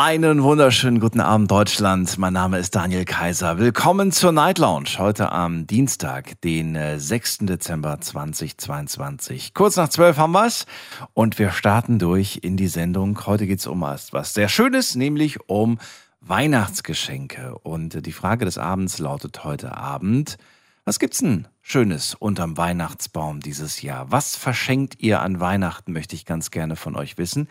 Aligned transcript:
Einen 0.00 0.44
wunderschönen 0.44 1.00
guten 1.00 1.18
Abend, 1.18 1.50
Deutschland. 1.50 2.18
Mein 2.18 2.32
Name 2.32 2.60
ist 2.60 2.76
Daniel 2.76 3.04
Kaiser. 3.04 3.58
Willkommen 3.58 4.12
zur 4.12 4.30
Night 4.30 4.58
Lounge. 4.58 4.90
Heute 4.98 5.32
am 5.32 5.66
Dienstag, 5.66 6.40
den 6.42 6.78
6. 7.00 7.40
Äh, 7.40 7.46
Dezember 7.46 8.00
2022. 8.00 9.54
Kurz 9.54 9.74
nach 9.74 9.88
12 9.88 10.16
haben 10.18 10.34
wir's 10.34 10.66
und 11.14 11.40
wir 11.40 11.50
starten 11.50 11.98
durch 11.98 12.38
in 12.42 12.56
die 12.56 12.68
Sendung. 12.68 13.26
Heute 13.26 13.48
geht's 13.48 13.66
um 13.66 13.80
was, 13.80 14.12
was 14.12 14.34
sehr 14.34 14.48
Schönes, 14.48 14.94
nämlich 14.94 15.48
um 15.48 15.80
Weihnachtsgeschenke. 16.20 17.58
Und 17.58 17.96
äh, 17.96 18.00
die 18.00 18.12
Frage 18.12 18.44
des 18.44 18.56
Abends 18.56 19.00
lautet 19.00 19.42
heute 19.42 19.76
Abend, 19.76 20.38
was 20.84 21.00
gibt's 21.00 21.18
denn 21.18 21.48
Schönes 21.60 22.14
unterm 22.14 22.56
Weihnachtsbaum 22.56 23.40
dieses 23.40 23.82
Jahr? 23.82 24.12
Was 24.12 24.36
verschenkt 24.36 25.00
ihr 25.00 25.22
an 25.22 25.40
Weihnachten, 25.40 25.92
möchte 25.92 26.14
ich 26.14 26.24
ganz 26.24 26.52
gerne 26.52 26.76
von 26.76 26.94
euch 26.94 27.18
wissen. 27.18 27.48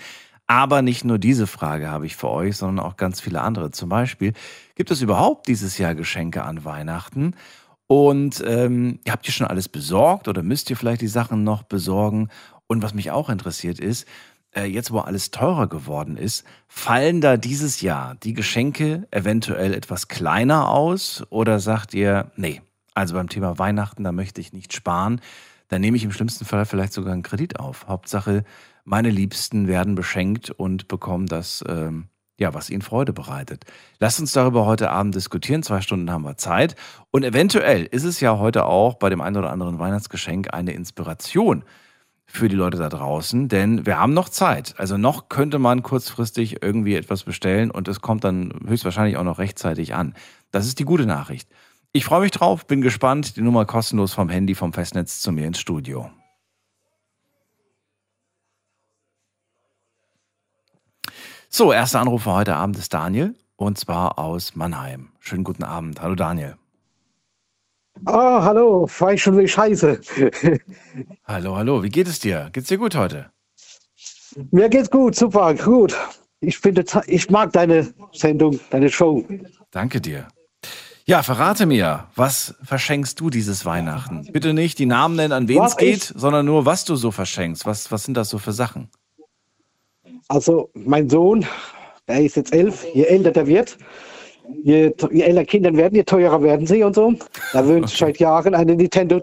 Aber 0.48 0.82
nicht 0.82 1.04
nur 1.04 1.20
diese 1.20 1.46
Frage 1.46 1.90
habe 1.90 2.06
ich 2.06 2.16
für 2.16 2.30
euch, 2.30 2.56
sondern 2.56 2.86
auch 2.86 2.96
ganz 2.96 3.20
viele 3.20 3.42
andere. 3.42 3.72
Zum 3.72 3.90
Beispiel, 3.90 4.34
gibt 4.76 4.92
es 4.92 5.02
überhaupt 5.02 5.48
dieses 5.48 5.78
Jahr 5.78 5.94
Geschenke 5.94 6.44
an 6.44 6.64
Weihnachten? 6.64 7.36
Und 7.88 8.44
ähm, 8.46 9.00
habt 9.08 9.28
ihr 9.28 9.34
schon 9.34 9.48
alles 9.48 9.70
besorgt 9.70 10.28
oder 10.28 10.44
müsst 10.44 10.70
ihr 10.70 10.78
vielleicht 10.78 11.02
die 11.02 11.08
Sachen 11.08 11.44
noch 11.44 11.64
besorgen? 11.64 12.30
Und 12.68 12.82
was 12.82 12.94
mich 12.94 13.12
auch 13.12 13.30
interessiert 13.30 13.80
ist, 13.80 14.08
äh, 14.56 14.66
jetzt 14.66 14.92
wo 14.92 15.00
alles 15.00 15.32
teurer 15.32 15.68
geworden 15.68 16.18
ist, 16.18 16.46
fallen 16.68 17.22
da 17.22 17.38
dieses 17.38 17.82
Jahr 17.82 18.16
die 18.16 18.34
Geschenke 18.34 19.08
eventuell 19.12 19.74
etwas 19.74 20.08
kleiner 20.08 20.70
aus? 20.70 21.24
Oder 21.30 21.60
sagt 21.60 21.94
ihr, 21.94 22.32
nee, 22.36 22.62
also 22.94 23.16
beim 23.16 23.30
Thema 23.30 23.60
Weihnachten, 23.60 24.04
da 24.04 24.12
möchte 24.12 24.42
ich 24.42 24.54
nicht 24.54 24.74
sparen. 24.74 25.22
Da 25.70 25.80
nehme 25.80 25.98
ich 25.98 26.04
im 26.04 26.12
schlimmsten 26.12 26.46
Fall 26.46 26.66
vielleicht 26.66 26.94
sogar 26.94 27.14
einen 27.14 27.24
Kredit 27.24 27.60
auf. 27.60 27.88
Hauptsache, 27.88 28.44
meine 28.88 29.10
Liebsten 29.10 29.68
werden 29.68 29.96
beschenkt 29.96 30.50
und 30.50 30.88
bekommen 30.88 31.28
das, 31.28 31.62
ähm, 31.68 32.06
ja, 32.40 32.54
was 32.54 32.70
ihnen 32.70 32.82
Freude 32.82 33.12
bereitet. 33.12 33.66
Lasst 34.00 34.22
uns 34.22 34.32
darüber 34.32 34.66
heute 34.66 34.92
Abend 34.92 35.14
diskutieren. 35.14 35.62
Zwei 35.62 35.82
Stunden 35.82 36.10
haben 36.10 36.24
wir 36.24 36.38
Zeit. 36.38 36.76
Und 37.12 37.26
eventuell 37.26 37.84
ist 37.84 38.06
es 38.06 38.22
ja 38.22 38.38
heute 38.38 38.66
auch 38.66 38.96
bei 38.96 39.10
dem 39.10 39.20
einen 39.20 39.36
oder 39.36 39.52
anderen 39.52 39.78
Weihnachtsgeschenk 39.78 40.54
eine 40.54 40.72
Inspiration 40.72 41.66
für 42.26 42.48
die 42.48 42.56
Leute 42.56 42.78
da 42.78 42.88
draußen, 42.88 43.50
denn 43.50 43.86
wir 43.86 44.00
haben 44.00 44.14
noch 44.14 44.30
Zeit. 44.30 44.76
Also 44.78 44.98
noch 44.98 45.28
könnte 45.28 45.60
man 45.60 45.84
kurzfristig 45.84 46.62
irgendwie 46.62 46.96
etwas 46.96 47.24
bestellen 47.24 47.72
und 47.72 47.88
es 47.90 48.02
kommt 48.02 48.24
dann 48.24 48.54
höchstwahrscheinlich 48.68 49.18
auch 49.18 49.24
noch 49.24 49.40
rechtzeitig 49.40 49.96
an. 49.96 50.14
Das 50.52 50.66
ist 50.66 50.80
die 50.80 50.86
gute 50.86 51.06
Nachricht. 51.06 51.50
Ich 51.92 52.06
freue 52.06 52.22
mich 52.22 52.32
drauf, 52.32 52.68
bin 52.68 52.82
gespannt. 52.82 53.36
Die 53.36 53.42
Nummer 53.42 53.66
kostenlos 53.66 54.14
vom 54.14 54.30
Handy 54.30 54.56
vom 54.56 54.72
Festnetz 54.72 55.20
zu 55.20 55.32
mir 55.32 55.48
ins 55.48 55.60
Studio. 55.60 56.10
So, 61.50 61.72
erster 61.72 62.02
Anrufer 62.02 62.34
heute 62.34 62.56
Abend 62.56 62.78
ist 62.78 62.94
Daniel 62.94 63.34
und 63.56 63.78
zwar 63.78 64.20
aus 64.20 64.56
Mannheim. 64.56 65.10
Schönen 65.20 65.44
guten 65.44 65.64
Abend. 65.64 66.02
Hallo 66.02 66.16
Daniel. 66.16 66.56
Ah, 68.06 68.44
hallo, 68.44 68.88
weiß 68.88 69.20
schon 69.20 69.38
wie 69.38 69.48
scheiße. 69.48 70.00
hallo, 71.26 71.56
hallo, 71.56 71.82
wie 71.84 71.90
geht 71.90 72.08
es 72.08 72.20
dir? 72.20 72.50
Geht's 72.52 72.68
dir 72.68 72.78
gut 72.78 72.96
heute? 72.96 73.32
Mir 74.52 74.70
geht's 74.70 74.92
gut, 74.92 75.16
super, 75.16 75.56
gut. 75.56 75.96
Ich 76.42 76.60
finde, 76.60 76.86
ich 77.08 77.30
mag 77.32 77.54
deine 77.54 77.92
Sendung, 78.12 78.60
deine 78.70 78.90
Show. 78.90 79.26
Danke 79.72 80.00
dir. 80.00 80.28
Ja, 81.06 81.24
verrate 81.24 81.66
mir, 81.66 82.08
was 82.16 82.56
verschenkst 82.62 83.20
du 83.20 83.30
dieses 83.30 83.66
Weihnachten? 83.66 84.28
Bitte 84.32 84.54
nicht 84.54 84.78
die 84.78 84.86
Namen 84.86 85.16
nennen, 85.16 85.32
an 85.32 85.48
wen 85.48 85.64
es 85.64 85.78
geht, 85.78 86.04
sondern 86.04 86.46
nur, 86.46 86.66
was 86.66 86.84
du 86.84 86.98
so 86.98 87.12
verschenkst. 87.12 87.66
Was, 87.66 87.90
was 87.92 88.04
sind 88.04 88.16
das 88.16 88.30
so 88.30 88.38
für 88.38 88.52
Sachen? 88.52 88.90
Also 90.28 90.70
mein 90.74 91.10
Sohn, 91.10 91.46
der 92.08 92.24
ist 92.24 92.36
jetzt 92.36 92.54
elf, 92.54 92.86
je 92.94 93.04
älter 93.04 93.32
der 93.32 93.48
wird, 93.48 93.78
je, 94.64 94.94
je 95.12 95.22
älter 95.22 95.46
Kinder 95.46 95.74
werden, 95.74 95.96
je 95.96 96.04
teurer 96.04 96.42
werden 96.42 96.68
sie 96.68 96.84
und 96.84 96.96
so. 96.96 97.14
Da 97.54 97.66
wünscht 97.66 97.96
okay. 97.96 98.12
seit 98.12 98.20
Jahren 98.20 98.56
eine 98.56 98.76
Nintendo, 98.76 99.22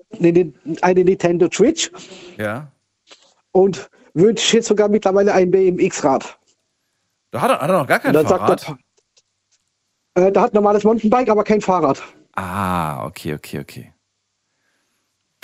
eine 0.80 1.04
Nintendo 1.04 1.48
Switch. 1.52 1.90
Ja. 2.38 2.70
Und 3.52 3.88
wünscht 4.14 4.52
jetzt 4.52 4.68
sogar 4.68 4.88
mittlerweile 4.88 5.32
ein 5.34 5.50
BMX-Rad. 5.50 6.38
Da 7.30 7.40
hat 7.40 7.50
er, 7.50 7.60
hat 7.60 7.70
er 7.70 7.78
noch 7.78 7.86
gar 7.86 7.98
kein 7.98 8.14
Fahrrad? 8.14 8.74
Er, 10.14 10.26
äh, 10.26 10.32
der 10.32 10.42
hat 10.42 10.54
normales 10.54 10.84
Mountainbike, 10.84 11.28
aber 11.28 11.44
kein 11.44 11.60
Fahrrad. 11.60 12.02
Ah, 12.36 13.04
okay, 13.06 13.34
okay, 13.34 13.60
okay. 13.60 13.92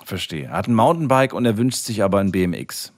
Verstehe. 0.04 0.44
Er 0.44 0.52
hat 0.52 0.68
ein 0.68 0.74
Mountainbike 0.74 1.34
und 1.34 1.44
er 1.44 1.56
wünscht 1.56 1.84
sich 1.84 2.02
aber 2.02 2.18
ein 2.18 2.32
BMX. 2.32 2.92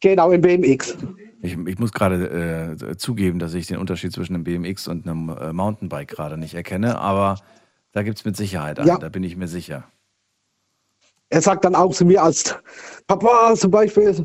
Genau, 0.00 0.30
ein 0.30 0.40
BMX. 0.40 0.96
Ich, 1.44 1.58
ich 1.66 1.78
muss 1.78 1.92
gerade 1.92 2.76
äh, 2.80 2.96
zugeben, 2.96 3.40
dass 3.40 3.52
ich 3.54 3.66
den 3.66 3.78
Unterschied 3.78 4.12
zwischen 4.12 4.34
einem 4.34 4.44
BMX 4.44 4.86
und 4.86 5.06
einem 5.06 5.28
äh, 5.28 5.52
Mountainbike 5.52 6.08
gerade 6.08 6.38
nicht 6.38 6.54
erkenne, 6.54 6.98
aber 6.98 7.36
da 7.90 8.04
gibt 8.04 8.18
es 8.18 8.24
mit 8.24 8.36
Sicherheit 8.36 8.78
einen, 8.78 8.88
ja. 8.88 8.96
da 8.96 9.08
bin 9.08 9.24
ich 9.24 9.36
mir 9.36 9.48
sicher. 9.48 9.84
Er 11.30 11.42
sagt 11.42 11.64
dann 11.64 11.74
auch 11.74 11.92
zu 11.92 12.04
mir 12.04 12.22
als 12.22 12.54
Papa 13.08 13.54
zum 13.56 13.72
Beispiel, 13.72 14.24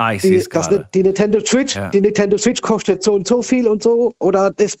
Ah, 0.00 0.14
ich 0.14 0.24
es 0.24 0.48
gerade. 0.48 0.88
Die 0.94 1.02
Nintendo 1.02 1.40
Switch, 1.44 1.76
ja. 1.76 1.90
die 1.90 2.00
Nintendo 2.00 2.38
Switch 2.38 2.62
kostet 2.62 3.02
so 3.02 3.12
und 3.12 3.28
so 3.28 3.42
viel 3.42 3.68
und 3.68 3.82
so 3.82 4.14
oder 4.18 4.50
das, 4.50 4.78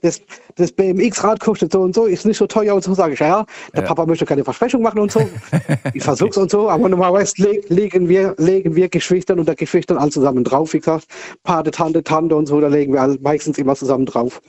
das, 0.00 0.20
das 0.54 0.70
BMX-Rad 0.70 1.40
kostet 1.40 1.72
so 1.72 1.80
und 1.80 1.92
so, 1.92 2.06
ist 2.06 2.24
nicht 2.24 2.36
so 2.36 2.46
teuer 2.46 2.76
und 2.76 2.84
so, 2.84 2.94
sage 2.94 3.14
ich, 3.14 3.18
ja, 3.18 3.44
der 3.74 3.82
ja. 3.82 3.88
Papa 3.88 4.06
möchte 4.06 4.24
keine 4.26 4.44
Versprechung 4.44 4.80
machen 4.80 5.00
und 5.00 5.10
so. 5.10 5.28
ich 5.92 6.04
versuch's 6.04 6.36
okay. 6.36 6.42
und 6.42 6.52
so, 6.52 6.70
aber 6.70 6.88
normalerweise 6.88 7.34
legen 7.68 8.08
wir, 8.08 8.36
legen 8.38 8.76
wir 8.76 8.88
Geschwistern 8.88 9.40
und 9.40 9.48
der 9.48 9.56
Geschwistern 9.56 9.98
all 9.98 10.12
zusammen 10.12 10.44
drauf. 10.44 10.72
Wie 10.72 10.78
gesagt, 10.78 11.06
Pate, 11.42 11.72
Tante, 11.72 12.04
Tante 12.04 12.36
und 12.36 12.46
so, 12.46 12.60
da 12.60 12.68
legen 12.68 12.92
wir 12.92 13.18
meistens 13.22 13.58
immer 13.58 13.74
zusammen 13.74 14.06
drauf. 14.06 14.40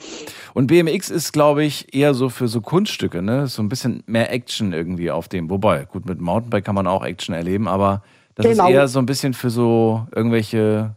Und 0.53 0.67
BMX 0.67 1.09
ist, 1.09 1.33
glaube 1.33 1.63
ich, 1.63 1.95
eher 1.95 2.13
so 2.13 2.29
für 2.29 2.47
so 2.47 2.61
Kunststücke, 2.61 3.23
ne? 3.23 3.47
So 3.47 3.63
ein 3.63 3.69
bisschen 3.69 4.03
mehr 4.05 4.31
Action 4.31 4.71
irgendwie 4.71 5.09
auf 5.09 5.29
dem. 5.29 5.49
Wobei, 5.49 5.85
gut, 5.85 6.05
mit 6.05 6.21
Mountainbike 6.21 6.63
kann 6.63 6.75
man 6.75 6.85
auch 6.85 7.03
Action 7.03 7.33
erleben, 7.33 7.67
aber 7.67 8.03
das 8.35 8.45
genau. 8.45 8.67
ist 8.67 8.73
eher 8.73 8.87
so 8.87 8.99
ein 8.99 9.05
bisschen 9.05 9.33
für 9.33 9.49
so 9.49 10.07
irgendwelche 10.13 10.95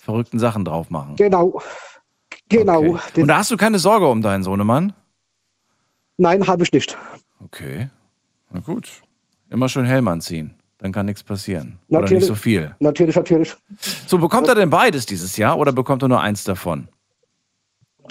verrückten 0.00 0.38
Sachen 0.38 0.64
drauf 0.64 0.90
machen. 0.90 1.16
Genau. 1.16 1.60
Genau. 2.48 2.80
Okay. 2.80 3.22
Und 3.22 3.28
da 3.28 3.38
hast 3.38 3.50
du 3.50 3.56
keine 3.56 3.78
Sorge 3.78 4.08
um 4.08 4.22
deinen 4.22 4.42
Sohnemann? 4.42 4.92
Nein, 6.16 6.46
habe 6.46 6.64
ich 6.64 6.72
nicht. 6.72 6.96
Okay. 7.44 7.88
Na 8.50 8.60
gut. 8.60 8.90
Immer 9.50 9.68
schön 9.68 9.84
Helm 9.84 10.08
anziehen. 10.08 10.54
Dann 10.78 10.92
kann 10.92 11.06
nichts 11.06 11.22
passieren. 11.22 11.78
Natürlich, 11.88 12.10
oder 12.10 12.14
nicht 12.14 12.26
so 12.26 12.34
viel. 12.34 12.74
Natürlich, 12.80 13.16
natürlich. 13.16 13.54
So, 14.06 14.18
bekommt 14.18 14.48
er 14.48 14.54
denn 14.54 14.70
beides 14.70 15.06
dieses 15.06 15.36
Jahr 15.36 15.58
oder 15.58 15.72
bekommt 15.72 16.02
er 16.02 16.08
nur 16.08 16.20
eins 16.20 16.44
davon? 16.44 16.88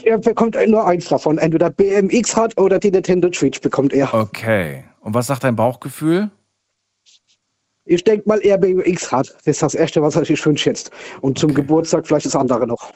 Er 0.04 0.18
bekommt 0.18 0.56
nur 0.68 0.86
eins 0.86 1.08
davon. 1.08 1.38
Entweder 1.38 1.70
BMX 1.70 2.36
hat 2.36 2.58
oder 2.60 2.80
die 2.80 2.92
Nintendo 2.92 3.32
Switch 3.34 3.60
bekommt 3.60 3.94
er. 3.94 4.14
Okay. 4.14 4.84
Und 5.02 5.14
was 5.14 5.28
sagt 5.28 5.44
dein 5.44 5.56
Bauchgefühl? 5.56 6.30
Ich 7.90 8.04
denke 8.04 8.30
mal, 8.30 8.40
er 8.42 8.60
BMX 8.60 9.12
hat. 9.12 9.30
Das 9.30 9.48
ist 9.48 9.64
das 9.64 9.74
Erste, 9.74 10.00
was 10.04 10.16
er 10.16 10.24
sich 10.24 10.46
wünscht 10.46 10.68
jetzt. 10.68 10.92
Und 11.22 11.40
zum 11.40 11.50
okay. 11.50 11.62
Geburtstag 11.62 12.06
vielleicht 12.06 12.28
das 12.28 12.36
andere 12.36 12.68
noch. 12.68 12.94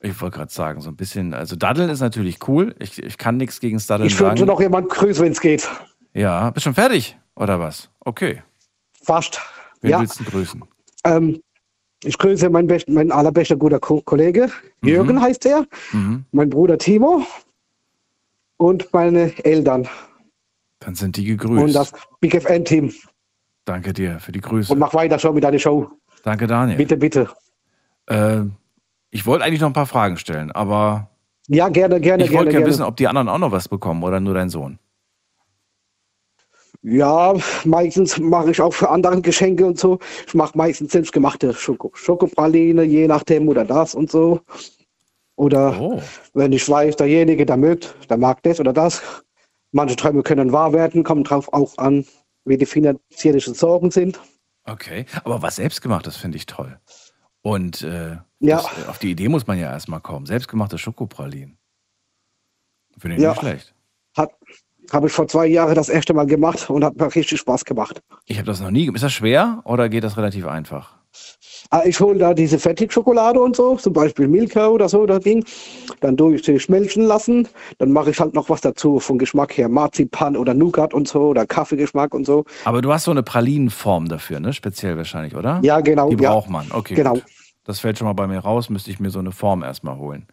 Ich 0.00 0.20
wollte 0.20 0.36
gerade 0.36 0.52
sagen, 0.52 0.82
so 0.82 0.90
ein 0.90 0.96
bisschen, 0.96 1.32
also 1.32 1.56
Daddeln 1.56 1.88
ist 1.88 2.00
natürlich 2.00 2.46
cool. 2.46 2.74
Ich, 2.78 3.02
ich 3.02 3.16
kann 3.16 3.38
nichts 3.38 3.60
gegen 3.60 3.78
das 3.78 3.86
Daddeln 3.86 4.08
ich 4.08 4.14
sagen. 4.14 4.34
Ich 4.34 4.40
würde 4.40 4.52
noch 4.52 4.60
jemand 4.60 4.90
grüßen, 4.90 5.24
wenn 5.24 5.32
es 5.32 5.40
geht. 5.40 5.66
Ja, 6.12 6.50
bist 6.50 6.64
schon 6.64 6.74
fertig, 6.74 7.16
oder 7.34 7.58
was? 7.58 7.88
Okay. 8.00 8.42
Fast. 9.02 9.40
Wen 9.80 9.90
ja. 9.90 10.00
willst 10.00 10.20
du 10.20 10.24
grüßen? 10.24 10.62
Ähm, 11.04 11.40
ich 12.04 12.18
grüße 12.18 12.50
meinen, 12.50 12.66
best, 12.66 12.90
meinen 12.90 13.12
allerbester 13.12 13.56
guter 13.56 13.80
Ko 13.80 14.02
Kollege, 14.02 14.50
mhm. 14.82 14.88
Jürgen 14.88 15.20
heißt 15.20 15.46
er, 15.46 15.64
mhm. 15.92 16.26
mein 16.32 16.50
Bruder 16.50 16.76
Timo 16.76 17.26
und 18.58 18.92
meine 18.92 19.32
Eltern. 19.46 19.88
Dann 20.80 20.94
sind 20.94 21.16
die 21.16 21.24
gegrüßt. 21.24 21.64
Und 21.64 21.72
das 21.72 21.92
Big 22.20 22.34
FN-Team. 22.34 22.92
Danke 23.66 23.92
dir 23.92 24.20
für 24.20 24.32
die 24.32 24.40
Grüße. 24.40 24.72
Und 24.72 24.78
mach 24.78 24.94
weiter 24.94 25.18
schon 25.18 25.34
mit 25.34 25.42
deiner 25.44 25.58
Show. 25.58 25.90
Danke, 26.22 26.46
Daniel. 26.46 26.78
Bitte, 26.78 26.96
bitte. 26.96 27.28
Äh, 28.06 28.42
ich 29.10 29.26
wollte 29.26 29.44
eigentlich 29.44 29.60
noch 29.60 29.68
ein 29.68 29.74
paar 29.74 29.86
Fragen 29.86 30.16
stellen, 30.16 30.52
aber. 30.52 31.10
Ja, 31.48 31.68
gerne, 31.68 32.00
gerne, 32.00 32.24
ich 32.24 32.32
wollte 32.32 32.52
gerne 32.52 32.66
wissen, 32.66 32.84
ob 32.84 32.96
die 32.96 33.08
anderen 33.08 33.28
auch 33.28 33.38
noch 33.38 33.52
was 33.52 33.68
bekommen 33.68 34.02
oder 34.04 34.20
nur 34.20 34.34
dein 34.34 34.50
Sohn. 34.50 34.78
Ja, 36.82 37.34
meistens 37.64 38.18
mache 38.18 38.52
ich 38.52 38.60
auch 38.60 38.72
für 38.72 38.88
andere 38.88 39.20
Geschenke 39.20 39.66
und 39.66 39.78
so. 39.78 39.98
Ich 40.26 40.34
mache 40.34 40.56
meistens 40.56 40.92
selbstgemachte 40.92 41.52
Schoko 41.52 41.90
Schokopraline, 41.94 42.84
je 42.84 43.08
nachdem 43.08 43.48
oder 43.48 43.64
das 43.64 43.96
und 43.96 44.10
so. 44.10 44.40
Oder 45.34 45.80
oh. 45.80 46.02
wenn 46.34 46.52
ich 46.52 46.68
weiß, 46.68 46.94
derjenige, 46.96 47.44
der 47.44 47.56
mögt, 47.56 47.96
der 48.08 48.16
mag 48.16 48.42
das 48.44 48.60
oder 48.60 48.72
das. 48.72 49.02
Manche 49.72 49.96
Träume 49.96 50.22
können 50.22 50.52
wahr 50.52 50.72
werden, 50.72 51.02
kommen 51.02 51.24
drauf 51.24 51.52
auch 51.52 51.76
an, 51.78 52.04
wie 52.46 52.56
die 52.56 52.66
finanziellen 52.66 53.40
Sorgen 53.54 53.90
sind. 53.90 54.18
Okay, 54.64 55.06
aber 55.24 55.42
was 55.42 55.56
selbstgemachtes 55.56 56.16
finde 56.16 56.36
ich 56.38 56.46
toll. 56.46 56.78
Und 57.42 57.82
äh, 57.82 58.16
Ja. 58.40 58.56
das, 58.62 58.88
auf 58.88 58.98
die 58.98 59.10
Idee 59.10 59.28
muss 59.28 59.46
man 59.46 59.58
ja 59.58 59.70
erstmal 59.70 60.00
kommen. 60.00 60.26
Selbstgemachte 60.26 60.78
Schokopralinen. 60.78 61.58
Finde 62.98 63.16
ich 63.16 63.22
Ja. 63.22 63.30
nicht 63.30 63.40
schlecht. 63.40 63.74
Hat, 64.16 64.30
habe 64.90 65.06
ich 65.08 65.12
vor 65.12 65.28
zwei 65.28 65.46
Jahren 65.46 65.74
das 65.74 65.88
erste 65.88 66.14
Mal 66.14 66.26
gemacht 66.26 66.68
und 66.70 66.82
hat 66.84 66.96
mir 66.96 67.14
richtig 67.14 67.38
Spaß 67.38 67.64
gemacht. 67.64 68.02
Ich 68.24 68.38
habe 68.38 68.46
das 68.46 68.60
noch 68.60 68.70
nie. 68.70 68.86
ge- 68.86 68.94
Ist 68.94 69.02
das 69.04 69.12
schwer 69.12 69.60
oder 69.64 69.88
geht 69.88 70.02
das 70.04 70.16
relativ 70.16 70.46
einfach? 70.46 70.96
Ah, 71.70 71.82
Ich 71.84 71.98
hole 72.00 72.18
da 72.18 72.32
diese 72.34 72.58
Fertigschokolade 72.58 73.40
und 73.40 73.56
so, 73.56 73.76
zum 73.76 73.92
Beispiel 73.92 74.28
Milka 74.28 74.68
oder 74.68 74.88
so, 74.88 75.04
das 75.06 75.20
Ding. 75.20 75.44
Dann 76.00 76.16
tue 76.16 76.36
ich 76.36 76.44
sie 76.44 76.58
schmelzen 76.60 77.02
lassen. 77.04 77.48
Dann 77.78 77.92
mache 77.92 78.10
ich 78.10 78.20
halt 78.20 78.34
noch 78.34 78.48
was 78.48 78.60
dazu 78.60 79.00
vom 79.00 79.18
Geschmack 79.18 79.56
her. 79.56 79.68
Marzipan 79.68 80.36
oder 80.36 80.54
Nougat 80.54 80.94
und 80.94 81.08
so 81.08 81.28
oder 81.28 81.46
Kaffeegeschmack 81.46 82.14
und 82.14 82.24
so. 82.24 82.44
Aber 82.64 82.82
du 82.82 82.92
hast 82.92 83.04
so 83.04 83.10
eine 83.10 83.22
Pralinenform 83.22 84.08
dafür, 84.08 84.40
ne? 84.40 84.52
Speziell 84.52 84.96
wahrscheinlich, 84.96 85.34
oder? 85.34 85.60
Ja, 85.62 85.80
genau. 85.80 86.10
Die 86.10 86.22
ja. 86.22 86.30
braucht 86.30 86.50
man. 86.50 86.70
Okay. 86.70 86.94
Genau. 86.94 87.14
Gut. 87.14 87.24
Das 87.64 87.80
fällt 87.80 87.98
schon 87.98 88.06
mal 88.06 88.12
bei 88.12 88.28
mir 88.28 88.38
raus, 88.38 88.70
müsste 88.70 88.90
ich 88.92 89.00
mir 89.00 89.10
so 89.10 89.18
eine 89.18 89.32
Form 89.32 89.62
erstmal 89.64 89.96
holen. 89.96 90.26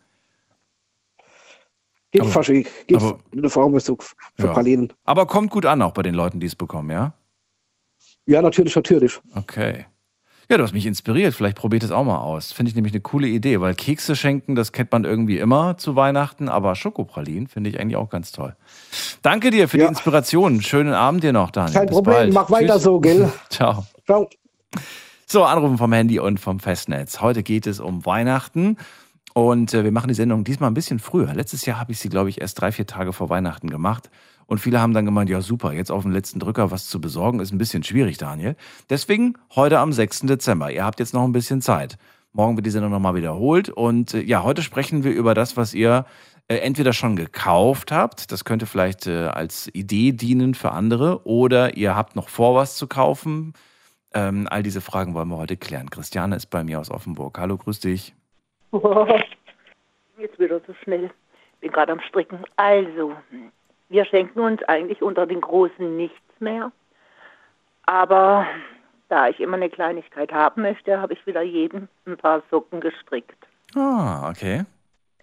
Gibt 2.11 2.27
verschiedene. 2.27 2.65
Gibt 2.85 3.01
eine 3.35 3.49
Form 3.49 3.79
so 3.79 3.97
für 4.37 4.45
Ja. 4.45 4.53
Pralinen. 4.53 4.93
Aber 5.03 5.25
kommt 5.25 5.49
gut 5.49 5.65
an 5.65 5.81
auch 5.81 5.93
bei 5.93 6.03
den 6.03 6.13
Leuten, 6.13 6.39
die 6.39 6.45
es 6.45 6.55
bekommen, 6.55 6.91
ja? 6.91 7.13
Ja, 8.27 8.41
natürlich, 8.41 8.75
natürlich. 8.75 9.19
Okay. 9.35 9.85
Ja, 10.53 10.57
du 10.57 10.65
hast 10.65 10.73
mich 10.73 10.85
inspiriert. 10.85 11.33
Vielleicht 11.33 11.57
probiert 11.57 11.81
es 11.81 11.89
auch 11.89 12.03
mal 12.03 12.19
aus. 12.19 12.51
Finde 12.51 12.69
ich 12.69 12.75
nämlich 12.75 12.93
eine 12.93 13.01
coole 13.01 13.25
Idee, 13.25 13.59
weil 13.59 13.73
Kekse 13.73 14.15
schenken, 14.15 14.53
das 14.53 14.71
kennt 14.71 14.91
man 14.91 15.03
irgendwie 15.03 15.39
immer 15.39 15.79
zu 15.79 15.95
Weihnachten, 15.95 16.47
aber 16.47 16.75
Schokopralinen 16.75 17.47
finde 17.47 17.71
ich 17.71 17.79
eigentlich 17.79 17.95
auch 17.95 18.07
ganz 18.11 18.31
toll. 18.31 18.55
Danke 19.23 19.49
dir 19.49 19.67
für 19.67 19.77
die 19.77 19.83
Ja. 19.85 19.89
Inspiration. 19.89 20.61
Schönen 20.61 20.93
Abend 20.93 21.23
dir 21.23 21.33
noch, 21.33 21.49
Daniel. 21.49 21.73
Kein 21.73 21.87
Bis 21.87 21.95
Problem, 21.95 22.13
bald. 22.13 22.33
mach 22.33 22.51
weiter 22.51 22.75
Tschüss. 22.75 22.83
so, 22.83 22.99
gell? 22.99 23.33
Ciao. 23.49 23.83
Ciao. 24.05 24.29
So, 25.25 25.43
Anrufen 25.43 25.79
vom 25.79 25.91
Handy 25.91 26.19
und 26.19 26.39
vom 26.39 26.59
Festnetz. 26.59 27.19
Heute 27.19 27.41
geht 27.41 27.65
es 27.65 27.79
um 27.79 28.05
Weihnachten 28.05 28.77
und 29.33 29.73
äh, 29.73 29.83
wir 29.83 29.91
machen 29.91 30.09
die 30.09 30.13
Sendung 30.13 30.43
diesmal 30.43 30.69
ein 30.69 30.75
bisschen 30.75 30.99
früher. 30.99 31.33
Letztes 31.33 31.65
Jahr 31.65 31.79
habe 31.79 31.93
ich 31.93 31.99
sie, 31.99 32.09
glaube 32.09 32.29
ich, 32.29 32.41
erst 32.41 32.61
drei, 32.61 32.71
vier 32.71 32.85
Tage 32.85 33.11
vor 33.11 33.31
Weihnachten 33.31 33.71
gemacht. 33.71 34.11
Und 34.53 34.59
viele 34.59 34.79
haben 34.79 34.93
dann 34.93 35.05
gemeint, 35.05 35.31
ja 35.31 35.41
super, 35.41 35.73
jetzt 35.73 35.91
auf 35.91 36.03
den 36.03 36.11
letzten 36.11 36.37
Drücker 36.37 36.69
was 36.69 36.87
zu 36.87 37.01
besorgen, 37.01 37.39
ist 37.39 37.51
ein 37.51 37.57
bisschen 37.57 37.81
schwierig, 37.81 38.19
Daniel. 38.19 38.55
Deswegen 38.87 39.35
heute 39.55 39.79
am 39.79 39.91
6. 39.91 40.27
Dezember. 40.27 40.69
Ihr 40.71 40.85
habt 40.85 40.99
jetzt 40.99 41.11
noch 41.11 41.23
ein 41.23 41.31
bisschen 41.31 41.59
Zeit. 41.59 41.97
Morgen 42.33 42.55
wird 42.55 42.67
die 42.67 42.69
Sendung 42.69 42.91
nochmal 42.91 43.15
wiederholt. 43.15 43.69
Und 43.69 44.13
äh, 44.13 44.21
ja, 44.21 44.43
heute 44.43 44.61
sprechen 44.61 45.03
wir 45.03 45.11
über 45.11 45.33
das, 45.33 45.57
was 45.57 45.73
ihr 45.73 46.05
äh, 46.49 46.57
entweder 46.57 46.93
schon 46.93 47.15
gekauft 47.15 47.91
habt, 47.91 48.31
das 48.31 48.45
könnte 48.45 48.67
vielleicht 48.67 49.07
äh, 49.07 49.25
als 49.25 49.73
Idee 49.73 50.11
dienen 50.11 50.53
für 50.53 50.69
andere, 50.69 51.25
oder 51.25 51.75
ihr 51.75 51.95
habt 51.95 52.15
noch 52.15 52.29
vor, 52.29 52.53
was 52.53 52.75
zu 52.75 52.85
kaufen. 52.85 53.53
Ähm, 54.13 54.47
all 54.51 54.61
diese 54.61 54.81
Fragen 54.81 55.15
wollen 55.15 55.29
wir 55.29 55.37
heute 55.37 55.57
klären. 55.57 55.89
Christiane 55.89 56.35
ist 56.35 56.51
bei 56.51 56.63
mir 56.63 56.79
aus 56.79 56.91
Offenburg. 56.91 57.39
Hallo, 57.39 57.57
grüß 57.57 57.79
dich. 57.79 58.13
Jetzt 60.19 60.37
wieder 60.37 60.61
so 60.67 60.75
schnell. 60.83 61.09
Bin 61.59 61.71
gerade 61.71 61.93
am 61.93 62.01
Stricken. 62.01 62.37
Also, 62.55 63.13
wir 63.93 64.05
schenken 64.05 64.39
uns 64.39 64.63
eigentlich 64.63 65.03
unter 65.03 65.27
den 65.27 65.39
Großen 65.39 65.95
nichts 65.95 66.17
mehr. 66.39 66.71
Aber 67.85 68.47
da 69.07 69.29
ich 69.29 69.39
immer 69.39 69.55
eine 69.55 69.69
Kleinigkeit 69.69 70.33
haben 70.33 70.63
möchte, 70.63 70.99
habe 70.99 71.13
ich 71.13 71.25
wieder 71.27 71.43
jedem 71.43 71.87
ein 72.07 72.17
paar 72.17 72.41
Socken 72.49 72.81
gestrickt. 72.81 73.37
Ah, 73.75 74.29
okay. 74.31 74.63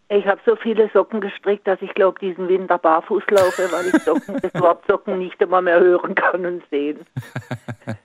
Ich 0.08 0.24
habe 0.26 0.40
so 0.46 0.54
viele 0.54 0.88
Socken 0.90 1.20
gestrickt, 1.20 1.66
dass 1.66 1.82
ich 1.82 1.92
glaube, 1.94 2.20
diesen 2.20 2.48
Winter 2.48 2.78
barfuß 2.78 3.24
laufe, 3.30 3.72
weil 3.72 3.86
ich 3.86 4.02
Socken, 4.02 4.38
das 4.42 4.54
Wort 4.54 4.86
Socken 4.86 5.18
nicht 5.18 5.42
immer 5.42 5.60
mehr 5.60 5.80
hören 5.80 6.14
kann 6.14 6.46
und 6.46 6.62
sehen. 6.70 7.04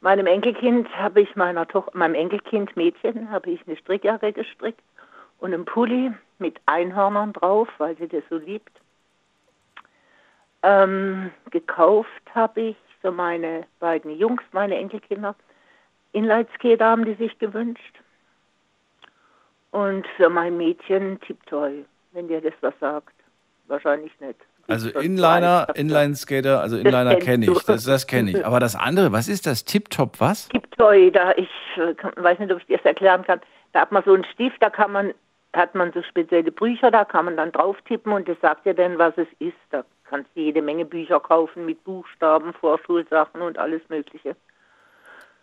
Meinem 0.00 0.26
Enkelkind 0.26 0.88
habe 0.96 1.20
ich 1.20 1.36
meiner 1.36 1.68
Toch 1.68 1.92
meinem 1.94 2.14
Enkelkind 2.14 2.74
Mädchen 2.76 3.30
habe 3.30 3.50
ich 3.50 3.60
eine 3.66 3.76
Strickjacke 3.76 4.32
gestrickt 4.32 4.82
und 5.38 5.54
einen 5.54 5.64
Pulli 5.64 6.10
mit 6.38 6.58
Einhörnern 6.66 7.34
drauf, 7.34 7.68
weil 7.78 7.96
sie 7.98 8.08
das 8.08 8.24
so 8.28 8.36
liebt. 8.36 8.81
Ähm, 10.62 11.30
gekauft 11.50 12.08
habe 12.34 12.60
ich 12.60 12.76
für 13.00 13.10
meine 13.10 13.66
beiden 13.80 14.16
Jungs, 14.16 14.42
meine 14.52 14.76
Enkelkinder, 14.76 15.34
Inlineskater 16.12 16.84
haben 16.84 17.04
die 17.04 17.14
sich 17.14 17.38
gewünscht. 17.38 18.00
Und 19.70 20.06
für 20.16 20.28
mein 20.28 20.56
Mädchen 20.56 21.18
Tiptoy, 21.20 21.84
wenn 22.12 22.28
dir 22.28 22.40
das 22.40 22.52
was 22.60 22.74
sagt. 22.78 23.14
Wahrscheinlich 23.66 24.12
nicht. 24.20 24.38
Also 24.68 24.90
Inliner. 24.90 25.66
Inline-Skater, 25.74 26.60
also 26.60 26.76
Inliner 26.76 27.16
kenne 27.16 27.46
ich, 27.46 27.62
das, 27.64 27.84
das 27.84 28.06
kenne 28.06 28.30
ich. 28.30 28.46
Aber 28.46 28.60
das 28.60 28.76
andere, 28.76 29.12
was 29.12 29.28
ist 29.28 29.46
das? 29.46 29.64
Tip-Top 29.64 30.20
was? 30.20 30.48
Tiptoy, 30.50 31.10
da 31.10 31.32
ich 31.32 31.48
äh, 31.76 31.94
weiß 32.16 32.38
nicht, 32.38 32.52
ob 32.52 32.58
ich 32.58 32.66
dir 32.66 32.76
das 32.76 32.86
erklären 32.86 33.24
kann. 33.24 33.40
Da 33.72 33.80
hat 33.80 33.92
man 33.92 34.04
so 34.04 34.12
einen 34.12 34.24
Stift, 34.24 34.62
da 34.62 34.70
kann 34.70 34.92
man, 34.92 35.14
hat 35.54 35.74
man 35.74 35.92
so 35.92 36.02
spezielle 36.02 36.52
Bücher, 36.52 36.90
da 36.90 37.04
kann 37.04 37.24
man 37.24 37.36
dann 37.36 37.50
drauf 37.50 37.76
tippen 37.86 38.12
und 38.12 38.28
das 38.28 38.36
sagt 38.40 38.66
dir 38.66 38.74
dann, 38.74 38.98
was 38.98 39.14
es 39.16 39.28
ist. 39.38 39.56
Da 39.70 39.84
kannst 40.12 40.28
du 40.34 40.40
jede 40.40 40.60
Menge 40.60 40.84
Bücher 40.84 41.20
kaufen 41.20 41.64
mit 41.64 41.82
Buchstaben, 41.84 42.52
Vorschulsachen 42.52 43.40
und 43.40 43.56
alles 43.56 43.80
Mögliche. 43.88 44.36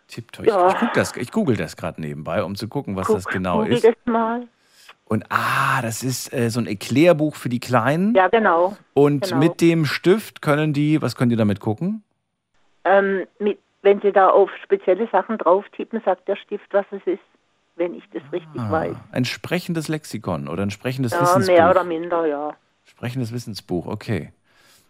Tip-Top. 0.07 0.45
Ja. 0.45 0.69
Ich, 0.69 0.89
das, 0.93 1.15
ich 1.17 1.31
google 1.31 1.55
das 1.57 1.75
gerade 1.75 1.99
nebenbei, 1.99 2.43
um 2.43 2.55
zu 2.55 2.67
gucken, 2.67 2.95
was 2.95 3.07
Guck, 3.07 3.15
das 3.15 3.25
genau 3.25 3.57
google 3.61 3.73
ist. 3.73 3.83
das 3.83 3.95
mal. 4.05 4.47
Und 5.05 5.25
ah, 5.29 5.81
das 5.81 6.03
ist 6.03 6.31
äh, 6.33 6.49
so 6.51 6.59
ein 6.59 6.67
Erklärbuch 6.67 7.35
für 7.35 7.49
die 7.49 7.59
Kleinen. 7.59 8.13
Ja, 8.13 8.27
genau. 8.27 8.77
Und 8.93 9.23
genau. 9.23 9.37
mit 9.39 9.59
dem 9.59 9.85
Stift 9.85 10.43
können 10.43 10.71
die, 10.71 11.01
was 11.01 11.15
können 11.15 11.31
die 11.31 11.35
damit 11.35 11.59
gucken? 11.59 12.03
Ähm, 12.85 13.25
mit, 13.39 13.57
wenn 13.81 13.99
Sie 14.01 14.11
da 14.11 14.29
auf 14.29 14.51
spezielle 14.63 15.07
Sachen 15.11 15.39
drauf 15.39 15.65
tippen, 15.75 15.99
sagt 16.05 16.27
der 16.27 16.35
Stift, 16.35 16.71
was 16.73 16.85
es 16.91 17.01
ist, 17.07 17.23
wenn 17.75 17.95
ich 17.95 18.03
das 18.13 18.21
richtig 18.31 18.61
Ah, 18.61 18.71
weiß. 18.71 18.95
ein 19.13 19.25
sprechendes 19.25 19.87
Lexikon 19.87 20.47
oder 20.47 20.61
ein 20.61 20.69
sprechendes 20.69 21.11
Ja, 21.13 21.21
Wissensbuch. 21.21 21.55
mehr 21.55 21.71
oder 21.71 21.83
minder, 21.83 22.27
ja. 22.27 22.53
Sprechendes 22.85 23.33
Wissensbuch, 23.33 23.87
okay. 23.87 24.31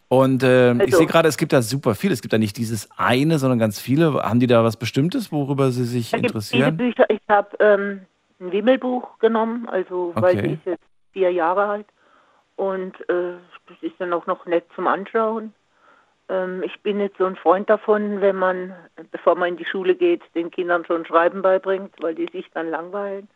Und 0.09 0.41
ähm, 0.43 0.77
ich 0.81 0.87
Also- 0.87 0.97
sehe 0.97 1.07
gerade, 1.07 1.29
es 1.29 1.37
gibt 1.37 1.53
da 1.53 1.61
super 1.61 1.93
viel. 1.95 2.11
Es 2.11 2.21
gibt 2.21 2.33
da 2.33 2.37
nicht 2.39 2.57
dieses 2.57 2.89
eine, 2.97 3.37
sondern 3.37 3.59
ganz 3.59 3.79
viele. 3.79 4.13
Haben 4.15 4.39
die 4.39 4.47
da 4.47 4.63
was 4.63 4.75
Bestimmtes, 4.75 5.31
worüber 5.31 5.71
sie 5.71 5.85
sich 5.85 6.09
viele 6.09 6.23
interessieren? 6.23 6.75
Bücher. 6.75 7.05
Ich 7.09 7.21
habe 7.29 7.49
ähm, 7.59 8.01
ein 8.39 8.51
Wimmelbuch 8.51 9.19
genommen, 9.19 9.69
also 9.69 10.11
weil 10.15 10.37
Okay. 10.37 10.47
sie 10.47 10.53
ist 10.53 10.65
jetzt 10.65 10.83
vier 11.13 11.31
Jahre 11.31 11.63
alt 11.65 11.85
und 12.55 12.95
äh, 13.09 13.33
das 13.67 13.77
ist 13.81 13.95
dann 13.99 14.11
auch 14.13 14.25
noch 14.25 14.45
nett 14.47 14.65
zum 14.75 14.87
Anschauen. 14.87 15.53
Ähm, 16.27 16.63
ich 16.63 16.79
bin 16.81 16.99
jetzt 16.99 17.17
so 17.17 17.25
ein 17.25 17.35
Freund 17.35 17.69
davon, 17.69 18.19
wenn 18.21 18.35
man, 18.35 18.73
bevor 19.11 19.35
man 19.35 19.49
in 19.49 19.57
die 19.57 19.65
Schule 19.65 19.93
geht, 19.95 20.21
den 20.33 20.49
Kindern 20.49 20.85
schon 20.85 21.05
Schreiben 21.05 21.41
beibringt, 21.43 21.93
weil 22.01 22.15
die 22.15 22.27
sich 22.31 22.45
dann 22.53 22.69
langweilen. 22.69 23.27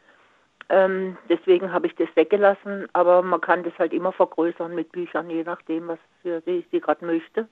Ähm, 0.70 1.18
deswegen 1.30 1.72
habe 1.72 1.88
ich 1.88 1.96
das 1.96 2.08
weggelassen, 2.16 2.88
aber 2.94 3.22
man 3.22 3.42
kann 3.42 3.64
das 3.64 3.78
halt 3.78 3.94
immer 3.94 4.12
vergrößern 4.12 4.74
mit 4.74 4.92
Büchern, 4.92 5.30
je 5.30 5.44
nachdem, 5.44 5.88
was 5.88 6.00
für 6.22 6.42
sie, 6.42 6.66
sie 6.72 6.80
gerade 6.80 7.06
möchte. 7.06 7.48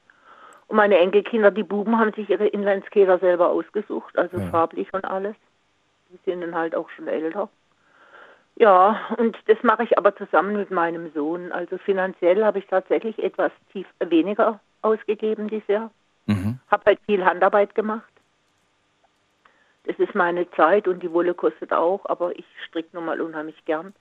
Und 0.67 0.77
meine 0.77 0.97
Enkelkinder, 0.97 1.51
die 1.51 1.63
Buben, 1.63 2.00
haben 2.00 2.13
sich 2.13 2.29
ihre 2.29 2.47
Inlineskater 2.47 3.19
selber 3.19 3.50
ausgesucht, 3.50 4.17
also 4.17 4.38
Ja. 4.38 4.47
farblich 4.47 4.91
und 4.93 5.03
alles. 5.03 5.36
Die 6.09 6.19
sind 6.25 6.41
dann 6.41 6.55
halt 6.55 6.75
auch 6.75 6.89
schon 6.91 7.07
älter. 7.07 7.50
Ja, 8.55 9.00
und 9.17 9.38
das 9.47 9.57
mache 9.63 9.83
ich 9.83 9.97
aber 9.97 10.15
zusammen 10.15 10.55
mit 10.57 10.71
meinem 10.71 11.12
Sohn. 11.13 11.51
Also 11.51 11.77
finanziell 11.77 12.43
habe 12.43 12.59
ich 12.59 12.67
tatsächlich 12.67 13.17
etwas 13.19 13.51
tief 13.71 13.88
weniger 14.00 14.59
ausgegeben 14.81 15.47
dieses 15.47 15.67
Jahr. 15.67 15.91
Mhm. 16.27 16.59
Habe 16.69 16.83
halt 16.86 17.00
viel 17.05 17.25
Handarbeit 17.25 17.75
gemacht. 17.75 18.11
Das 19.85 19.97
ist 19.97 20.13
meine 20.13 20.50
Zeit 20.51 20.88
und 20.88 21.01
die 21.01 21.11
Wolle 21.11 21.33
kostet 21.33 21.73
auch, 21.73 22.01
aber 22.05 22.38
ich 22.38 22.45
stricke 22.67 22.89
nun 22.93 23.05
mal 23.05 23.19
unheimlich 23.19 23.63
gern. 23.65 23.93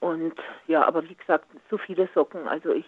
Und 0.00 0.34
ja, 0.66 0.84
aber 0.84 1.04
wie 1.08 1.14
gesagt, 1.14 1.46
so 1.70 1.78
viele 1.78 2.08
Socken. 2.14 2.48
Also 2.48 2.72
ich, 2.72 2.86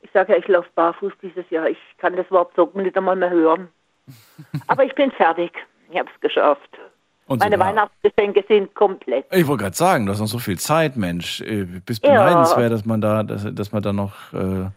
ich 0.00 0.10
sage 0.12 0.32
ja, 0.32 0.38
ich 0.38 0.48
laufe 0.48 0.68
barfuß 0.74 1.12
dieses 1.22 1.48
Jahr. 1.50 1.68
Ich 1.68 1.78
kann 1.98 2.16
das 2.16 2.30
Wort 2.30 2.54
Socken 2.56 2.82
nicht 2.82 2.96
einmal 2.96 3.16
mehr 3.16 3.30
hören. 3.30 3.68
aber 4.66 4.84
ich 4.84 4.94
bin 4.94 5.10
fertig. 5.12 5.52
Ich 5.90 5.98
habe 5.98 6.08
es 6.12 6.20
geschafft. 6.20 6.78
Und 7.26 7.38
Meine 7.38 7.60
Weihnachtsgeschenke 7.60 8.44
sind 8.48 8.74
komplett. 8.74 9.24
Ich 9.30 9.46
wollte 9.46 9.62
gerade 9.62 9.76
sagen, 9.76 10.06
du 10.06 10.12
hast 10.12 10.18
noch 10.18 10.26
so 10.26 10.40
viel 10.40 10.58
Zeit, 10.58 10.96
Mensch. 10.96 11.40
Äh, 11.42 11.64
Bist 11.64 12.04
Ja. 12.04 12.14
beneidenswert, 12.14 12.72
dass 12.72 12.84
man 12.84 13.00
da, 13.00 13.22
dass, 13.22 13.46
dass 13.54 13.70
man 13.70 13.82
da 13.82 13.92
noch. 13.92 14.32
Äh, 14.32 14.70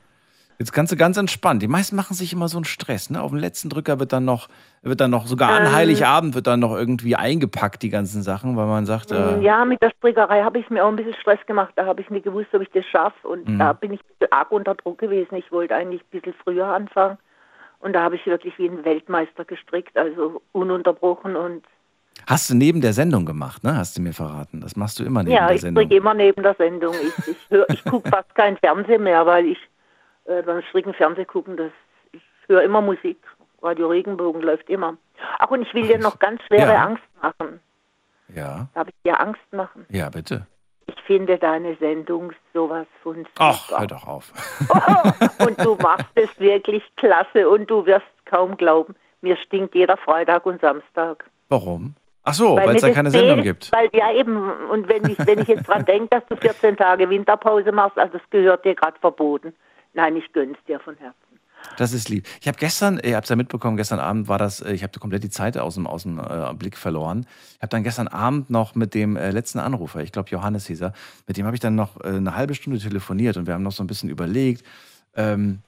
jetzt 0.63 0.72
kannst 0.72 0.91
du 0.93 0.96
ganz 0.96 1.17
entspannt. 1.17 1.62
Die 1.62 1.67
meisten 1.67 1.96
machen 1.96 2.13
sich 2.13 2.32
immer 2.32 2.48
so 2.48 2.58
einen 2.58 2.63
Stress. 2.65 3.10
Ne? 3.10 3.22
Auf 3.22 3.32
dem 3.32 3.39
letzten 3.39 3.70
Drücker 3.70 4.00
wird 4.00 4.13
dann 4.13 4.24
noch, 4.25 4.48
wird 4.82 5.01
dann 5.01 5.12
noch 5.12 5.27
sogar 5.27 5.51
an 5.51 5.65
Ähm. 5.65 5.74
Heiligabend 5.74 6.36
wird 6.36 6.48
dann 6.48 6.62
noch 6.62 6.74
irgendwie 6.74 7.15
eingepackt 7.17 7.84
die 7.84 7.89
ganzen 7.89 8.24
Sachen, 8.24 8.55
weil 8.55 8.65
man 8.67 8.86
sagt, 8.86 9.12
äh, 9.12 9.39
Ja, 9.41 9.65
mit 9.65 9.82
der 9.82 9.91
Strickerei 9.98 10.41
habe 10.43 10.60
ich 10.60 10.70
mir 10.70 10.84
auch 10.86 10.89
ein 10.89 10.96
bisschen 10.96 11.15
Stress 11.15 11.39
gemacht. 11.48 11.74
Da 11.75 11.86
habe 11.86 12.01
ich 12.01 12.10
nicht 12.10 12.24
gewusst, 12.24 12.48
ob 12.53 12.62
ich 12.62 12.70
das 12.72 12.86
schaffe. 12.86 13.27
Und 13.27 13.48
Mhm. 13.48 13.60
da 13.60 13.74
bin 13.74 13.93
ich 13.93 14.00
arg 14.32 14.51
unter 14.51 14.75
Druck 14.75 15.00
gewesen. 15.00 15.36
Ich 15.36 15.51
wollte 15.51 15.75
eigentlich 15.75 16.01
ein 16.01 16.10
bisschen 16.20 16.34
früher 16.43 16.67
anfangen. 16.67 17.17
Und 17.79 17.91
da 17.93 18.01
habe 18.03 18.15
ich 18.15 18.25
wirklich 18.25 18.58
wie 18.58 18.67
ein 18.70 18.86
Weltmeister 18.86 19.43
gestrickt, 19.43 19.98
also 19.98 20.41
ununterbrochen. 20.53 21.36
Und 21.36 21.63
hast 22.27 22.50
du 22.50 22.55
neben 22.55 22.79
der 22.79 22.93
Sendung 22.93 23.25
gemacht, 23.25 23.63
ne? 23.65 23.75
Hast 23.75 23.98
du 23.98 24.01
mir 24.01 24.13
verraten. 24.13 24.62
Das 24.62 24.77
machst 24.77 25.00
du 25.00 25.03
immer 25.03 25.22
neben 25.24 25.36
ja, 25.36 25.48
der 25.48 25.55
ich 25.55 25.62
Sendung. 25.62 25.84
stricke 25.84 25.98
immer 25.98 26.13
neben 26.13 26.41
der 26.41 26.55
Sendung. 26.55 26.96
Ich, 26.96 27.27
ich, 27.27 27.60
ich 27.70 27.84
gucke 27.84 28.10
fast 28.10 28.34
kein 28.36 28.55
Fernsehen 28.58 29.03
mehr, 29.03 29.25
weil 29.25 29.48
ich 29.48 29.58
äh, 30.25 30.42
beim 30.42 30.62
Stricken 30.63 30.94
Fernsehen 30.94 31.27
gucken, 31.27 31.58
das, 31.58 31.72
ich 32.12 32.22
höre 32.48 32.63
immer 32.63 32.82
Musik. 32.82 33.18
Radio 33.62 33.88
Regenbogen 33.88 34.42
läuft 34.42 34.70
immer. 34.70 34.98
Ach, 35.39 35.50
und 35.50 35.62
ich 35.62 35.74
will 35.74 35.88
dir 35.88 35.98
noch 35.98 36.20
ganz 36.20 36.42
schwere 36.48 36.74
Ja. 36.74 36.84
Angst 36.84 37.03
machen. 37.22 37.60
Ja. 38.36 38.68
Darf 38.74 38.88
ich 38.89 38.96
dir 39.06 39.20
Angst 39.20 39.42
machen? 39.51 39.86
Ja, 39.89 40.10
bitte. 40.10 40.48
Ich 40.88 41.00
finde 41.03 41.38
deine 41.38 41.75
Sendung 41.77 42.34
sowas 42.53 42.88
von 43.01 43.25
Ach, 43.39 43.68
super. 43.68 43.80
hör 43.82 43.88
doch 43.88 44.08
auf. 44.08 44.32
und 45.48 45.63
du 45.63 45.75
machst 45.75 46.08
es 46.15 46.39
wirklich 46.39 46.84
klasse 46.98 47.48
und 47.50 47.70
du 47.70 47.86
wirst 47.86 48.06
kaum 48.25 48.58
glauben, 48.58 48.96
mir 49.22 49.38
stinkt 49.38 49.75
jeder 49.75 49.96
Freitag 49.98 50.46
und 50.46 50.60
Samstag. 50.60 51.24
Warum? 51.48 51.96
Ach 52.25 52.34
so, 52.34 52.56
weil 52.56 52.75
es 52.75 52.82
da 52.82 52.89
keine 52.92 53.12
fehlt, 53.12 53.25
Sendung 53.25 53.44
gibt. 53.44 53.72
Weil 53.74 53.89
ja 53.94 54.12
eben, 54.13 54.50
und 54.70 54.88
wenn 54.88 55.06
ich, 55.10 55.18
wenn 55.25 55.39
ich 55.39 55.48
jetzt 55.48 55.68
dran 55.68 55.86
denke, 55.88 56.08
dass 56.10 56.25
du 56.27 56.36
14 56.38 56.77
Tage 56.77 57.10
Winterpause 57.10 57.72
machst, 57.72 57.98
also 57.98 58.18
das 58.18 58.30
gehört 58.30 58.63
dir 58.65 58.75
gerade 58.75 58.98
verboten. 59.00 59.53
Nein, 59.93 60.15
ich 60.15 60.31
gönn's 60.33 60.57
dir 60.67 60.79
von 60.79 60.95
Herzen. 60.97 61.17
Das 61.77 61.93
ist 61.93 62.09
lieb. 62.09 62.27
Ich 62.41 62.47
habe 62.47 62.57
gestern, 62.57 63.00
ihr 63.03 63.15
habt 63.15 63.25
es 63.25 63.29
ja 63.29 63.35
mitbekommen, 63.35 63.77
gestern 63.77 64.00
Abend 64.00 64.27
war 64.27 64.38
das, 64.38 64.62
äh, 64.62 64.73
ich 64.73 64.83
habe 64.83 65.00
komplett 65.00 65.23
die 65.23 65.29
Zeit 65.29 65.57
aus 65.57 65.75
dem, 65.75 65.88
aus 65.88 66.03
dem 66.03 66.19
äh, 66.19 66.53
Blick 66.53 66.77
verloren. 66.77 67.25
Ich 67.55 67.62
habe 67.62 67.69
dann 67.69 67.83
gestern 67.83 68.07
Abend 68.07 68.50
noch 68.50 68.75
mit 68.75 68.93
dem 68.93 69.15
äh, 69.15 69.31
letzten 69.31 69.59
Anrufer, 69.59 70.01
ich 70.01 70.12
glaube 70.12 70.29
Johannes 70.29 70.67
hieß 70.67 70.81
er, 70.81 70.93
mit 71.27 71.38
dem 71.38 71.45
habe 71.45 71.55
ich 71.55 71.62
dann 71.62 71.75
noch 71.75 72.00
äh, 72.01 72.09
eine 72.09 72.35
halbe 72.35 72.53
Stunde 72.53 72.79
telefoniert 72.79 73.38
und 73.38 73.47
wir 73.47 73.53
haben 73.53 73.63
noch 73.63 73.71
so 73.71 73.83
ein 73.83 73.88
bisschen 73.88 74.09
überlegt, 74.09 74.65
ähm, 75.15 75.59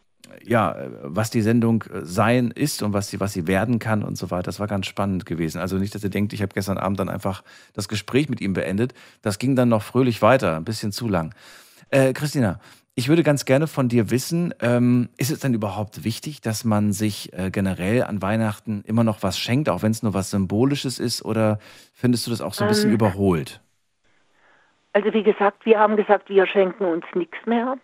ja, 0.44 0.76
was 1.02 1.30
die 1.30 1.42
Sendung 1.42 1.84
äh, 1.84 2.02
sein 2.04 2.52
ist 2.52 2.84
und 2.84 2.94
was 2.94 3.10
sie, 3.10 3.20
was 3.20 3.34
sie 3.34 3.48
werden 3.48 3.80
kann 3.80 4.04
und 4.04 4.18
so 4.18 4.32
weiter. 4.32 4.44
Das 4.44 4.60
war 4.60 4.68
ganz 4.68 4.86
spannend 4.88 5.26
gewesen. 5.26 5.60
Also 5.60 5.78
nicht, 5.78 5.96
dass 5.96 6.04
ihr 6.04 6.10
denkt, 6.10 6.34
ich 6.34 6.42
habe 6.42 6.54
gestern 6.54 6.78
Abend 6.78 7.00
dann 7.00 7.10
einfach 7.10 7.44
das 7.74 7.88
Gespräch 7.88 8.30
mit 8.30 8.42
ihm 8.42 8.54
beendet. 8.54 8.94
Das 9.22 9.40
ging 9.40 9.56
dann 9.56 9.70
noch 9.70 9.84
fröhlich 9.84 10.22
weiter, 10.22 10.58
ein 10.58 10.66
bisschen 10.66 10.92
zu 10.92 11.08
lang. 11.08 11.34
Äh, 11.90 12.14
Christina, 12.14 12.60
ich 12.96 13.10
würde 13.10 13.24
ganz 13.24 13.44
gerne 13.44 13.68
von 13.68 13.90
dir 13.90 14.10
wissen, 14.10 14.54
ähm, 14.62 15.10
ist 15.18 15.30
es 15.30 15.40
denn 15.40 15.54
überhaupt 15.54 16.06
wichtig, 16.06 16.40
dass 16.40 16.64
man 16.64 16.94
sich 16.94 17.34
äh, 17.34 17.52
generell 17.52 18.04
an 18.04 18.22
Weihnachten 18.22 18.84
immer 18.88 19.04
noch 19.04 19.22
was 19.22 19.38
schenkt, 19.38 19.70
auch 19.70 19.84
wenn 19.84 19.92
es 19.92 20.02
nur 20.02 20.14
was 20.14 20.32
Symbolisches 20.32 21.00
ist, 21.00 21.24
oder 21.24 21.60
findest 21.94 22.26
du 22.26 22.32
das 22.32 22.40
auch 22.42 22.54
so 22.54 22.64
ein 22.64 22.70
bisschen 22.70 22.90
Ähm. 22.92 22.96
überholt? 22.96 23.62
Also 24.94 25.12
wie 25.14 25.24
gesagt, 25.24 25.66
wir 25.66 25.78
haben 25.78 25.98
gesagt, 25.98 26.30
wir 26.30 26.48
schenken 26.48 26.86
uns 26.86 27.04
nichts 27.16 27.38
mehr. 27.46 27.78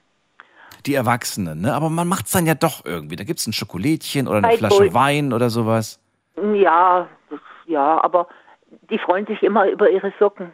Die 0.85 0.95
Erwachsenen, 0.95 1.59
ne? 1.59 1.73
Aber 1.73 1.89
man 1.89 2.07
macht 2.07 2.27
es 2.27 2.31
dann 2.31 2.45
ja 2.45 2.55
doch 2.55 2.85
irgendwie. 2.85 3.17
Da 3.17 3.25
gibt 3.25 3.39
es 3.41 3.47
ein 3.47 3.51
Schokolädchen 3.53 4.29
oder 4.29 4.37
eine 4.37 4.47
Bei 4.47 4.57
Flasche 4.57 4.77
Gold. 4.83 4.93
Wein 4.93 5.33
oder 5.33 5.49
sowas. 5.49 5.99
Ja, 6.55 7.09
ja, 7.67 8.01
aber 8.01 8.29
die 8.89 8.97
freuen 8.97 9.25
sich 9.25 9.43
immer 9.43 9.67
über 9.69 9.89
ihre 9.89 10.13
Socken. 10.19 10.51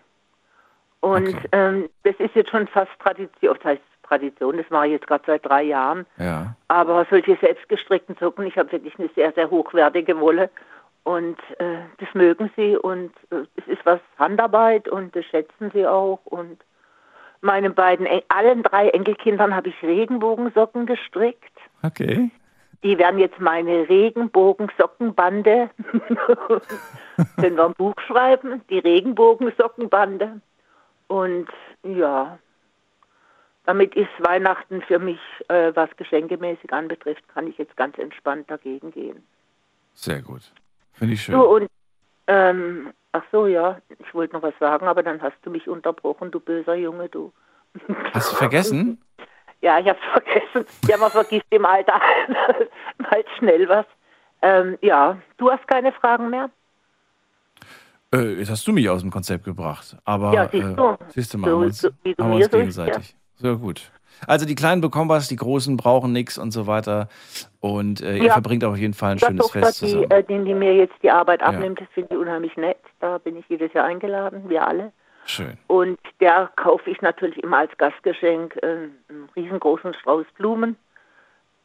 Und 1.00 1.28
Okay. 1.28 1.48
ähm, 1.52 1.90
das 2.04 2.16
ist 2.18 2.34
jetzt 2.34 2.50
schon 2.50 2.68
fast 2.68 2.90
Tradition, 3.00 3.56
das 3.56 3.64
heißt 3.64 3.82
Tradition, 4.08 4.58
das 4.58 4.70
mache 4.70 4.88
ich 4.88 4.92
jetzt 4.94 5.08
gerade 5.08 5.24
seit 5.28 5.46
drei 5.46 5.64
Jahren. 5.64 6.06
Ja. 6.18 6.56
Aber 6.68 7.06
solche 7.10 7.36
selbstgestrickten 7.38 8.16
Socken, 8.20 8.46
ich 8.46 8.58
habe 8.58 8.72
wirklich 8.72 8.98
eine 8.98 9.10
sehr, 9.16 9.32
sehr 9.34 9.50
hochwertige 9.50 10.20
Wolle. 10.20 10.50
Und 11.04 11.38
äh, 11.60 11.78
das 12.00 12.14
mögen 12.14 12.52
sie 12.58 12.76
und 12.76 13.12
äh, 13.30 13.46
es 13.56 13.68
ist 13.68 13.86
was 13.86 14.02
Handarbeit 14.20 14.90
und 14.90 15.16
das 15.16 15.24
schätzen 15.26 15.72
sie 15.74 15.88
auch. 15.88 16.20
Und 16.26 16.60
meinen 17.40 17.74
beiden, 17.74 18.06
En- 18.06 18.24
allen 18.28 18.62
drei 18.64 18.90
Enkelkindern 18.90 19.56
habe 19.56 19.70
ich 19.70 19.82
Regenbogensocken 19.82 20.86
gestrickt. 20.86 21.54
Okay. 21.82 22.30
Die 22.84 22.98
werden 22.98 23.20
jetzt 23.20 23.40
meine 23.40 23.88
Regenbogensockenbande. 23.88 25.70
Können 27.40 27.56
wir 27.56 27.66
ein 27.66 27.74
Buch 27.74 27.96
schreiben? 28.06 28.62
Die 28.70 28.80
Regenbogensockenbande. 28.80 30.42
Und 31.08 31.48
ja, 31.84 32.38
damit 33.68 33.96
ist 33.96 34.10
Weihnachten 34.20 34.82
für 34.82 34.98
mich, 34.98 35.20
äh, 35.50 35.72
was 35.76 35.90
geschenkemäßig 35.98 36.72
anbetrifft, 36.74 37.28
kann 37.28 37.48
ich 37.48 37.58
jetzt 37.58 37.76
ganz 37.78 37.98
entspannt 38.00 38.50
dagegen 38.50 38.92
gehen. 38.92 39.24
Sehr 39.94 40.22
gut. 40.22 40.42
Finde 40.94 41.14
ich 41.14 41.22
schön. 41.22 41.36
Du 41.36 41.44
und 41.44 41.68
ähm, 42.28 42.92
ach 43.12 43.24
so, 43.32 43.46
ja, 43.46 43.80
ich 44.00 44.14
wollte 44.14 44.36
noch 44.36 44.42
was 44.42 44.54
sagen, 44.60 44.88
aber 44.88 45.04
dann 45.04 45.22
hast 45.22 45.38
du 45.44 45.50
mich 45.52 45.68
unterbrochen, 45.68 46.32
du 46.32 46.40
böser 46.40 46.76
Junge, 46.76 47.10
du. 47.10 47.32
Hast 48.14 48.32
du 48.32 48.36
vergessen? 48.36 49.02
Ja, 49.60 49.80
ich 49.80 49.88
hab's 49.90 50.00
vergessen. 50.14 50.66
Ja, 50.88 50.98
man 50.98 51.10
vergisst 51.10 51.48
im 51.50 51.66
Alter 51.66 52.00
halt 53.12 53.26
schnell 53.40 53.68
was. 53.68 53.88
Ähm, 54.44 54.78
ja, 54.84 55.18
du 55.38 55.50
hast 55.50 55.68
keine 55.68 55.92
Fragen 55.94 56.30
mehr? 56.30 56.52
Äh, 58.14 58.36
jetzt 58.36 58.52
hast 58.52 58.68
du 58.68 58.72
mich 58.72 58.88
aus 58.88 59.02
dem 59.02 59.10
Konzept 59.10 59.44
gebracht. 59.46 59.98
Aber 60.06 60.32
Ja, 60.32 60.48
siehst 60.52 60.78
du. 60.78 60.84
äh, 60.92 60.98
siehst 61.08 61.34
du 61.34 61.38
mal, 61.40 61.48
So- 61.50 61.54
haben 61.56 61.62
wir 61.62 61.66
uns, 61.66 61.82
so 61.82 61.90
haben 62.24 62.34
uns 62.34 62.46
so 62.46 62.58
gegenseitig. 62.60 63.16
Sehr 63.38 63.56
gut. 63.56 63.91
Also 64.25 64.46
die 64.48 64.56
Kleinen 64.56 64.82
bekommen 64.82 65.10
was, 65.10 65.27
die 65.27 65.36
Großen 65.36 65.77
brauchen 65.77 66.12
nichts 66.12 66.38
und 66.39 66.51
so 66.51 66.65
weiter. 66.65 67.08
Und 67.60 68.01
äh, 68.01 68.17
ihr 68.17 68.24
Ja. 68.25 68.34
verbringt 68.34 68.63
auf 68.63 68.75
jeden 68.77 68.96
Fall 68.96 69.12
ein 69.12 69.17
Der 69.20 69.27
schönes 69.29 69.46
Tochter, 69.46 69.60
Fest 69.60 69.82
die, 69.82 69.86
zusammen. 69.88 70.12
äh, 70.12 70.24
die, 70.24 70.44
die 70.44 70.53
mir 70.56 70.74
jetzt 70.75 70.96
die 71.03 71.12
Arbeit 71.12 71.44
abnimmt, 71.44 71.79
das 71.82 71.88
finde 71.94 72.15
ich 72.15 72.20
unheimlich 72.20 72.58
nett. 72.58 72.79
Da 73.00 73.20
bin 73.20 73.38
ich 73.38 73.46
jedes 73.48 73.72
Jahr 73.74 73.86
eingeladen, 73.86 74.50
wir 74.50 74.65
alle. 74.67 74.91
Schön. 75.25 75.58
Und 75.67 76.00
der 76.20 76.50
kaufe 76.56 76.89
ich 76.89 77.01
natürlich 77.01 77.44
immer 77.44 77.58
als 77.58 77.77
Gastgeschenk 77.77 78.56
äh, 78.63 78.65
einen 79.10 79.29
riesengroßen 79.36 79.94
Strauß 79.94 80.25
Blumen. 80.38 80.77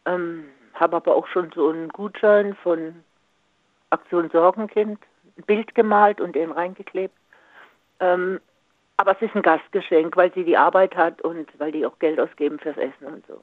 Ähm, 0.04 0.44
habe 0.74 0.96
aber 0.96 1.14
auch 1.16 1.28
schon 1.28 1.50
so 1.54 1.70
einen 1.70 1.88
Gutschein 1.88 2.54
von 2.62 2.96
Aktion 3.90 4.28
Sorgenkind, 4.30 4.98
ein 5.38 5.42
Bild 5.44 5.74
gemalt 5.74 6.20
und 6.20 6.34
den 6.34 6.50
reingeklebt. 6.50 7.14
Ähm, 8.00 8.40
aber 9.02 9.16
es 9.16 9.22
ist 9.22 9.34
ein 9.34 9.42
Gastgeschenk, 9.42 10.16
weil 10.16 10.32
sie 10.32 10.44
die 10.44 10.56
Arbeit 10.56 10.94
hat 10.94 11.22
und 11.22 11.48
weil 11.58 11.72
die 11.72 11.84
auch 11.84 11.98
Geld 11.98 12.20
ausgeben 12.20 12.60
fürs 12.60 12.76
Essen 12.76 13.06
und 13.12 13.26
so. 13.26 13.42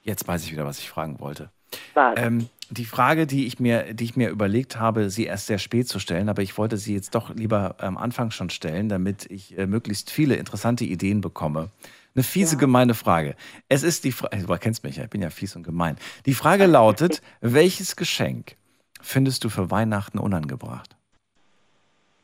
Jetzt 0.00 0.26
weiß 0.26 0.46
ich 0.46 0.52
wieder, 0.52 0.64
was 0.64 0.78
ich 0.78 0.88
fragen 0.88 1.20
wollte. 1.20 1.50
Ähm, 1.94 2.48
die 2.70 2.86
Frage, 2.86 3.26
die 3.26 3.46
ich, 3.46 3.60
mir, 3.60 3.92
die 3.92 4.04
ich 4.04 4.16
mir 4.16 4.30
überlegt 4.30 4.80
habe, 4.80 5.10
sie 5.10 5.26
erst 5.26 5.48
sehr 5.48 5.58
spät 5.58 5.88
zu 5.88 5.98
stellen, 5.98 6.30
aber 6.30 6.40
ich 6.40 6.56
wollte 6.56 6.78
sie 6.78 6.94
jetzt 6.94 7.14
doch 7.14 7.34
lieber 7.34 7.74
am 7.78 7.98
Anfang 7.98 8.30
schon 8.30 8.48
stellen, 8.48 8.88
damit 8.88 9.30
ich 9.30 9.58
äh, 9.58 9.66
möglichst 9.66 10.10
viele 10.10 10.36
interessante 10.36 10.84
Ideen 10.84 11.20
bekomme. 11.20 11.68
Eine 12.14 12.22
fiese, 12.22 12.56
gemeine 12.56 12.94
Frage. 12.94 13.36
Es 13.68 13.82
ist 13.82 14.04
die 14.04 14.12
Frage, 14.12 14.38
du 14.38 14.56
kennst 14.56 14.84
mich 14.84 14.96
ja, 14.96 15.04
ich 15.04 15.10
bin 15.10 15.20
ja 15.20 15.28
fies 15.28 15.54
und 15.54 15.64
gemein. 15.64 15.96
Die 16.24 16.32
Frage 16.32 16.64
lautet, 16.64 17.20
welches 17.42 17.94
Geschenk 17.94 18.56
findest 19.02 19.44
du 19.44 19.50
für 19.50 19.70
Weihnachten 19.70 20.18
unangebracht? 20.18 20.96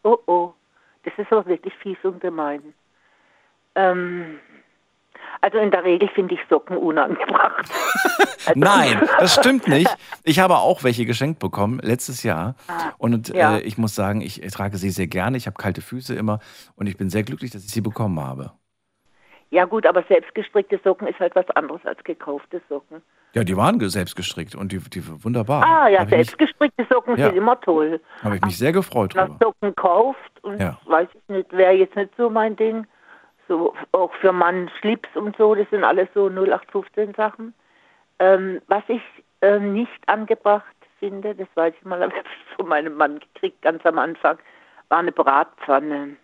Oh 0.03 0.17
oh, 0.27 0.55
das 1.05 1.15
ist 1.17 1.33
aber 1.33 1.47
wirklich 1.47 1.75
fies 1.75 1.99
und 2.03 2.21
gemein. 2.21 2.75
Ähm, 3.75 4.39
also 5.41 5.59
in 5.59 5.71
der 5.71 5.83
Regel 5.85 6.09
finde 6.09 6.35
ich 6.35 6.41
Socken 6.49 6.77
unangebracht. 6.77 7.71
Also, 8.45 8.59
Nein, 8.59 9.09
das 9.21 9.37
stimmt 9.37 9.69
nicht. 9.69 9.89
Ich 10.25 10.41
habe 10.41 10.59
auch 10.59 10.83
welche 10.83 11.07
geschenkt 11.07 11.39
bekommen 11.39 11.79
letztes 11.81 12.25
Jahr. 12.25 12.57
Und 12.99 13.29
ja. 13.29 13.59
äh, 13.59 13.61
ich 13.61 13.79
muss 13.79 13.95
sagen, 13.95 14.21
ich 14.21 14.41
trage 14.51 14.79
sie 14.79 14.91
sehr 14.91 15.07
gerne. 15.07 15.37
Ich 15.37 15.47
habe 15.47 15.57
kalte 15.57 15.81
Füße 15.81 16.13
immer 16.17 16.41
und 16.75 16.89
ich 16.89 16.97
bin 16.97 17.09
sehr 17.09 17.23
glücklich, 17.23 17.53
dass 17.53 17.65
ich 17.65 17.71
sie 17.71 17.81
bekommen 17.81 18.19
habe. 18.19 18.51
Ja 19.51 19.65
gut, 19.65 19.87
aber 19.87 20.03
selbstgestrickte 20.09 20.81
Socken 20.83 21.07
ist 21.07 21.21
halt 21.21 21.37
was 21.37 21.49
anderes 21.51 21.87
als 21.87 22.03
gekaufte 22.03 22.61
Socken. 22.69 23.01
Ja, 23.35 23.45
die 23.45 23.57
waren 23.57 23.81
selbst 23.89 24.15
gestrickt 24.15 24.55
und 24.55 24.73
die, 24.73 24.79
die 24.79 25.03
wunderbar. 25.25 25.65
Ah 25.65 25.89
ja, 25.89 26.01
Habe 26.01 26.11
ich, 26.11 26.17
selbstgestrickte 26.17 26.87
Socken 26.91 27.17
Ja. 27.17 27.29
sind 27.29 27.37
immer 27.37 27.59
toll. 27.61 28.01
hab 28.23 28.35
ich 28.35 28.43
mich 28.43 28.59
sehr 28.59 28.73
gefreut 28.73 29.15
man 29.15 29.29
drüber. 29.29 29.39
Socken 29.43 29.75
kauft 29.75 30.19
und 30.43 30.61
Ja. 30.61 30.79
weiß 30.85 31.09
ich 31.15 31.29
nicht, 31.29 31.53
wäre 31.53 31.73
jetzt 31.73 31.97
nicht 31.97 32.11
so 32.17 32.29
mein 32.29 32.57
Ding. 32.57 32.87
So 33.49 33.75
auch 33.93 34.13
für 34.21 34.33
Mann 34.33 34.71
Schlips 34.79 35.09
und 35.15 35.37
so, 35.37 35.55
das 35.55 35.69
sind 35.71 35.83
alles 35.85 36.09
so 36.15 36.29
0815 36.29 37.15
Sachen. 37.15 37.55
Ähm, 38.19 38.61
was 38.69 38.83
ich 38.89 39.03
ähm, 39.41 39.73
nicht 39.73 39.91
angebracht 40.07 40.65
finde, 40.99 41.35
das 41.35 41.49
weiß 41.55 41.75
ich 41.79 41.85
mal, 41.87 42.01
habe 42.03 42.13
ich 42.15 42.57
von 42.57 42.69
meinem 42.69 42.95
Mann 42.97 43.19
gekriegt 43.19 43.63
ganz 43.63 43.85
am 43.87 43.99
Anfang, 43.99 44.39
war 44.91 44.99
eine 44.99 45.13
Bratpfanne. 45.13 46.17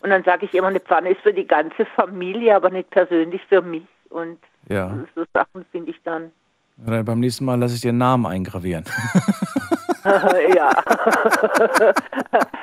Und 0.00 0.10
dann 0.10 0.24
sage 0.24 0.44
ich 0.46 0.54
immer, 0.54 0.68
eine 0.68 0.80
Pfanne 0.80 1.10
ist 1.10 1.20
für 1.22 1.32
die 1.32 1.46
ganze 1.46 1.86
Familie, 1.96 2.54
aber 2.56 2.70
nicht 2.70 2.90
persönlich 2.90 3.40
für 3.48 3.62
mich. 3.62 3.86
Und 4.10 4.38
Ja. 4.68 4.98
so 5.14 5.24
Sachen 5.32 5.64
finde 5.72 5.90
ich 5.90 5.96
dann, 6.04 6.30
Dann 6.76 7.04
beim 7.04 7.20
nächsten 7.20 7.44
Mal 7.44 7.58
lasse 7.58 7.74
ich 7.74 7.80
dir 7.80 7.90
einen 7.90 7.98
Namen 7.98 8.26
eingravieren. 8.26 8.84
ja. 10.56 10.70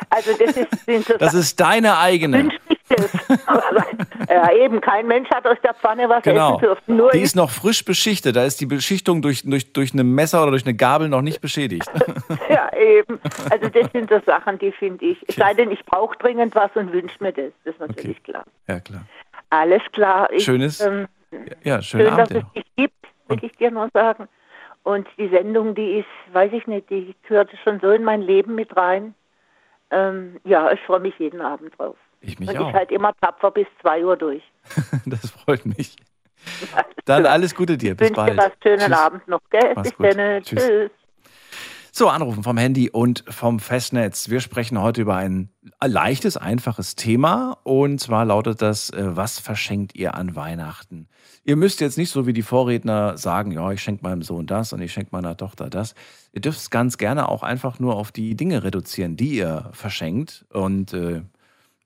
also 0.10 0.32
das 0.40 0.56
ist, 0.58 0.86
sind 0.86 1.06
so 1.06 1.18
Das 1.18 1.34
ist 1.34 1.60
deine 1.60 1.98
eigene. 1.98 2.50
ja, 4.30 4.52
eben, 4.54 4.80
kein 4.80 5.08
Mensch 5.08 5.30
hat 5.30 5.46
aus 5.48 5.58
der 5.64 5.74
Pfanne 5.74 6.08
was 6.08 6.24
Genau. 6.24 6.52
essen 6.56 6.62
dürfen. 6.62 6.96
Nur 6.98 7.12
Die 7.12 7.20
ist 7.22 7.36
noch 7.36 7.50
frisch 7.50 7.84
beschichtet. 7.84 8.36
Da 8.36 8.46
ist 8.46 8.62
die 8.62 8.66
Beschichtung 8.66 9.22
durch, 9.22 9.44
durch, 9.44 9.74
durch 9.74 9.94
ein 9.94 10.08
Messer 10.14 10.42
oder 10.44 10.52
durch 10.52 10.66
eine 10.66 10.76
Gabel 10.76 11.10
noch 11.10 11.22
nicht 11.22 11.42
beschädigt. 11.42 11.90
Ja, 12.50 12.72
eben. 12.78 13.20
Also 13.50 13.68
das 13.70 13.92
sind 13.92 14.10
so 14.10 14.20
Sachen, 14.26 14.60
die 14.60 14.72
finde 14.72 15.04
ich. 15.06 15.18
Es 15.28 15.36
sei 15.36 15.54
denn, 15.54 15.72
ich 15.72 15.84
brauche 15.86 16.18
dringend 16.18 16.56
was 16.56 16.72
und 16.76 16.94
wünsche 16.94 17.16
mir 17.20 17.34
das. 17.34 17.52
Das 17.66 17.74
ist 17.74 17.80
natürlich 17.80 18.18
Okay. 18.20 18.32
klar. 18.32 18.46
Ja, 18.68 18.80
klar. 18.80 19.02
Alles 19.50 19.82
klar. 19.92 20.32
Ich, 20.32 20.44
Schönes. 20.44 20.80
Ähm, 20.82 21.08
Ja, 21.64 21.82
schönen 21.82 22.08
schön, 22.08 22.18
dass 22.18 22.30
Abend 22.30 22.32
dir 22.32 22.38
es 22.38 22.44
noch. 22.44 22.54
dich 22.54 22.66
gibt, 22.76 23.08
will 23.28 23.40
ich 23.44 23.52
dir 23.58 23.72
noch 23.72 23.90
sagen. 23.94 24.28
Und 24.84 25.08
die 25.18 25.30
Sendung, 25.30 25.76
die 25.76 26.00
ist, 26.00 26.34
weiß 26.34 26.52
ich 26.54 26.68
nicht, 26.68 26.90
die 26.90 27.16
gehörte 27.28 27.56
schon 27.64 27.80
so 27.80 27.92
in 27.92 28.04
mein 28.04 28.22
Leben 28.22 28.56
mit 28.56 28.76
rein. 28.76 29.16
Ähm, 29.92 30.40
ja, 30.44 30.72
ich 30.72 30.80
freue 30.82 31.00
mich 31.00 31.18
jeden 31.20 31.40
Abend 31.42 31.78
drauf. 31.78 31.96
Ich 32.20 32.40
mich 32.40 32.50
Und 32.50 32.58
auch. 32.58 32.70
ich 32.70 32.74
halt 32.74 32.92
immer 32.92 33.14
tapfer 33.22 33.52
bis 33.52 33.68
2 33.82 34.04
Uhr 34.06 34.18
durch. 34.18 34.44
Das 35.06 35.32
freut 35.32 35.66
mich. 35.66 35.96
Dann 37.06 37.26
alles 37.26 37.54
Gute 37.56 37.78
dir. 37.78 37.92
Ich 37.92 37.98
Bis 37.98 38.10
wünsche 38.10 38.26
dir 38.26 38.36
bald. 38.36 38.38
was. 38.38 38.52
Schönen 38.64 38.80
Tschüss. 38.80 38.98
Abend 38.98 39.28
noch, 39.28 39.42
gell? 39.50 39.74
Mach's 39.76 39.92
Bis 39.94 40.16
dann. 40.16 40.44
Tschüss. 40.44 40.60
Tschüss. 40.68 40.92
So, 41.96 42.10
anrufen 42.10 42.42
vom 42.42 42.58
Handy 42.58 42.90
und 42.90 43.24
vom 43.28 43.60
Festnetz. 43.60 44.28
Wir 44.28 44.40
sprechen 44.40 44.82
heute 44.82 45.04
über 45.04 45.16
ein 45.16 45.50
leichtes, 45.80 46.38
einfaches 46.38 46.96
Thema. 46.96 47.60
Und 47.62 48.00
zwar 48.00 48.26
lautet 48.26 48.64
das, 48.64 48.90
äh, 48.90 49.16
was 49.16 49.38
verschenkt 49.38 49.94
ihr 49.94 50.16
an 50.16 50.36
Weihnachten? 50.36 51.08
Ihr 51.44 51.56
müsst 51.56 51.82
jetzt 51.82 52.00
nicht 52.00 52.10
so 52.10 52.26
wie 52.26 52.34
die 52.34 52.42
Vorredner 52.42 53.16
sagen, 53.20 53.52
ja, 53.52 53.72
ich 53.72 53.84
schenke 53.84 54.02
meinem 54.02 54.24
Sohn 54.24 54.48
das 54.48 54.74
und 54.74 54.82
ich 54.82 54.92
schenke 54.92 55.10
meiner 55.12 55.38
Tochter 55.38 55.70
das. 55.70 55.94
Ihr 56.32 56.42
dürft 56.42 56.62
es 56.62 56.72
ganz 56.72 56.98
gerne 56.98 57.30
auch 57.30 57.44
einfach 57.44 57.78
nur 57.78 57.96
auf 57.96 58.12
die 58.12 58.34
Dinge 58.34 58.64
reduzieren, 58.64 59.16
die 59.16 59.36
ihr 59.36 59.70
verschenkt. 59.74 60.48
Und 60.50 60.94
äh, 60.94 61.22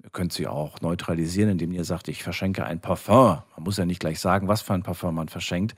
ihr 0.02 0.10
könnt 0.14 0.32
sie 0.32 0.48
auch 0.48 0.80
neutralisieren, 0.80 1.50
indem 1.50 1.74
ihr 1.74 1.84
sagt, 1.84 2.08
ich 2.08 2.24
verschenke 2.24 2.64
ein 2.64 2.80
Parfum. 2.80 3.40
Man 3.58 3.64
muss 3.66 3.76
ja 3.76 3.86
nicht 3.86 4.00
gleich 4.00 4.22
sagen, 4.22 4.48
was 4.48 4.62
für 4.62 4.74
ein 4.74 4.84
Parfum 4.84 5.16
man 5.16 5.28
verschenkt 5.28 5.76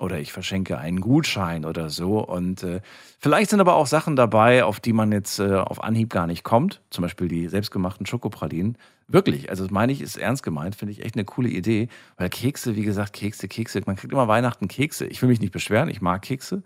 oder 0.00 0.18
ich 0.18 0.32
verschenke 0.32 0.78
einen 0.78 1.00
Gutschein 1.00 1.64
oder 1.64 1.90
so. 1.90 2.18
Und 2.18 2.62
äh, 2.62 2.80
vielleicht 3.18 3.50
sind 3.50 3.60
aber 3.60 3.74
auch 3.74 3.86
Sachen 3.86 4.16
dabei, 4.16 4.64
auf 4.64 4.80
die 4.80 4.92
man 4.92 5.12
jetzt 5.12 5.38
äh, 5.38 5.54
auf 5.54 5.82
Anhieb 5.82 6.10
gar 6.10 6.26
nicht 6.26 6.44
kommt. 6.44 6.80
Zum 6.90 7.02
Beispiel 7.02 7.28
die 7.28 7.48
selbstgemachten 7.48 8.06
Schokopralinen. 8.06 8.78
Wirklich, 9.08 9.50
also 9.50 9.64
das 9.64 9.70
meine 9.70 9.92
ich, 9.92 10.00
ist 10.00 10.16
ernst 10.16 10.42
gemeint, 10.42 10.74
finde 10.74 10.92
ich 10.92 11.04
echt 11.04 11.16
eine 11.16 11.24
coole 11.24 11.48
Idee. 11.48 11.88
Weil 12.16 12.30
Kekse, 12.30 12.76
wie 12.76 12.82
gesagt, 12.82 13.12
Kekse, 13.12 13.48
Kekse, 13.48 13.82
man 13.86 13.96
kriegt 13.96 14.12
immer 14.12 14.28
Weihnachten 14.28 14.68
Kekse. 14.68 15.06
Ich 15.06 15.20
will 15.20 15.28
mich 15.28 15.40
nicht 15.40 15.52
beschweren, 15.52 15.88
ich 15.88 16.00
mag 16.00 16.22
Kekse, 16.22 16.62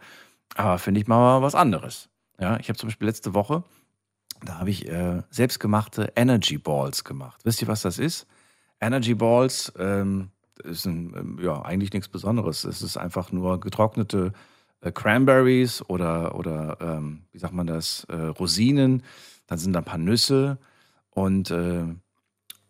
aber 0.54 0.78
finde 0.78 1.00
ich 1.00 1.06
mal 1.06 1.42
was 1.42 1.54
anderes. 1.54 2.09
Ja, 2.40 2.59
ich 2.61 2.68
habe 2.68 2.78
zum 2.78 2.88
Beispiel 2.88 3.09
letzte 3.09 3.35
Woche, 3.35 3.64
da 4.45 4.59
habe 4.59 4.71
ich 4.71 4.88
äh, 4.88 5.23
selbstgemachte 5.30 6.12
Energy 6.14 6.59
Balls 6.59 7.04
gemacht. 7.04 7.40
Wisst 7.45 7.62
ihr, 7.62 7.68
was 7.68 7.83
das 7.83 7.99
ist? 7.99 8.26
Energy 8.80 9.14
Balls, 9.14 9.73
ähm, 9.78 10.30
ist 10.60 10.86
ein, 10.86 11.14
ähm, 11.16 11.38
ja, 11.42 11.62
eigentlich 11.62 11.92
nichts 11.92 12.08
Besonderes. 12.08 12.64
Es 12.64 12.82
ist 12.82 12.96
einfach 12.96 13.32
nur 13.32 13.60
getrocknete 13.60 14.32
äh, 14.80 14.92
Cranberries 14.92 15.82
oder, 15.88 16.34
oder 16.36 16.78
ähm, 16.80 17.22
wie 17.32 17.38
sagt 17.38 17.54
man 17.54 17.66
das, 17.66 18.04
äh, 18.04 18.16
Rosinen. 18.16 19.02
Dann 19.46 19.58
sind 19.58 19.72
da 19.72 19.80
ein 19.80 19.84
paar 19.84 19.98
Nüsse 19.98 20.58
und 21.10 21.50
äh, 21.50 21.84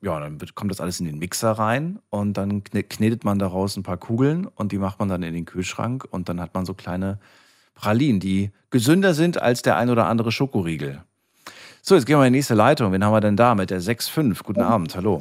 ja, 0.03 0.21
dann 0.21 0.41
wird, 0.41 0.55
kommt 0.55 0.71
das 0.71 0.81
alles 0.81 1.01
in 1.01 1.07
den 1.07 1.19
Mixer 1.19 1.53
rein 1.53 1.99
und 2.11 2.35
dann 2.35 2.63
knetet 2.65 3.25
man 3.25 3.39
daraus 3.39 3.77
ein 3.77 3.83
paar 3.83 3.97
Kugeln 3.97 4.47
und 4.47 4.73
die 4.73 4.79
macht 4.79 4.99
man 4.99 5.09
dann 5.09 5.23
in 5.23 5.35
den 5.35 5.47
Kühlschrank 5.47 6.07
und 6.11 6.29
dann 6.29 6.41
hat 6.41 6.55
man 6.55 6.67
so 6.67 6.75
kleine 6.75 7.19
Pralinen, 7.75 8.21
die 8.21 8.51
gesünder 8.71 9.15
sind 9.15 9.41
als 9.41 9.63
der 9.63 9.77
ein 9.77 9.91
oder 9.91 10.07
andere 10.07 10.33
Schokoriegel. 10.33 11.03
So, 11.89 11.95
jetzt 11.95 12.05
gehen 12.05 12.19
wir 12.19 12.27
in 12.27 12.33
die 12.33 12.39
nächste 12.41 12.55
Leitung. 12.55 12.91
Wen 12.91 13.05
haben 13.05 13.13
wir 13.13 13.21
denn 13.21 13.37
da 13.37 13.55
mit 13.55 13.71
der 13.71 13.81
6.5? 13.81 14.43
Guten 14.43 14.61
Abend, 14.61 14.97
hallo. 14.97 15.21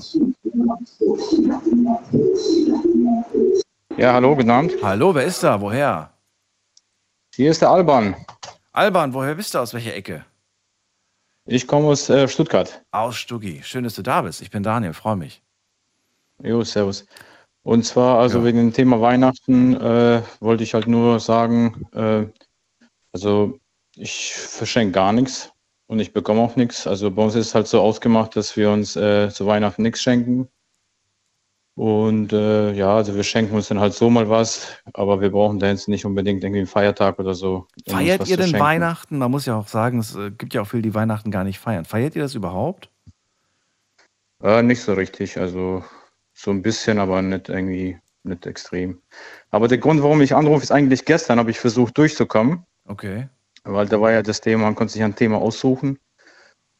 Ja, 3.98 4.13
hallo, 4.13 4.36
guten 4.36 4.50
Abend. 4.50 4.72
Hallo, 4.81 5.13
wer 5.13 5.25
ist 5.25 5.43
da? 5.43 5.62
Woher? 5.62 6.10
Hier 7.36 7.51
ist 7.51 7.62
der 7.62 7.69
Alban. 7.69 8.15
Alban, 8.72 9.13
woher 9.13 9.36
bist 9.36 9.53
du? 9.53 9.60
Aus 9.60 9.75
welcher 9.75 9.93
Ecke? 9.93 10.25
Ich 11.45 11.67
komme 11.67 11.86
aus 11.89 12.10
äh, 12.10 12.27
Stuttgart. 12.27 12.81
Aus 12.89 13.15
Stuggi. 13.15 13.62
Schön, 13.63 13.84
dass 13.84 13.93
du 13.93 14.01
da 14.01 14.24
bist. 14.24 14.41
Ich 14.41 14.50
bin 14.50 14.63
Daniel, 14.63 14.93
freue 14.93 15.17
mich. 15.17 15.43
Jo, 16.41 16.63
servus. 16.63 17.05
Und 17.62 17.86
zwar, 17.86 18.17
also 18.17 18.39
Ja. 18.39 18.45
wegen 18.45 18.57
dem 18.57 18.74
Thema 18.74 19.00
Weihnachten, 19.01 19.75
äh, 19.75 20.24
wollte 20.39 20.63
ich 20.63 20.74
halt 20.74 20.88
nur 20.88 21.19
sagen, 21.19 21.86
äh, 21.93 22.25
also 23.13 23.60
ich 23.95 24.34
verschenke 24.34 24.93
gar 24.93 25.13
nichts 25.13 25.51
und 25.88 26.00
ich 26.00 26.13
bekomme 26.13 26.42
auch 26.42 26.56
nichts. 26.56 26.88
Also 26.88 27.12
bei 27.12 27.24
uns 27.24 27.36
ist 27.36 27.48
es 27.48 27.56
halt 27.56 27.68
so 27.68 27.82
ausgemacht, 27.82 28.36
dass 28.36 28.56
wir 28.58 28.72
uns 28.72 28.96
äh, 28.96 29.30
zu 29.30 29.46
Weihnachten 29.46 29.84
nichts 29.84 30.01
schenken. 30.01 30.48
Und 31.75 32.32
äh, 32.32 32.72
ja, 32.72 32.96
also 32.96 33.15
wir 33.15 33.24
schenken 33.24 33.54
uns 33.54 33.68
dann 33.68 33.80
halt 33.80 33.94
so 33.94 34.10
mal 34.10 34.30
was, 34.30 34.77
aber 34.94 35.20
wir 35.20 35.30
brauchen 35.30 35.60
da 35.60 35.68
jetzt 35.68 35.89
nicht 35.89 36.06
unbedingt 36.06 36.42
irgendwie 36.42 36.60
einen 36.60 36.68
Feiertag 36.68 37.20
oder 37.20 37.34
so. 37.34 37.68
um 37.86 37.94
Feiert 37.94 38.27
ihr 38.27 38.38
denn. 38.38 38.54
Weihnachten? 38.54 39.18
Man 39.18 39.30
muss 39.30 39.46
ja 39.46 39.56
auch 39.58 39.68
sagen, 39.68 40.00
es 40.00 40.15
äh, 40.15 40.32
gibt 40.32 40.54
ja 40.54 40.62
auch 40.62 40.68
viele, 40.68 40.84
die 40.84 40.94
Weihnachten 40.94 41.32
gar 41.32 41.44
nicht 41.44 41.60
feiern. 41.60 41.84
Feiert 41.84 42.15
ihr 42.15 42.22
das 42.24 42.34
überhaupt? 42.34 42.89
Äh, 44.42 44.63
nicht 44.63 44.82
so 44.82 44.94
richtig, 44.94 45.38
also 45.38 45.84
so 46.34 46.51
ein 46.51 46.62
bisschen, 46.62 46.98
aber 46.98 47.22
nicht 47.22 47.50
irgendwie, 47.50 47.98
nicht 48.24 48.46
extrem. 48.46 49.02
Aber 49.50 49.67
der 49.67 49.78
Grund, 49.78 50.02
warum 50.02 50.21
ich 50.21 50.34
anrufe, 50.34 50.63
ist 50.63 50.71
eigentlich 50.71 51.04
gestern 51.04 51.39
habe 51.39 51.52
ich 51.52 51.60
versucht 51.60 51.98
durchzukommen, 51.98 52.65
Okay. 52.88 53.28
Weil 53.65 53.88
da 53.88 53.99
war 53.99 54.12
ja 54.12 54.21
das 54.21 54.41
Thema, 54.41 54.63
man 54.63 54.75
konnte 54.75 54.93
sich 54.93 55.04
ein 55.04 55.15
Thema 55.15 55.38
aussuchen. 55.38 55.99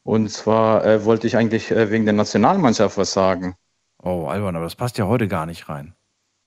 Und 0.02 0.30
zwar 0.30 0.84
äh, 0.84 1.04
wollte 1.04 1.26
ich 1.26 1.36
eigentlich 1.36 1.70
äh, 1.70 1.90
wegen 1.90 2.04
der 2.04 2.14
Nationalmannschaft 2.14 2.96
was 2.96 3.12
sagen. 3.12 3.56
Oh, 4.02 4.26
Alban, 4.26 4.54
aber 4.54 4.64
das 4.64 4.76
passt 4.76 4.98
ja 4.98 5.06
heute 5.06 5.26
gar 5.26 5.46
nicht 5.46 5.68
rein. 5.68 5.94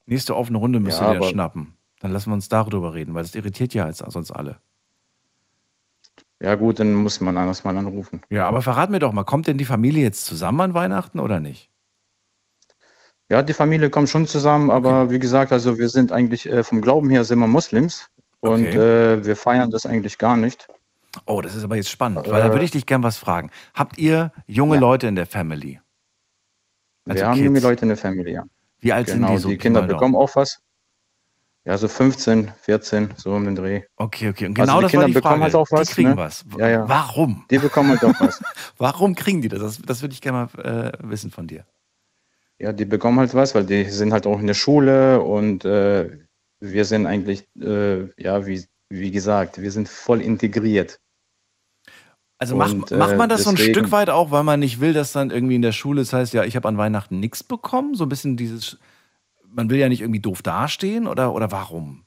Nächste 0.05 0.35
offene 0.35 0.57
Runde 0.57 0.79
müsst 0.79 1.01
Ja, 1.01 1.13
ihr 1.13 1.19
dir 1.19 1.27
schnappen. 1.27 1.77
Dann 1.99 2.11
lassen 2.11 2.29
wir 2.29 2.35
uns 2.35 2.47
darüber 2.47 2.93
reden, 2.93 3.13
weil 3.13 3.23
das 3.23 3.35
irritiert 3.35 3.73
ja 3.73 3.85
als 3.85 3.97
sonst 3.97 4.31
alle. 4.31 4.61
Ja 6.41 6.55
gut, 6.55 6.79
dann 6.79 6.93
muss 6.93 7.19
man 7.19 7.37
anders 7.37 7.65
mal 7.65 7.75
anrufen. 7.75 8.21
Ja, 8.29 8.47
aber 8.47 8.61
verrat 8.61 8.89
mir 8.89 8.99
doch 8.99 9.11
mal, 9.11 9.25
kommt 9.25 9.47
denn 9.47 9.57
die 9.57 9.65
Familie 9.65 10.03
jetzt 10.03 10.25
zusammen 10.25 10.61
an 10.61 10.73
Weihnachten 10.73 11.19
oder 11.19 11.41
nicht? 11.41 11.69
Ja, 13.29 13.43
die 13.43 13.53
Familie 13.53 13.89
kommt 13.89 14.09
schon 14.09 14.25
zusammen, 14.25 14.71
aber 14.71 15.11
wie 15.11 15.19
gesagt, 15.19 15.51
also 15.51 15.77
wir 15.77 15.89
sind 15.89 16.11
eigentlich 16.11 16.47
äh, 16.47 16.63
vom 16.63 16.81
Glauben 16.81 17.09
her 17.09 17.25
sind 17.25 17.39
wir 17.39 17.47
Muslims 17.47 18.09
und 18.41 18.67
Okay. 18.67 18.77
äh, 19.17 19.25
wir 19.25 19.35
feiern 19.35 19.69
das 19.71 19.85
eigentlich 19.85 20.17
gar 20.17 20.37
nicht. 20.37 20.67
Oh, 21.25 21.41
das 21.41 21.55
ist 21.55 21.63
aber 21.63 21.75
jetzt 21.75 21.89
spannend, 21.89 22.29
weil 22.29 22.41
da 22.41 22.51
würde 22.51 22.63
ich 22.65 22.71
dich 22.71 22.85
gern 22.85 23.01
was 23.03 23.17
fragen. 23.17 23.49
Habt 23.73 23.97
ihr 23.97 24.31
junge 24.47 24.75
Ja. 24.75 24.81
Leute 24.81 25.07
in 25.07 25.15
der 25.15 25.25
Family? 25.25 25.79
Also 27.05 27.19
wir 27.21 27.27
haben 27.27 27.33
Kids. 27.35 27.45
junge 27.45 27.59
Leute 27.59 27.81
in 27.83 27.87
der 27.89 27.97
Familie, 27.97 28.33
ja. 28.33 28.43
Wie 28.79 28.93
alt 28.93 29.07
Genau, 29.07 29.27
sind 29.27 29.35
die 29.37 29.41
so? 29.41 29.49
die 29.49 29.57
Kinder 29.57 29.81
bekommen 29.81 30.15
auch 30.15 30.35
was. 30.35 30.59
Ja, 31.65 31.77
so 31.77 31.87
15, 31.87 32.53
14, 32.61 33.09
so 33.17 33.33
um 33.33 33.43
den 33.45 33.55
Dreh. 33.55 33.81
Okay, 33.97 34.29
okay. 34.29 34.45
Und 34.45 34.57
Also 34.59 34.71
genau 34.71 34.77
die 34.77 34.81
das 34.83 34.91
Kinder 34.91 35.01
war 35.03 35.07
die 35.07 35.13
bekommen 35.13 35.33
Frage. 35.41 35.43
halt 35.43 35.55
auch 35.55 35.67
was, 35.71 35.87
die 35.89 35.93
kriegen 35.93 36.09
ne? 36.11 36.17
was. 36.17 36.45
Ja, 36.57 36.67
ja. 36.69 36.89
Warum? 36.89 37.45
Die 37.51 37.57
bekommen 37.59 37.89
halt 37.89 38.03
auch 38.05 38.19
was. 38.21 38.41
Warum 38.77 39.15
kriegen 39.15 39.41
die 39.41 39.49
das? 39.49 39.59
Das, 39.59 39.81
das 39.81 40.01
würde 40.01 40.13
ich 40.13 40.21
gerne 40.21 40.49
mal 40.55 40.63
äh, 40.63 40.91
wissen 41.01 41.31
von 41.31 41.47
dir. 41.47 41.65
Ja, 42.59 42.71
die 42.71 42.85
bekommen 42.85 43.19
halt 43.19 43.33
was, 43.33 43.55
weil 43.55 43.65
die 43.65 43.85
sind 43.85 44.13
halt 44.13 44.25
auch 44.27 44.39
in 44.39 44.47
der 44.47 44.53
Schule 44.53 45.21
und 45.21 45.65
äh, 45.65 46.19
wir 46.59 46.85
sind 46.85 47.05
eigentlich, 47.05 47.47
äh, 47.59 48.09
ja, 48.21 48.45
wie, 48.45 48.65
wie 48.89 49.11
gesagt, 49.11 49.61
wir 49.61 49.71
sind 49.71 49.87
voll 49.89 50.21
integriert. 50.21 50.99
Also 52.41 52.55
macht, 52.55 52.73
Und, 52.73 52.91
äh, 52.91 52.97
macht 52.97 53.17
man 53.17 53.27
das 53.29 53.43
so 53.43 53.49
ein 53.49 53.55
deswegen- 53.57 53.75
Stück 53.75 53.91
weit 53.91 54.09
auch, 54.09 54.31
weil 54.31 54.43
man 54.43 54.59
nicht 54.61 54.79
will, 54.79 54.93
dass 54.93 55.11
dann 55.11 55.29
irgendwie 55.29 55.55
in 55.55 55.61
der 55.61 55.73
Schule 55.73 56.01
das 56.01 56.13
heißt, 56.13 56.33
ja, 56.33 56.43
ich 56.45 56.55
habe 56.55 56.67
an 56.69 56.77
Weihnachten 56.77 57.19
nichts 57.19 57.43
bekommen? 57.43 57.95
So 57.95 58.05
ein 58.05 58.09
bisschen 58.09 58.37
dieses, 58.37 58.77
man 59.45 59.69
will 59.69 59.77
ja 59.77 59.89
nicht 59.89 60.01
irgendwie 60.01 60.21
doof 60.21 60.41
dastehen 60.41 61.07
oder, 61.07 61.33
oder 61.33 61.51
warum? 61.51 62.05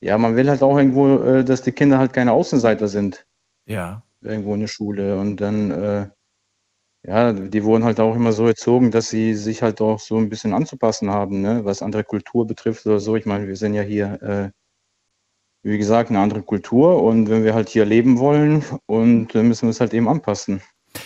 Ja, 0.00 0.16
man 0.16 0.36
will 0.36 0.48
halt 0.48 0.62
auch 0.62 0.76
irgendwo, 0.78 1.18
äh, 1.22 1.44
dass 1.44 1.62
die 1.62 1.72
Kinder 1.72 1.98
halt 1.98 2.12
keine 2.14 2.32
Außenseiter 2.32 2.88
sind, 2.88 3.26
Ja. 3.66 4.02
irgendwo 4.22 4.54
in 4.54 4.60
der 4.60 4.66
Schule. 4.68 5.18
Und 5.18 5.36
dann, 5.42 5.70
äh, 5.70 6.08
ja, 7.06 7.32
die 7.32 7.62
wurden 7.62 7.84
halt 7.84 8.00
auch 8.00 8.16
immer 8.16 8.32
so 8.32 8.46
erzogen, 8.46 8.90
dass 8.90 9.08
sie 9.08 9.34
sich 9.34 9.62
halt 9.62 9.80
auch 9.80 10.00
so 10.00 10.16
ein 10.16 10.28
bisschen 10.28 10.52
anzupassen 10.52 11.08
haben, 11.10 11.40
ne? 11.40 11.64
Was 11.64 11.80
andere 11.80 12.02
Kultur 12.02 12.46
betrifft 12.46 12.84
oder 12.84 12.98
so. 12.98 13.14
Ich 13.14 13.26
meine, 13.26 13.46
wir 13.46 13.54
sind 13.56 13.74
ja 13.74 13.82
hier, 13.82 14.20
äh, 14.22 14.50
wie 15.62 15.78
gesagt, 15.78 16.10
eine 16.10 16.18
andere 16.18 16.42
Kultur 16.42 17.02
und 17.02 17.30
wenn 17.30 17.44
wir 17.44 17.54
halt 17.54 17.68
hier 17.68 17.84
leben 17.84 18.18
wollen 18.18 18.64
und 18.86 19.34
dann 19.34 19.46
müssen 19.46 19.66
wir 19.66 19.70
es 19.70 19.80
halt 19.80 19.94
eben 19.94 20.08
anpassen. 20.08 20.60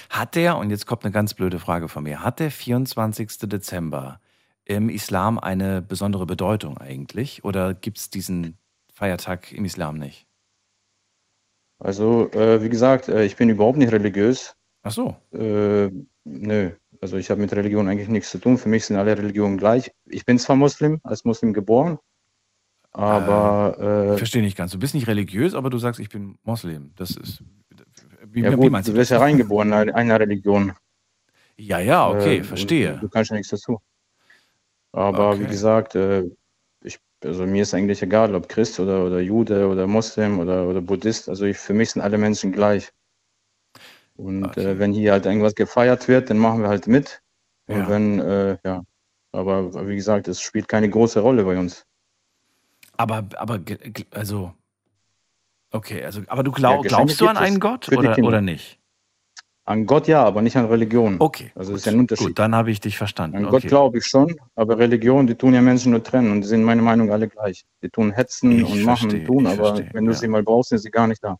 Hat 0.08 0.36
der, 0.36 0.56
und 0.56 0.70
jetzt 0.70 0.86
kommt 0.86 1.04
eine 1.04 1.12
ganz 1.12 1.34
blöde 1.34 1.58
Frage 1.58 1.88
von 1.88 2.04
mir, 2.04 2.24
hat 2.24 2.40
der 2.40 2.50
24. 2.50 3.38
Dezember 3.40 4.20
im 4.64 4.88
Islam 4.88 5.38
eine 5.38 5.82
besondere 5.82 6.24
Bedeutung 6.24 6.78
eigentlich? 6.78 7.44
Oder 7.44 7.74
gibt 7.74 7.98
es 7.98 8.08
diesen 8.08 8.56
Feiertag 8.94 9.52
im 9.52 9.66
Islam 9.66 9.98
nicht? 9.98 10.26
Also, 11.78 12.30
äh, 12.32 12.62
wie 12.62 12.68
gesagt, 12.68 13.08
äh, 13.08 13.24
ich 13.24 13.36
bin 13.36 13.48
überhaupt 13.50 13.78
nicht 13.78 13.92
religiös. 13.92 14.56
Ach 14.82 14.90
so. 14.92 15.16
Äh, 15.32 15.90
nö, 16.24 16.70
also 17.00 17.16
ich 17.16 17.30
habe 17.30 17.40
mit 17.40 17.52
Religion 17.52 17.88
eigentlich 17.88 18.08
nichts 18.08 18.30
zu 18.30 18.38
tun. 18.38 18.58
Für 18.58 18.68
mich 18.68 18.84
sind 18.86 18.96
alle 18.96 19.16
Religionen 19.16 19.58
gleich. 19.58 19.92
Ich 20.06 20.24
bin 20.24 20.38
zwar 20.38 20.56
Muslim, 20.56 21.00
als 21.02 21.24
Muslim 21.24 21.52
geboren, 21.52 21.98
aber 22.92 23.76
Ich 23.78 24.14
äh, 24.14 24.18
verstehe 24.18 24.42
nicht 24.42 24.56
ganz. 24.56 24.72
Du 24.72 24.78
bist 24.78 24.94
nicht 24.94 25.06
religiös, 25.06 25.54
aber 25.54 25.70
du 25.70 25.78
sagst, 25.78 26.00
ich 26.00 26.08
bin 26.08 26.38
Moslem. 26.42 26.92
Das 26.96 27.10
ist. 27.16 27.42
Wie, 28.32 28.40
ja 28.42 28.50
wie 28.52 28.56
gut, 28.56 28.70
meinst 28.72 28.88
du 28.88 28.92
du 28.92 28.98
das? 28.98 29.08
ja 29.10 29.18
reingeboren 29.18 29.72
in 29.72 29.90
einer 29.90 30.20
Religion. 30.20 30.72
Ja, 31.56 31.78
ja, 31.78 32.08
okay, 32.08 32.38
Äh, 32.38 32.42
verstehe. 32.44 32.94
und 32.94 33.02
Du 33.02 33.08
kannst 33.08 33.30
ja 33.30 33.36
nichts 33.36 33.50
dazu. 33.50 33.80
Aber 34.92 35.38
wie 35.38 35.42
Okay. 35.42 35.52
gesagt, 35.52 35.94
äh, 35.94 36.24
ich, 36.82 36.98
also 37.24 37.46
mir 37.46 37.62
ist 37.62 37.74
eigentlich 37.74 38.02
egal, 38.02 38.34
ob 38.34 38.48
Christ 38.48 38.80
oder, 38.80 39.04
oder 39.04 39.20
Jude 39.20 39.68
oder 39.68 39.86
Muslim 39.86 40.38
oder, 40.38 40.66
oder 40.66 40.80
Buddhist. 40.80 41.28
Also 41.28 41.44
ich, 41.44 41.58
für 41.58 41.74
mich 41.74 41.90
sind 41.90 42.02
alle 42.02 42.18
Menschen 42.18 42.52
gleich. 42.52 42.92
Und 44.20 44.44
Okay. 44.44 44.72
äh, 44.72 44.78
wenn 44.78 44.92
hier 44.92 45.12
halt 45.12 45.26
irgendwas 45.26 45.54
gefeiert 45.54 46.06
wird, 46.06 46.30
dann 46.30 46.38
machen 46.38 46.60
wir 46.62 46.68
halt 46.68 46.86
mit. 46.86 47.22
Und 47.66 47.76
Ja. 47.76 47.88
wenn, 47.88 48.20
äh, 48.20 48.58
ja, 48.64 48.82
aber 49.32 49.88
wie 49.88 49.96
gesagt, 49.96 50.28
es 50.28 50.40
spielt 50.40 50.68
keine 50.68 50.88
große 50.90 51.20
Rolle 51.20 51.44
bei 51.44 51.58
uns. 51.58 51.86
Aber, 52.96 53.24
aber, 53.36 53.60
also. 54.10 54.52
Okay, 55.72 56.04
also, 56.04 56.20
aber 56.26 56.42
du 56.42 56.52
glaub, 56.52 56.82
Geschenke 56.82 57.14
glaubst 57.14 57.20
du 57.20 57.28
an 57.28 57.36
einen 57.36 57.60
Gott 57.60 57.90
oder, 57.90 58.18
oder 58.18 58.40
nicht? 58.40 58.78
An 59.64 59.86
Gott 59.86 60.08
ja, 60.08 60.24
aber 60.24 60.42
nicht 60.42 60.56
an 60.56 60.66
Religion. 60.66 61.16
Okay. 61.20 61.52
Also 61.54 61.72
das 61.72 61.82
ist 61.82 61.86
ja 61.86 61.92
ein 61.92 62.00
Unterschied. 62.00 62.26
Gut, 62.28 62.38
dann 62.38 62.54
habe 62.56 62.72
ich 62.72 62.80
dich 62.80 62.98
verstanden. 62.98 63.36
An 63.36 63.44
okay. 63.44 63.52
Gott 63.52 63.62
glaube 63.68 63.98
ich 63.98 64.04
schon, 64.04 64.36
aber 64.56 64.78
Religion, 64.78 65.28
die 65.28 65.36
tun 65.36 65.54
ja 65.54 65.62
Menschen 65.62 65.92
nur 65.92 66.02
trennen 66.02 66.32
und 66.32 66.40
die 66.40 66.48
sind 66.48 66.64
meiner 66.64 66.82
Meinung 66.82 67.06
nach 67.06 67.14
alle 67.14 67.28
gleich. 67.28 67.64
Die 67.82 67.88
tun 67.88 68.10
hetzen 68.10 68.50
Ich 68.50 68.64
und 68.64 68.82
machen 68.82 69.10
verstehe, 69.10 69.20
und 69.20 69.26
tun, 69.26 69.46
aber 69.46 69.76
verstehe, 69.76 69.90
wenn 69.92 70.06
du 70.06 70.12
ja. 70.12 70.18
sie 70.18 70.28
mal 70.28 70.42
brauchst, 70.42 70.70
sind 70.70 70.78
sie 70.80 70.90
gar 70.90 71.06
nicht 71.06 71.22
da. 71.22 71.38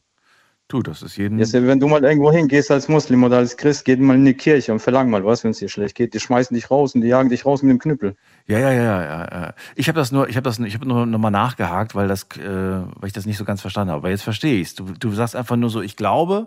Du, 0.71 0.83
das 0.83 1.03
ist 1.03 1.17
jeden. 1.17 1.41
Jetzt, 1.41 1.53
wenn 1.53 1.81
du 1.81 1.89
mal 1.89 2.05
irgendwo 2.05 2.31
hingehst 2.31 2.71
als 2.71 2.87
Muslim 2.87 3.25
oder 3.25 3.39
als 3.39 3.57
Christ, 3.57 3.85
geh 3.85 3.97
mal 3.97 4.15
in 4.15 4.25
die 4.25 4.35
Kirche 4.35 4.71
und 4.71 4.79
verlang 4.79 5.11
mal 5.11 5.25
was, 5.25 5.43
wenn 5.43 5.51
es 5.51 5.59
dir 5.59 5.69
schlecht 5.69 5.97
geht. 5.97 6.15
Die 6.15 6.21
schmeißen 6.21 6.55
dich 6.55 6.71
raus 6.71 6.95
und 6.95 7.01
die 7.01 7.09
jagen 7.09 7.29
dich 7.29 7.45
raus 7.45 7.65
mit 7.65 7.71
dem 7.71 7.81
Knüppel. 7.81 8.15
Ja, 8.47 8.61
ja, 8.61 8.71
ja, 8.71 9.03
ja. 9.03 9.29
ja. 9.33 9.55
Ich 9.75 9.89
habe 9.89 9.99
das 9.99 10.13
nur, 10.13 10.29
ich 10.29 10.37
habe 10.37 10.45
das, 10.45 10.61
ich 10.61 10.75
habe 10.75 10.87
nur 10.87 11.07
noch 11.07 11.19
mal 11.19 11.33
nachgehakt, 11.33 11.97
weil 11.97 12.07
das, 12.07 12.23
äh, 12.37 12.47
weil 12.47 13.09
ich 13.09 13.13
das 13.13 13.27
nicht 13.27 13.37
so 13.37 13.45
ganz 13.45 13.61
verstanden 13.61 13.91
habe. 13.91 14.03
Aber 14.03 14.11
jetzt 14.11 14.23
verstehe 14.23 14.61
ich 14.61 14.77
Du, 14.77 14.85
du 14.97 15.11
sagst 15.11 15.35
einfach 15.35 15.57
nur 15.57 15.71
so, 15.71 15.81
ich 15.81 15.97
glaube, 15.97 16.47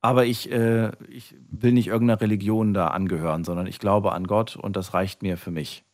aber 0.00 0.24
ich, 0.24 0.52
äh, 0.52 0.92
ich 1.08 1.34
will 1.50 1.72
nicht 1.72 1.88
irgendeiner 1.88 2.20
Religion 2.20 2.74
da 2.74 2.88
angehören, 2.88 3.42
sondern 3.42 3.66
ich 3.66 3.80
glaube 3.80 4.12
an 4.12 4.28
Gott 4.28 4.54
und 4.54 4.76
das 4.76 4.94
reicht 4.94 5.22
mir 5.22 5.36
für 5.36 5.50
mich, 5.50 5.84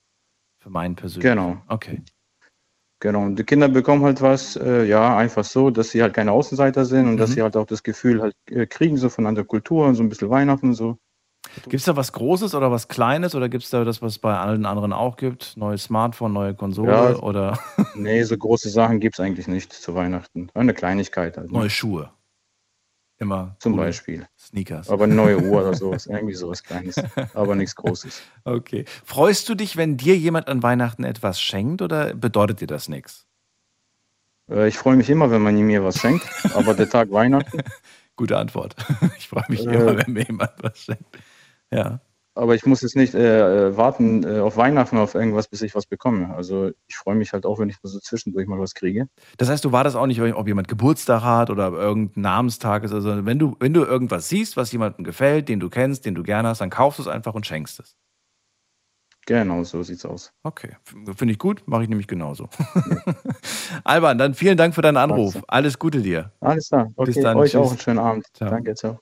für 0.59 0.69
meinen 0.69 0.97
persönlichen. 0.97 1.35
Genau. 1.35 1.63
Okay. 1.67 2.03
Genau. 3.01 3.23
Und 3.23 3.37
die 3.39 3.45
Kinder 3.45 3.69
bekommen 3.69 4.05
halt 4.05 4.21
was, 4.21 4.57
äh, 4.57 4.85
ja, 4.85 5.17
einfach 5.17 5.45
so, 5.45 5.71
dass 5.71 5.91
sie 5.91 6.03
halt 6.03 6.13
keine 6.15 6.33
Außenseiter 6.33 6.85
sind 6.85 7.09
und 7.09 7.17
dass 7.17 7.31
Mhm. 7.31 7.35
sie 7.35 7.43
halt 7.43 7.57
auch 7.57 7.67
das 7.67 7.83
Gefühl 7.83 8.21
halt 8.21 8.35
äh, 8.51 8.67
kriegen, 8.67 8.97
so 8.99 9.09
von 9.09 9.27
anderer 9.27 9.47
Kultur 9.47 9.87
und 9.87 9.95
so 9.95 10.03
ein 10.03 10.09
bisschen 10.11 10.29
Weihnachten 10.31 10.69
und 10.69 10.75
so. 10.75 10.99
Gibt 11.65 11.75
es 11.77 11.85
da 11.85 11.97
was 11.97 12.13
Großes 12.13 12.55
oder 12.55 12.71
was 12.71 12.87
Kleines 12.89 13.35
oder 13.35 13.49
gibt 13.49 13.65
es 13.65 13.71
da 13.71 13.83
das, 13.85 14.03
was 14.03 14.13
es 14.13 14.19
bei 14.19 14.37
allen 14.37 14.67
anderen 14.67 14.93
auch 14.93 15.17
gibt? 15.17 15.57
Neues 15.57 15.85
Smartphone, 15.85 16.35
neue 16.35 16.55
Konsole 16.55 16.91
Ja. 16.91 17.17
oder 17.17 17.59
Nee, 17.95 18.23
so 18.23 18.37
große 18.37 18.69
Sachen 18.69 19.01
gibt's 19.01 19.19
eigentlich 19.19 19.49
nicht 19.49 19.73
zu 19.73 19.95
Weihnachten. 19.95 20.49
Eine 20.55 20.75
Kleinigkeit 20.75 21.39
halt. 21.39 21.51
ne? 21.51 21.59
neue 21.59 21.71
Schuhe? 21.71 22.11
Immer. 23.21 23.55
Zum 23.59 23.75
coole 23.75 23.85
Beispiel. 23.87 24.27
Sneakers. 24.39 24.89
Aber 24.89 25.05
eine 25.05 25.15
neue 25.15 25.39
Uhr 25.41 25.61
oder 25.61 25.75
sowas. 25.83 26.07
Irgendwie 26.07 26.35
sowas 26.35 26.63
Kleines. 26.65 26.97
Aber 27.35 27.55
nichts 27.55 27.77
Großes. 27.77 28.21
Okay. 28.45 28.85
Freust 29.05 29.49
du 29.49 29.55
dich, 29.55 29.77
wenn 29.77 29.97
dir 29.99 30.17
jemand 30.17 30.49
an 30.49 30.63
Weihnachten 30.63 31.05
etwas 31.05 31.41
schenkt 31.41 31.83
oder 31.83 32.15
bedeutet 32.15 32.61
dir 32.63 32.67
das 32.67 32.89
nichts? 32.89 33.27
Äh, 34.49 34.69
ich 34.69 34.79
freue 34.79 34.97
mich 34.97 35.11
immer, 35.11 35.31
wenn 35.31 35.43
man 35.43 35.55
mir 35.55 35.85
was 35.85 35.99
schenkt. 36.01 36.27
Aber 36.55 36.75
der 36.75 36.89
Tag 36.89 37.13
Weihnachten. 37.13 37.61
Gute 38.17 38.37
Antwort. 38.37 38.75
Ich 39.19 39.29
freue 39.29 39.45
mich 39.49 39.67
Äh. 39.67 39.75
immer, 39.75 39.97
wenn 39.99 40.13
mir 40.15 40.25
jemand 40.25 40.53
was 40.63 40.79
schenkt. 40.79 41.05
Ja. 41.71 42.01
Aber 42.35 42.55
ich 42.55 42.65
muss 42.65 42.81
jetzt 42.83 42.97
nicht 42.97 43.15
äh, 43.15 43.69
äh, 43.69 43.77
warten 43.77 44.23
äh, 44.25 44.39
auf 44.39 44.57
Weihnachten 44.57 44.97
auf 44.99 45.15
irgendwas, 45.15 45.49
bis 45.49 45.63
ich 45.63 45.75
was 45.75 45.87
bekomme. 45.87 46.33
Also 46.35 46.71
ich 46.87 46.97
freue 46.97 47.17
mich 47.17 47.33
halt 47.33 47.45
auch, 47.45 47.59
wenn 47.59 47.69
ich 47.69 47.77
so 47.83 47.99
zwischendurch 47.99 48.47
mal 48.47 48.59
was 48.59 48.75
kriege. 48.75 49.09
Das 49.37 49.49
heißt, 49.49 49.65
du 49.65 49.73
wartest 49.73 49.97
auch 49.97 50.07
nicht, 50.07 50.21
ob 50.21 50.47
jemand 50.47 50.69
Geburtstag 50.69 51.23
hat 51.23 51.51
oder 51.51 51.73
irgendein 51.73 52.23
Namenstag 52.23 52.85
ist. 52.85 52.93
Also 52.93 53.27
wenn 53.27 53.39
du, 53.39 53.57
wenn 53.59 53.75
du 53.75 53.85
irgendwas 53.85 54.29
siehst, 54.29 54.57
was 54.57 54.71
jemandem 54.71 55.05
gefällt, 55.05 55.49
den 55.49 55.59
du 55.59 55.69
kennst, 55.69 56.07
den 56.07 56.15
du 56.15 56.23
gerne 56.23 56.49
hast, 56.49 56.61
dann 56.61 56.71
kaufst 56.71 56.99
du 56.99 57.03
es 57.03 57.09
einfach 57.09 57.35
und 57.35 57.47
schenkst 57.47 57.81
es. 57.81 57.97
Genau, 59.27 59.63
so 59.65 59.83
sieht's 59.83 60.05
aus. 60.07 60.33
Okay, 60.43 60.77
finde 61.15 61.33
ich 61.33 61.39
gut, 61.39 61.63
mache 61.67 61.83
ich 61.83 61.89
nämlich 61.89 62.09
genauso. 62.09 62.49
Alban, 63.85 64.19
dann 64.19 64.35
vielen 64.35 64.57
Dank 64.57 64.75
für 64.75 64.83
deinen 64.83 64.97
Anruf. 64.97 65.41
Alles 65.47 65.79
Gute 65.79 66.01
dir. 66.01 66.33
Alles 66.41 66.69
klar. 66.69 66.87
Bis 66.97 67.17
Okay, 67.17 67.23
dann. 67.23 67.37
euch 67.37 67.53
Tschüss. 67.53 67.61
auch 67.61 67.71
einen 67.71 67.79
schönen 67.81 67.99
Abend. 67.99 68.27
Ciao. 68.35 68.51
Danke, 68.51 68.75
ciao. 68.75 68.99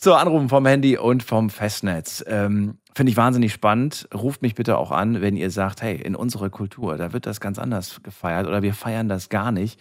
So, 0.00 0.14
Anrufen 0.14 0.48
vom 0.48 0.64
Handy 0.64 0.96
und 0.96 1.24
vom 1.24 1.50
Festnetz. 1.50 2.24
Ähm, 2.28 2.78
Finde 2.94 3.10
ich 3.10 3.16
wahnsinnig 3.16 3.52
spannend. 3.52 4.08
Ruft 4.14 4.42
mich 4.42 4.54
bitte 4.54 4.78
auch 4.78 4.92
an, 4.92 5.20
wenn 5.20 5.36
ihr 5.36 5.50
sagt, 5.50 5.82
hey, 5.82 5.96
in 6.00 6.14
unserer 6.14 6.50
Kultur, 6.50 6.96
da 6.96 7.12
wird 7.12 7.26
das 7.26 7.40
ganz 7.40 7.58
anders 7.58 8.00
gefeiert 8.04 8.46
oder 8.46 8.62
wir 8.62 8.74
feiern 8.74 9.08
das 9.08 9.28
gar 9.28 9.50
nicht. 9.50 9.80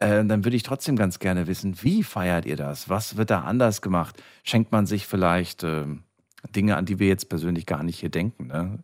Äh, 0.00 0.22
dann 0.26 0.44
würde 0.44 0.54
ich 0.54 0.64
trotzdem 0.64 0.96
ganz 0.96 1.18
gerne 1.18 1.46
wissen, 1.46 1.82
wie 1.82 2.02
feiert 2.02 2.44
ihr 2.44 2.56
das? 2.56 2.90
Was 2.90 3.16
wird 3.16 3.30
da 3.30 3.40
anders 3.40 3.80
gemacht? 3.80 4.22
Schenkt 4.42 4.70
man 4.70 4.84
sich 4.84 5.06
vielleicht 5.06 5.64
ähm, 5.64 6.02
Dinge, 6.54 6.76
an 6.76 6.84
die 6.84 6.98
wir 6.98 7.08
jetzt 7.08 7.30
persönlich 7.30 7.64
gar 7.64 7.84
nicht 7.84 7.98
hier 7.98 8.10
denken? 8.10 8.48
Ne? 8.48 8.80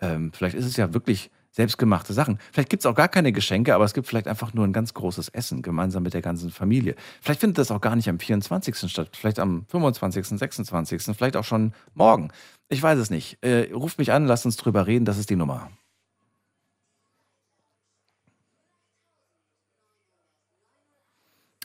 Ähm, 0.00 0.32
vielleicht 0.32 0.56
ist 0.56 0.66
es 0.66 0.76
ja 0.76 0.92
wirklich 0.92 1.30
selbstgemachte 1.56 2.12
Sachen. 2.12 2.38
Vielleicht 2.52 2.68
gibt 2.68 2.82
es 2.82 2.86
auch 2.86 2.94
gar 2.94 3.08
keine 3.08 3.32
Geschenke, 3.32 3.74
aber 3.74 3.84
es 3.84 3.94
gibt 3.94 4.06
vielleicht 4.06 4.28
einfach 4.28 4.52
nur 4.52 4.66
ein 4.66 4.74
ganz 4.74 4.92
großes 4.92 5.30
Essen 5.30 5.62
gemeinsam 5.62 6.02
mit 6.02 6.12
der 6.12 6.20
ganzen 6.20 6.50
Familie. 6.50 6.94
Vielleicht 7.22 7.40
findet 7.40 7.56
das 7.56 7.70
auch 7.70 7.80
gar 7.80 7.96
nicht 7.96 8.10
am 8.10 8.18
24. 8.18 8.90
statt, 8.90 9.16
vielleicht 9.16 9.38
am 9.38 9.64
25., 9.68 10.38
26., 10.38 11.16
vielleicht 11.16 11.36
auch 11.36 11.44
schon 11.44 11.72
morgen. 11.94 12.30
Ich 12.68 12.82
weiß 12.82 12.98
es 12.98 13.08
nicht. 13.08 13.42
Äh, 13.42 13.72
ruft 13.72 13.98
mich 13.98 14.12
an, 14.12 14.26
lasst 14.26 14.44
uns 14.44 14.56
drüber 14.56 14.86
reden, 14.86 15.06
das 15.06 15.16
ist 15.16 15.30
die 15.30 15.36
Nummer. 15.36 15.70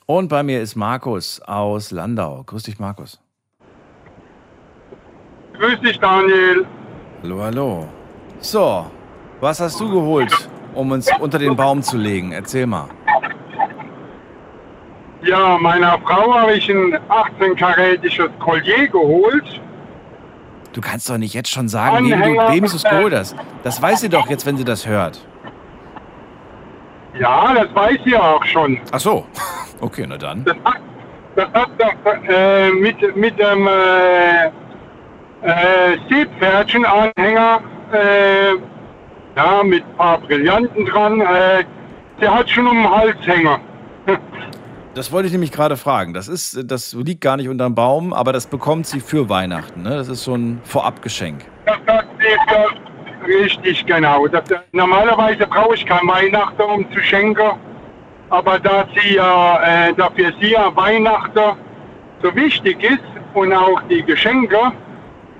Und 0.05 0.29
bei 0.29 0.43
mir 0.43 0.61
ist 0.61 0.75
Markus 0.75 1.41
aus 1.41 1.91
Landau. 1.91 2.43
Grüß 2.45 2.63
dich, 2.63 2.79
Markus. 2.79 3.19
Grüß 5.53 5.81
dich, 5.81 5.99
Daniel. 5.99 6.65
Hallo, 7.23 7.41
hallo. 7.43 7.89
So, 8.39 8.89
was 9.41 9.59
hast 9.59 9.79
du 9.79 9.89
geholt, 9.91 10.31
um 10.73 10.91
uns 10.91 11.09
unter 11.19 11.39
den 11.39 11.55
Baum 11.55 11.81
zu 11.81 11.97
legen? 11.97 12.31
Erzähl 12.31 12.67
mal. 12.67 12.87
Ja, 15.23 15.57
meiner 15.59 15.99
Frau 15.99 16.33
habe 16.33 16.53
ich 16.53 16.69
ein 16.69 16.97
18-karätisches 17.09 18.29
Collier 18.39 18.87
geholt. 18.87 19.61
Du 20.73 20.81
kannst 20.81 21.09
doch 21.09 21.17
nicht 21.17 21.33
jetzt 21.33 21.49
schon 21.49 21.67
sagen, 21.67 22.09
wem 22.09 22.19
du, 22.19 22.53
wem 22.53 22.65
du 22.65 22.75
es 22.75 22.83
geholt 22.83 23.13
hast. 23.13 23.35
Das 23.63 23.81
weiß 23.81 24.01
sie 24.01 24.09
doch 24.09 24.29
jetzt, 24.29 24.45
wenn 24.45 24.57
sie 24.57 24.63
das 24.63 24.87
hört. 24.87 25.19
Ja, 27.19 27.53
das 27.53 27.75
weiß 27.75 27.99
sie 28.05 28.15
auch 28.15 28.43
schon. 28.45 28.79
Ach 28.91 28.99
so. 28.99 29.25
Okay, 29.83 30.05
na 30.07 30.15
dann. 30.15 30.43
Das 30.45 30.55
hat, 30.63 30.79
das 31.35 31.47
hat 31.53 31.69
doch, 31.79 32.29
äh, 32.29 32.69
mit, 32.69 33.15
mit 33.15 33.39
dem 33.39 33.67
äh, 33.67 34.45
äh, 35.41 35.97
Seepferdchen-Anhänger, 36.07 37.61
äh, 37.91 38.53
ja, 39.35 39.63
mit 39.63 39.83
ein 39.83 39.97
paar 39.97 40.19
Brillanten 40.19 40.85
dran. 40.85 41.21
Äh, 41.21 41.63
der 42.19 42.33
hat 42.33 42.49
schon 42.49 42.67
um 42.67 42.77
den 42.77 42.89
Halshänger. 42.89 43.59
Das 44.93 45.09
wollte 45.09 45.27
ich 45.27 45.31
nämlich 45.31 45.53
gerade 45.53 45.77
fragen. 45.77 46.13
Das 46.13 46.27
ist, 46.27 46.69
das 46.69 46.91
liegt 46.93 47.21
gar 47.21 47.37
nicht 47.37 47.47
unterm 47.47 47.73
Baum, 47.75 48.11
aber 48.11 48.33
das 48.33 48.45
bekommt 48.45 48.85
sie 48.87 48.99
für 48.99 49.29
Weihnachten. 49.29 49.83
Ne? 49.83 49.91
Das 49.91 50.09
ist 50.09 50.25
so 50.25 50.35
ein 50.35 50.59
Vorabgeschenk. 50.65 51.45
Das, 51.65 51.77
das 51.85 52.03
ist 52.19 52.51
ja 52.51 52.65
richtig, 53.25 53.85
genau. 53.85 54.27
Das, 54.27 54.43
normalerweise 54.73 55.47
brauche 55.47 55.75
ich 55.75 55.85
kein 55.85 56.05
Weihnachten, 56.07 56.61
um 56.61 56.91
zu 56.91 56.99
schenken. 56.99 57.51
Aber 58.29 58.59
da 58.59 58.85
sie 58.93 59.15
ja, 59.15 59.61
äh, 59.63 59.93
da 59.93 60.09
für 60.09 60.33
sie 60.41 60.51
ja 60.51 60.75
Weihnachten 60.75 61.57
so 62.21 62.35
wichtig 62.35 62.83
ist 62.83 62.99
und 63.33 63.53
auch 63.53 63.81
die 63.89 64.03
Geschenke, 64.03 64.57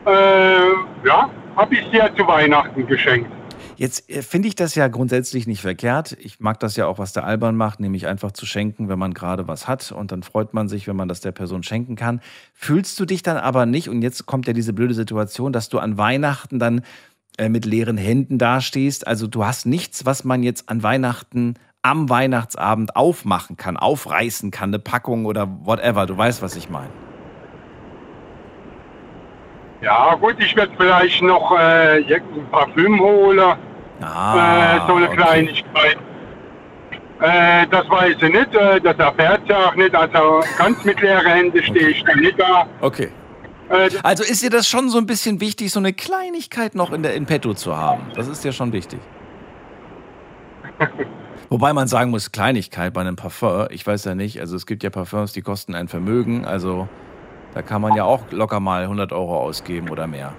äh, 0.06 1.08
ja, 1.08 1.30
habe 1.58 1.76
ich 1.76 1.86
sie 1.92 1.98
ja 1.98 2.14
zu 2.16 2.26
Weihnachten 2.26 2.88
geschenkt. 2.88 3.32
Jetzt 3.82 4.12
äh, 4.12 4.22
finde 4.22 4.48
ich 4.48 4.54
das 4.54 4.76
ja 4.76 4.88
grundsätzlich 4.90 5.48
nicht 5.48 5.62
verkehrt. 5.62 6.16
Ich 6.22 6.40
mag 6.40 6.60
das 6.60 6.76
ja 6.76 6.86
auch, 6.86 7.00
was 7.00 7.14
der 7.14 7.24
Alban 7.24 7.56
macht, 7.56 7.80
nämlich 7.80 8.06
einfach 8.06 8.32
zu 8.32 8.46
schenken, 8.46 8.90
wenn 8.90 9.00
man 9.00 9.16
gerade 9.16 9.48
was 9.48 9.68
hat. 9.68 9.92
Und 9.92 10.12
dann 10.12 10.22
freut 10.22 10.54
man 10.54 10.70
sich, 10.70 10.88
wenn 10.88 10.96
man 10.96 11.08
das 11.08 11.20
der 11.20 11.32
Person 11.32 11.64
schenken 11.64 11.96
kann. 11.96 12.22
Fühlst 12.54 13.00
du 13.00 13.06
dich 13.06 13.24
dann 13.24 13.38
aber 13.38 13.66
nicht, 13.66 13.90
und 13.90 14.04
jetzt 14.04 14.28
kommt 14.28 14.46
ja 14.46 14.54
diese 14.54 14.74
blöde 14.74 14.94
Situation, 14.94 15.52
dass 15.52 15.68
du 15.68 15.80
an 15.80 15.98
Weihnachten 15.98 16.60
dann 16.60 16.84
äh, 17.40 17.50
mit 17.50 17.66
leeren 17.66 17.98
Händen 17.98 18.38
dastehst. 18.38 19.08
Also 19.08 19.26
du 19.26 19.46
hast 19.46 19.66
nichts, 19.66 20.06
was 20.06 20.24
man 20.24 20.44
jetzt 20.44 20.70
an 20.70 20.84
Weihnachten 20.84 21.56
am 21.82 22.08
Weihnachtsabend 22.08 22.96
aufmachen 22.96 23.58
kann, 23.58 23.78
aufreißen 23.78 24.52
kann, 24.52 24.70
eine 24.70 24.78
Packung 24.78 25.26
oder 25.26 25.48
whatever. 25.66 26.06
Du 26.06 26.16
weißt, 26.16 26.44
was 26.44 26.56
ich 26.56 26.70
meine. 26.70 26.92
Ja, 29.82 30.14
gut, 30.14 30.36
ich 30.38 30.56
werde 30.56 30.72
vielleicht 30.78 31.24
noch 31.24 31.58
äh, 31.58 32.02
irgendein 32.02 32.48
Parfüm 32.52 33.00
holen, 33.00 33.58
Ah, 34.02 34.78
äh, 34.78 34.88
so 34.88 34.96
eine 34.96 35.08
okay. 35.08 35.18
Kleinigkeit. 35.18 35.98
Äh, 37.22 37.68
das 37.68 37.88
weiß 37.90 38.16
ich 38.20 38.34
nicht, 38.34 38.56
äh, 38.56 38.82
das 38.82 38.98
erfährt 38.98 39.42
sie 39.48 39.54
auch 39.54 39.76
nicht. 39.76 39.94
Also 39.94 40.42
ganz 40.58 40.84
mit 40.84 41.00
leeren 41.02 41.26
Händen 41.26 41.64
stehe 41.64 41.90
ich 41.90 42.04
da 42.04 42.16
nicht 42.16 42.40
da. 42.40 42.66
Okay. 42.82 43.10
Äh, 43.70 43.90
Also 44.04 44.24
ist 44.24 44.42
dir 44.42 44.50
das 44.50 44.68
schon 44.68 44.90
so 44.90 44.98
ein 44.98 45.06
bisschen 45.06 45.40
wichtig, 45.40 45.72
so 45.72 45.80
eine 45.80 45.94
Kleinigkeit 45.94 46.74
noch 46.76 46.92
in 46.92 47.04
der 47.04 47.14
in 47.14 47.26
petto 47.28 47.54
zu 47.54 47.78
haben? 47.78 48.12
Das 48.16 48.28
ist 48.28 48.44
dir 48.44 48.52
schon 48.52 48.74
wichtig. 48.74 49.00
Wobei 51.50 51.74
man 51.74 51.88
sagen 51.88 52.12
muss, 52.12 52.32
Kleinigkeit 52.32 52.94
bei 52.94 53.02
einem 53.02 53.18
Parfum, 53.18 53.68
ich 53.70 53.86
weiß 53.86 54.06
ja 54.06 54.16
nicht, 54.16 54.40
also 54.40 54.56
es 54.56 54.66
gibt 54.66 54.84
ja 54.84 54.90
Parfums, 54.90 55.34
die 55.34 55.42
kosten 55.42 55.76
ein 55.76 55.88
Vermögen, 55.90 56.46
also 56.46 56.88
da 57.54 57.62
kann 57.62 57.82
man 57.82 57.94
ja 57.94 58.06
auch 58.06 58.24
locker 58.32 58.60
mal 58.62 58.84
100 58.84 59.12
Euro 59.12 59.38
ausgeben 59.38 59.90
oder 59.90 60.08
mehr. 60.08 60.34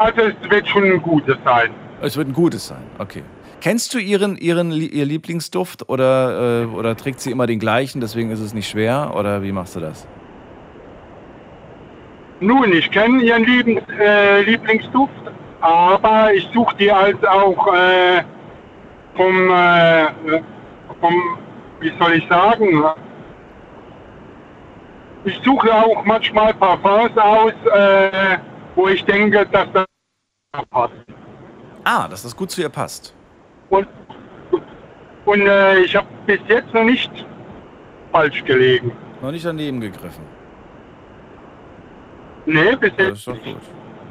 Also 0.00 0.22
es 0.22 0.50
wird 0.50 0.66
schon 0.66 0.84
ein 0.84 1.02
gutes 1.02 1.36
sein. 1.44 1.70
Es 2.00 2.16
wird 2.16 2.28
ein 2.28 2.32
gutes 2.32 2.66
sein, 2.68 2.82
okay. 2.98 3.22
Kennst 3.60 3.92
du 3.92 3.98
ihren, 3.98 4.38
ihren 4.38 4.72
ihr 4.72 5.04
Lieblingsduft 5.04 5.90
oder, 5.90 6.62
äh, 6.62 6.64
oder 6.64 6.96
trägt 6.96 7.20
sie 7.20 7.30
immer 7.30 7.46
den 7.46 7.58
gleichen, 7.58 8.00
deswegen 8.00 8.30
ist 8.30 8.40
es 8.40 8.54
nicht 8.54 8.70
schwer? 8.70 9.12
Oder 9.14 9.42
wie 9.42 9.52
machst 9.52 9.76
du 9.76 9.80
das? 9.80 10.08
Nun, 12.40 12.72
ich 12.72 12.90
kenne 12.90 13.22
Ihren 13.22 13.44
lieben, 13.44 13.76
äh, 13.90 14.40
Lieblingsduft, 14.40 15.12
aber 15.60 16.32
ich 16.32 16.48
suche 16.54 16.74
die 16.76 16.90
halt 16.90 17.28
auch 17.28 17.66
äh, 17.74 18.22
vom, 19.14 19.50
äh, 19.50 20.06
vom, 20.98 21.14
wie 21.80 21.92
soll 22.00 22.14
ich 22.14 22.26
sagen, 22.26 22.82
ich 25.26 25.38
suche 25.44 25.70
auch 25.74 26.02
manchmal 26.06 26.54
Parfums 26.54 27.14
aus, 27.18 27.52
äh, 27.74 28.38
wo 28.74 28.88
ich 28.88 29.04
denke, 29.04 29.44
dass 29.52 29.70
das 29.74 29.89
passt. 30.70 30.92
Ah, 31.84 32.08
dass 32.08 32.22
das 32.22 32.36
gut 32.36 32.50
zu 32.50 32.60
ihr 32.60 32.68
passt. 32.68 33.14
Und, 33.68 33.86
und 35.24 35.46
äh, 35.46 35.80
ich 35.80 35.94
habe 35.94 36.06
bis 36.26 36.40
jetzt 36.48 36.72
noch 36.74 36.84
nicht 36.84 37.10
falsch 38.12 38.44
gelegen. 38.44 38.92
Noch 39.22 39.30
nicht 39.30 39.44
daneben 39.44 39.80
gegriffen. 39.80 40.24
Nee, 42.46 42.74
bis 42.76 42.90
Das 42.96 43.06
jetzt 43.06 43.18
ist 43.18 43.26
doch 43.28 43.42
gut. 43.42 43.60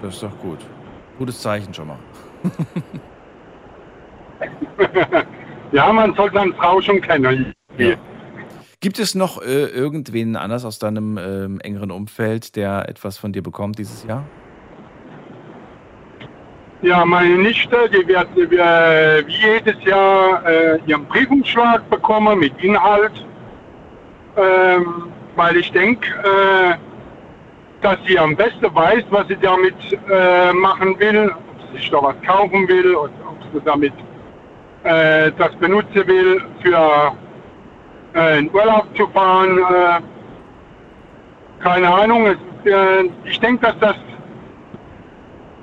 Das 0.01 0.13
ist 0.15 0.23
doch 0.23 0.39
gut. 0.39 0.59
Gutes 1.17 1.41
Zeichen 1.41 1.73
schon 1.73 1.87
mal. 1.87 1.99
Ja, 5.71 5.93
man 5.93 6.15
soll 6.15 6.31
seine 6.33 6.51
Frau 6.53 6.81
schon 6.81 6.99
kennen. 6.99 7.53
Ja. 7.77 7.95
Gibt 8.79 8.97
es 8.97 9.13
noch 9.13 9.39
äh, 9.41 9.65
irgendwen 9.65 10.35
anders 10.35 10.65
aus 10.65 10.79
deinem 10.79 11.17
ähm, 11.17 11.59
engeren 11.59 11.91
Umfeld, 11.91 12.55
der 12.55 12.89
etwas 12.89 13.19
von 13.19 13.33
dir 13.33 13.43
bekommt 13.43 13.77
dieses 13.77 14.03
Jahr? 14.05 14.23
Ja, 16.81 17.03
meine 17.03 17.35
Nichte, 17.35 17.89
die 17.89 18.07
wird 18.07 18.37
äh, 18.37 19.27
wie 19.27 19.33
jedes 19.33 19.83
Jahr 19.83 20.45
äh, 20.45 20.79
ihren 20.85 21.05
Briefumschlag 21.07 21.89
bekommen 21.89 22.39
mit 22.39 22.53
Inhalt, 22.63 23.11
ähm, 24.37 25.11
weil 25.35 25.57
ich 25.57 25.69
denke, 25.73 26.07
äh, 26.07 26.75
dass 27.81 27.97
sie 28.07 28.17
am 28.17 28.33
besten 28.33 28.73
weiß, 28.73 29.03
was 29.09 29.27
sie 29.27 29.35
damit 29.41 29.75
äh, 30.09 30.53
machen 30.53 30.97
will, 30.99 31.29
ob 31.29 31.61
sie 31.69 31.79
sich 31.79 31.91
da 31.91 32.01
was 32.01 32.15
kaufen 32.25 32.65
will, 32.69 32.95
oder 32.95 33.11
ob 33.27 33.37
sie 33.53 33.59
damit 33.65 33.93
äh, 34.83 35.33
das 35.37 35.53
benutzen 35.57 36.07
will, 36.07 36.41
für 36.61 37.11
äh, 38.15 38.39
in 38.39 38.49
Urlaub 38.53 38.85
zu 38.95 39.05
fahren. 39.07 39.57
Äh, 39.57 40.01
keine 41.61 41.93
Ahnung. 41.93 42.25
Es, 42.25 42.71
äh, 42.71 43.09
ich 43.25 43.37
denke, 43.41 43.65
dass 43.65 43.77
das 43.79 43.95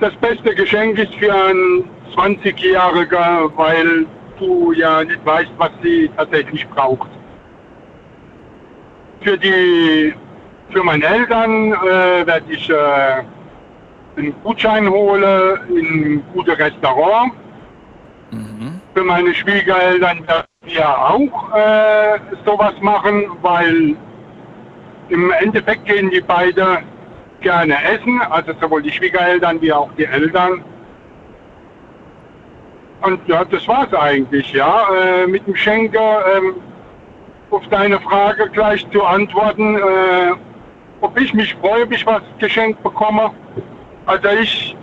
das 0.00 0.14
beste 0.16 0.54
Geschenk 0.54 0.98
ist 0.98 1.14
für 1.14 1.32
einen 1.32 1.88
20-Jähriger, 2.14 3.50
weil 3.56 4.06
du 4.38 4.72
ja 4.72 5.02
nicht 5.02 5.24
weißt, 5.24 5.52
was 5.56 5.70
sie 5.82 6.10
tatsächlich 6.16 6.68
braucht. 6.68 7.08
Für 9.22 9.38
die, 9.38 10.14
für 10.70 10.82
meine 10.82 11.04
Eltern 11.04 11.72
äh, 11.72 12.26
werde 12.26 12.44
ich 12.52 12.68
äh, 12.68 13.22
einen 14.16 14.34
Gutschein 14.42 14.88
holen 14.88 15.58
in 15.68 15.86
ein 15.86 16.24
gutes 16.34 16.58
Restaurant. 16.58 17.32
Für 18.94 19.04
meine 19.04 19.34
Schwiegereltern 19.34 20.26
werden 20.26 20.46
wir 20.62 20.98
auch 20.98 21.54
äh, 21.54 22.18
sowas 22.44 22.74
machen, 22.80 23.26
weil 23.42 23.96
im 25.08 25.30
Endeffekt 25.40 25.84
gehen 25.86 26.10
die 26.10 26.20
beide 26.20 26.82
gerne 27.40 27.76
essen, 27.84 28.20
also 28.30 28.52
sowohl 28.60 28.82
die 28.82 28.92
Schwiegereltern 28.92 29.60
wie 29.60 29.72
auch 29.72 29.90
die 29.98 30.04
Eltern. 30.04 30.64
Und 33.02 33.20
ja, 33.28 33.44
das 33.44 33.66
war's 33.68 33.92
eigentlich, 33.94 34.52
ja. 34.52 34.86
Äh, 34.94 35.26
mit 35.26 35.46
dem 35.46 35.54
Schenker 35.54 36.24
ähm, 36.36 36.54
auf 37.50 37.66
deine 37.68 38.00
Frage 38.00 38.48
gleich 38.50 38.88
zu 38.90 39.04
antworten, 39.04 39.76
äh, 39.76 40.32
ob 41.00 41.18
ich 41.20 41.32
mich 41.34 41.54
freue, 41.56 41.84
ob 41.84 41.92
ich 41.92 42.04
was 42.06 42.22
geschenkt 42.38 42.82
bekomme. 42.82 43.30
Also 44.06 44.28
ich 44.40 44.76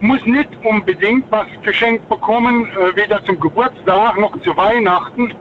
muss 0.00 0.24
nicht 0.24 0.48
unbedingt 0.64 1.30
was 1.30 1.46
geschenkt 1.62 2.08
bekommen, 2.08 2.66
äh, 2.66 2.96
weder 2.96 3.24
zum 3.24 3.38
Geburtstag 3.40 4.18
noch 4.18 4.38
zu 4.42 4.56
Weihnachten, 4.56 5.34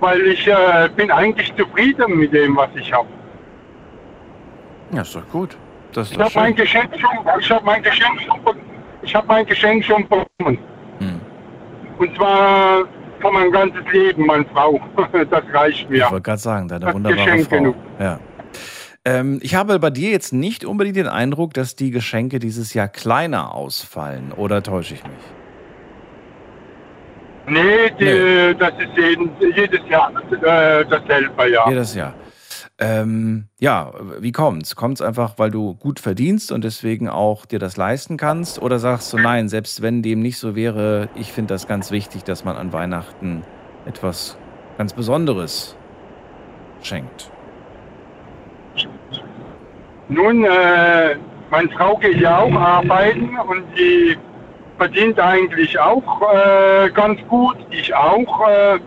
weil 0.00 0.20
ich 0.26 0.46
äh, 0.46 0.88
bin 0.96 1.10
eigentlich 1.10 1.54
zufrieden 1.56 2.18
mit 2.18 2.32
dem, 2.32 2.56
was 2.56 2.68
ich 2.74 2.92
habe. 2.92 3.08
Ja, 4.92 5.02
ist 5.02 5.14
doch 5.14 5.28
gut. 5.28 5.56
Ist 5.94 6.12
Ich 6.12 6.18
habe 6.18 6.30
mein. 6.34 6.54
Geschenk 6.54 6.90
schon, 6.98 7.40
ich 7.40 7.50
habe 7.50 7.64
mein 7.64 7.82
Geschenk 7.82 8.20
schon, 8.22 8.56
ich 9.02 9.14
habe 9.14 9.26
mein 9.26 9.46
Geschenk 9.46 9.84
schon 9.84 10.02
bekommen. 10.08 10.58
Hm. 10.98 11.20
Und 11.98 12.14
zwar 12.16 12.84
für 13.20 13.30
mein 13.32 13.50
ganzes 13.50 13.80
Leben, 13.92 14.26
meine 14.26 14.44
Frau. 14.52 14.80
Das 15.30 15.42
reicht 15.52 15.82
Ich 15.84 15.88
mir. 15.88 16.02
wollte 16.10 16.22
gerade 16.22 16.38
sagen, 16.40 16.68
deine 16.68 16.84
Das 16.86 16.94
wunderbare 16.94 17.24
Geschenk 17.24 17.48
Frau. 17.48 17.56
genug. 17.56 17.76
Ja. 17.98 18.20
Ähm, 19.06 19.38
ich 19.42 19.54
habe 19.54 19.78
bei 19.78 19.90
dir 19.90 20.10
jetzt 20.10 20.32
nicht 20.32 20.64
unbedingt 20.64 20.96
den 20.96 21.06
Eindruck, 21.08 21.54
dass 21.54 21.76
die 21.76 21.90
Geschenke 21.92 22.38
dieses 22.40 22.74
Jahr 22.74 22.88
kleiner 22.88 23.54
ausfallen. 23.54 24.32
Oder 24.32 24.62
täusche 24.62 24.94
ich 24.94 25.04
mich? 25.04 25.12
Nee, 27.48 27.90
die, 28.00 28.04
Nee. 28.04 28.54
das 28.54 28.70
ist 28.70 28.96
jeden, 28.96 29.30
jedes 29.54 29.80
Jahr 29.88 30.10
äh, 30.32 30.84
dasselbe, 30.84 31.48
ja. 31.50 31.68
Jedes 31.68 31.94
Jahr. 31.94 32.12
Ähm, 32.78 33.48
ja, 33.58 33.92
wie 34.18 34.32
kommt's? 34.32 34.76
Kommt's 34.76 35.00
einfach, 35.00 35.38
weil 35.38 35.50
du 35.50 35.74
gut 35.74 35.98
verdienst 35.98 36.52
und 36.52 36.62
deswegen 36.62 37.08
auch 37.08 37.46
dir 37.46 37.58
das 37.58 37.78
leisten 37.78 38.18
kannst? 38.18 38.60
Oder 38.60 38.78
sagst 38.78 39.12
du, 39.12 39.18
nein, 39.18 39.48
selbst 39.48 39.80
wenn 39.80 40.02
dem 40.02 40.20
nicht 40.20 40.38
so 40.38 40.54
wäre, 40.54 41.08
ich 41.14 41.32
finde 41.32 41.54
das 41.54 41.66
ganz 41.66 41.90
wichtig, 41.90 42.24
dass 42.24 42.44
man 42.44 42.56
an 42.56 42.72
Weihnachten 42.74 43.44
etwas 43.86 44.36
ganz 44.76 44.92
Besonderes 44.92 45.74
schenkt? 46.82 47.30
Nun, 50.08 50.44
äh, 50.44 51.16
meine 51.50 51.70
Frau 51.70 51.96
geht 51.96 52.20
ja 52.20 52.40
auch 52.40 52.52
arbeiten 52.52 53.38
und 53.48 53.64
die 53.76 54.18
verdient 54.76 55.18
eigentlich 55.18 55.78
auch 55.78 56.22
äh, 56.30 56.90
ganz 56.90 57.18
gut. 57.28 57.56
Ich 57.70 57.94
auch. 57.94 58.48
Äh, 58.48 58.78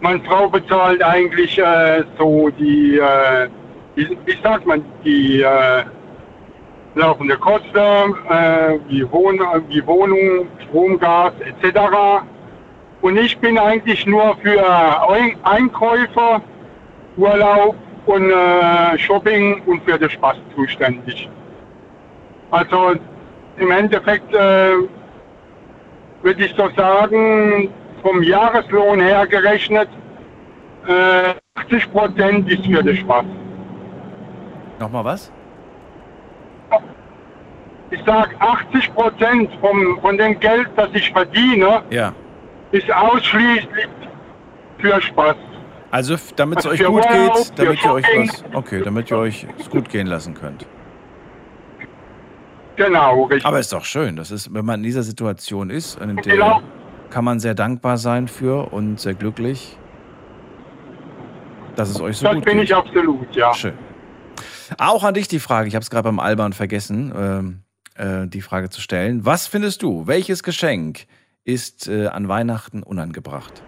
meine 0.00 0.20
Frau 0.24 0.48
bezahlt 0.48 1.02
eigentlich 1.02 1.58
äh, 1.58 2.02
so 2.18 2.50
die, 2.50 2.98
äh, 2.98 3.48
wie, 3.94 4.16
wie 4.24 4.36
sagt 4.42 4.66
man, 4.66 4.84
die 5.04 5.42
äh, 5.42 5.84
laufende 6.94 7.36
Kosten, 7.36 8.14
äh, 8.28 8.78
wie, 8.88 9.10
Wohn 9.12 9.40
wie 9.68 9.86
Wohnung, 9.86 10.48
Strom, 10.64 10.98
Gas 10.98 11.32
etc. 11.40 11.78
Und 13.02 13.16
ich 13.16 13.36
bin 13.38 13.58
eigentlich 13.58 14.06
nur 14.06 14.36
für 14.42 15.08
Ein 15.08 15.36
Einkäufe, 15.44 16.42
Urlaub 17.16 17.76
und 18.06 18.30
äh, 18.30 18.98
Shopping 18.98 19.62
und 19.66 19.82
für 19.84 19.98
den 19.98 20.10
Spaß 20.10 20.36
zuständig. 20.54 21.28
Also 22.50 22.94
im 23.56 23.70
Endeffekt 23.70 24.34
äh, 24.34 24.72
würde 26.22 26.44
ich 26.44 26.54
so 26.56 26.68
sagen, 26.76 27.70
vom 28.02 28.22
Jahreslohn 28.22 29.00
her 29.00 29.26
gerechnet, 29.26 29.88
äh, 30.86 31.34
80 31.54 31.92
Prozent 31.92 32.50
ist 32.50 32.64
für 32.66 32.82
den 32.82 32.96
Spaß. 32.96 33.24
Nochmal 34.78 35.04
was? 35.04 35.32
Ich 37.90 38.00
sage 38.04 38.30
80 38.38 38.94
Prozent 38.94 39.50
vom, 39.60 39.98
von 40.00 40.16
dem 40.16 40.38
Geld, 40.38 40.68
das 40.76 40.88
ich 40.94 41.10
verdiene, 41.10 41.82
Ja. 41.90 42.12
ist 42.70 42.90
ausschließlich 42.92 43.88
für 44.78 45.00
Spaß. 45.02 45.36
Also, 45.90 46.14
damit 46.36 46.60
es 46.60 46.66
euch 46.66 46.84
gut 46.84 47.02
geht, 47.02 47.58
damit 47.58 47.84
ihr 47.84 47.92
euch 47.92 48.04
was, 48.16 48.44
okay, 48.54 48.80
damit 48.84 49.10
ihr 49.10 49.18
euch 49.18 49.44
es 49.58 49.68
gut 49.68 49.88
gehen 49.88 50.06
lassen 50.06 50.34
könnt. 50.34 50.64
Genau, 52.76 53.24
richtig. 53.24 53.44
Aber 53.44 53.58
ist 53.58 53.72
doch 53.72 53.84
schön. 53.84 54.14
Das 54.16 54.30
ist, 54.30 54.54
wenn 54.54 54.64
man 54.64 54.80
in 54.80 54.84
dieser 54.84 55.02
Situation 55.02 55.68
ist, 55.68 56.00
in 56.00 56.14
der 56.16 56.24
Genau. 56.24 56.62
Kann 57.10 57.24
man 57.24 57.40
sehr 57.40 57.54
dankbar 57.54 57.98
sein 57.98 58.28
für 58.28 58.72
und 58.72 59.00
sehr 59.00 59.14
glücklich, 59.14 59.76
dass 61.76 61.90
es 61.90 62.00
euch 62.00 62.18
so 62.18 62.26
das 62.26 62.34
gut 62.34 62.44
bin 62.44 62.58
geht. 62.58 62.64
ich 62.64 62.74
absolut, 62.74 63.34
ja. 63.34 63.52
Schön. 63.54 63.74
Auch 64.78 65.02
an 65.04 65.14
dich 65.14 65.28
die 65.28 65.40
Frage, 65.40 65.68
ich 65.68 65.74
habe 65.74 65.82
es 65.82 65.90
gerade 65.90 66.04
beim 66.04 66.20
Albern 66.20 66.52
vergessen, 66.52 67.12
ähm, 67.16 67.62
äh, 67.96 68.28
die 68.28 68.40
Frage 68.40 68.70
zu 68.70 68.80
stellen. 68.80 69.26
Was 69.26 69.46
findest 69.46 69.82
du, 69.82 70.06
welches 70.06 70.42
Geschenk 70.42 71.06
ist 71.44 71.88
äh, 71.88 72.06
an 72.06 72.28
Weihnachten 72.28 72.82
unangebracht? 72.82 73.62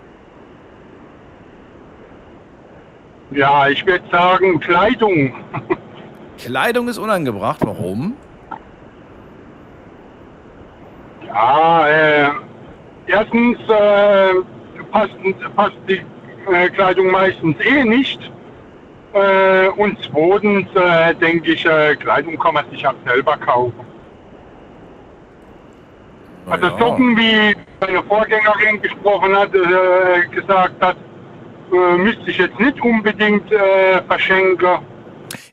Ja, 3.32 3.68
ich 3.68 3.84
würde 3.86 4.04
sagen 4.10 4.60
Kleidung. 4.60 5.34
Kleidung 6.38 6.88
ist 6.88 6.98
unangebracht, 6.98 7.60
warum? 7.64 8.14
Ja, 11.26 11.88
äh, 11.88 12.30
erstens 13.12 13.58
äh, 13.68 14.34
passt, 14.90 15.14
passt 15.56 15.76
die 15.88 16.02
äh, 16.52 16.68
Kleidung 16.70 17.10
meistens 17.10 17.56
eh 17.60 17.84
nicht. 17.84 18.20
Äh, 19.14 19.68
und 19.68 19.98
zweitens 20.10 20.68
äh, 20.74 21.14
denke 21.14 21.52
ich, 21.52 21.66
äh, 21.66 21.94
Kleidung 21.96 22.38
kann 22.38 22.54
man 22.54 22.68
sich 22.70 22.86
auch 22.86 22.94
selber 23.06 23.36
kaufen. 23.36 23.84
Also 26.46 26.66
Naja. 26.66 26.78
Socken, 26.78 27.16
wie 27.16 27.54
meine 27.80 28.02
Vorgängerin 28.04 28.80
gesprochen 28.82 29.36
hat, 29.36 29.54
äh, 29.54 30.26
gesagt 30.34 30.80
hat, 30.80 30.96
äh, 31.72 31.96
müsste 31.98 32.30
ich 32.30 32.38
jetzt 32.38 32.58
nicht 32.58 32.80
unbedingt 32.82 33.50
äh, 33.52 34.02
verschenken. 34.08 34.78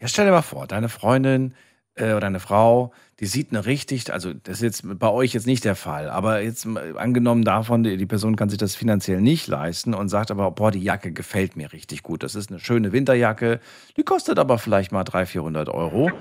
Ja, 0.01 0.07
stell 0.07 0.25
dir 0.25 0.31
mal 0.31 0.41
vor, 0.41 0.65
deine 0.65 0.89
Freundin 0.89 1.53
äh, 1.95 2.13
oder 2.13 2.27
eine 2.27 2.39
Frau, 2.39 2.91
die 3.19 3.25
sieht 3.25 3.51
eine 3.51 3.65
richtig, 3.65 4.11
also 4.13 4.33
das 4.33 4.57
ist 4.57 4.61
jetzt 4.61 4.99
bei 4.99 5.09
euch 5.09 5.33
jetzt 5.33 5.45
nicht 5.45 5.65
der 5.65 5.75
Fall, 5.75 6.09
aber 6.09 6.41
jetzt 6.41 6.65
angenommen 6.95 7.43
davon, 7.43 7.83
die, 7.83 7.97
die 7.97 8.05
Person 8.05 8.37
kann 8.37 8.47
sich 8.47 8.57
das 8.57 8.75
finanziell 8.75 9.19
nicht 9.19 9.47
leisten 9.47 9.93
und 9.93 10.07
sagt 10.07 10.31
aber, 10.31 10.49
boah, 10.51 10.71
die 10.71 10.81
Jacke 10.81 11.11
gefällt 11.11 11.57
mir 11.57 11.73
richtig 11.73 12.01
gut. 12.01 12.23
Das 12.23 12.35
ist 12.35 12.49
eine 12.49 12.59
schöne 12.59 12.93
Winterjacke, 12.93 13.59
die 13.97 14.03
kostet 14.03 14.39
aber 14.39 14.57
vielleicht 14.57 14.91
mal 14.93 15.03
300, 15.03 15.29
400 15.29 15.69
Euro 15.69 16.11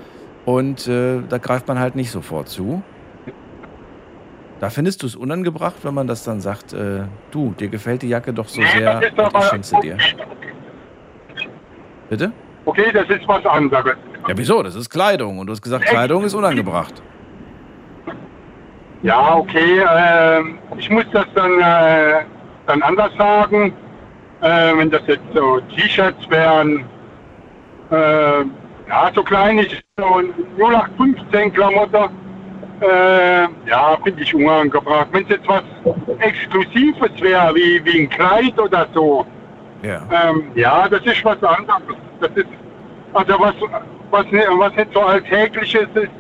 und 0.45 0.89
äh, 0.89 1.21
da 1.29 1.39
greift 1.39 1.69
man 1.69 1.79
halt 1.79 1.95
nicht 1.95 2.11
sofort 2.11 2.49
zu. 2.49 2.83
Da 4.59 4.71
findest 4.71 5.05
du 5.05 5.07
es 5.07 5.15
unangebracht, 5.15 5.77
wenn 5.85 5.95
man 5.95 6.09
das 6.09 6.25
dann 6.25 6.41
sagt, 6.41 6.73
äh, 6.73 7.03
du, 7.31 7.53
dir 7.53 7.69
gefällt 7.69 8.03
die 8.03 8.09
Jacke 8.09 8.33
doch 8.33 8.49
so 8.49 8.61
sehr, 8.61 9.03
ist 9.03 9.17
und 9.17 9.37
ich 9.37 9.45
schenke 9.45 9.67
sie 9.67 9.81
dir. 9.81 9.99
Bitte? 12.09 12.33
Okay, 12.65 12.91
das 12.93 13.09
ist 13.09 13.29
was 13.29 13.47
anderes. 13.47 13.97
Ja, 14.27 14.35
wieso? 14.37 14.63
Das 14.63 14.75
ist 14.75 14.91
Kleidung 14.91 15.39
und 15.39 15.47
du 15.47 15.53
hast 15.53 15.63
gesagt, 15.63 15.85
Kleidung 15.87 16.25
ist 16.25 16.35
unangebracht. 16.35 17.03
Ja, 19.03 19.37
okay. 19.37 19.83
ähm, 19.97 20.59
ich 20.77 20.91
muss 20.91 21.05
das 21.13 21.27
dann, 21.35 21.61
äh, 21.61 22.25
dann 22.67 22.83
anders 22.83 23.13
sagen. 23.17 23.73
Äh, 24.41 24.77
wenn 24.77 24.91
das 24.91 25.03
jetzt 25.07 25.23
so 25.35 25.61
T-Shirts 25.77 26.29
wären, 26.31 26.85
äh, 27.91 28.41
ja, 28.89 29.11
so 29.15 29.23
klein 29.23 29.59
ist, 29.59 29.83
so 29.97 30.05
0815 30.59 31.53
Klamotte, 31.53 32.09
äh, 32.81 33.43
ja, 33.69 33.97
finde 34.05 34.23
ich 34.23 34.33
unangebracht. 34.35 35.09
Wenn 35.13 35.25
es 35.25 35.31
jetzt 35.31 35.49
was 35.49 35.63
Exklusives 36.21 37.21
wäre, 37.21 37.53
wie, 37.55 37.85
wie 37.85 38.03
ein 38.03 38.09
Kleid 38.11 38.59
oder 38.61 38.87
so, 38.95 39.27
Ja. 39.83 40.03
ähm, 40.13 40.45
ja, 40.55 40.89
das 40.89 41.03
ist 41.05 41.25
was 41.25 41.43
anderes. 41.43 41.97
Das 42.21 42.31
ist, 42.37 42.47
also 43.15 43.35
was, 43.41 43.55
was, 44.11 44.27
was 44.27 44.77
nicht 44.77 44.93
so 44.93 45.01
alltägliches 45.01 45.89
ist, 45.95 46.11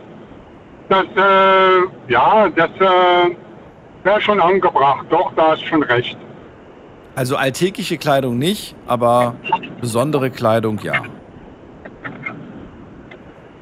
das, 0.88 1.05
äh, 1.16 2.12
ja, 2.12 2.48
das 2.48 2.70
äh, 2.81 3.37
wäre 4.05 4.20
schon 4.20 4.40
angebracht. 4.40 5.07
Doch, 5.11 5.33
da 5.37 5.51
hast 5.51 5.64
schon 5.64 5.83
recht. 5.83 6.16
Also 7.14 7.37
alltägliche 7.37 7.98
Kleidung 7.98 8.38
nicht, 8.38 8.74
aber 8.87 9.35
besondere 9.81 10.31
Kleidung 10.31 10.79
ja. 10.83 11.03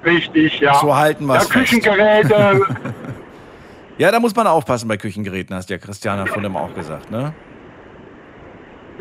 Richtig, 0.04 0.60
ja. 0.60 0.74
So 0.74 0.94
halten 0.94 1.26
wir 1.26 1.34
ja, 1.34 1.40
es 1.40 1.48
fest. 1.48 1.70
Küchengeräte, 1.70 2.60
Ja, 3.98 4.10
da 4.10 4.20
muss 4.20 4.36
man 4.36 4.46
aufpassen 4.46 4.88
bei 4.88 4.98
Küchengeräten, 4.98 5.56
hast 5.56 5.70
ja 5.70 5.78
Christiana 5.78 6.26
von 6.26 6.42
dem 6.42 6.54
auch 6.54 6.74
gesagt, 6.74 7.10
ne? 7.10 7.32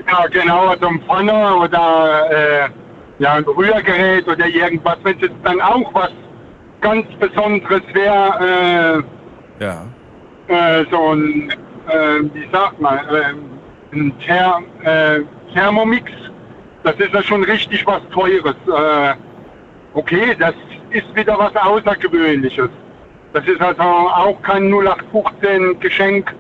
ja 0.08 0.28
genau, 0.28 0.74
so 0.80 0.88
ein 0.88 1.02
Pfanne 1.02 1.56
oder 1.56 2.32
äh, 2.32 2.70
ja, 3.20 3.34
ein 3.34 3.44
Rührgerät 3.44 4.28
oder 4.28 4.46
irgendwas. 4.48 4.98
Wenn 5.04 5.16
es 5.18 5.22
jetzt 5.24 5.36
dann 5.44 5.62
auch 5.62 5.94
was 5.94 6.12
ganz 6.82 7.06
Besonderes 7.20 7.82
wäre, 7.94 9.04
Ja. 9.60 9.86
äh, 10.48 10.82
äh, 10.82 10.86
so 10.92 11.14
ein, 11.14 11.50
äh, 11.88 12.20
wie 12.34 12.48
sagt 12.52 12.80
man, 12.80 12.98
äh, 13.10 13.34
ein 13.94 14.14
Ther 14.20 14.62
äh, 14.84 15.22
Thermomix, 15.54 16.12
das 16.84 16.96
ist 16.98 17.14
ja 17.14 17.24
schon 17.24 17.44
richtig 17.44 17.86
was 17.88 18.02
Teures. 18.14 18.56
Äh, 18.68 19.16
okay, 19.94 20.36
das 20.38 20.54
ist 20.92 21.16
wieder 21.16 21.38
was 21.40 21.56
Außergewöhnliches. 21.56 22.70
Das 23.34 23.46
ist 23.46 23.60
also 23.62 23.82
auch 23.82 24.42
kein 24.44 24.72
0815 24.72 25.80
Geschenk. 25.80 26.34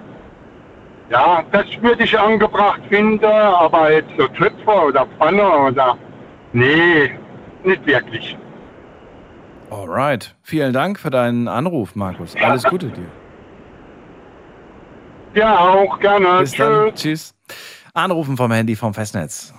Ja, 1.10 1.44
das 1.52 1.66
würde 1.82 2.04
ich 2.04 2.18
angebracht 2.18 2.82
finden, 2.90 3.26
aber 3.26 3.92
jetzt 3.92 4.10
so 4.18 4.28
Töpfer 4.28 4.88
oder 4.88 5.06
Pfanne 5.18 5.48
oder... 5.48 5.98
Nee, 6.56 7.20
nicht 7.66 7.86
wirklich. 7.86 8.38
Alright. 9.70 10.34
Vielen 10.42 10.72
Dank 10.72 10.98
für 10.98 11.10
deinen 11.10 11.50
Anruf, 11.50 11.96
Markus. 11.96 12.34
Alles 12.38 12.64
Gute 12.64 12.88
dir. 12.92 13.12
Ja, 15.34 15.60
auch 15.60 16.00
gerne. 16.00 16.40
Bis 16.40 16.54
dann. 16.54 16.96
Tschüss. 16.96 17.36
Anrufen 17.94 18.38
vom 18.38 18.54
Handy 18.54 18.78
vom 18.78 18.94
Festnetz. 18.94 19.54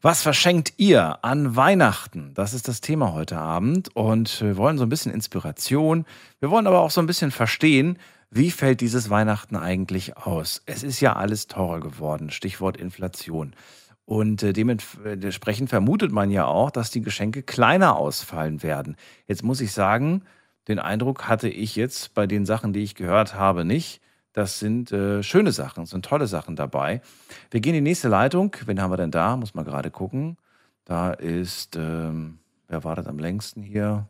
Was 0.00 0.22
verschenkt 0.22 0.72
ihr 0.78 1.22
an 1.22 1.54
Weihnachten? 1.54 2.32
Das 2.32 2.54
ist 2.54 2.66
das 2.66 2.80
Thema 2.80 3.12
heute 3.12 3.36
Abend 3.36 3.94
und 3.94 4.40
wir 4.40 4.56
wollen 4.56 4.78
so 4.78 4.86
ein 4.86 4.88
bisschen 4.88 5.12
Inspiration. 5.12 6.06
Wir 6.40 6.50
wollen 6.50 6.66
aber 6.66 6.80
auch 6.80 6.90
so 6.90 7.02
ein 7.02 7.06
bisschen 7.06 7.30
verstehen, 7.30 7.98
wie 8.30 8.50
fällt 8.50 8.80
dieses 8.80 9.08
Weihnachten 9.08 9.56
eigentlich 9.56 10.16
aus? 10.16 10.62
Es 10.66 10.82
ist 10.82 11.00
ja 11.00 11.16
alles 11.16 11.46
teurer 11.46 11.80
geworden, 11.80 12.30
Stichwort 12.30 12.76
Inflation. 12.76 13.54
Und 14.04 14.42
äh, 14.42 14.52
dementsprechend 14.52 15.70
vermutet 15.70 16.12
man 16.12 16.30
ja 16.30 16.46
auch, 16.46 16.70
dass 16.70 16.90
die 16.90 17.02
Geschenke 17.02 17.42
kleiner 17.42 17.96
ausfallen 17.96 18.62
werden. 18.62 18.96
Jetzt 19.26 19.42
muss 19.42 19.60
ich 19.60 19.72
sagen, 19.72 20.22
den 20.66 20.78
Eindruck 20.78 21.28
hatte 21.28 21.48
ich 21.48 21.76
jetzt 21.76 22.14
bei 22.14 22.26
den 22.26 22.44
Sachen, 22.44 22.72
die 22.72 22.82
ich 22.82 22.94
gehört 22.94 23.34
habe, 23.34 23.64
nicht. 23.64 24.00
Das 24.32 24.58
sind 24.58 24.92
äh, 24.92 25.22
schöne 25.22 25.52
Sachen, 25.52 25.86
sind 25.86 26.04
tolle 26.04 26.26
Sachen 26.26 26.54
dabei. 26.54 27.00
Wir 27.50 27.60
gehen 27.60 27.74
in 27.74 27.84
die 27.84 27.90
nächste 27.90 28.08
Leitung. 28.08 28.54
Wen 28.66 28.80
haben 28.80 28.92
wir 28.92 28.96
denn 28.98 29.10
da? 29.10 29.36
Muss 29.36 29.54
man 29.54 29.64
gerade 29.64 29.90
gucken. 29.90 30.36
Da 30.84 31.10
ist, 31.10 31.76
ähm, 31.76 32.38
wer 32.66 32.84
war 32.84 32.96
das 32.96 33.06
am 33.06 33.18
längsten 33.18 33.62
hier? 33.62 34.08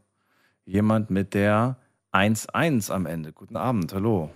Jemand 0.65 1.11
mit 1.11 1.35
der 1.35 1.77
1-1 2.19 2.91
am 2.91 3.07
Ende. 3.07 3.33
Guten 3.33 3.57
Abend, 3.57 3.93
hallo. 3.95 4.31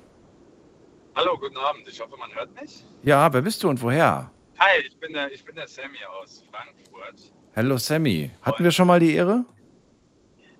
Hallo, 1.16 1.36
guten 1.36 1.56
Abend. 1.56 1.86
Ich 1.88 2.00
hoffe, 2.00 2.16
man 2.16 2.32
hört 2.32 2.54
mich. 2.60 2.84
Ja, 3.02 3.32
wer 3.32 3.42
bist 3.42 3.62
du 3.62 3.68
und 3.68 3.82
woher? 3.82 4.30
Hi, 4.58 4.80
ich 4.86 4.96
bin 4.98 5.12
der, 5.12 5.32
ich 5.32 5.44
bin 5.44 5.56
der 5.56 5.66
Sammy 5.66 5.98
aus 6.20 6.44
Frankfurt. 6.50 7.32
Hallo 7.56 7.76
Sammy. 7.78 8.30
Hatten 8.42 8.62
wir 8.62 8.70
schon 8.70 8.86
mal 8.86 9.00
die 9.00 9.14
Ehre? 9.14 9.44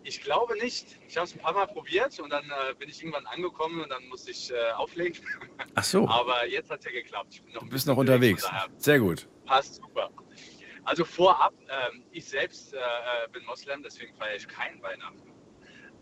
Ich 0.03 0.21
glaube 0.21 0.55
nicht. 0.59 0.99
Ich 1.07 1.17
habe 1.17 1.27
es 1.27 1.35
ein 1.35 1.39
paar 1.39 1.55
Mal 1.55 1.67
probiert 1.69 2.19
und 2.19 2.31
dann 2.31 2.45
äh, 2.45 2.75
bin 2.75 2.89
ich 2.89 3.01
irgendwann 3.01 3.25
angekommen 3.27 3.81
und 3.83 3.89
dann 3.89 4.05
musste 4.09 4.33
ich 4.33 4.51
äh, 4.51 4.73
auflegen. 4.73 5.23
Ach 5.77 5.85
so, 5.85 6.09
Aber 6.09 6.47
jetzt 6.49 6.71
hat 6.73 6.81
es 6.81 6.87
ja 6.87 6.91
geklappt. 6.91 7.29
Ich 7.35 7.43
bin 7.45 7.53
noch 7.55 7.63
du 7.63 7.69
bist 7.69 7.87
noch 7.87 7.97
unterwegs. 7.97 8.43
daher 8.43 8.67
Sehr 8.79 8.99
gut. 8.99 9.29
passt 9.47 9.77
super. 9.77 10.11
Also 10.85 11.05
vorab, 11.05 11.55
ähm, 11.69 12.03
ich 12.11 12.25
selbst 12.25 12.75
äh, 12.75 12.79
äh, 12.79 13.29
bin 13.33 13.45
Moslem, 13.47 13.85
deswegen 13.85 14.13
feiere 14.17 14.35
ich 14.35 14.49
kein 14.49 14.83
Weihnachten. 14.83 15.23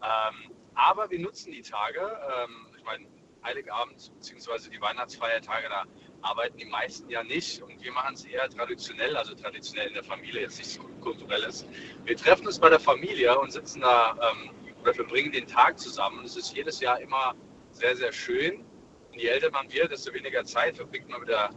Ähm, 0.03 0.51
aber 0.81 1.11
wir 1.11 1.21
nutzen 1.21 1.53
die 1.53 1.63
Tage, 1.63 2.01
ähm, 2.01 2.67
ich 2.77 2.85
meine, 2.85 3.07
Heiligabend 3.45 4.13
bzw. 4.17 4.71
die 4.71 4.81
Weihnachtsfeiertage, 4.81 5.69
da 5.69 5.85
arbeiten 6.23 6.59
die 6.59 6.67
meisten 6.67 7.09
ja 7.09 7.23
nicht 7.23 7.63
und 7.63 7.83
wir 7.83 7.93
machen 7.93 8.15
es 8.15 8.25
eher 8.25 8.49
traditionell, 8.49 9.17
also 9.17 9.35
traditionell 9.35 9.89
in 9.89 9.95
der 9.95 10.05
Familie, 10.05 10.43
jetzt 10.43 10.59
nichts 10.59 10.79
kulturelles. 11.01 11.67
Wir 12.05 12.17
treffen 12.17 12.47
uns 12.47 12.59
bei 12.59 12.69
der 12.69 12.81
Familie 12.81 13.39
und 13.39 13.51
sitzen 13.53 13.81
da 13.81 14.17
ähm, 14.31 14.51
oder 14.83 14.95
verbringen 14.95 15.33
den 15.33 15.47
Tag 15.47 15.79
zusammen. 15.79 16.25
Es 16.25 16.37
ist 16.37 16.55
jedes 16.55 16.81
Jahr 16.81 17.01
immer 17.01 17.35
sehr, 17.73 17.97
sehr 17.97 18.13
schön. 18.13 18.65
Und 19.13 19.19
je 19.21 19.29
älter 19.29 19.51
man 19.51 19.71
wird, 19.73 19.91
desto 19.91 20.13
weniger 20.13 20.45
Zeit 20.45 20.77
verbringt 20.77 21.09
man 21.09 21.21
mit 21.21 21.29
der, 21.29 21.51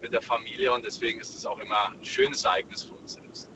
mit 0.00 0.12
der 0.12 0.22
Familie 0.22 0.72
und 0.72 0.84
deswegen 0.84 1.20
ist 1.20 1.34
es 1.34 1.44
auch 1.44 1.58
immer 1.58 1.90
ein 1.90 2.04
schönes 2.04 2.44
Ereignis 2.44 2.84
für 2.84 2.94
uns 2.94 3.14
selbst. 3.14 3.49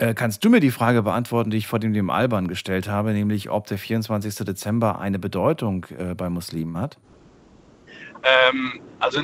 Äh, 0.00 0.14
kannst 0.14 0.42
du 0.42 0.48
mir 0.48 0.60
die 0.60 0.70
Frage 0.70 1.02
beantworten, 1.02 1.50
die 1.50 1.58
ich 1.58 1.66
vor 1.66 1.78
dem, 1.78 1.92
dem 1.92 2.08
Alban 2.08 2.48
gestellt 2.48 2.88
habe, 2.88 3.12
nämlich 3.12 3.50
ob 3.50 3.66
der 3.66 3.76
24. 3.76 4.34
Dezember 4.46 4.98
eine 4.98 5.18
Bedeutung 5.18 5.84
äh, 5.98 6.14
bei 6.14 6.30
Muslimen 6.30 6.78
hat? 6.78 6.96
Ähm, 8.22 8.80
also 8.98 9.20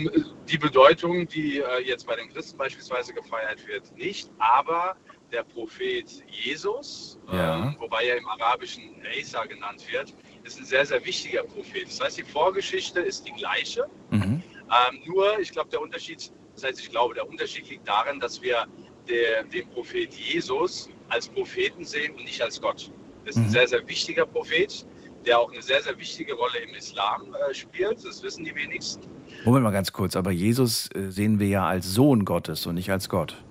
die 0.47 0.59
Bedeutung, 0.59 1.27
die 1.29 1.61
äh, 1.61 1.83
jetzt 1.87 2.07
bei 2.07 2.15
den 2.17 2.29
Christen 2.29 2.59
beispielsweise 2.59 3.15
gefeiert 3.15 3.67
wird, 3.67 3.97
nicht, 3.97 4.31
aber 4.39 4.97
der 5.33 5.45
Prophet 5.45 6.23
Jesus, 6.29 7.19
Ja. 7.33 7.57
ähm, 7.57 7.77
wobei 7.79 8.05
er 8.09 8.19
im 8.19 8.29
Arabischen 8.29 8.83
Isa 9.19 9.47
genannt 9.47 9.83
wird, 9.91 10.15
ist 10.45 10.59
ein 10.59 10.67
sehr, 10.67 10.85
sehr 10.85 11.03
wichtiger 11.07 11.43
Prophet. 11.45 11.87
Das 11.89 12.01
heißt, 12.03 12.19
die 12.19 12.23
Vorgeschichte 12.23 13.01
ist 13.01 13.27
die 13.27 13.33
gleiche, 13.33 13.87
Mhm. 14.11 14.43
ähm, 14.91 15.01
nur 15.07 15.39
ich 15.39 15.53
glaube, 15.53 15.71
der 15.71 15.81
Unterschied, 15.81 16.31
das 16.55 16.65
heißt, 16.65 16.81
ich 16.81 16.91
glaube, 16.91 17.15
der 17.15 17.27
Unterschied 17.27 17.69
liegt 17.71 17.89
darin, 17.89 18.21
dass 18.21 18.43
wir 18.43 18.67
der, 19.09 19.45
den 19.45 19.69
Prophet 19.71 20.13
Jesus 20.13 20.89
als 21.09 21.29
Propheten 21.29 21.85
sehen 21.85 22.15
und 22.15 22.25
nicht 22.25 22.41
als 22.43 22.61
Gott. 22.61 22.91
Das 23.25 23.37
ist 23.37 23.43
ein 23.43 23.47
Mhm. 23.47 23.51
sehr, 23.51 23.69
sehr 23.69 23.89
wichtiger 23.89 24.27
Prophet, 24.27 24.87
der 25.25 25.39
auch 25.39 25.51
eine 25.53 25.63
sehr, 25.63 25.83
sehr 25.83 25.99
wichtige 25.99 26.35
Rolle 26.35 26.59
im 26.59 26.75
Islam 26.75 27.35
äh, 27.35 27.55
spielt. 27.55 28.05
Das 28.05 28.23
wissen 28.23 28.45
die 28.45 28.55
wenigsten. 28.55 29.03
Moment 29.45 29.65
mal 29.65 29.71
ganz 29.73 29.93
kurz, 29.93 30.17
aber 30.17 30.31
Jesus 30.31 30.89
äh, 30.95 31.11
sehen 31.11 31.39
wir 31.41 31.49
ja 31.49 31.67
als 31.67 31.87
Sohn 31.93 32.25
Gottes 32.25 32.67
und 32.67 32.75
nicht 32.77 32.91
als 32.91 33.09
Gott. 33.09 33.43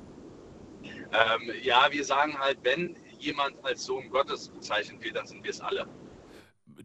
Ähm, 1.13 1.51
ja, 1.63 1.87
wir 1.91 2.03
sagen 2.03 2.37
halt, 2.39 2.57
wenn 2.63 2.95
jemand 3.19 3.55
als 3.63 3.85
Sohn 3.85 4.09
Gottes 4.09 4.49
bezeichnet 4.49 5.03
wird, 5.03 5.15
dann 5.15 5.25
sind 5.27 5.43
wir 5.43 5.51
es 5.51 5.61
alle. 5.61 5.85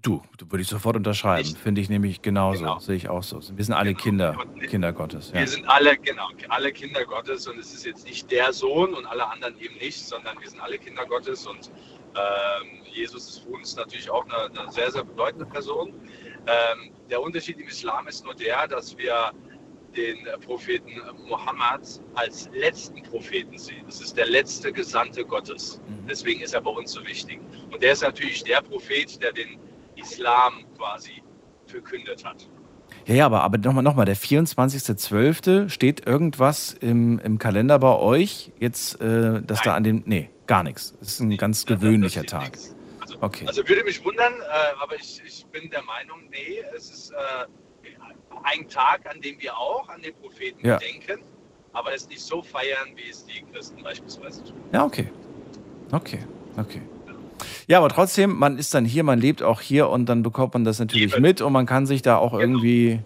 Du, 0.02 0.22
du 0.38 0.50
würde 0.50 0.62
ich 0.62 0.68
sofort 0.68 0.96
unterschreiben. 0.96 1.46
Nicht? 1.46 1.58
Finde 1.58 1.80
ich 1.80 1.88
nämlich 1.90 2.22
genauso. 2.22 2.60
Genau. 2.60 2.78
Sehe 2.78 2.96
ich 2.96 3.08
auch 3.08 3.22
so. 3.22 3.40
Wir 3.54 3.64
sind 3.64 3.74
alle 3.74 3.90
Genau. 3.92 4.02
Kinder, 4.02 4.36
Und- 4.54 4.60
Kinder 4.68 4.92
Gottes. 4.92 5.30
Ja. 5.34 5.40
Wir 5.40 5.46
sind 5.46 5.68
alle, 5.68 5.96
genau, 5.98 6.28
alle 6.48 6.72
Kinder 6.72 7.04
Gottes 7.04 7.46
und 7.46 7.58
es 7.58 7.74
ist 7.74 7.84
jetzt 7.84 8.06
nicht 8.06 8.30
der 8.30 8.52
Sohn 8.52 8.94
und 8.94 9.04
alle 9.06 9.26
anderen 9.30 9.58
eben 9.60 9.74
nicht, 9.76 9.98
sondern 10.00 10.40
wir 10.40 10.48
sind 10.48 10.60
alle 10.60 10.78
Kinder 10.78 11.04
Gottes 11.04 11.46
und 11.46 11.70
ähm, 12.14 12.80
Jesus 12.92 13.28
ist 13.28 13.38
für 13.40 13.50
uns 13.50 13.76
natürlich 13.76 14.08
auch 14.10 14.24
eine, 14.24 14.58
eine 14.60 14.72
sehr, 14.72 14.90
sehr 14.90 15.04
bedeutende 15.04 15.44
Person. 15.46 15.92
Ähm, 16.46 16.90
der 17.10 17.20
Unterschied 17.20 17.58
im 17.60 17.68
Islam 17.68 18.08
ist 18.08 18.24
nur 18.24 18.34
der, 18.34 18.66
dass 18.68 18.96
wir 18.96 19.32
den 19.96 20.18
Propheten 20.46 21.00
Mohammed 21.28 22.00
als 22.14 22.48
letzten 22.54 23.02
Propheten 23.02 23.58
sehen. 23.58 23.82
Das 23.86 24.00
ist 24.00 24.16
der 24.16 24.26
letzte 24.26 24.72
Gesandte 24.72 25.24
Gottes. 25.24 25.80
Mhm. 25.88 26.06
Deswegen 26.08 26.40
ist 26.42 26.54
er 26.54 26.60
bei 26.62 26.70
uns 26.70 26.92
so 26.92 27.04
wichtig. 27.04 27.40
Und 27.72 27.82
der 27.82 27.92
ist 27.92 28.02
natürlich 28.02 28.44
der 28.44 28.62
Prophet, 28.62 29.20
der 29.20 29.32
den 29.32 29.58
Islam 30.00 30.64
quasi 30.76 31.22
verkündet 31.66 32.24
hat. 32.24 32.48
Ja, 33.06 33.14
ja, 33.14 33.26
aber, 33.26 33.42
aber 33.42 33.58
nochmal, 33.58 33.82
nochmal, 33.84 34.04
der 34.06 34.16
24.12. 34.16 35.68
steht 35.68 36.06
irgendwas 36.06 36.72
im, 36.72 37.18
im 37.20 37.38
Kalender 37.38 37.78
bei 37.78 37.94
euch 37.96 38.52
jetzt, 38.58 39.00
äh, 39.00 39.40
dass 39.42 39.62
da 39.62 39.70
Nein. 39.70 39.76
an 39.76 39.84
dem, 39.84 40.02
nee, 40.06 40.30
gar 40.46 40.62
nichts. 40.62 40.94
Es 41.00 41.08
ist 41.12 41.20
ein 41.20 41.36
ganz 41.36 41.64
Das- 41.64 41.74
das 41.74 41.80
gewöhnlicher 41.80 42.24
Tag. 42.24 42.58
Also, 43.00 43.16
Okay. 43.20 43.46
also 43.46 43.66
würde 43.68 43.84
mich 43.84 44.04
wundern, 44.04 44.32
äh, 44.34 44.82
aber 44.82 44.96
ich, 44.96 45.22
ich 45.24 45.46
bin 45.46 45.70
der 45.70 45.82
Meinung, 45.82 46.28
nee, 46.30 46.62
es 46.76 46.90
ist 46.90 47.10
äh, 47.12 47.46
ein 48.44 48.68
Tag, 48.68 49.08
an 49.12 49.20
dem 49.20 49.40
wir 49.40 49.56
auch 49.56 49.88
an 49.88 50.00
den 50.02 50.14
Propheten 50.14 50.66
Ja. 50.66 50.78
denken, 50.78 51.22
aber 51.72 51.94
es 51.94 52.08
nicht 52.08 52.20
so 52.20 52.42
feiern, 52.42 52.88
wie 52.96 53.08
es 53.10 53.24
die 53.24 53.42
Christen 53.52 53.82
beispielsweise 53.82 54.42
tun. 54.44 54.54
Ja, 54.72 54.84
okay. 54.84 55.10
Okay, 55.92 56.20
okay. 56.56 56.82
Ja, 57.66 57.78
aber 57.78 57.88
trotzdem, 57.88 58.36
man 58.38 58.58
ist 58.58 58.74
dann 58.74 58.84
hier, 58.84 59.04
man 59.04 59.20
lebt 59.20 59.42
auch 59.42 59.60
hier 59.60 59.88
und 59.88 60.06
dann 60.06 60.22
bekommt 60.22 60.54
man 60.54 60.64
das 60.64 60.78
natürlich 60.78 61.12
Eben. 61.14 61.22
mit 61.22 61.40
und 61.40 61.52
man 61.52 61.66
kann 61.66 61.86
sich 61.86 62.02
da 62.02 62.16
auch 62.16 62.32
Genau. 62.32 62.40
irgendwie, 62.40 63.00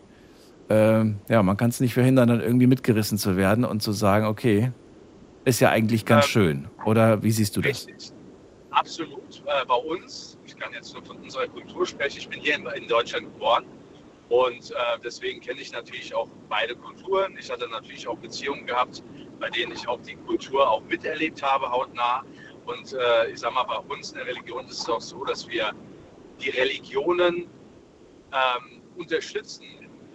ähm, 0.68 1.20
ja, 1.28 1.42
man 1.42 1.56
kann 1.56 1.70
es 1.70 1.80
nicht 1.80 1.94
verhindern, 1.94 2.28
dann 2.28 2.40
irgendwie 2.40 2.66
mitgerissen 2.66 3.18
zu 3.18 3.36
werden 3.36 3.64
und 3.64 3.82
zu 3.82 3.92
sagen, 3.92 4.26
okay, 4.26 4.72
ist 5.44 5.60
ja 5.60 5.70
eigentlich 5.70 6.06
ganz 6.06 6.24
Ähm, 6.26 6.30
schön. 6.30 6.68
Oder 6.86 7.22
wie 7.22 7.30
siehst 7.30 7.56
du 7.56 7.60
das? 7.60 7.86
Richtig. 7.86 8.12
Absolut. 8.70 9.42
Äh, 9.46 9.64
bei 9.66 9.74
uns, 9.74 10.36
ich 10.46 10.56
kann 10.56 10.72
jetzt 10.72 10.92
nur 10.94 11.04
von 11.04 11.16
unserer 11.18 11.46
Kultur 11.46 11.86
sprechen, 11.86 12.18
ich 12.18 12.28
bin 12.28 12.40
hier 12.40 12.56
in, 12.56 12.66
in 12.82 12.88
Deutschland 12.88 13.32
geboren 13.32 13.64
und 14.28 14.70
äh, 14.72 14.74
deswegen 15.04 15.40
kenne 15.40 15.60
ich 15.60 15.70
natürlich 15.70 16.12
auch 16.14 16.28
beide 16.48 16.74
Kulturen. 16.74 17.36
Ich 17.38 17.50
hatte 17.50 17.68
natürlich 17.68 18.08
auch 18.08 18.16
Beziehungen 18.18 18.66
gehabt, 18.66 19.02
bei 19.38 19.48
denen 19.50 19.72
ich 19.72 19.86
auch 19.86 20.00
die 20.00 20.16
Kultur 20.16 20.68
auch 20.68 20.82
miterlebt 20.84 21.40
habe, 21.42 21.70
hautnah. 21.70 22.24
Und 22.66 22.92
äh, 22.92 23.30
ich 23.30 23.40
sage 23.40 23.54
mal, 23.54 23.64
bei 23.64 23.76
uns 23.94 24.10
in 24.12 24.18
der 24.18 24.26
Religion 24.26 24.66
ist 24.66 24.80
es 24.80 24.88
auch 24.88 25.00
so, 25.00 25.24
dass 25.24 25.46
wir 25.48 25.72
die 26.40 26.50
Religionen 26.50 27.48
ähm, 28.32 28.82
unterstützen. 28.96 29.64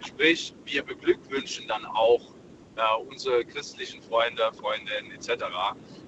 Sprich, 0.04 0.54
wir 0.64 0.82
beglückwünschen 0.82 1.68
dann 1.68 1.84
auch 1.84 2.34
äh, 2.76 3.02
unsere 3.08 3.44
christlichen 3.44 4.02
Freunde, 4.02 4.50
Freundinnen 4.54 5.12
etc. 5.12 5.44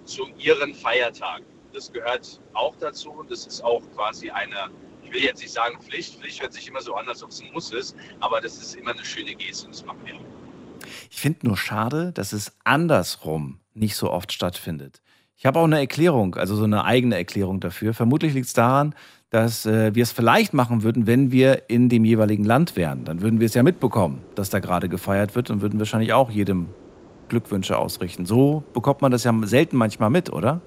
zu 0.05 0.29
ihren 0.39 0.75
Feiertagen. 0.75 1.45
Das 1.73 1.93
gehört 1.93 2.41
auch 2.55 2.75
dazu 2.77 3.11
und 3.11 3.31
das 3.31 3.47
ist 3.47 3.63
auch 3.63 3.83
quasi 3.95 4.31
eine, 4.31 4.71
ich 5.03 5.13
will 5.13 5.23
jetzt 5.23 5.41
nicht 5.41 5.53
sagen 5.53 5.81
Pflicht, 5.81 6.21
Pflicht 6.21 6.43
hört 6.43 6.53
sich 6.53 6.69
immer 6.69 6.83
so 6.83 6.95
an, 6.95 7.09
als 7.09 7.23
ob 7.23 7.31
es 7.31 7.41
ein 7.41 7.51
Muss 7.53 7.73
ist, 7.73 7.97
aber 8.21 8.41
das 8.41 8.59
ist 8.59 8.75
immer 8.75 8.91
eine 8.91 9.05
schöne 9.05 9.35
Geste 9.35 9.67
und 9.67 9.75
das 9.75 9.85
machen 9.85 10.01
wir. 10.05 10.15
Ich 11.11 11.17
finde 11.17 11.47
nur 11.47 11.57
schade, 11.57 12.13
dass 12.13 12.33
es 12.33 12.53
andersrum 12.65 13.61
nicht 13.75 13.97
so 13.97 14.11
oft 14.11 14.33
stattfindet. 14.33 15.01
Ich 15.43 15.47
habe 15.47 15.59
auch 15.59 15.65
eine 15.65 15.81
Erklärung, 15.81 16.37
also 16.37 16.55
so 16.55 16.63
eine 16.63 16.85
eigene 16.85 17.17
Erklärung 17.17 17.59
dafür. 17.59 17.95
Vermutlich 17.95 18.33
liegt 18.33 18.47
es 18.47 18.53
daran, 18.53 18.95
dass 19.31 19.67
äh, 19.67 19.93
wir 19.93 20.05
es 20.05 20.13
vielleicht 20.13 20.55
machen 20.55 20.85
würden, 20.85 21.09
wenn 21.09 21.33
wir 21.33 21.69
in 21.69 21.89
dem 21.89 22.05
jeweiligen 22.05 22.45
Land 22.45 22.77
wären. 22.77 23.05
Dann 23.05 23.23
würden 23.23 23.41
wir 23.41 23.47
es 23.47 23.55
ja 23.55 23.65
mitbekommen, 23.65 24.25
dass 24.37 24.51
da 24.51 24.61
gerade 24.61 24.89
gefeiert 24.89 25.35
wird 25.35 25.51
und 25.51 25.61
würden 25.61 25.81
wahrscheinlich 25.81 26.13
auch 26.13 26.31
jedem 26.31 26.69
Glückwünsche 27.29 27.77
ausrichten. 27.77 28.25
So 28.25 28.63
bekommt 28.73 29.03
man 29.03 29.11
das 29.11 29.25
ja 29.25 29.35
selten 29.43 29.77
manchmal 29.77 30.11
mit, 30.11 30.33
oder? 30.33 30.61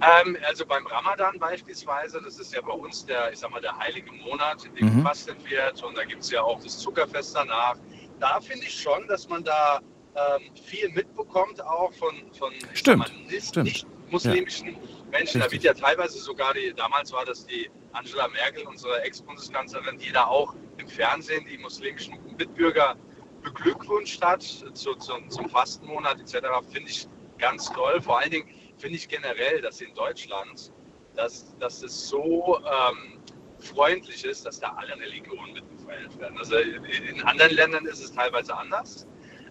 Ähm, 0.00 0.36
also 0.48 0.66
beim 0.66 0.84
Ramadan 0.88 1.38
beispielsweise, 1.38 2.20
das 2.20 2.40
ist 2.40 2.52
ja 2.52 2.62
bei 2.62 2.72
uns 2.72 3.06
der, 3.06 3.32
ich 3.32 3.38
sag 3.38 3.52
mal, 3.52 3.60
der 3.60 3.78
heilige 3.78 4.10
Monat, 4.10 4.64
in 4.64 4.74
dem 4.74 4.86
Mhm. 4.86 5.04
gefastet 5.04 5.36
wird 5.48 5.80
und 5.84 5.96
da 5.96 6.02
gibt 6.02 6.22
es 6.22 6.32
ja 6.32 6.42
auch 6.42 6.60
das 6.60 6.80
Zuckerfest 6.80 7.36
danach. 7.36 7.76
Da 8.18 8.40
finde 8.40 8.66
ich 8.66 8.74
schon, 8.74 9.06
dass 9.06 9.28
man 9.28 9.44
da 9.44 9.78
ähm, 10.14 10.54
viel 10.54 10.88
mitbekommt, 10.90 11.62
auch 11.64 11.92
von, 11.94 12.14
von 12.38 12.52
Stimmt, 12.74 12.98
mal, 12.98 13.62
nicht, 13.62 13.86
muslimischen 14.10 14.76
Menschen. 15.10 15.40
Da 15.40 15.46
Richtig. 15.46 15.52
wird 15.52 15.62
ja 15.64 15.74
teilweise 15.74 16.18
sogar, 16.18 16.54
die, 16.54 16.72
damals 16.74 17.12
war 17.12 17.24
das 17.24 17.46
die 17.46 17.70
Angela 17.92 18.28
Merkel, 18.28 18.66
unsere 18.66 19.00
Ex-Bundeskanzlerin, 19.02 19.98
die 19.98 20.12
da 20.12 20.26
auch 20.26 20.54
im 20.78 20.88
Fernsehen 20.88 21.46
die 21.46 21.58
muslimischen 21.58 22.18
Mitbürger 22.36 22.96
beglückwünscht 23.42 24.22
hat 24.22 24.42
zu, 24.42 24.94
zum, 24.94 25.28
zum 25.30 25.48
Fastenmonat 25.48 26.20
etc. 26.20 26.46
Finde 26.70 26.90
ich 26.90 27.08
ganz 27.38 27.70
toll. 27.72 28.00
Vor 28.00 28.20
allen 28.20 28.30
Dingen 28.30 28.48
finde 28.78 28.96
ich 28.96 29.08
generell, 29.08 29.60
dass 29.60 29.80
in 29.80 29.94
Deutschland, 29.94 30.72
dass, 31.16 31.56
dass 31.58 31.82
es 31.82 32.08
so 32.08 32.60
ähm, 32.60 33.18
freundlich 33.58 34.24
ist, 34.24 34.46
dass 34.46 34.60
da 34.60 34.74
alle 34.76 34.98
Religionen 34.98 35.54
mitgefeiert 35.54 36.18
werden. 36.18 36.38
Also 36.38 36.56
in 36.56 37.22
anderen 37.22 37.54
Ländern 37.54 37.86
ist 37.86 38.02
es 38.02 38.12
teilweise 38.12 38.56
anders. 38.56 39.06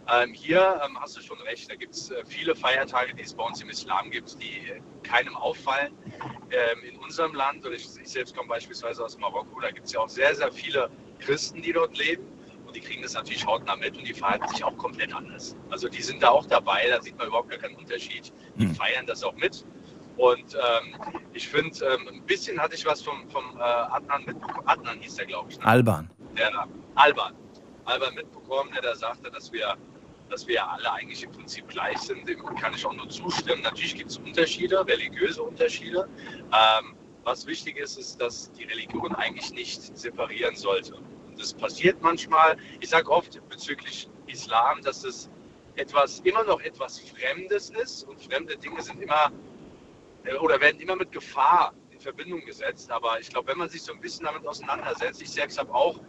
Ähm, 0.09 0.33
hier 0.33 0.81
ähm, 0.85 0.97
hast 0.99 1.15
du 1.17 1.21
schon 1.21 1.39
recht, 1.41 1.69
da 1.69 1.75
gibt 1.75 1.93
es 1.93 2.09
äh, 2.11 2.23
viele 2.25 2.55
Feiertage, 2.55 3.13
die 3.13 3.21
es 3.23 3.33
bei 3.33 3.43
uns 3.43 3.61
im 3.61 3.69
Islam 3.69 4.09
gibt, 4.11 4.41
die 4.41 4.67
äh, 4.69 4.81
keinem 5.03 5.35
auffallen. 5.35 5.93
Ähm, 6.51 6.83
in 6.83 6.97
unserem 6.99 7.33
Land, 7.33 7.65
oder 7.65 7.75
ich, 7.75 7.87
ich 8.01 8.09
selbst 8.09 8.35
komme 8.35 8.49
beispielsweise 8.49 9.03
aus 9.05 9.17
Marokko, 9.17 9.59
da 9.61 9.71
gibt 9.71 9.85
es 9.87 9.93
ja 9.93 9.99
auch 10.01 10.09
sehr, 10.09 10.35
sehr 10.35 10.51
viele 10.51 10.89
Christen, 11.19 11.61
die 11.61 11.71
dort 11.73 11.97
leben. 11.97 12.23
Und 12.65 12.75
die 12.75 12.81
kriegen 12.81 13.01
das 13.01 13.13
natürlich 13.13 13.45
hautnah 13.45 13.75
mit 13.75 13.97
und 13.97 14.07
die 14.07 14.13
verhalten 14.13 14.47
sich 14.47 14.63
auch 14.63 14.75
komplett 14.77 15.13
anders. 15.13 15.55
Also 15.69 15.89
die 15.89 16.01
sind 16.01 16.23
da 16.23 16.29
auch 16.29 16.45
dabei, 16.45 16.87
da 16.89 17.01
sieht 17.01 17.17
man 17.17 17.27
überhaupt 17.27 17.49
gar 17.49 17.59
keinen 17.59 17.75
Unterschied. 17.75 18.31
Die 18.55 18.65
Hm. 18.65 18.75
feiern 18.75 19.05
das 19.05 19.23
auch 19.23 19.35
mit. 19.35 19.65
Und 20.17 20.55
ähm, 20.55 20.95
ich 21.33 21.47
finde, 21.47 21.77
ähm, 21.85 22.07
ein 22.07 22.21
bisschen 22.25 22.59
hatte 22.59 22.75
ich 22.75 22.85
was 22.85 23.01
vom, 23.01 23.29
vom 23.29 23.57
äh, 23.57 23.61
Adnan 23.61 24.23
mitbekommen. 24.25 24.67
Adnan 24.67 24.99
hieß 24.99 25.15
der, 25.15 25.25
glaube 25.25 25.51
ich. 25.51 25.59
Ne? 25.59 25.65
Alban. 25.65 26.09
der 26.37 26.51
da, 26.51 26.67
Alban, 26.95 27.33
Alban 27.91 28.15
mitbekommen, 28.15 28.71
der 28.73 28.81
da 28.81 28.95
sagte, 28.95 29.29
dass 29.29 29.51
wir, 29.51 29.75
dass 30.29 30.47
wir 30.47 30.65
alle 30.65 30.91
eigentlich 30.93 31.23
im 31.23 31.31
Prinzip 31.31 31.67
gleich 31.67 31.97
sind. 31.97 32.27
Dem 32.27 32.43
kann 32.55 32.73
ich 32.73 32.85
auch 32.85 32.93
nur 32.93 33.09
zustimmen. 33.09 33.61
Natürlich 33.63 33.95
gibt 33.95 34.11
es 34.11 34.17
Unterschiede, 34.17 34.85
religiöse 34.87 35.43
Unterschiede. 35.43 36.07
Ähm, 36.45 36.95
was 37.23 37.45
wichtig 37.45 37.77
ist, 37.77 37.97
ist, 37.97 38.19
dass 38.19 38.51
die 38.53 38.63
Religion 38.63 39.13
eigentlich 39.15 39.51
nicht 39.51 39.97
separieren 39.97 40.55
sollte. 40.55 40.95
Und 40.95 41.39
das 41.39 41.53
passiert 41.53 42.01
manchmal. 42.01 42.57
Ich 42.79 42.89
sage 42.89 43.09
oft 43.11 43.41
bezüglich 43.49 44.09
Islam, 44.27 44.81
dass 44.81 45.03
es 45.03 45.29
etwas, 45.75 46.19
immer 46.21 46.43
noch 46.43 46.61
etwas 46.61 46.99
Fremdes 46.99 47.69
ist 47.69 48.07
und 48.07 48.21
fremde 48.21 48.57
Dinge 48.57 48.81
sind 48.81 49.01
immer 49.01 49.31
äh, 50.23 50.35
oder 50.35 50.59
werden 50.59 50.79
immer 50.79 50.95
mit 50.95 51.11
Gefahr 51.11 51.73
in 51.91 51.99
Verbindung 51.99 52.43
gesetzt. 52.45 52.89
Aber 52.89 53.19
ich 53.19 53.29
glaube, 53.29 53.49
wenn 53.49 53.57
man 53.57 53.69
sich 53.69 53.81
so 53.81 53.93
ein 53.93 53.99
bisschen 53.99 54.25
damit 54.25 54.45
auseinandersetzt, 54.47 55.21
ich 55.21 55.29
selbst 55.29 55.59
habe 55.59 55.73
auch 55.73 55.99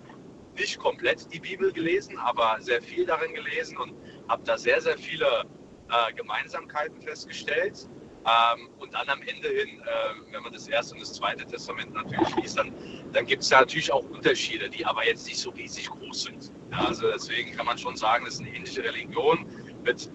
nicht 0.54 0.78
komplett 0.78 1.32
die 1.32 1.40
Bibel 1.40 1.72
gelesen, 1.72 2.18
aber 2.18 2.56
sehr 2.60 2.82
viel 2.82 3.06
darin 3.06 3.34
gelesen 3.34 3.76
und 3.78 3.94
habe 4.28 4.42
da 4.44 4.58
sehr, 4.58 4.80
sehr 4.80 4.98
viele 4.98 5.44
äh, 5.88 6.12
Gemeinsamkeiten 6.14 7.00
festgestellt. 7.00 7.88
Ähm, 8.24 8.68
und 8.78 8.94
dann 8.94 9.08
am 9.08 9.20
Ende 9.22 9.48
hin, 9.48 9.80
äh, 9.80 10.32
wenn 10.32 10.42
man 10.44 10.52
das 10.52 10.68
erste 10.68 10.94
und 10.94 11.00
das 11.00 11.12
zweite 11.14 11.44
Testament 11.44 11.92
natürlich 11.92 12.36
liest, 12.36 12.56
dann, 12.56 12.72
dann 13.12 13.26
gibt 13.26 13.42
es 13.42 13.48
da 13.48 13.60
natürlich 13.60 13.92
auch 13.92 14.04
Unterschiede, 14.04 14.70
die 14.70 14.86
aber 14.86 15.04
jetzt 15.04 15.26
nicht 15.26 15.38
so 15.38 15.50
riesig 15.50 15.90
groß 15.90 16.22
sind. 16.24 16.52
Ja, 16.70 16.86
also 16.86 17.10
deswegen 17.10 17.56
kann 17.56 17.66
man 17.66 17.78
schon 17.78 17.96
sagen, 17.96 18.24
das 18.24 18.34
ist 18.34 18.40
eine 18.40 18.54
ähnliche 18.54 18.84
Religion 18.84 19.44
mit, 19.84 20.08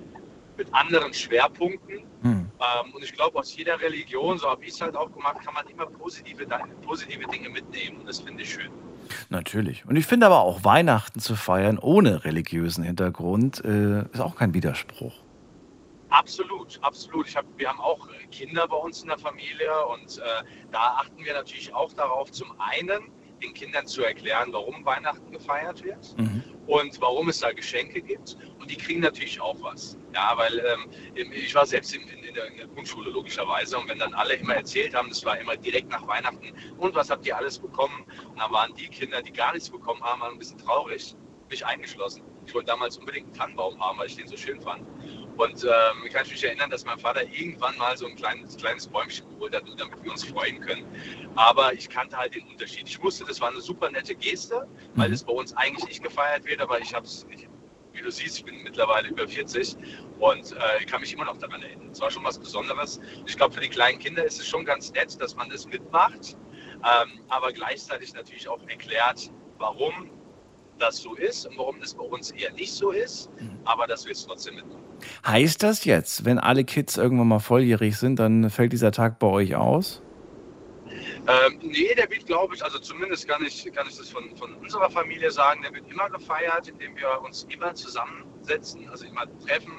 mit 0.55 0.73
anderen 0.73 1.13
Schwerpunkten. 1.13 2.05
Hm. 2.21 2.49
Ähm, 2.59 2.93
und 2.93 3.03
ich 3.03 3.11
glaube, 3.11 3.37
aus 3.39 3.53
jeder 3.55 3.79
Religion, 3.81 4.37
so 4.37 4.49
habe 4.49 4.63
ich 4.63 4.71
es 4.71 4.79
halt 4.79 4.95
auch 4.95 5.11
gemacht, 5.11 5.43
kann 5.43 5.53
man 5.53 5.67
immer 5.67 5.85
positive, 5.87 6.47
positive 6.83 7.27
Dinge 7.27 7.49
mitnehmen. 7.49 7.97
Und 7.97 8.07
das 8.07 8.21
finde 8.21 8.43
ich 8.43 8.53
schön. 8.53 8.71
Natürlich. 9.29 9.85
Und 9.85 9.95
ich 9.95 10.05
finde 10.05 10.25
aber 10.25 10.39
auch 10.39 10.63
Weihnachten 10.63 11.19
zu 11.19 11.35
feiern 11.35 11.77
ohne 11.77 12.23
religiösen 12.25 12.83
Hintergrund 12.83 13.63
äh, 13.63 14.01
ist 14.11 14.21
auch 14.21 14.35
kein 14.35 14.53
Widerspruch. 14.53 15.13
Absolut, 16.09 16.79
absolut. 16.81 17.27
Ich 17.27 17.35
hab, 17.35 17.45
wir 17.57 17.69
haben 17.69 17.81
auch 17.81 18.07
Kinder 18.31 18.67
bei 18.67 18.77
uns 18.77 19.01
in 19.01 19.09
der 19.09 19.17
Familie 19.17 19.71
und 19.93 20.17
äh, 20.17 20.21
da 20.71 20.97
achten 20.99 21.23
wir 21.23 21.33
natürlich 21.33 21.73
auch 21.73 21.91
darauf, 21.93 22.31
zum 22.31 22.53
einen 22.59 23.11
den 23.43 23.53
Kindern 23.53 23.85
zu 23.85 24.03
erklären, 24.03 24.49
warum 24.51 24.83
Weihnachten 24.85 25.31
gefeiert 25.31 25.83
wird 25.83 26.15
Mhm. 26.17 26.43
Und 26.67 26.99
warum 27.01 27.29
es 27.29 27.39
da 27.39 27.51
Geschenke 27.51 28.01
gibt. 28.01 28.37
Und 28.59 28.69
die 28.69 28.75
kriegen 28.75 28.99
natürlich 28.99 29.39
auch 29.41 29.57
was. 29.61 29.97
Ja, 30.13 30.37
weil 30.37 30.59
ähm, 30.59 31.31
ich 31.31 31.55
war 31.55 31.65
selbst 31.65 31.95
in, 31.95 32.01
in, 32.07 32.23
in, 32.23 32.33
der, 32.33 32.67
Grundschule 32.67 33.09
logischerweise 33.09 33.77
und 33.77 33.89
wenn 33.89 33.99
dann 33.99 34.13
alle 34.13 34.35
immer 34.35 34.55
erzählt 34.55 34.93
haben, 34.93 35.09
das 35.09 35.25
war 35.25 35.39
immer 35.39 35.55
direkt 35.57 35.89
nach 35.89 36.05
Weihnachten 36.07 36.53
und 36.77 36.93
was 36.93 37.09
habt 37.09 37.25
ihr 37.25 37.35
alles 37.35 37.57
bekommen? 37.57 38.05
Und 38.29 38.39
dann 38.39 38.51
waren 38.51 38.73
die 38.75 38.87
Kinder, 38.87 39.21
die 39.21 39.31
gar 39.31 39.53
nichts 39.53 39.69
bekommen 39.69 40.03
haben, 40.03 40.21
ein 40.21 40.37
bisschen 40.37 40.57
traurig, 40.59 41.15
mich 41.49 41.65
eingeschlossen. 41.65 42.23
Ich 42.45 42.53
wollte 42.53 42.67
damals 42.67 42.97
unbedingt 42.97 43.27
einen 43.27 43.33
Tannenbaum 43.33 43.79
haben, 43.79 43.97
weil 43.97 44.07
ich 44.07 44.15
den 44.15 44.27
so 44.27 44.37
schön 44.37 44.61
fand. 44.61 44.83
Und 45.37 45.63
ähm, 45.63 46.05
ich 46.05 46.13
kann 46.13 46.27
mich 46.27 46.43
erinnern, 46.43 46.69
dass 46.69 46.83
mein 46.85 46.99
Vater 46.99 47.23
irgendwann 47.23 47.77
mal 47.77 47.95
so 47.95 48.07
ein 48.07 48.15
kleines, 48.15 48.57
kleines 48.57 48.87
Bäumchen 48.87 49.29
geholt 49.29 49.55
hat, 49.55 49.63
damit 49.77 50.03
wir 50.03 50.11
uns 50.11 50.23
freuen 50.25 50.59
können. 50.61 50.85
Aber 51.35 51.73
ich 51.73 51.89
kannte 51.89 52.17
halt 52.17 52.35
den 52.35 52.47
Unterschied. 52.47 52.87
Ich 52.87 53.01
wusste, 53.01 53.23
das 53.25 53.39
war 53.39 53.49
eine 53.49 53.61
super 53.61 53.89
nette 53.91 54.15
Geste, 54.15 54.67
weil 54.95 55.09
Mhm. 55.09 55.13
es 55.13 55.23
bei 55.23 55.33
uns 55.33 55.53
eigentlich 55.55 55.85
nicht 55.87 56.03
gefeiert 56.03 56.45
wird, 56.45 56.59
aber 56.61 56.79
ich 56.79 56.93
habe 56.93 57.05
es. 57.05 57.25
Wie 57.93 58.01
du 58.03 58.11
siehst, 58.11 58.37
ich 58.37 58.45
bin 58.45 58.61
mittlerweile 58.63 59.07
über 59.07 59.27
40 59.27 59.75
und 60.19 60.51
äh, 60.51 60.55
ich 60.81 60.85
kann 60.87 61.01
mich 61.01 61.13
immer 61.13 61.25
noch 61.25 61.37
daran 61.37 61.63
erinnern. 61.63 61.89
Es 61.91 61.99
war 61.99 62.11
schon 62.11 62.23
was 62.23 62.37
Besonderes. 62.37 62.99
Ich 63.25 63.35
glaube, 63.35 63.55
für 63.55 63.61
die 63.61 63.69
kleinen 63.69 63.97
Kinder 63.97 64.23
ist 64.23 64.39
es 64.39 64.47
schon 64.47 64.65
ganz 64.65 64.91
nett, 64.93 65.19
dass 65.19 65.35
man 65.35 65.49
das 65.49 65.65
mitmacht, 65.65 66.37
ähm, 66.75 67.21
aber 67.29 67.51
gleichzeitig 67.53 68.13
natürlich 68.13 68.47
auch 68.47 68.61
erklärt, 68.67 69.31
warum 69.57 70.11
das 70.79 70.97
so 70.97 71.15
ist 71.15 71.45
und 71.47 71.57
warum 71.57 71.79
das 71.79 71.93
bei 71.93 72.03
uns 72.03 72.31
eher 72.31 72.51
nicht 72.53 72.71
so 72.71 72.91
ist, 72.91 73.29
Mhm. 73.39 73.59
aber 73.65 73.87
dass 73.87 74.05
wir 74.05 74.11
es 74.11 74.25
trotzdem 74.25 74.55
mitmachen. 74.55 74.83
Heißt 75.25 75.61
das 75.63 75.85
jetzt, 75.85 76.25
wenn 76.25 76.39
alle 76.39 76.63
Kids 76.63 76.97
irgendwann 76.97 77.27
mal 77.27 77.39
volljährig 77.39 77.97
sind, 77.97 78.17
dann 78.19 78.49
fällt 78.49 78.73
dieser 78.73 78.91
Tag 78.91 79.19
bei 79.19 79.27
euch 79.27 79.55
aus? 79.55 80.01
Ähm, 81.27 81.59
nee, 81.61 81.93
der 81.95 82.09
wird, 82.09 82.25
glaube 82.25 82.55
ich, 82.55 82.63
also 82.63 82.79
zumindest 82.79 83.27
kann 83.27 83.43
ich, 83.45 83.69
kann 83.73 83.85
ich 83.89 83.97
das 83.97 84.09
von, 84.09 84.35
von 84.37 84.53
unserer 84.55 84.89
Familie 84.89 85.29
sagen, 85.29 85.61
der 85.61 85.73
wird 85.73 85.89
immer 85.91 86.09
gefeiert, 86.09 86.69
indem 86.69 86.95
wir 86.95 87.21
uns 87.21 87.45
immer 87.49 87.75
zusammensetzen, 87.75 88.87
also 88.89 89.05
immer 89.05 89.25
treffen. 89.45 89.73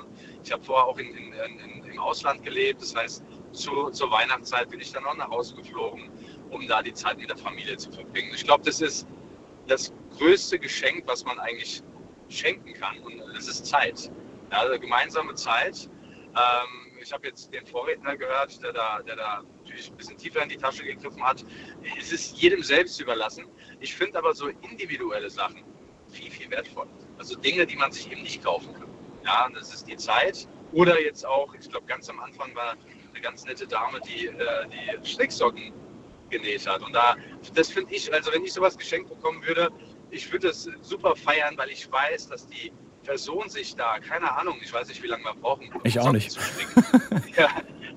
Ich 0.44 0.52
habe 0.52 0.62
vorher 0.62 0.86
auch 0.86 0.98
in, 0.98 1.06
in, 1.06 1.32
in, 1.32 1.84
im 1.84 1.98
Ausland 1.98 2.42
gelebt, 2.44 2.82
das 2.82 2.94
heißt, 2.94 3.24
zu, 3.52 3.90
zur 3.90 4.10
Weihnachtszeit 4.10 4.68
bin 4.68 4.80
ich 4.80 4.92
dann 4.92 5.04
auch 5.06 5.16
nach 5.16 5.30
Hause 5.30 5.56
geflogen, 5.56 6.10
um 6.50 6.66
da 6.68 6.82
die 6.82 6.92
Zeit 6.92 7.18
mit 7.18 7.30
der 7.30 7.38
Familie 7.38 7.76
zu 7.78 7.90
verbringen. 7.90 8.30
Ich 8.34 8.44
glaube, 8.44 8.64
das 8.64 8.80
ist 8.82 9.06
das 9.68 9.92
größte 10.16 10.58
Geschenk, 10.58 11.04
was 11.06 11.24
man 11.24 11.38
eigentlich 11.38 11.82
schenken 12.28 12.74
kann 12.74 12.98
und 13.00 13.18
das 13.34 13.48
ist 13.48 13.66
Zeit. 13.66 14.10
Ja, 14.50 14.58
also 14.58 14.78
gemeinsame 14.80 15.34
Zeit. 15.34 15.88
Ähm, 16.34 16.98
ich 17.00 17.12
habe 17.12 17.28
jetzt 17.28 17.52
den 17.54 17.64
Vorredner 17.66 18.16
gehört, 18.16 18.62
der 18.62 18.72
da, 18.72 19.00
der 19.02 19.16
da 19.16 19.42
natürlich 19.62 19.90
ein 19.90 19.96
bisschen 19.96 20.18
tiefer 20.18 20.42
in 20.42 20.48
die 20.48 20.56
Tasche 20.56 20.84
gegriffen 20.84 21.22
hat. 21.22 21.44
Es 21.98 22.12
ist 22.12 22.36
jedem 22.36 22.62
selbst 22.62 23.00
überlassen. 23.00 23.46
Ich 23.80 23.94
finde 23.94 24.18
aber 24.18 24.34
so 24.34 24.48
individuelle 24.48 25.30
Sachen 25.30 25.62
viel, 26.10 26.30
viel 26.30 26.50
wertvoller. 26.50 26.90
Also 27.18 27.36
Dinge, 27.36 27.66
die 27.66 27.76
man 27.76 27.92
sich 27.92 28.10
eben 28.10 28.22
nicht 28.22 28.42
kaufen 28.42 28.72
kann. 28.74 28.88
Ja, 29.24 29.48
das 29.54 29.72
ist 29.72 29.88
die 29.88 29.96
Zeit. 29.96 30.48
Oder 30.72 31.00
jetzt 31.00 31.24
auch, 31.26 31.54
ich 31.54 31.68
glaube, 31.68 31.86
ganz 31.86 32.08
am 32.10 32.20
Anfang 32.20 32.54
war 32.54 32.74
eine 33.12 33.20
ganz 33.20 33.44
nette 33.44 33.66
Dame, 33.66 34.00
die 34.00 34.26
äh, 34.26 34.66
die 34.68 35.08
Stricksocken 35.08 35.72
genäht 36.30 36.66
hat. 36.66 36.82
Und 36.82 36.92
da, 36.92 37.16
das 37.54 37.70
finde 37.70 37.94
ich, 37.94 38.12
also 38.12 38.32
wenn 38.32 38.44
ich 38.44 38.52
sowas 38.52 38.76
geschenkt 38.76 39.08
bekommen 39.08 39.42
würde, 39.46 39.70
ich 40.10 40.30
würde 40.32 40.48
das 40.48 40.68
super 40.82 41.14
feiern, 41.16 41.56
weil 41.56 41.70
ich 41.70 41.90
weiß, 41.90 42.28
dass 42.28 42.46
die 42.46 42.72
Person 43.04 43.48
sich 43.48 43.74
da, 43.74 43.98
keine 43.98 44.36
Ahnung, 44.36 44.56
ich 44.62 44.72
weiß 44.72 44.88
nicht, 44.88 45.02
wie 45.02 45.06
lange 45.06 45.24
wir 45.24 45.34
brauchen. 45.34 45.72
um 45.72 45.80
Ich 45.84 45.98
auch 45.98 46.12
nicht. 46.12 46.36
ja, 47.36 47.48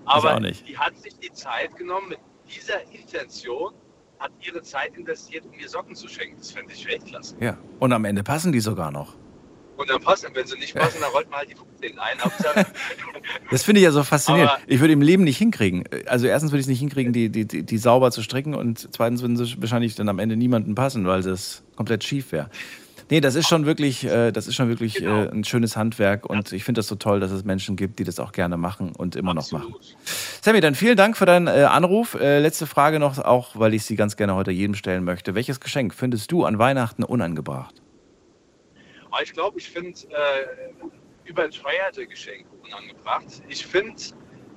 aber 0.05 0.35
auch 0.35 0.39
nicht. 0.39 0.67
die 0.67 0.77
hat 0.77 0.97
sich 0.97 1.17
die 1.19 1.31
Zeit 1.31 1.75
genommen 1.75 2.09
mit 2.09 2.19
dieser 2.53 2.81
Intention, 2.91 3.73
hat 4.19 4.31
ihre 4.41 4.61
Zeit 4.61 4.95
investiert, 4.97 5.45
um 5.45 5.55
mir 5.55 5.67
Socken 5.67 5.95
zu 5.95 6.07
schenken. 6.07 6.37
Das 6.37 6.51
fände 6.51 6.73
ich 6.73 6.85
Weltklasse. 6.85 7.35
Ja. 7.39 7.57
Und 7.79 7.91
am 7.93 8.05
Ende 8.05 8.23
passen 8.23 8.51
die 8.51 8.59
sogar 8.59 8.91
noch. 8.91 9.15
Und 9.81 9.89
dann 9.89 10.01
passen, 10.01 10.29
wenn 10.33 10.45
sie 10.45 10.57
nicht 10.57 10.75
passen, 10.75 10.97
dann 11.01 11.09
rollt 11.11 11.29
man 11.29 11.39
halt 11.39 11.49
die 11.49 11.55
15 11.55 11.97
ein. 11.99 12.17
Das 13.49 13.63
finde 13.63 13.79
ich 13.79 13.85
ja 13.85 13.91
so 13.91 14.03
faszinierend. 14.03 14.51
Aber- 14.51 14.61
ich 14.67 14.79
würde 14.79 14.93
im 14.93 15.01
Leben 15.01 15.23
nicht 15.23 15.37
hinkriegen. 15.37 15.83
Also 16.07 16.27
erstens 16.27 16.51
würde 16.51 16.59
ich 16.59 16.65
es 16.65 16.69
nicht 16.69 16.79
hinkriegen, 16.79 17.13
die, 17.13 17.29
die, 17.29 17.45
die, 17.45 17.63
die 17.63 17.77
sauber 17.77 18.11
zu 18.11 18.21
stricken 18.23 18.53
und 18.55 18.87
zweitens 18.93 19.21
würden 19.21 19.37
sie 19.37 19.55
wahrscheinlich 19.61 19.95
dann 19.95 20.07
am 20.09 20.19
Ende 20.19 20.35
niemanden 20.35 20.75
passen, 20.75 21.05
weil 21.07 21.21
das 21.21 21.63
komplett 21.75 22.03
schief 22.03 22.31
wäre. 22.31 22.49
Nee, 23.09 23.19
das 23.19 23.35
ist 23.35 23.49
schon 23.49 23.65
wirklich, 23.65 24.05
äh, 24.05 24.31
das 24.31 24.47
ist 24.47 24.55
schon 24.55 24.69
wirklich 24.69 24.95
Genau. 24.95 25.23
äh, 25.23 25.29
ein 25.31 25.43
schönes 25.43 25.75
Handwerk 25.75 26.25
und 26.29 26.53
ich 26.53 26.63
finde 26.63 26.79
das 26.79 26.87
so 26.87 26.95
toll, 26.95 27.19
dass 27.19 27.31
es 27.31 27.43
Menschen 27.43 27.75
gibt, 27.75 27.99
die 27.99 28.05
das 28.05 28.19
auch 28.19 28.31
gerne 28.31 28.55
machen 28.55 28.93
und 28.95 29.15
immer 29.17 29.33
noch 29.33 29.51
machen. 29.51 29.65
absolut. 29.67 29.97
Sammy, 30.41 30.61
dann 30.61 30.75
vielen 30.75 30.95
Dank 30.95 31.17
für 31.17 31.25
deinen 31.25 31.47
äh, 31.47 31.63
Anruf. 31.63 32.13
Äh, 32.15 32.39
letzte 32.39 32.67
Frage 32.67 32.99
noch, 32.99 33.17
auch 33.19 33.49
weil 33.59 33.73
ich 33.73 33.83
sie 33.83 33.95
ganz 33.97 34.15
gerne 34.15 34.35
heute 34.35 34.51
jedem 34.51 34.75
stellen 34.75 35.03
möchte. 35.03 35.35
Welches 35.35 35.59
Geschenk 35.59 35.93
findest 35.93 36.31
du 36.31 36.45
an 36.45 36.57
Weihnachten 36.57 37.03
unangebracht? 37.03 37.80
Aber 39.11 39.23
ich 39.23 39.33
glaube, 39.33 39.59
ich 39.59 39.69
finde 39.69 39.99
äh, 40.09 41.29
überteuerte 41.29 42.07
Geschenke 42.07 42.49
unangebracht. 42.63 43.25
Ich 43.47 43.65
finde, 43.65 44.01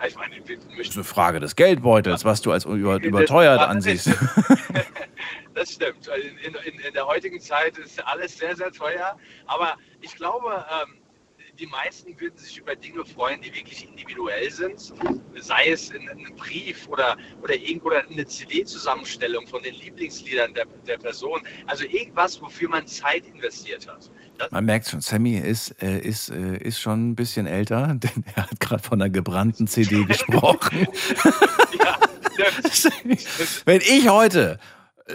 ich 0.07 0.17
meine, 0.17 0.37
wir 0.47 0.57
Das 0.57 0.89
ist 0.89 0.95
eine 0.95 1.05
Frage 1.05 1.41
des 1.41 1.57
Geldbeutels, 1.57 2.25
was 2.25 2.41
du 2.41 2.53
als 2.53 2.65
über, 2.65 3.03
überteuert 3.03 3.61
ansiehst. 3.61 4.11
Das 5.55 5.73
stimmt. 5.73 6.09
In, 6.09 6.55
in, 6.55 6.81
in 6.81 6.95
der 6.95 7.07
heutigen 7.07 7.41
Zeit 7.41 7.79
ist 7.79 8.05
alles 8.05 8.37
sehr, 8.37 8.57
sehr 8.57 8.73
teuer. 8.73 9.17
Aber 9.47 9.77
ich 10.01 10.17
glaube, 10.17 10.67
ähm, 10.69 10.97
die 11.59 11.67
meisten 11.67 12.19
würden 12.19 12.37
sich 12.37 12.59
über 12.59 12.75
Dinge 12.75 13.05
freuen, 13.05 13.41
die 13.41 13.55
wirklich 13.55 13.89
individuell 13.89 14.51
sind. 14.51 14.93
Sei 15.37 15.69
es 15.69 15.91
in, 15.91 16.03
in 16.03 16.09
einem 16.11 16.37
Brief 16.37 16.89
oder, 16.89 17.17
oder, 17.43 17.55
irgend, 17.55 17.85
oder 17.85 18.05
eine 18.09 18.27
CD-Zusammenstellung 18.27 19.47
von 19.47 19.63
den 19.63 19.75
Lieblingsliedern 19.75 20.55
der, 20.55 20.67
der 20.87 20.99
Person. 20.99 21.41
Also 21.67 21.85
irgendwas, 21.85 22.41
wofür 22.41 22.69
man 22.69 22.87
Zeit 22.87 23.27
investiert 23.27 23.87
hat. 23.89 24.11
Das, 24.39 24.51
Man 24.51 24.65
merkt 24.65 24.89
schon, 24.89 25.01
Sammy 25.01 25.39
ist, 25.39 25.71
äh, 25.83 25.99
ist, 25.99 26.31
äh, 26.31 26.57
ist 26.59 26.81
schon 26.81 27.11
ein 27.11 27.15
bisschen 27.15 27.47
älter, 27.47 27.95
denn 27.95 28.25
er 28.35 28.49
hat 28.51 28.61
gerade 28.61 28.83
von 28.83 29.01
einer 29.01 29.11
gebrannten 29.11 29.67
CD 29.67 30.05
gesprochen. 30.09 30.89
ja, 31.79 31.99
Wenn 33.65 33.81
ich 33.81 34.09
heute 34.09 34.59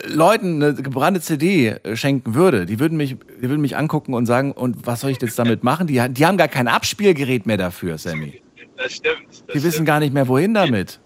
Leuten 0.06 0.62
eine 0.62 0.76
gebrannte 0.76 1.20
CD 1.20 1.70
äh, 1.70 1.96
schenken 1.96 2.36
würde, 2.36 2.66
die 2.68 2.80
würden 2.80 2.96
mich, 2.98 3.18
die 3.42 3.50
würden 3.50 3.62
mich 3.62 3.76
angucken 3.76 4.14
und 4.14 4.28
sagen, 4.28 4.52
und 4.52 4.86
was 4.86 5.02
soll 5.02 5.10
ich 5.12 5.20
jetzt 5.22 5.40
damit 5.40 5.64
machen? 5.64 5.88
Die, 5.88 6.00
die 6.10 6.26
haben 6.26 6.38
gar 6.38 6.48
kein 6.48 6.68
Abspielgerät 6.68 7.48
mehr 7.48 7.58
dafür, 7.58 7.98
Sammy. 7.98 8.42
das 8.78 8.94
stimmt. 8.94 9.16
Das 9.30 9.44
Die 9.48 9.54
wissen 9.56 9.72
stimmt. 9.72 9.88
gar 9.88 10.00
nicht 10.00 10.14
mehr, 10.14 10.28
wohin 10.28 10.54
damit. 10.54 11.00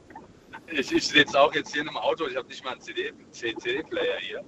Ich, 0.70 0.92
ich 0.92 1.08
sitze 1.08 1.40
auch 1.40 1.54
jetzt 1.54 1.72
hier 1.72 1.84
in 1.84 1.88
einem 1.88 1.98
Auto, 1.98 2.26
ich 2.30 2.36
habe 2.36 2.48
nicht 2.48 2.64
mal 2.66 2.72
einen 2.72 2.82
CD 2.82 3.14
CD-Player 3.32 4.18
hier. 4.20 4.42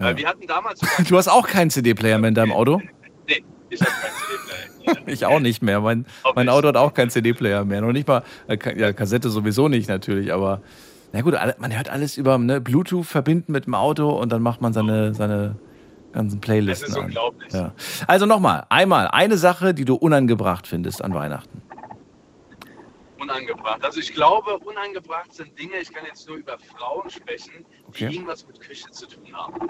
Ja. 0.00 0.16
Wir 0.16 0.28
hatten 0.28 0.46
damals. 0.46 0.80
Du 1.08 1.16
hast 1.18 1.28
auch 1.28 1.46
keinen 1.46 1.68
CD-Player 1.70 2.18
mehr 2.18 2.28
in 2.28 2.34
deinem 2.34 2.52
Auto? 2.52 2.80
Nee, 3.28 3.42
ich 3.70 3.80
habe 3.80 3.90
keinen 3.90 4.12
CD-Player. 4.14 5.04
Ich 5.06 5.24
auch 5.26 5.40
nicht 5.40 5.62
mehr. 5.62 5.80
Mein, 5.80 6.04
mein. 6.34 6.48
Auto 6.50 6.68
hat 6.68 6.76
auch 6.76 6.92
keinen 6.94 7.08
CD-Player 7.10 7.64
mehr. 7.64 7.80
Noch 7.80 7.92
nicht 7.92 8.06
mal, 8.06 8.22
äh, 8.48 8.56
ja, 8.78 8.92
Kassette 8.92 9.30
sowieso 9.30 9.68
nicht 9.68 9.88
natürlich, 9.88 10.30
aber 10.32 10.60
na 11.14 11.20
gut, 11.20 11.34
man 11.58 11.72
hört 11.72 11.88
alles 11.88 12.16
über 12.16 12.38
ne, 12.38 12.60
Bluetooth 12.60 13.06
verbinden 13.06 13.52
mit 13.52 13.66
dem 13.66 13.76
Auto 13.76 14.10
und 14.10 14.32
dann 14.32 14.42
macht 14.42 14.60
man 14.60 14.72
seine, 14.72 15.14
seine 15.14 15.54
ganzen 16.12 16.40
Playlisten 16.40 16.88
Das 16.88 16.90
ist 16.90 16.98
an. 16.98 17.04
unglaublich. 17.04 17.52
Ja. 17.52 17.72
Also 18.08 18.26
nochmal, 18.26 18.66
einmal 18.68 19.06
eine 19.06 19.36
Sache, 19.36 19.74
die 19.74 19.84
du 19.84 19.94
unangebracht 19.94 20.66
findest 20.66 21.04
an 21.04 21.14
Weihnachten. 21.14 21.62
Unangebracht. 23.20 23.84
Also 23.84 24.00
ich 24.00 24.12
glaube, 24.12 24.58
unangebracht 24.58 25.32
sind 25.32 25.56
Dinge, 25.56 25.76
ich 25.80 25.92
kann 25.92 26.04
jetzt 26.04 26.26
nur 26.28 26.36
über 26.38 26.56
Frauen 26.76 27.08
sprechen, 27.08 27.64
die 27.96 28.04
Okay. 28.06 28.12
irgendwas 28.12 28.44
mit 28.48 28.60
Küche 28.60 28.90
zu 28.90 29.06
tun 29.06 29.32
haben. 29.32 29.68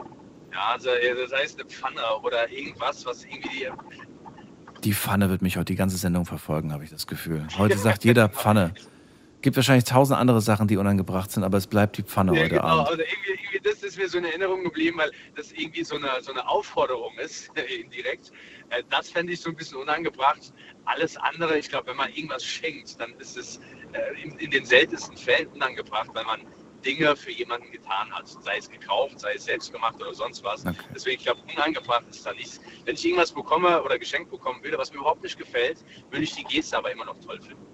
Ja, 0.51 0.72
also 0.72 0.88
äh, 0.88 1.14
das 1.14 1.30
heißt 1.38 1.61
eine 1.61 1.68
Pfanne 1.68 2.01
oder 2.22 2.51
irgendwas, 2.51 3.05
was 3.05 3.22
irgendwie. 3.26 3.68
Die 4.82 4.95
Pfanne 4.95 5.28
wird 5.28 5.42
mich 5.42 5.57
heute 5.57 5.66
die 5.66 5.76
ganze 5.76 5.99
Sendung 5.99 6.24
verfolgen, 6.24 6.72
habe 6.72 6.84
ich 6.84 6.90
das 6.90 7.07
Gefühl. 7.07 7.47
Heute 7.59 7.76
sagt 7.76 8.05
jeder 8.05 8.30
Pfanne. 8.30 8.72
Gibt 9.45 9.57
wahrscheinlich 9.57 9.84
tausend 9.84 10.18
andere 10.18 10.40
Sachen, 10.40 10.68
die 10.68 10.78
unangebracht 10.78 11.30
sind, 11.30 11.45
aber 11.45 11.59
es 11.59 11.66
bleibt 11.66 11.99
die 11.99 12.03
Pfanne 12.03 12.34
Ja, 12.34 12.45
heute 12.45 12.55
genau, 12.55 12.64
Abend. 12.64 12.88
also 12.88 13.03
irgendwie, 13.03 13.30
irgendwie, 13.42 13.61
das 13.61 13.82
ist 13.82 13.99
mir 13.99 14.09
so 14.09 14.16
in 14.16 14.24
Erinnerung 14.24 14.64
geblieben, 14.64 14.97
weil 14.97 15.11
das 15.36 15.53
irgendwie 15.53 15.84
so 15.84 15.97
eine, 15.97 16.09
so 16.22 16.32
eine 16.32 16.49
Aufforderung 16.49 17.12
ist, 17.18 17.51
indirekt. 17.82 18.32
Äh, 18.70 18.82
Das 18.88 19.11
fände 19.11 19.34
ich 19.34 19.42
so 19.42 19.51
ein 19.51 19.57
bisschen 19.57 19.76
unangebracht. 19.76 20.55
Alles 20.86 21.18
andere, 21.18 21.59
ich 21.59 21.68
glaube, 21.68 21.88
wenn 21.88 21.97
man 21.99 22.11
irgendwas 22.14 22.42
schenkt, 22.42 22.99
dann 22.99 23.12
ist 23.18 23.36
es 23.36 23.61
äh, 23.92 24.22
in, 24.22 24.30
in 24.38 24.51
den 24.51 24.64
seltensten 24.64 25.14
Fällen 25.18 25.49
unangebracht, 25.49 26.09
weil 26.14 26.24
man 26.24 26.40
Dinge 26.82 27.14
für 27.14 27.30
jemanden 27.30 27.70
getan 27.70 28.11
hat. 28.12 28.26
Sei 28.26 28.57
es 28.57 28.70
gekauft, 28.70 29.20
sei 29.20 29.34
es 29.34 29.45
selbst 29.45 29.70
gemacht 29.74 29.97
oder 30.01 30.14
sonst 30.14 30.42
was. 30.42 30.64
Okay. 30.64 30.74
Deswegen, 30.95 31.18
ich 31.18 31.24
glaube, 31.26 31.42
unangebracht 31.55 32.07
ist 32.09 32.24
da 32.24 32.32
nichts. 32.32 32.62
Wenn 32.86 32.95
ich 32.95 33.05
irgendwas 33.05 33.30
bekomme 33.32 33.82
oder 33.82 33.99
geschenkt 33.99 34.30
bekommen 34.30 34.64
würde, 34.64 34.78
was 34.78 34.90
mir 34.90 35.01
überhaupt 35.01 35.22
nicht 35.22 35.36
gefällt, 35.36 35.84
würde 36.11 36.24
ich 36.24 36.34
die 36.34 36.45
Geste 36.45 36.78
aber 36.78 36.90
immer 36.90 37.05
noch 37.05 37.18
toll 37.20 37.38
finden. 37.42 37.66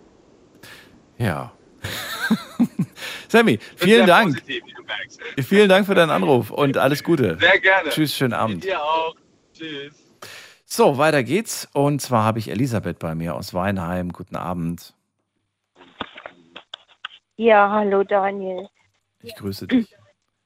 Ja. 1.16 1.52
Sammy, 3.28 3.58
vielen 3.76 4.06
Dank. 4.06 4.34
Positiv, 4.34 4.64
wie 4.66 4.72
du 4.72 4.82
merkst. 4.82 5.20
Vielen 5.46 5.68
Dank 5.68 5.86
für 5.86 5.94
deinen 5.94 6.10
Anruf 6.10 6.50
und 6.50 6.76
alles 6.76 7.02
Gute. 7.04 7.36
Sehr 7.38 7.60
gerne. 7.60 7.90
Tschüss, 7.90 8.14
schönen 8.14 8.32
Abend. 8.32 8.64
Dir 8.64 8.82
auch. 8.82 9.14
Tschüss. 9.52 9.94
So, 10.64 10.98
weiter 10.98 11.22
geht's. 11.22 11.68
Und 11.72 12.00
zwar 12.00 12.24
habe 12.24 12.38
ich 12.38 12.50
Elisabeth 12.50 12.98
bei 12.98 13.14
mir 13.14 13.34
aus 13.34 13.54
Weinheim. 13.54 14.12
Guten 14.12 14.36
Abend. 14.36 14.94
Ja, 17.36 17.70
hallo 17.70 18.04
Daniel. 18.04 18.68
Ich 19.22 19.34
grüße 19.34 19.66
dich. 19.66 19.94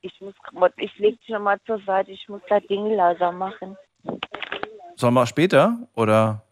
Ich 0.06 0.20
muss 0.20 0.34
ich 0.76 0.94
leg 0.98 1.18
dich 1.18 1.30
nochmal 1.30 1.58
zur 1.64 1.80
Seite, 1.86 2.10
ich 2.10 2.28
muss 2.28 2.42
das 2.50 2.62
Ding 2.68 2.94
leiser 2.94 3.32
machen. 3.32 3.74
Sollen 4.96 5.14
wir 5.14 5.26
später 5.26 5.78
oder? 5.94 6.43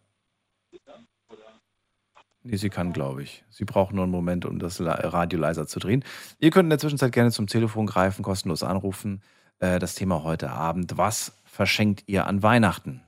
Nee, 2.45 2.57
sie 2.57 2.69
kann, 2.69 2.91
glaube 2.91 3.23
ich. 3.23 3.45
Sie 3.49 3.63
braucht 3.63 3.93
nur 3.93 4.03
einen 4.03 4.11
Moment, 4.11 4.45
um 4.45 4.59
das 4.59 4.81
Radio 4.81 5.39
leiser 5.39 5.65
zu 5.65 5.79
drehen. 5.79 6.03
Ihr 6.39 6.51
könnt 6.51 6.65
in 6.65 6.71
der 6.71 6.79
Zwischenzeit 6.79 7.13
gerne 7.13 7.31
zum 7.31 7.47
Telefon 7.47 7.85
greifen, 7.85 8.21
kostenlos 8.21 8.63
anrufen. 8.63 9.21
Äh, 9.59 9.79
das 9.79 9.95
Thema 9.95 10.23
heute 10.23 10.51
Abend. 10.51 10.97
Was 10.97 11.41
verschenkt 11.45 12.03
ihr 12.07 12.27
an 12.27 12.43
Weihnachten? 12.43 13.01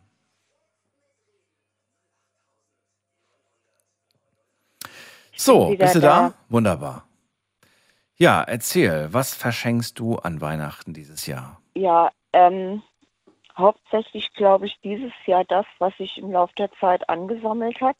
So, 5.35 5.75
bist 5.75 5.95
du 5.95 5.99
da? 5.99 6.29
da. 6.29 6.33
Wunderbar. 6.47 7.05
Ja, 8.15 8.41
erzähl, 8.41 9.09
was 9.11 9.33
verschenkst 9.33 9.99
du 9.99 10.15
an 10.15 10.39
Weihnachten 10.39 10.93
dieses 10.93 11.27
Jahr? 11.27 11.59
Ja, 11.73 12.09
ähm, 12.31 12.81
hauptsächlich 13.57 14.33
glaube 14.33 14.67
ich 14.67 14.79
dieses 14.81 15.11
Jahr 15.25 15.43
das, 15.43 15.65
was 15.79 15.93
sich 15.97 16.17
im 16.19 16.31
Laufe 16.31 16.53
der 16.57 16.71
Zeit 16.79 17.09
angesammelt 17.09 17.81
hat 17.81 17.97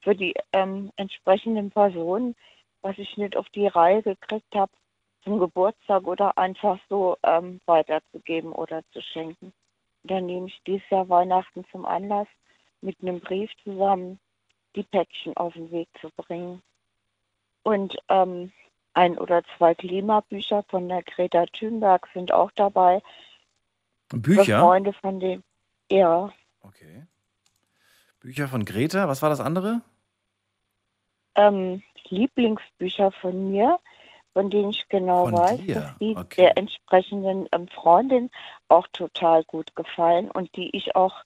für 0.00 0.14
die 0.14 0.34
ähm, 0.52 0.90
entsprechenden 0.96 1.70
Personen, 1.70 2.34
was 2.82 2.96
ich 2.98 3.16
nicht 3.16 3.36
auf 3.36 3.48
die 3.50 3.66
Reihe 3.66 4.02
gekriegt 4.02 4.54
habe 4.54 4.72
zum 5.24 5.38
Geburtstag 5.38 6.06
oder 6.06 6.38
einfach 6.38 6.78
so 6.88 7.16
ähm, 7.22 7.60
weiterzugeben 7.66 8.52
oder 8.52 8.82
zu 8.92 9.00
schenken. 9.02 9.52
dann 10.04 10.26
nehme 10.26 10.46
ich 10.46 10.60
dieses 10.66 10.88
Jahr 10.90 11.08
Weihnachten 11.08 11.64
zum 11.70 11.84
Anlass, 11.84 12.28
mit 12.80 12.96
einem 13.02 13.20
Brief 13.20 13.50
zusammen 13.64 14.20
die 14.76 14.84
Päckchen 14.84 15.36
auf 15.36 15.54
den 15.54 15.70
Weg 15.72 15.88
zu 16.00 16.08
bringen. 16.16 16.62
Und 17.64 17.96
ähm, 18.08 18.52
ein 18.94 19.18
oder 19.18 19.42
zwei 19.56 19.74
Klimabücher 19.74 20.62
von 20.68 20.88
der 20.88 21.02
Greta 21.02 21.46
Thunberg 21.46 22.08
sind 22.14 22.32
auch 22.32 22.52
dabei. 22.52 23.02
Für 24.08 24.18
Bücher? 24.18 24.60
Freunde 24.60 24.92
von 24.92 25.20
dem, 25.20 25.42
ja, 25.90 26.32
Okay. 26.68 27.06
Bücher 28.20 28.48
von 28.48 28.64
Greta, 28.64 29.08
was 29.08 29.22
war 29.22 29.30
das 29.30 29.40
andere? 29.40 29.82
ähm, 31.34 31.82
Lieblingsbücher 32.08 33.12
von 33.12 33.50
mir, 33.50 33.78
von 34.32 34.50
denen 34.50 34.70
ich 34.70 34.88
genau 34.88 35.24
Von 35.24 35.34
weiß, 35.34 35.60
dir? 35.60 35.74
dass 35.74 35.98
die 36.00 36.16
Okay. 36.16 36.36
der 36.42 36.58
entsprechenden 36.58 37.48
ähm, 37.52 37.68
Freundin 37.68 38.30
auch 38.68 38.86
total 38.92 39.44
gut 39.44 39.74
gefallen 39.76 40.30
und 40.30 40.54
die 40.56 40.74
ich 40.76 40.96
auch 40.96 41.24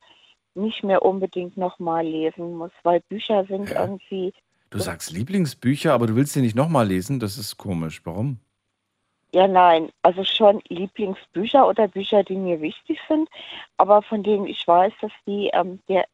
nicht 0.54 0.84
mehr 0.84 1.02
unbedingt 1.02 1.56
nochmal 1.56 2.04
lesen 2.06 2.54
muss, 2.56 2.72
weil 2.82 3.00
Bücher 3.08 3.44
sind 3.46 3.70
Ja. 3.70 3.82
irgendwie, 3.82 4.34
Du 4.70 4.78
sagst 4.78 5.10
Lieblingsbücher, 5.12 5.92
aber 5.92 6.06
du 6.06 6.16
willst 6.16 6.32
sie 6.34 6.40
nicht 6.42 6.56
nochmal 6.56 6.86
lesen? 6.86 7.20
Das 7.20 7.38
ist 7.38 7.56
komisch. 7.56 8.02
Warum? 8.04 8.38
ja 9.34 9.48
nein, 9.48 9.90
also 10.02 10.24
schon 10.24 10.60
Lieblingsbücher 10.68 11.66
oder 11.66 11.88
Bücher, 11.88 12.22
die 12.22 12.36
mir 12.36 12.60
wichtig 12.60 12.98
sind, 13.08 13.28
aber 13.78 14.02
von 14.02 14.22
denen 14.22 14.46
ich 14.46 14.66
weiß, 14.66 14.92
dass 15.00 15.12
die 15.26 15.48
ähm, 15.54 15.80
der 15.88 16.06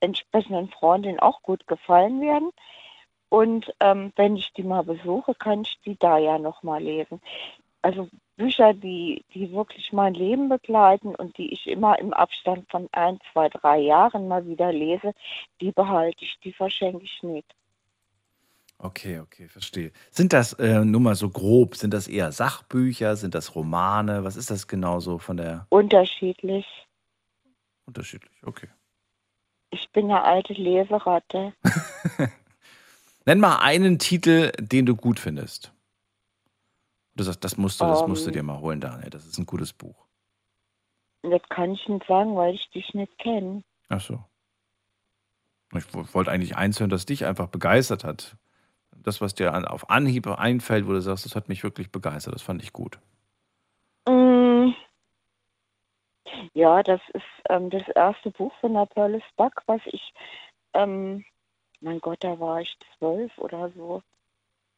entsprechenden 0.00 0.68
Freundin 0.70 1.20
auch 1.20 1.42
gut 1.42 1.66
gefallen 1.66 2.20
werden. 2.20 2.50
Und 3.28 3.72
ähm, 3.80 4.12
wenn 4.16 4.36
ich 4.36 4.52
die 4.54 4.64
mal 4.64 4.82
besuche, 4.82 5.34
kann 5.34 5.62
ich 5.62 5.78
die 5.84 5.96
da 5.96 6.18
ja 6.18 6.38
nochmal 6.38 6.82
lesen. 6.82 7.20
Also 7.82 8.08
Bücher, 8.36 8.74
die, 8.74 9.24
die 9.34 9.52
wirklich 9.52 9.92
mein 9.92 10.14
Leben 10.14 10.48
begleiten 10.48 11.14
und 11.14 11.38
die 11.38 11.52
ich 11.52 11.66
immer 11.66 11.98
im 11.98 12.12
Abstand 12.12 12.70
von 12.70 12.88
ein, 12.92 13.18
zwei, 13.32 13.48
drei 13.48 13.78
Jahren 13.78 14.28
mal 14.28 14.46
wieder 14.46 14.72
lese, 14.72 15.12
die 15.60 15.72
behalte 15.72 16.24
ich, 16.24 16.38
die 16.42 16.52
verschenke 16.52 17.04
ich 17.04 17.22
nicht. 17.22 17.54
Okay, 18.78 19.20
okay, 19.20 19.46
verstehe. 19.46 19.92
Sind 20.10 20.32
das, 20.32 20.54
äh, 20.54 20.84
nur 20.84 21.02
mal 21.02 21.14
so 21.14 21.28
grob, 21.28 21.76
sind 21.76 21.92
das 21.92 22.08
eher 22.08 22.32
Sachbücher, 22.32 23.14
sind 23.16 23.34
das 23.34 23.54
Romane? 23.54 24.24
Was 24.24 24.36
ist 24.36 24.50
das 24.50 24.66
genau 24.66 25.00
so 25.00 25.18
von 25.18 25.36
der 25.36 25.66
Unterschiedlich. 25.68 26.66
unterschiedlich? 27.86 28.32
Okay. 28.42 28.68
Ich 29.70 29.88
bin 29.92 30.06
eine 30.06 30.22
alte 30.22 30.52
Leseratte. 30.52 31.52
Nenn 33.26 33.40
mal 33.40 33.58
einen 33.58 33.98
Titel, 33.98 34.50
den 34.58 34.86
du 34.86 34.96
gut 34.96 35.20
findest. 35.20 35.72
Du 37.14 37.22
sagst, 37.24 37.44
das 37.44 37.56
musst 37.56 37.80
du, 37.80 37.84
das 37.84 38.06
musst 38.06 38.24
du 38.24 38.30
Ähm. 38.30 38.34
dir 38.34 38.42
mal 38.42 38.60
holen, 38.60 38.80
Daniel. 38.80 39.10
Das 39.10 39.26
ist 39.26 39.38
ein 39.38 39.46
gutes 39.46 39.72
Buch. 39.72 40.06
Das 41.22 41.42
kann 41.50 41.72
ich 41.72 41.86
nicht 41.86 42.06
sagen, 42.06 42.34
weil 42.36 42.54
ich 42.54 42.70
dich 42.70 42.94
nicht 42.94 43.16
kenne. 43.18 43.62
Ach 43.88 44.00
so. 44.00 44.24
Ich 45.76 45.92
wo- 45.94 46.06
wollte 46.14 46.30
eigentlich 46.30 46.56
eins 46.56 46.80
hören, 46.80 46.90
das 46.90 47.06
dich 47.06 47.26
einfach 47.26 47.48
begeistert 47.48 48.04
hat. 48.04 48.36
Das, 48.96 49.20
was 49.20 49.34
dir 49.34 49.70
auf 49.70 49.88
Anhieb 49.90 50.26
einfällt, 50.26 50.86
wo 50.86 50.92
du 50.92 51.00
sagst, 51.00 51.24
das 51.24 51.36
hat 51.36 51.48
mich 51.48 51.62
wirklich 51.62 51.92
begeistert, 51.92 52.34
das 52.34 52.42
fand 52.42 52.62
ich 52.62 52.72
gut. 52.72 52.98
Mm. 54.08 54.72
Ja, 56.54 56.82
das 56.82 57.00
ist 57.12 57.24
ähm, 57.48 57.70
das 57.70 57.86
erste 57.88 58.30
Buch 58.30 58.52
von 58.60 58.74
der 58.74 58.86
Pearl 58.86 59.20
Buck, 59.36 59.62
was 59.66 59.80
ich, 59.86 60.12
ähm, 60.74 61.24
mein 61.80 62.00
Gott, 62.00 62.22
da 62.22 62.38
war 62.38 62.60
ich 62.60 62.76
zwölf 62.98 63.36
oder 63.38 63.70
so. 63.70 64.02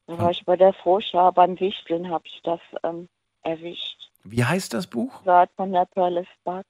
Da 0.07 0.19
war 0.19 0.31
ich 0.31 0.45
bei 0.45 0.57
der 0.57 0.73
Vorschau 0.73 1.31
beim 1.33 1.59
Wichteln, 1.61 2.11
habe 2.11 2.27
ich 2.27 2.41
das 2.43 2.61
ähm, 2.83 3.09
erwischt. 3.43 4.11
Wie 4.25 4.45
heißt 4.45 4.75
das 4.75 4.87
Buch? 4.87 5.23
Saat 5.25 5.51
von 5.57 5.73
der 5.73 5.87
Pearl 5.87 6.27
Buck. 6.45 6.67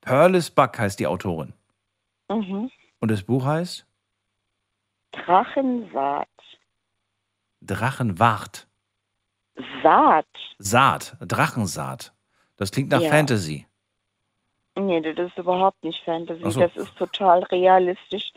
Pearlis 0.00 0.50
Buck 0.50 0.78
heißt 0.78 1.00
die 1.00 1.06
Autorin. 1.06 1.52
Mhm. 2.28 2.70
Und 3.00 3.10
das 3.10 3.22
Buch 3.22 3.44
heißt 3.44 3.86
Drachensaat. 5.12 6.28
Drachenwart. 7.62 8.66
Saat. 9.82 10.26
Saat, 10.58 11.16
Drachensaat. 11.20 12.12
Das 12.56 12.70
klingt 12.70 12.90
nach 12.90 13.00
Ja. 13.00 13.10
Fantasy. 13.10 13.66
Nee, 14.78 15.00
das 15.00 15.28
ist 15.30 15.38
überhaupt 15.38 15.82
nicht 15.84 16.02
Fantasy. 16.04 16.50
So. 16.50 16.60
Das 16.60 16.76
ist 16.76 16.94
total 16.96 17.42
realistisch. 17.44 18.32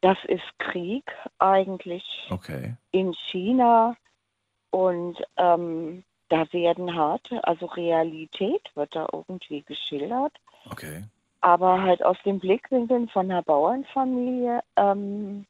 Das 0.00 0.16
ist 0.26 0.44
Krieg 0.58 1.04
eigentlich. 1.38 2.04
Okay. 2.30 2.76
in 2.92 3.12
China 3.30 3.96
und 4.70 5.16
ähm, 5.36 6.04
da 6.28 6.50
werden 6.52 6.94
harte, 6.94 7.42
also 7.44 7.66
Realität 7.66 8.62
wird 8.74 8.94
da 8.94 9.06
irgendwie 9.12 9.62
geschildert, 9.62 10.32
Okay. 10.70 11.04
aber 11.40 11.82
halt 11.82 12.04
aus 12.04 12.16
den 12.24 12.38
Blickwinkeln 12.38 13.08
von 13.08 13.30
einer 13.30 13.42
Bauernfamilie. 13.42 14.60
Ähm, 14.76 15.46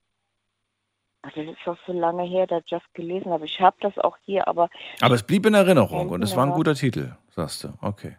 also 1.22 1.42
das 1.42 1.56
ist 1.58 1.66
auch 1.68 1.76
so 1.86 1.92
lange 1.92 2.22
her, 2.24 2.46
dass 2.46 2.62
ich 2.64 2.70
das 2.70 2.82
gelesen 2.94 3.30
habe. 3.32 3.44
Ich 3.44 3.60
habe 3.60 3.76
das 3.80 3.96
auch 3.98 4.16
hier, 4.24 4.46
aber 4.48 4.70
Aber 5.00 5.14
es 5.14 5.22
blieb 5.22 5.46
in 5.46 5.54
Erinnerung 5.54 6.08
und 6.10 6.22
es 6.22 6.36
war 6.36 6.46
ein 6.46 6.52
guter 6.52 6.74
Titel, 6.74 7.16
sagst 7.30 7.64
du. 7.64 7.68
Okay. 7.80 8.16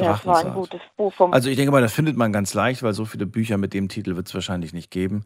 ja, 0.00 0.14
es 0.14 0.26
war 0.26 0.44
ein 0.44 0.54
gutes 0.54 0.80
Buch. 0.96 1.12
Vom, 1.14 1.32
Also 1.32 1.48
ich 1.48 1.56
denke 1.56 1.72
mal, 1.72 1.82
das 1.82 1.92
findet 1.92 2.16
man 2.16 2.32
ganz 2.32 2.54
leicht, 2.54 2.82
weil 2.82 2.92
so 2.92 3.04
viele 3.04 3.26
Bücher 3.26 3.56
mit 3.58 3.72
dem 3.74 3.88
Titel 3.88 4.16
wird 4.16 4.26
es 4.28 4.34
wahrscheinlich 4.34 4.72
nicht 4.72 4.90
geben. 4.90 5.24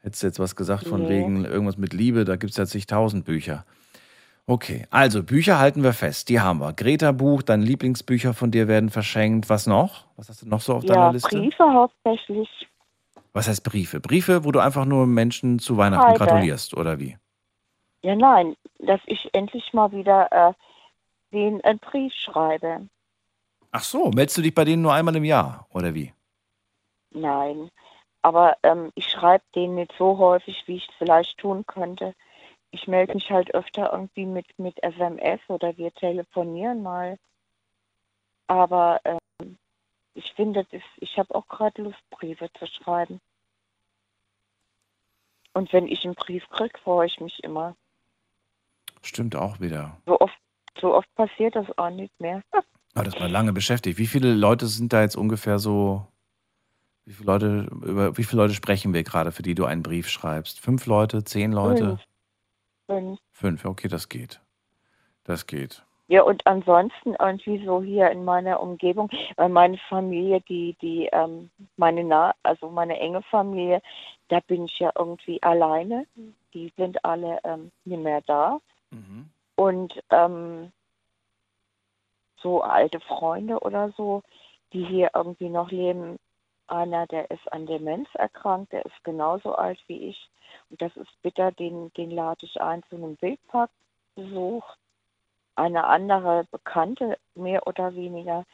Hättest 0.00 0.22
du 0.22 0.26
jetzt 0.28 0.38
was 0.40 0.56
gesagt 0.56 0.86
von 0.86 1.02
Nee. 1.02 1.08
wegen 1.08 1.44
irgendwas 1.44 1.76
mit 1.78 1.92
Liebe, 1.92 2.24
da 2.24 2.36
gibt 2.36 2.50
es 2.52 2.56
ja 2.56 2.66
zigtausend 2.66 3.24
Bücher. 3.24 3.64
Okay, 4.46 4.86
also 4.90 5.22
Bücher 5.22 5.58
halten 5.60 5.84
wir 5.84 5.92
fest, 5.92 6.28
die 6.28 6.40
haben 6.40 6.58
wir. 6.58 6.72
Greta-Buch, 6.72 7.42
deine 7.42 7.64
Lieblingsbücher 7.64 8.34
von 8.34 8.50
dir 8.50 8.66
werden 8.66 8.90
verschenkt. 8.90 9.48
Was 9.48 9.68
noch? 9.68 10.06
Was 10.16 10.28
hast 10.28 10.42
du 10.42 10.48
noch 10.48 10.60
so 10.60 10.74
auf 10.74 10.84
ja, 10.84 10.94
deiner 10.94 11.12
Liste? 11.12 11.28
Briefe 11.38 11.62
hauptsächlich. 11.62 12.48
Was 13.32 13.48
heißt 13.48 13.64
Briefe? 13.64 14.00
Briefe, 14.00 14.44
wo 14.44 14.52
du 14.52 14.60
einfach 14.60 14.84
nur 14.84 15.06
Menschen 15.06 15.58
zu 15.58 15.76
Weihnachten 15.76 16.08
Heide. 16.08 16.18
gratulierst, 16.18 16.76
oder 16.76 16.98
wie? 16.98 17.16
Ja, 18.02 18.14
nein, 18.14 18.56
dass 18.78 19.00
ich 19.06 19.30
endlich 19.32 19.72
mal 19.72 19.92
wieder 19.92 20.30
äh, 20.32 20.52
den 21.32 21.62
einen 21.62 21.78
Brief 21.78 22.12
schreibe. 22.12 22.88
Ach 23.70 23.82
so, 23.82 24.10
meldest 24.10 24.38
du 24.38 24.42
dich 24.42 24.54
bei 24.54 24.64
denen 24.64 24.82
nur 24.82 24.92
einmal 24.92 25.16
im 25.16 25.24
Jahr, 25.24 25.66
oder 25.70 25.94
wie? 25.94 26.12
Nein, 27.10 27.70
aber 28.22 28.56
ähm, 28.62 28.92
ich 28.94 29.08
schreibe 29.08 29.44
denen 29.54 29.76
nicht 29.76 29.92
so 29.98 30.18
häufig, 30.18 30.62
wie 30.66 30.76
ich 30.76 30.88
es 30.88 30.94
vielleicht 30.96 31.38
tun 31.38 31.64
könnte. 31.66 32.14
Ich 32.70 32.86
melde 32.86 33.14
mich 33.14 33.30
halt 33.30 33.54
öfter 33.54 33.92
irgendwie 33.92 34.26
mit, 34.26 34.46
mit 34.58 34.82
SMS 34.82 35.40
oder 35.48 35.76
wir 35.76 35.92
telefonieren 35.92 36.82
mal. 36.82 37.18
Aber 38.46 39.00
ähm, 39.04 39.58
ich 40.14 40.32
finde, 40.34 40.64
das 40.64 40.72
ist, 40.72 40.86
ich 40.98 41.18
habe 41.18 41.34
auch 41.34 41.46
gerade 41.48 41.82
Lust, 41.82 41.98
Briefe 42.10 42.50
zu 42.58 42.66
schreiben. 42.66 43.20
Und 45.54 45.72
wenn 45.72 45.86
ich 45.86 46.04
einen 46.04 46.14
Brief 46.14 46.48
kriege, 46.48 46.78
freue 46.82 47.06
ich 47.06 47.20
mich 47.20 47.42
immer. 47.44 47.76
Stimmt 49.02 49.36
auch 49.36 49.60
wieder. 49.60 49.98
So 50.06 50.20
oft, 50.20 50.38
so 50.80 50.94
oft 50.94 51.12
passiert 51.14 51.56
das 51.56 51.66
auch 51.76 51.90
nicht 51.90 52.18
mehr. 52.20 52.42
Aber 52.94 53.04
das 53.04 53.18
war 53.20 53.28
lange 53.28 53.52
beschäftigt. 53.52 53.98
Wie 53.98 54.06
viele 54.06 54.34
Leute 54.34 54.66
sind 54.66 54.92
da 54.92 55.02
jetzt 55.02 55.16
ungefähr 55.16 55.58
so? 55.58 56.06
Wie 57.04 57.12
viele 57.12 57.26
Leute, 57.26 57.68
über 57.82 58.16
wie 58.16 58.24
viele 58.24 58.42
Leute 58.42 58.54
sprechen 58.54 58.94
wir 58.94 59.02
gerade, 59.02 59.32
für 59.32 59.42
die 59.42 59.54
du 59.54 59.64
einen 59.64 59.82
Brief 59.82 60.08
schreibst? 60.08 60.60
Fünf 60.60 60.86
Leute, 60.86 61.24
zehn 61.24 61.52
Leute? 61.52 61.98
Fünf. 62.86 63.18
Fünf, 63.32 63.64
okay, 63.64 63.88
das 63.88 64.08
geht. 64.08 64.40
Das 65.24 65.46
geht. 65.46 65.84
Ja, 66.12 66.24
und 66.24 66.46
ansonsten 66.46 67.16
irgendwie 67.18 67.64
so 67.64 67.82
hier 67.82 68.10
in 68.10 68.22
meiner 68.22 68.60
Umgebung, 68.60 69.08
weil 69.36 69.48
meine 69.48 69.78
Familie, 69.88 70.42
die, 70.42 70.76
die, 70.82 71.08
ähm, 71.10 71.48
meine 71.78 72.04
nah, 72.04 72.34
also 72.42 72.68
meine 72.68 73.00
enge 73.00 73.22
Familie, 73.22 73.80
da 74.28 74.40
bin 74.40 74.66
ich 74.66 74.78
ja 74.78 74.92
irgendwie 74.94 75.42
alleine. 75.42 76.06
Die 76.52 76.70
sind 76.76 77.02
alle 77.02 77.40
ähm, 77.44 77.72
nicht 77.86 78.02
mehr 78.02 78.20
da. 78.26 78.58
Mhm. 78.90 79.30
Und 79.56 80.02
ähm, 80.10 80.70
so 82.42 82.60
alte 82.60 83.00
Freunde 83.00 83.60
oder 83.60 83.90
so, 83.96 84.22
die 84.74 84.84
hier 84.84 85.12
irgendwie 85.14 85.48
noch 85.48 85.70
leben. 85.70 86.18
Einer, 86.66 87.06
der 87.06 87.30
ist 87.30 87.50
an 87.50 87.64
Demenz 87.64 88.06
erkrankt, 88.16 88.74
der 88.74 88.84
ist 88.84 89.02
genauso 89.02 89.54
alt 89.54 89.78
wie 89.86 90.10
ich. 90.10 90.28
Und 90.68 90.82
das 90.82 90.94
ist 90.94 91.22
bitter, 91.22 91.52
den, 91.52 91.90
den 91.94 92.10
lade 92.10 92.44
ich 92.44 92.60
ein 92.60 92.82
zu 92.90 92.96
einem 92.96 93.16
Wildparkbesuch. 93.22 94.76
Eine 95.54 95.84
andere 95.84 96.44
Bekannte, 96.50 97.18
mehr 97.34 97.66
oder 97.66 97.94
weniger, 97.94 98.44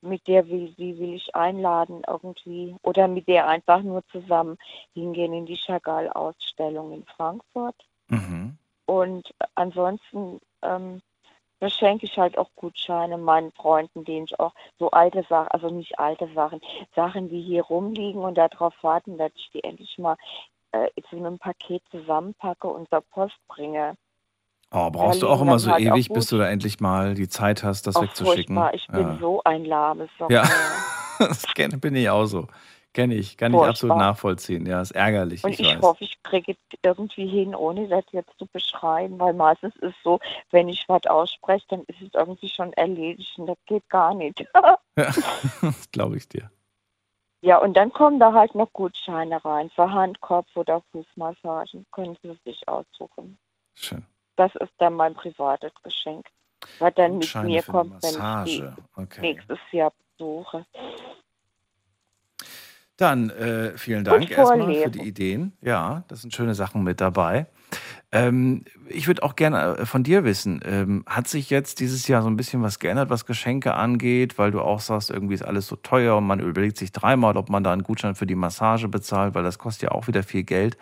mit 0.00 0.26
der 0.28 0.48
will, 0.48 0.72
die 0.78 0.98
will 0.98 1.14
ich 1.14 1.34
einladen 1.34 2.02
irgendwie. 2.06 2.76
Oder 2.82 3.08
mit 3.08 3.26
der 3.28 3.48
einfach 3.48 3.82
nur 3.82 4.06
zusammen 4.08 4.58
hingehen 4.92 5.32
in 5.32 5.46
die 5.46 5.56
Chagall-Ausstellung 5.56 6.92
in 6.92 7.04
Frankfurt. 7.04 7.76
Mhm. 8.08 8.58
Und 8.86 9.34
ansonsten 9.54 10.40
ähm, 10.62 11.00
verschenke 11.58 12.04
ich 12.04 12.18
halt 12.18 12.36
auch 12.36 12.50
Gutscheine 12.56 13.16
meinen 13.16 13.50
Freunden, 13.52 14.04
denen 14.04 14.26
ich 14.26 14.38
auch 14.38 14.52
so 14.78 14.90
alte 14.90 15.24
Sachen, 15.28 15.48
also 15.48 15.70
nicht 15.70 15.98
alte 15.98 16.28
Sachen, 16.34 16.60
Sachen, 16.94 17.28
die 17.28 17.40
hier 17.40 17.62
rumliegen 17.62 18.22
und 18.22 18.36
darauf 18.36 18.74
warten, 18.82 19.16
dass 19.16 19.32
ich 19.34 19.50
die 19.50 19.64
endlich 19.64 19.96
mal 19.98 20.16
äh, 20.72 20.90
zu 21.08 21.16
einem 21.16 21.38
Paket 21.38 21.82
zusammenpacke 21.90 22.68
und 22.68 22.88
zur 22.90 23.00
Post 23.00 23.38
bringe. 23.48 23.96
Oh, 24.76 24.90
brauchst 24.90 25.22
du 25.22 25.28
auch 25.28 25.40
immer 25.40 25.60
so 25.60 25.70
ewig, 25.70 26.08
bis 26.08 26.26
du 26.26 26.36
da 26.36 26.48
endlich 26.48 26.80
mal 26.80 27.14
die 27.14 27.28
Zeit 27.28 27.62
hast, 27.62 27.86
das 27.86 27.94
Ach, 27.96 28.02
wegzuschicken? 28.02 28.56
furchtbar, 28.56 28.74
ich 28.74 28.86
bin 28.88 29.08
ja. 29.08 29.18
so 29.20 29.40
ein 29.44 29.64
lahmes 29.64 30.10
Socken. 30.18 30.34
Ja, 30.34 30.42
das 31.20 31.46
kenn, 31.54 31.78
bin 31.80 31.94
ich 31.94 32.10
auch 32.10 32.26
so. 32.26 32.48
Kenne 32.92 33.14
ich, 33.14 33.36
kann 33.36 33.52
ich 33.52 33.56
Furchtbar. 33.56 33.70
absolut 33.70 33.96
nachvollziehen. 33.96 34.66
Ja, 34.66 34.80
ist 34.80 34.90
ärgerlich, 34.92 35.44
Und 35.44 35.52
ich, 35.52 35.60
ich 35.60 35.78
hoffe, 35.80 36.02
ich 36.04 36.20
kriege 36.22 36.52
es 36.52 36.78
irgendwie 36.82 37.26
hin, 37.26 37.54
ohne 37.54 37.88
das 37.88 38.04
jetzt 38.12 38.36
zu 38.38 38.46
beschreiben, 38.46 39.18
weil 39.20 39.32
meistens 39.34 39.74
ist 39.76 39.82
es 39.82 39.94
so, 40.02 40.18
wenn 40.50 40.68
ich 40.68 40.84
was 40.88 41.06
ausspreche, 41.06 41.64
dann 41.68 41.82
ist 41.84 42.02
es 42.02 42.10
irgendwie 42.14 42.48
schon 42.48 42.72
erledigt 42.72 43.36
und 43.38 43.46
das 43.46 43.58
geht 43.66 43.88
gar 43.88 44.14
nicht. 44.14 44.44
Ja, 44.96 45.06
das 45.62 45.90
glaube 45.92 46.16
ich 46.16 46.28
dir. 46.28 46.50
ja, 47.42 47.58
und 47.58 47.76
dann 47.76 47.92
kommen 47.92 48.20
da 48.20 48.32
halt 48.32 48.54
noch 48.54 48.72
Gutscheine 48.72 49.44
rein 49.44 49.70
für 49.70 49.92
Hand, 49.92 50.20
Kopf 50.20 50.48
oder 50.56 50.82
Fußmassagen. 50.92 51.84
Können 51.92 52.16
Sie 52.22 52.38
sich 52.44 52.68
aussuchen. 52.68 53.38
Schön. 53.74 54.04
Das 54.36 54.54
ist 54.56 54.72
dann 54.78 54.94
mein 54.94 55.14
privates 55.14 55.72
Geschenk, 55.82 56.26
was 56.78 56.94
dann 56.94 57.18
mit 57.18 57.34
mir 57.42 57.62
kommt, 57.62 58.02
wenn 58.02 58.46
ich 58.46 58.62
Okay. 58.96 59.20
nächstes 59.20 59.58
Jahr 59.72 59.92
besuche. 60.16 60.66
Dann 62.96 63.30
äh, 63.30 63.76
vielen 63.76 64.04
Dank 64.04 64.30
erstmal 64.30 64.72
für 64.74 64.90
die 64.90 65.06
Ideen. 65.06 65.52
Ja, 65.60 66.04
das 66.06 66.22
sind 66.22 66.32
schöne 66.32 66.54
Sachen 66.54 66.84
mit 66.84 67.00
dabei. 67.00 67.48
Ähm, 68.12 68.64
ich 68.88 69.08
würde 69.08 69.24
auch 69.24 69.34
gerne 69.34 69.78
äh, 69.78 69.86
von 69.86 70.04
dir 70.04 70.22
wissen, 70.22 70.60
ähm, 70.64 71.04
hat 71.08 71.26
sich 71.26 71.50
jetzt 71.50 71.80
dieses 71.80 72.06
Jahr 72.06 72.22
so 72.22 72.28
ein 72.28 72.36
bisschen 72.36 72.62
was 72.62 72.78
geändert, 72.78 73.10
was 73.10 73.26
Geschenke 73.26 73.74
angeht, 73.74 74.38
weil 74.38 74.52
du 74.52 74.60
auch 74.60 74.78
sagst, 74.78 75.10
irgendwie 75.10 75.34
ist 75.34 75.44
alles 75.44 75.66
so 75.66 75.74
teuer 75.74 76.16
und 76.16 76.24
man 76.24 76.38
überlegt 76.38 76.76
sich 76.76 76.92
dreimal, 76.92 77.36
ob 77.36 77.48
man 77.48 77.64
da 77.64 77.72
einen 77.72 77.82
Gutschein 77.82 78.14
für 78.14 78.26
die 78.26 78.36
Massage 78.36 78.86
bezahlt, 78.86 79.34
weil 79.34 79.42
das 79.42 79.58
kostet 79.58 79.82
ja 79.82 79.90
auch 79.90 80.06
wieder 80.06 80.22
viel 80.22 80.44
Geld. 80.44 80.78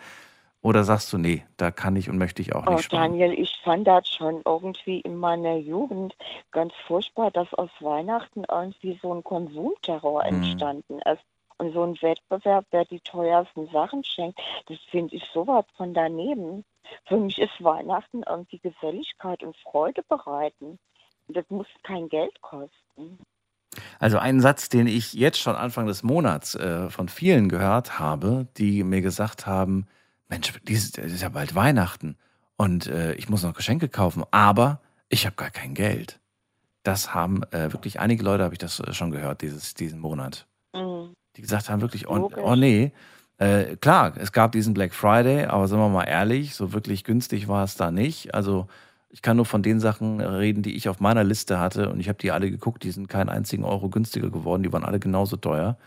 Oder 0.63 0.83
sagst 0.85 1.13
du, 1.13 1.19
nee, 1.19 1.45
da 1.57 1.71
kann 1.71 1.95
ich 1.97 2.09
und 2.09 2.17
möchte 2.17 2.41
ich 2.41 2.55
auch 2.55 2.67
Oh, 2.67 2.71
nicht 2.71 2.85
sparen? 2.85 3.11
Daniel, 3.11 3.33
ich 3.33 3.53
fand 3.63 3.87
das 3.87 4.07
schon 4.09 4.41
irgendwie 4.45 5.01
in 5.01 5.17
meiner 5.17 5.57
Jugend 5.57 6.15
ganz 6.51 6.73
furchtbar, 6.87 7.31
dass 7.31 7.53
aus 7.55 7.69
Weihnachten 7.81 8.45
irgendwie 8.49 8.99
so 9.01 9.13
ein 9.13 9.23
Konsumterror 9.23 10.23
Mhm. 10.23 10.35
entstanden 10.37 10.99
ist. 11.01 11.23
Und 11.57 11.73
so 11.73 11.83
ein 11.83 12.01
Wettbewerb, 12.01 12.65
wer 12.71 12.85
die 12.85 13.01
teuersten 13.01 13.67
Sachen 13.69 14.03
schenkt, 14.03 14.39
das 14.67 14.79
finde 14.91 15.15
ich 15.15 15.23
sowas 15.33 15.65
von 15.77 15.93
daneben. 15.93 16.65
Für 17.05 17.17
mich 17.17 17.39
ist 17.39 17.63
Weihnachten 17.63 18.23
irgendwie 18.27 18.59
Geselligkeit 18.59 19.43
und 19.43 19.55
Freude 19.57 20.03
bereiten. 20.09 20.79
Das 21.27 21.45
muss 21.49 21.67
kein 21.83 22.09
Geld 22.09 22.41
kosten. 22.41 23.19
Also 23.99 24.17
ein 24.19 24.41
Satz, 24.41 24.69
den 24.69 24.87
ich 24.87 25.13
jetzt 25.13 25.39
schon 25.39 25.55
Anfang 25.55 25.87
des 25.87 26.03
Monats 26.03 26.55
äh, 26.55 26.89
von 26.89 27.09
vielen 27.09 27.49
gehört 27.49 27.99
habe, 27.99 28.47
die 28.57 28.83
mir 28.83 29.01
gesagt 29.01 29.47
haben, 29.47 29.87
Mensch, 30.33 30.51
es 30.67 30.97
ist 30.97 31.21
ja 31.21 31.29
bald 31.29 31.53
Weihnachten 31.53 32.17
und 32.57 32.87
äh, 32.87 33.13
ich 33.13 33.29
muss 33.29 33.43
noch 33.43 33.53
Geschenke 33.53 33.87
kaufen, 33.87 34.23
aber 34.31 34.81
ich 35.09 35.27
habe 35.27 35.35
gar 35.35 35.51
kein 35.51 35.75
Geld. 35.75 36.19
Das 36.81 37.13
haben 37.13 37.43
äh, 37.51 37.71
wirklich 37.71 37.99
einige 37.99 38.23
Leute, 38.23 38.43
habe 38.43 38.55
ich 38.55 38.59
das 38.59 38.79
äh, 38.79 38.93
schon 38.93 39.11
gehört, 39.11 39.43
dieses, 39.43 39.75
diesen 39.75 39.99
Monat. 39.99 40.47
Mhm. 40.73 41.13
Die 41.35 41.41
gesagt 41.41 41.69
haben 41.69 41.81
wirklich, 41.81 42.07
oh, 42.07 42.31
oh 42.35 42.55
nee, 42.55 42.93
äh, 43.37 43.75
klar, 43.75 44.13
es 44.17 44.31
gab 44.31 44.53
diesen 44.53 44.73
Black 44.73 44.95
Friday, 44.95 45.45
aber 45.45 45.67
sind 45.67 45.77
wir 45.77 45.89
mal 45.89 46.05
ehrlich, 46.05 46.55
so 46.55 46.73
wirklich 46.73 47.03
günstig 47.03 47.47
war 47.47 47.63
es 47.63 47.75
da 47.75 47.91
nicht. 47.91 48.33
Also 48.33 48.65
ich 49.09 49.21
kann 49.21 49.37
nur 49.37 49.45
von 49.45 49.61
den 49.61 49.79
Sachen 49.79 50.19
reden, 50.19 50.63
die 50.63 50.75
ich 50.75 50.89
auf 50.89 50.99
meiner 50.99 51.23
Liste 51.23 51.59
hatte 51.59 51.91
und 51.91 51.99
ich 51.99 52.09
habe 52.09 52.17
die 52.17 52.31
alle 52.31 52.49
geguckt, 52.49 52.83
die 52.83 52.91
sind 52.91 53.07
keinen 53.07 53.29
einzigen 53.29 53.65
Euro 53.65 53.89
günstiger 53.89 54.31
geworden, 54.31 54.63
die 54.63 54.73
waren 54.73 54.83
alle 54.83 54.99
genauso 54.99 55.37
teuer. 55.37 55.77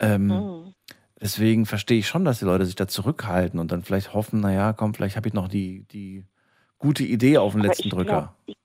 Ähm, 0.00 0.26
Mhm. 0.26 0.74
Deswegen 1.20 1.66
verstehe 1.66 1.98
ich 1.98 2.08
schon, 2.08 2.24
dass 2.24 2.38
die 2.38 2.46
Leute 2.46 2.64
sich 2.64 2.76
da 2.76 2.88
zurückhalten 2.88 3.60
und 3.60 3.72
dann 3.72 3.82
vielleicht 3.82 4.14
hoffen, 4.14 4.40
naja, 4.40 4.72
komm, 4.72 4.94
vielleicht 4.94 5.16
habe 5.16 5.28
ich 5.28 5.34
noch 5.34 5.48
die, 5.48 5.84
die 5.88 6.24
gute 6.78 7.04
Idee 7.04 7.38
auf 7.38 7.52
den 7.52 7.60
Aber 7.60 7.68
letzten 7.68 7.88
ich 7.88 7.94
Drücker. 7.94 8.04
Glaub, 8.06 8.34
ich 8.46 8.56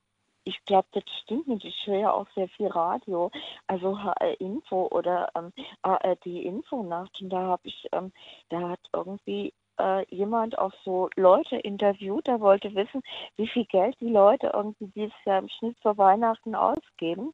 ich 0.45 0.64
glaube, 0.66 0.88
das 0.91 1.03
stimmt 1.24 1.47
nicht. 1.47 1.66
Ich 1.66 1.88
höre 1.88 1.99
ja 1.99 2.12
auch 2.12 2.28
sehr 2.36 2.47
viel 2.49 2.68
Radio, 2.68 3.32
also 3.68 3.99
HR 3.99 4.39
Info 4.39 4.88
oder 4.91 5.30
ähm, 5.36 5.51
ARD 5.82 6.26
Infonacht. 6.28 7.20
Und 7.20 7.30
da 7.30 7.41
habe 7.41 7.68
ich, 7.68 7.88
ähm, 7.91 8.14
da 8.49 8.70
hat 8.70 8.80
irgendwie 8.93 9.53
äh, 9.80 10.06
jemand 10.16 10.58
auch 10.60 10.72
so 10.84 11.10
Leute 11.16 11.58
interviewt, 11.58 12.28
der 12.28 12.39
wollte 12.41 12.76
wissen, 12.76 13.01
wie 13.38 13.47
viel 13.47 13.66
Geld 13.66 13.95
die 13.99 14.10
Leute 14.10 14.51
irgendwie 14.53 14.88
dieses 14.95 15.26
Jahr 15.26 15.39
im 15.39 15.49
Schnitt 15.49 15.78
für 15.82 15.97
Weihnachten 15.97 16.53
ausgeben. 16.53 17.34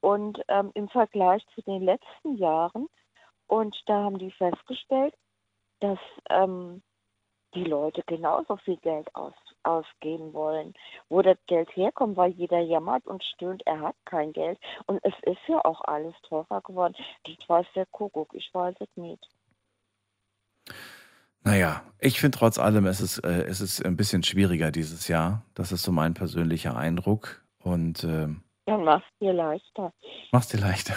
Und 0.00 0.40
ähm, 0.48 0.72
im 0.74 0.88
Vergleich 0.88 1.44
zu 1.54 1.62
den 1.62 1.82
letzten 1.82 2.36
Jahren. 2.36 2.88
Und 3.52 3.76
da 3.84 4.04
haben 4.04 4.16
die 4.16 4.30
festgestellt, 4.30 5.12
dass 5.80 5.98
ähm, 6.30 6.82
die 7.54 7.64
Leute 7.64 8.02
genauso 8.06 8.56
viel 8.56 8.78
Geld 8.78 9.14
aus, 9.14 9.34
ausgeben 9.62 10.32
wollen. 10.32 10.72
Wo 11.10 11.20
das 11.20 11.36
Geld 11.48 11.68
herkommt, 11.76 12.16
weil 12.16 12.30
jeder 12.30 12.60
jammert 12.60 13.06
und 13.06 13.22
stöhnt, 13.22 13.62
er 13.66 13.80
hat 13.80 13.96
kein 14.06 14.32
Geld. 14.32 14.58
Und 14.86 15.00
es 15.02 15.12
ist 15.24 15.46
ja 15.48 15.62
auch 15.66 15.82
alles 15.82 16.14
teurer 16.22 16.62
geworden. 16.62 16.94
Das 17.24 17.46
weiß 17.46 17.66
der 17.74 17.84
Kuckuck, 17.84 18.32
ich 18.32 18.48
weiß 18.54 18.74
es 18.80 18.88
nicht. 18.96 19.28
Naja, 21.44 21.82
ich 21.98 22.20
finde 22.20 22.38
trotz 22.38 22.58
allem, 22.58 22.86
es 22.86 23.02
ist, 23.02 23.18
äh, 23.18 23.42
es 23.42 23.60
ist 23.60 23.84
ein 23.84 23.98
bisschen 23.98 24.22
schwieriger 24.22 24.70
dieses 24.70 25.08
Jahr. 25.08 25.44
Das 25.52 25.72
ist 25.72 25.82
so 25.82 25.92
mein 25.92 26.14
persönlicher 26.14 26.74
Eindruck. 26.74 27.44
Und 27.58 28.02
ähm, 28.02 28.44
Dann 28.64 28.82
mach's 28.84 29.04
dir 29.20 29.34
leichter. 29.34 29.92
mach's 30.30 30.48
dir 30.48 30.58
leichter. 30.58 30.94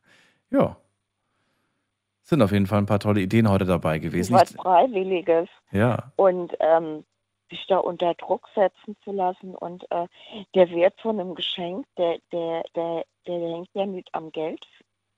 ja. 0.50 0.78
Sind 2.28 2.42
auf 2.42 2.52
jeden 2.52 2.66
Fall 2.66 2.80
ein 2.80 2.86
paar 2.86 3.00
tolle 3.00 3.22
Ideen 3.22 3.48
heute 3.48 3.64
dabei 3.64 3.98
gewesen. 3.98 4.34
Was 4.34 4.52
Freiwilliges. 4.52 5.48
ja, 5.72 6.12
Und 6.16 6.52
ähm, 6.60 7.04
sich 7.48 7.66
da 7.68 7.78
unter 7.78 8.12
Druck 8.12 8.50
setzen 8.54 8.96
zu 9.02 9.12
lassen. 9.12 9.54
Und 9.54 9.90
äh, 9.90 10.06
der 10.54 10.70
Wert 10.70 11.00
von 11.00 11.18
einem 11.18 11.34
Geschenk, 11.34 11.86
der, 11.96 12.18
der, 12.30 12.64
der, 12.74 13.06
der 13.26 13.40
hängt 13.40 13.70
ja 13.72 13.86
nicht 13.86 14.10
am 14.12 14.30
Geld 14.30 14.62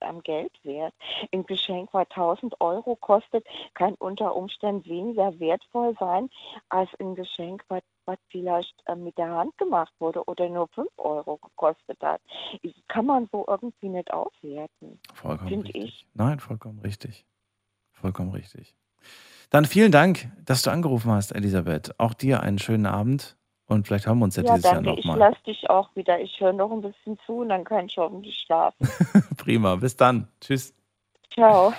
am 0.02 0.22
Geldwert. 0.22 0.94
Ein 1.32 1.44
Geschenk, 1.44 1.90
was 1.92 2.08
1000 2.10 2.60
Euro 2.60 2.96
kostet, 2.96 3.46
kann 3.74 3.94
unter 3.98 4.34
Umständen 4.34 4.88
weniger 4.88 5.38
wertvoll 5.38 5.94
sein 5.98 6.30
als 6.68 6.88
ein 7.00 7.16
Geschenk, 7.16 7.64
was, 7.68 7.82
was 8.06 8.18
vielleicht 8.28 8.74
äh, 8.86 8.94
mit 8.96 9.16
der 9.18 9.30
Hand 9.30 9.56
gemacht 9.58 9.92
wurde 9.98 10.24
oder 10.24 10.48
nur 10.48 10.68
5 10.68 10.88
Euro 10.98 11.36
gekostet 11.38 11.98
hat. 12.02 12.20
Das 12.62 12.72
kann 12.88 13.06
man 13.06 13.28
so 13.32 13.44
irgendwie 13.48 13.88
nicht 13.88 14.12
auswerten. 14.12 14.98
vollkommen 15.14 15.62
richtig. 15.62 15.84
ich. 15.84 16.06
Nein, 16.14 16.40
vollkommen 16.40 16.78
richtig. 16.80 17.24
Vollkommen 17.92 18.30
richtig. 18.30 18.74
Dann 19.50 19.64
vielen 19.64 19.92
Dank, 19.92 20.28
dass 20.44 20.62
du 20.62 20.70
angerufen 20.70 21.10
hast, 21.10 21.32
Elisabeth. 21.32 21.98
Auch 21.98 22.14
dir 22.14 22.40
einen 22.42 22.58
schönen 22.58 22.86
Abend 22.86 23.36
und 23.66 23.86
vielleicht 23.86 24.06
hören 24.06 24.18
wir 24.18 24.24
uns 24.24 24.36
ja, 24.36 24.42
Ja, 24.42 24.54
dieses 24.54 24.64
Jahr 24.64 24.82
danke. 24.82 24.98
Ich 25.00 25.04
nochmal. 25.06 25.30
lasse 25.30 25.42
dich 25.44 25.68
auch 25.70 25.94
wieder. 25.96 26.20
Ich 26.20 26.40
höre 26.40 26.52
noch 26.52 26.70
ein 26.70 26.80
bisschen 26.82 27.18
zu 27.26 27.38
und 27.38 27.48
dann 27.50 27.64
kann 27.64 27.86
ich 27.86 27.96
hoffentlich 27.98 28.36
schlafen. 28.38 28.88
Prima, 29.36 29.76
bis 29.76 29.96
dann. 29.96 30.28
Tschüss. 30.40 30.74
Ciao. 31.32 31.72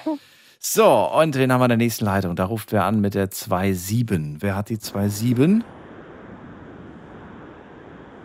So, 0.59 0.85
und 1.17 1.35
wen 1.35 1.51
haben 1.51 1.59
wir 1.59 1.65
in 1.65 1.69
der 1.69 1.77
nächsten 1.77 2.05
Leitung? 2.05 2.35
Da 2.35 2.45
ruft 2.45 2.71
wer 2.71 2.85
an 2.85 3.01
mit 3.01 3.15
der 3.15 3.29
2.7. 3.31 4.37
Wer 4.39 4.55
hat 4.55 4.69
die 4.69 4.77
2.7? 4.77 5.63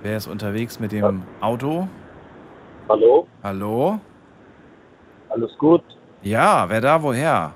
Wer 0.07 0.19
ist 0.19 0.29
unterwegs 0.29 0.79
mit 0.79 0.93
dem 0.93 1.25
Auto? 1.41 1.89
Hallo, 2.89 3.27
Hallo? 3.43 3.99
alles 5.31 5.51
gut? 5.59 5.83
Ja, 6.23 6.65
wer 6.69 6.81
da, 6.81 7.03
woher? 7.03 7.53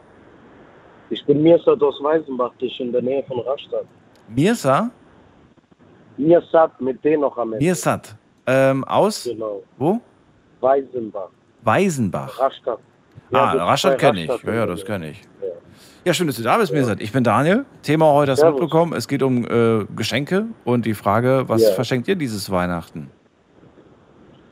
Ich 1.11 1.25
bin 1.27 1.45
Mirsad 1.45 1.81
aus 1.81 2.03
Weißenbach, 2.03 2.53
dich 2.61 2.81
in 2.81 2.91
der 2.91 3.03
Nähe 3.03 3.23
von 3.23 3.39
Rastatt. 3.39 3.85
Mirsa? 4.27 4.91
Mirsad 6.17 6.81
mit 6.81 7.05
D 7.05 7.17
noch 7.17 7.39
am 7.39 7.53
Ende. 7.53 7.65
Mirsad. 7.65 8.17
Ähm, 8.49 8.83
aus? 8.83 9.23
Genau, 9.23 9.63
Wo? 9.79 10.01
Weißenbach, 10.61 11.31
Weisenbach. 11.63 12.37
Rastatt. 12.37 12.81
Ah, 13.33 13.53
Rastatt 13.64 13.93
bei 13.93 13.97
kenne 13.99 14.24
ich. 14.24 14.31
Rastatt 14.31 14.49
Ja, 14.49 14.55
ja, 14.55 14.66
das 14.66 14.85
kenne 14.85 15.11
ich. 15.11 15.20
Ja. 15.41 15.49
Ja, 16.07 16.14
schön, 16.14 16.26
dass 16.28 16.37
du 16.37 16.43
da 16.43 16.57
bist, 16.57 16.72
Mirsad. 16.72 17.01
Ich 17.03 17.12
bin 17.12 17.24
Daniel. 17.24 17.66
Thema 17.83 18.11
heute 18.14 18.33
hast 18.33 18.43
du 18.43 18.51
mitbekommen. 18.51 18.95
Es 18.95 19.07
geht 19.07 19.22
um 19.22 19.45
äh, 19.45 19.85
Geschenke 19.95 20.47
und 20.64 20.87
die 20.87 20.95
Frage, 20.95 21.45
was 21.47 21.62
Ja. 21.62 21.72
verschenkt 21.72 22.09
ihr 22.09 22.16
dieses 22.16 22.51
Weihnachten? 22.51 23.11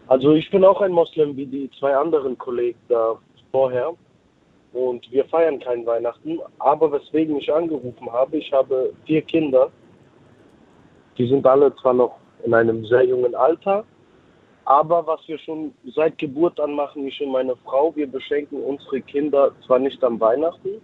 Also 0.09 0.33
ich 0.35 0.51
bin 0.51 0.63
auch 0.65 0.81
ein 0.83 0.93
Moslem 0.93 1.37
wie 1.37 1.47
die 1.47 1.71
zwei 1.79 1.97
anderen 1.97 2.37
Kollegen 2.37 2.79
da 2.89 3.15
vorher. 3.51 3.93
Und 4.75 5.11
wir 5.11 5.25
feiern 5.27 5.59
kein 5.59 5.87
Weihnachten. 5.87 6.39
Aber 6.59 6.93
weswegen 6.93 7.37
ich 7.39 7.51
angerufen 7.53 8.13
habe, 8.13 8.37
ich 8.37 8.53
habe 8.53 8.93
vier 9.07 9.23
Kinder. 9.23 9.71
Die 11.17 11.27
sind 11.27 11.47
alle 11.47 11.75
zwar 11.77 11.95
noch 11.95 12.17
in 12.45 12.53
einem 12.53 12.85
sehr 12.85 13.05
jungen 13.05 13.35
Alter. 13.35 13.85
Aber 14.69 15.07
was 15.07 15.27
wir 15.27 15.39
schon 15.39 15.73
seit 15.97 16.19
Geburt 16.19 16.61
an 16.61 16.75
machen, 16.75 17.07
ich 17.07 17.19
und 17.23 17.33
meine 17.33 17.57
Frau, 17.65 17.97
wir 17.97 18.07
beschenken 18.07 18.63
unsere 18.63 19.01
Kinder 19.01 19.51
zwar 19.65 19.79
nicht 19.79 20.05
am 20.05 20.21
Weihnachten, 20.21 20.83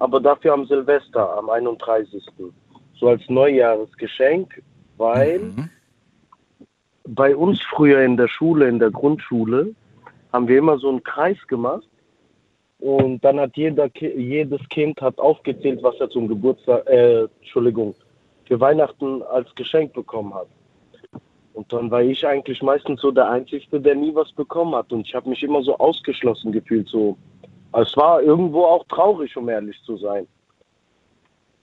aber 0.00 0.18
dafür 0.18 0.54
am 0.54 0.66
Silvester, 0.66 1.36
am 1.36 1.48
31. 1.48 2.20
So 2.98 3.06
als 3.06 3.22
Neujahresgeschenk, 3.28 4.60
weil 4.96 5.38
Mhm. 5.38 5.70
bei 7.04 7.36
uns 7.36 7.62
früher 7.62 8.02
in 8.02 8.16
der 8.16 8.26
Schule, 8.26 8.66
in 8.66 8.80
der 8.80 8.90
Grundschule, 8.90 9.72
haben 10.32 10.48
wir 10.48 10.58
immer 10.58 10.78
so 10.78 10.88
einen 10.88 11.04
Kreis 11.04 11.38
gemacht. 11.46 11.86
Und 12.80 13.24
dann 13.24 13.38
hat 13.38 13.56
jeder, 13.56 13.88
jedes 13.94 14.68
Kind 14.68 15.00
hat 15.00 15.20
aufgezählt, 15.20 15.80
was 15.84 15.94
er 16.00 16.10
zum 16.10 16.26
Geburtstag, 16.26 16.88
äh, 16.88 17.28
Entschuldigung, 17.38 17.94
für 18.46 18.58
Weihnachten 18.58 19.22
als 19.22 19.54
Geschenk 19.54 19.92
bekommen 19.92 20.34
hat. 20.34 20.48
Und 21.54 21.72
dann 21.72 21.90
war 21.90 22.02
ich 22.02 22.26
eigentlich 22.26 22.62
meistens 22.62 23.00
so 23.00 23.10
der 23.10 23.30
Einzige, 23.30 23.80
der 23.80 23.94
nie 23.94 24.14
was 24.14 24.32
bekommen 24.32 24.74
hat. 24.74 24.92
Und 24.92 25.06
ich 25.06 25.14
habe 25.14 25.28
mich 25.28 25.42
immer 25.42 25.62
so 25.62 25.76
ausgeschlossen 25.78 26.52
gefühlt. 26.52 26.88
So. 26.88 27.16
Es 27.72 27.96
war 27.96 28.22
irgendwo 28.22 28.64
auch 28.64 28.84
traurig, 28.88 29.36
um 29.36 29.48
ehrlich 29.48 29.80
zu 29.84 29.96
sein. 29.96 30.26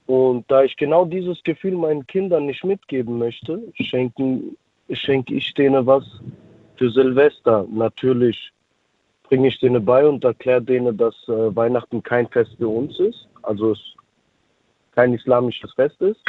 Und 0.06 0.44
da 0.50 0.64
ich 0.64 0.76
genau 0.76 1.04
dieses 1.04 1.42
Gefühl 1.44 1.76
meinen 1.76 2.06
Kindern 2.06 2.46
nicht 2.46 2.64
mitgeben 2.64 3.18
möchte, 3.18 3.62
schenken, 3.74 4.56
schenke 4.90 5.34
ich 5.34 5.54
denen 5.54 5.86
was 5.86 6.04
für 6.76 6.90
Silvester. 6.90 7.64
Natürlich 7.70 8.50
bringe 9.28 9.48
ich 9.48 9.60
denen 9.60 9.84
bei 9.84 10.04
und 10.04 10.24
erkläre 10.24 10.62
denen, 10.62 10.96
dass 10.96 11.14
äh, 11.28 11.54
Weihnachten 11.54 12.02
kein 12.02 12.26
Fest 12.28 12.50
für 12.58 12.68
uns 12.68 12.98
ist, 12.98 13.28
also 13.42 13.72
es 13.72 13.78
kein 14.92 15.14
islamisches 15.14 15.72
Fest 15.74 16.00
ist, 16.02 16.20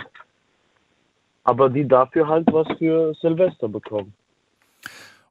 aber 1.43 1.69
die 1.69 1.87
dafür 1.87 2.27
halt 2.27 2.47
was 2.51 2.67
für 2.77 3.13
Silvester 3.15 3.67
bekommen. 3.67 4.13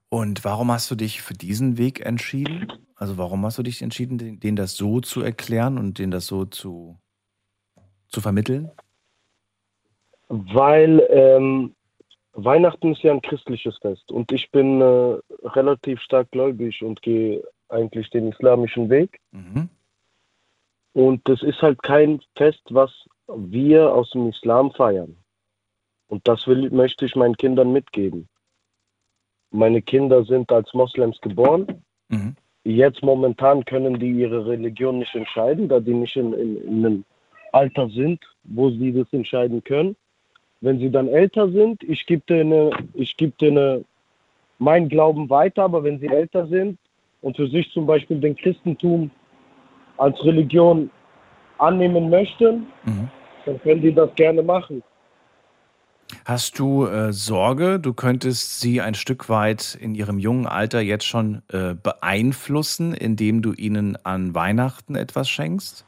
Und 0.08 0.44
warum 0.44 0.72
hast 0.72 0.90
du 0.90 0.96
dich 0.96 1.22
für 1.22 1.34
diesen 1.34 1.78
Weg 1.78 2.04
entschieden? 2.04 2.72
Also 2.96 3.16
warum 3.16 3.44
hast 3.46 3.58
du 3.58 3.62
dich 3.62 3.80
entschieden, 3.80 4.40
denen 4.40 4.56
das 4.56 4.74
so 4.74 5.00
zu 5.00 5.22
erklären 5.22 5.78
und 5.78 5.98
denen 5.98 6.10
das 6.10 6.26
so 6.26 6.44
zu, 6.44 6.98
zu 8.08 8.20
vermitteln? 8.20 8.70
Weil 10.28 11.06
ähm, 11.10 11.74
Weihnachten 12.32 12.92
ist 12.92 13.02
ja 13.02 13.12
ein 13.12 13.22
christliches 13.22 13.78
Fest 13.78 14.10
und 14.10 14.32
ich 14.32 14.50
bin 14.50 14.80
äh, 14.80 15.18
relativ 15.44 16.00
stark 16.00 16.30
gläubig 16.30 16.82
und 16.82 17.02
gehe 17.02 17.42
eigentlich 17.68 18.10
den 18.10 18.30
islamischen 18.30 18.90
Weg. 18.90 19.20
Mhm. 19.30 19.68
Und 20.92 21.28
das 21.28 21.42
ist 21.42 21.62
halt 21.62 21.82
kein 21.82 22.20
Fest, 22.36 22.62
was 22.70 22.90
wir 23.28 23.94
aus 23.94 24.10
dem 24.10 24.28
Islam 24.28 24.72
feiern. 24.72 25.16
Und 26.10 26.26
das 26.26 26.46
will, 26.48 26.70
möchte 26.70 27.06
ich 27.06 27.14
meinen 27.14 27.36
Kindern 27.36 27.72
mitgeben. 27.72 28.28
Meine 29.52 29.80
Kinder 29.80 30.24
sind 30.24 30.50
als 30.50 30.74
Moslems 30.74 31.20
geboren. 31.20 31.82
Mhm. 32.08 32.34
Jetzt 32.64 33.02
momentan 33.02 33.64
können 33.64 33.98
die 33.98 34.10
ihre 34.10 34.44
Religion 34.44 34.98
nicht 34.98 35.14
entscheiden, 35.14 35.68
da 35.68 35.78
die 35.78 35.94
nicht 35.94 36.16
in, 36.16 36.32
in, 36.32 36.56
in 36.64 36.84
einem 36.84 37.04
Alter 37.52 37.88
sind, 37.88 38.20
wo 38.42 38.70
sie 38.70 38.92
das 38.92 39.06
entscheiden 39.12 39.62
können. 39.62 39.96
Wenn 40.60 40.80
sie 40.80 40.90
dann 40.90 41.08
älter 41.08 41.48
sind, 41.50 41.82
ich 41.84 42.04
gebe 42.06 42.22
denen, 42.28 42.70
ich 42.94 43.16
gebe 43.16 43.32
denen 43.40 43.84
meinen 44.58 44.88
Glauben 44.88 45.30
weiter, 45.30 45.62
aber 45.62 45.84
wenn 45.84 46.00
sie 46.00 46.08
älter 46.08 46.46
sind 46.48 46.76
und 47.22 47.36
für 47.36 47.46
sich 47.46 47.70
zum 47.70 47.86
Beispiel 47.86 48.20
den 48.20 48.36
Christentum 48.36 49.10
als 49.96 50.22
Religion 50.24 50.90
annehmen 51.58 52.10
möchten, 52.10 52.66
Mhm. 52.84 53.08
dann 53.46 53.60
können 53.62 53.80
die 53.80 53.94
das 53.94 54.12
gerne 54.16 54.42
machen. 54.42 54.82
Hast 56.24 56.58
du 56.58 56.86
äh, 56.86 57.12
Sorge, 57.12 57.78
du 57.80 57.94
könntest 57.94 58.60
sie 58.60 58.80
ein 58.80 58.94
Stück 58.94 59.28
weit 59.28 59.76
in 59.80 59.94
ihrem 59.94 60.18
jungen 60.18 60.46
Alter 60.46 60.80
jetzt 60.80 61.04
schon 61.04 61.42
äh, 61.52 61.74
beeinflussen, 61.74 62.94
indem 62.94 63.42
du 63.42 63.52
ihnen 63.52 63.96
an 64.04 64.34
Weihnachten 64.34 64.94
etwas 64.94 65.28
schenkst? 65.28 65.84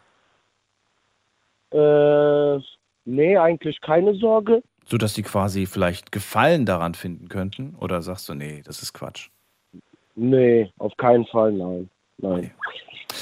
Äh, 1.73 2.59
nee, 3.05 3.37
eigentlich 3.37 3.81
keine 3.81 4.15
Sorge. 4.15 4.63
Sodass 4.85 5.15
sie 5.15 5.23
quasi 5.23 5.67
vielleicht 5.67 6.13
Gefallen 6.13 6.67
daran 6.67 6.95
finden 6.95 7.29
könnten? 7.29 7.75
Oder 7.79 8.03
sagst 8.03 8.29
du, 8.29 8.35
nee, 8.35 8.63
das 8.65 8.83
ist 8.83 8.93
Quatsch? 8.93 9.31
Nee, 10.15 10.71
auf 10.79 10.97
keinen 10.97 11.25
Fall, 11.27 11.53
nein. 11.53 11.89
Nein. 12.19 12.51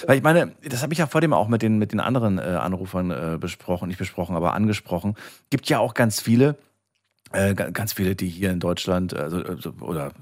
Weil 0.07 0.16
ich 0.16 0.22
meine, 0.22 0.53
das 0.62 0.82
habe 0.82 0.92
ich 0.92 0.98
ja 0.98 1.07
vor 1.07 1.20
dem 1.20 1.32
auch 1.32 1.48
mit 1.48 1.62
den, 1.62 1.78
mit 1.78 1.92
den 1.92 2.01
anderen 2.01 2.38
äh, 2.38 2.42
Anrufern 2.42 3.11
äh, 3.11 3.38
besprochen, 3.38 3.88
nicht 3.88 3.98
besprochen, 3.98 4.36
aber 4.36 4.55
angesprochen. 4.55 5.14
Gibt 5.51 5.68
ja 5.68 5.78
auch 5.78 5.94
ganz 5.94 6.20
viele, 6.20 6.57
äh, 7.33 7.55
ga- 7.55 7.70
ganz 7.70 7.93
viele, 7.93 8.14
die 8.16 8.28
hier 8.28 8.51
in 8.51 8.61
Deutschland, 8.61 9.14
also, 9.14 9.39
also, 9.43 9.72
oder 9.81 10.12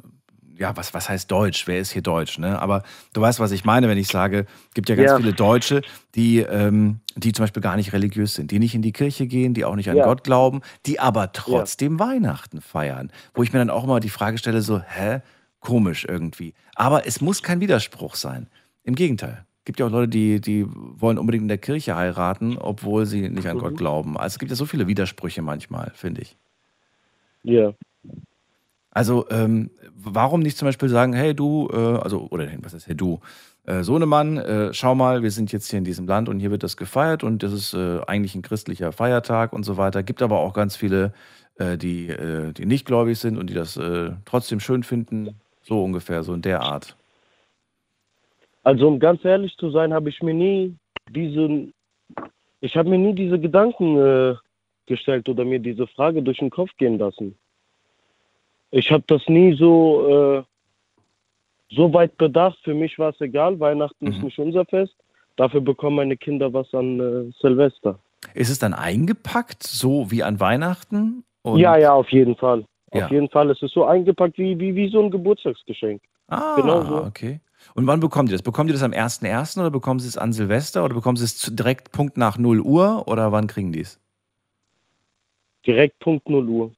ja, 0.57 0.77
was, 0.77 0.93
was 0.93 1.09
heißt 1.09 1.31
Deutsch? 1.31 1.69
Wer 1.69 1.79
ist 1.79 1.93
hier 1.93 2.03
Deutsch? 2.03 2.39
Ne? 2.39 2.61
Aber 2.61 2.83
du 3.13 3.21
weißt, 3.21 3.39
was 3.39 3.53
ich 3.53 3.65
meine, 3.65 3.89
wenn 3.89 3.97
ich 3.97 4.09
sage, 4.09 4.45
gibt 4.75 4.89
ja 4.89 4.97
ganz 4.97 5.11
Ja. 5.11 5.17
viele 5.17 5.33
Deutsche, 5.33 5.83
die, 6.17 6.41
ähm, 6.41 6.99
die 7.15 7.31
zum 7.33 7.45
Beispiel 7.45 7.63
gar 7.63 7.77
nicht 7.77 7.93
religiös 7.93 8.35
sind, 8.35 8.51
die 8.51 8.59
nicht 8.59 8.75
in 8.75 8.83
die 8.83 8.91
Kirche 8.93 9.29
gehen, 9.29 9.55
die 9.55 9.65
auch 9.65 9.77
nicht 9.77 9.89
an 9.89 9.97
Ja. 9.97 10.05
Gott 10.05 10.25
glauben, 10.25 10.63
die 10.85 10.99
aber 10.99 11.31
trotzdem 11.33 12.01
Weihnachten 12.01 12.61
feiern. 12.61 13.13
Wo 13.35 13.45
ich 13.45 13.53
mir 13.53 13.61
dann 13.61 13.71
auch 13.71 13.85
immer 13.85 14.01
die 14.01 14.09
Frage 14.11 14.37
stelle, 14.39 14.61
so, 14.61 14.81
hä? 14.81 15.21
Komisch 15.61 16.05
irgendwie. 16.09 16.55
Aber 16.75 17.07
es 17.07 17.21
muss 17.21 17.43
kein 17.43 17.61
Widerspruch 17.61 18.17
sein. 18.17 18.49
Im 18.83 18.95
Gegenteil. 18.97 19.45
gibt 19.65 19.79
ja 19.81 19.87
auch 19.87 19.91
Leute, 19.91 20.09
die, 20.09 20.41
die 20.41 20.65
wollen 20.69 21.19
unbedingt 21.19 21.43
in 21.43 21.49
der 21.49 21.59
Kirche 21.59 21.95
heiraten, 21.95 22.57
obwohl 22.59 23.05
sie 23.07 23.29
nicht 23.29 23.47
an 23.47 23.59
Gott 23.59 23.77
glauben. 23.77 24.17
Also 24.17 24.35
es 24.35 24.39
gibt 24.41 24.51
ja 24.51 24.57
so 24.57 24.65
viele 24.67 24.87
Widersprüche 24.89 25.43
manchmal, 25.43 25.93
finde 25.95 26.23
ich. 26.23 26.37
Ja. 27.49 27.73
Also, 28.91 29.27
ähm, 29.31 29.71
warum 29.95 30.41
nicht 30.41 30.59
zum 30.59 30.67
Beispiel 30.67 30.89
sagen, 30.89 31.13
hey 31.13 31.35
du, 31.35 31.69
äh, 31.73 31.77
also, 31.77 32.29
oder 32.31 32.47
was 32.63 32.75
ist 32.75 32.87
hey 32.87 32.97
du, 32.97 33.21
äh, 33.65 33.83
Sohnemann, 33.83 34.39
äh, 34.39 34.75
schau 34.75 34.95
mal, 34.95 35.23
wir 35.23 35.31
sind 35.31 35.53
jetzt 35.53 35.71
hier 35.71 35.79
in 35.79 35.85
diesem 35.85 36.07
Land 36.07 36.29
und 36.29 36.41
hier 36.41 36.51
wird 36.51 36.63
das 36.63 36.77
gefeiert 36.77 37.25
und 37.25 37.43
das 37.43 37.53
ist 37.53 37.75
äh, 37.75 38.01
eigentlich 38.07 38.35
ein 38.35 38.43
christlicher 38.43 38.93
Feiertag 38.93 39.53
und 39.53 39.65
so 39.65 39.77
weiter. 39.77 40.03
Gibt 40.03 40.21
aber 40.21 40.39
auch 40.39 40.53
ganz 40.53 40.77
viele, 40.77 41.13
äh, 41.57 41.79
die, 41.79 42.09
äh, 42.09 42.53
die 42.53 42.67
nicht 42.67 42.87
gläubig 42.87 43.19
sind 43.19 43.39
und 43.39 43.49
die 43.49 43.55
das 43.55 43.77
äh, 43.77 44.11
trotzdem 44.25 44.61
schön 44.61 44.83
finden. 44.83 45.35
So 45.63 45.83
ungefähr, 45.83 46.23
so 46.23 46.35
in 46.35 46.43
der 46.43 46.63
Art. 46.63 46.97
Also 48.63 48.89
um 48.89 48.99
ganz 48.99 49.25
ehrlich 49.25 49.57
zu 49.57 49.71
sein, 49.71 49.95
habe 49.95 50.09
ich 50.09 50.23
mir 50.23 50.35
nie 50.35 50.75
diesen, 51.11 51.73
ich 52.61 52.77
habe 52.77 52.91
mir 52.91 52.99
nie 52.99 53.15
diese 53.15 53.39
Gedanken 53.39 54.39
gestellt 54.89 55.29
oder 55.29 55.45
mir 55.45 55.59
diese 55.61 55.87
Frage 55.87 56.23
durch 56.23 56.39
den 56.39 56.51
Kopf 56.51 56.71
gehen 56.79 56.99
lassen. 56.99 57.37
Ich 58.71 58.91
habe 58.91 59.05
das 59.07 59.23
nie 59.29 59.55
so, 59.55 60.09
äh, 60.09 60.43
so 61.75 61.93
weit 61.95 62.17
bedacht. 62.19 62.59
Für 62.65 62.75
mich 62.75 62.99
war 62.99 63.11
es 63.11 63.21
egal. 63.21 63.59
Weihnachten 63.61 64.07
ist 64.09 64.23
nicht 64.23 64.39
unser 64.39 64.65
Fest. 64.65 64.95
Dafür 65.37 65.61
bekommen 65.61 65.97
meine 65.97 66.17
Kinder 66.17 66.53
was 66.53 66.73
an 66.75 66.99
äh, 67.01 67.33
Silvester. 67.41 67.99
Ist 68.35 68.51
es 68.51 68.59
dann 68.59 68.75
eingepackt, 68.75 69.63
so 69.63 70.11
wie 70.11 70.23
an 70.23 70.41
Weihnachten? 70.41 71.25
Und- 71.43 71.61
ja, 71.61 71.77
ja, 71.79 71.93
auf 71.95 72.11
jeden 72.11 72.35
Fall. 72.37 72.65
Ja. 72.93 73.05
Auf 73.05 73.11
jeden 73.11 73.29
Fall. 73.29 73.51
Es 73.51 73.63
ist 73.63 73.73
so 73.73 73.85
eingepackt 73.85 74.39
wie, 74.39 74.59
wie, 74.59 74.75
wie 74.75 74.89
so 74.89 75.01
ein 75.01 75.11
Geburtstagsgeschenk. 75.11 76.03
Ah, 76.27 76.57
Genau 76.57 76.83
so. 76.85 77.05
okay. 77.05 77.41
Und 77.75 77.87
wann 77.87 78.01
bekommt 78.01 78.31
ihr 78.31 78.33
das? 78.35 78.43
Bekommt 78.43 78.71
ihr 78.71 78.75
das 78.75 78.83
am 78.83 78.93
1.1. 78.93 79.61
oder 79.61 79.71
bekommen 79.71 80.01
sie 80.01 80.09
es 80.09 80.17
an 80.19 80.33
Silvester 80.33 80.85
oder 80.85 80.95
bekommen 80.95 81.17
sie 81.17 81.25
es 81.25 81.41
direkt 81.55 81.93
Punkt 81.93 82.17
nach 82.17 82.39
0 82.39 82.61
Uhr 82.61 83.05
oder 83.09 83.31
wann 83.33 83.47
kriegen 83.47 83.73
die 83.73 83.81
es? 83.81 84.01
Direkt 85.69 85.99
Punkt 86.01 86.29
0 86.29 86.49
Uhr. 86.49 86.73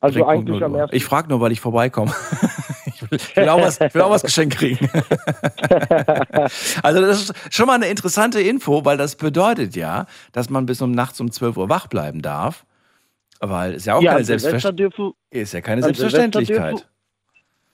Also 0.00 0.14
Direkt 0.14 0.30
eigentlich 0.32 0.60
0 0.60 0.64
am 0.64 0.74
ersten. 0.74 0.96
Ich 0.96 1.04
frage 1.04 1.28
nur, 1.28 1.40
weil 1.40 1.52
ich 1.52 1.60
vorbeikomme. 1.60 2.10
ich 2.86 3.02
will, 3.02 3.18
ich 3.18 3.36
will, 3.36 3.48
auch 3.50 3.60
was, 3.60 3.78
will 3.80 4.00
auch 4.02 4.10
was 4.10 4.22
geschenkt 4.22 4.56
kriegen. 4.56 4.88
also 6.82 7.00
das 7.00 7.22
ist 7.30 7.54
schon 7.54 7.66
mal 7.66 7.74
eine 7.74 7.86
interessante 7.88 8.40
Info, 8.40 8.84
weil 8.84 8.96
das 8.96 9.16
bedeutet 9.16 9.76
ja, 9.76 10.06
dass 10.32 10.48
man 10.50 10.66
bis 10.66 10.80
um 10.82 10.90
nachts 10.92 11.20
um 11.20 11.30
12 11.30 11.56
Uhr 11.58 11.68
wach 11.68 11.86
bleiben 11.86 12.22
darf. 12.22 12.64
Weil 13.40 13.74
es 13.74 13.84
ja 13.84 13.94
auch 13.96 14.02
ja, 14.02 14.12
keine, 14.12 14.20
an 14.20 14.24
Silvester 14.24 14.50
Selbstver 14.50 14.72
dürfen, 14.72 15.12
ist 15.30 15.52
ja 15.52 15.60
keine 15.60 15.82
Selbstverständlichkeit. 15.82 16.72
dürfen- 16.72 16.86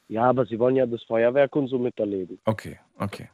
Ja, 0.09 0.25
aber 0.25 0.47
sie 0.47 0.59
wollen 0.59 0.75
ja 0.75 0.87
das 0.87 1.03
Feuerwerk 1.05 1.55
und 1.55 1.69
so 1.69 1.79
miterleben. 1.79 2.41
Okay, 2.45 2.79
okay. 2.99 3.29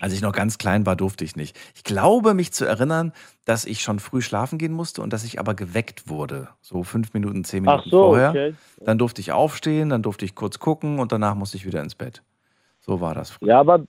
Als 0.00 0.12
ich 0.12 0.22
noch 0.22 0.32
ganz 0.32 0.58
klein 0.58 0.86
war, 0.86 0.96
durfte 0.96 1.24
ich 1.24 1.36
nicht. 1.36 1.58
Ich 1.74 1.84
glaube, 1.84 2.34
mich 2.34 2.52
zu 2.52 2.64
erinnern, 2.64 3.12
dass 3.44 3.64
ich 3.64 3.80
schon 3.80 3.98
früh 3.98 4.20
schlafen 4.20 4.58
gehen 4.58 4.72
musste 4.72 5.02
und 5.02 5.12
dass 5.12 5.24
ich 5.24 5.40
aber 5.40 5.54
geweckt 5.54 6.08
wurde. 6.08 6.48
So 6.60 6.84
fünf 6.84 7.14
Minuten, 7.14 7.44
zehn 7.44 7.62
Minuten 7.62 7.82
Ach 7.84 7.90
so, 7.90 8.02
vorher. 8.04 8.30
okay. 8.30 8.54
Dann 8.84 8.98
durfte 8.98 9.20
ich 9.20 9.32
aufstehen, 9.32 9.88
dann 9.88 10.02
durfte 10.02 10.24
ich 10.24 10.34
kurz 10.34 10.58
gucken 10.58 10.98
und 11.00 11.12
danach 11.12 11.34
musste 11.34 11.56
ich 11.56 11.66
wieder 11.66 11.82
ins 11.82 11.94
Bett. 11.94 12.22
So 12.80 13.00
war 13.00 13.14
das 13.14 13.30
früher. 13.30 13.48
Ja, 13.48 13.60
aber 13.60 13.84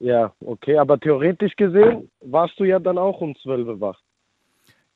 ja, 0.00 0.32
okay, 0.44 0.78
aber 0.78 0.98
theoretisch 0.98 1.56
gesehen 1.56 2.10
warst 2.20 2.58
du 2.58 2.64
ja 2.64 2.78
dann 2.78 2.98
auch 2.98 3.20
um 3.20 3.34
12 3.36 3.66
Uhr 3.68 3.80
wach. 3.80 3.98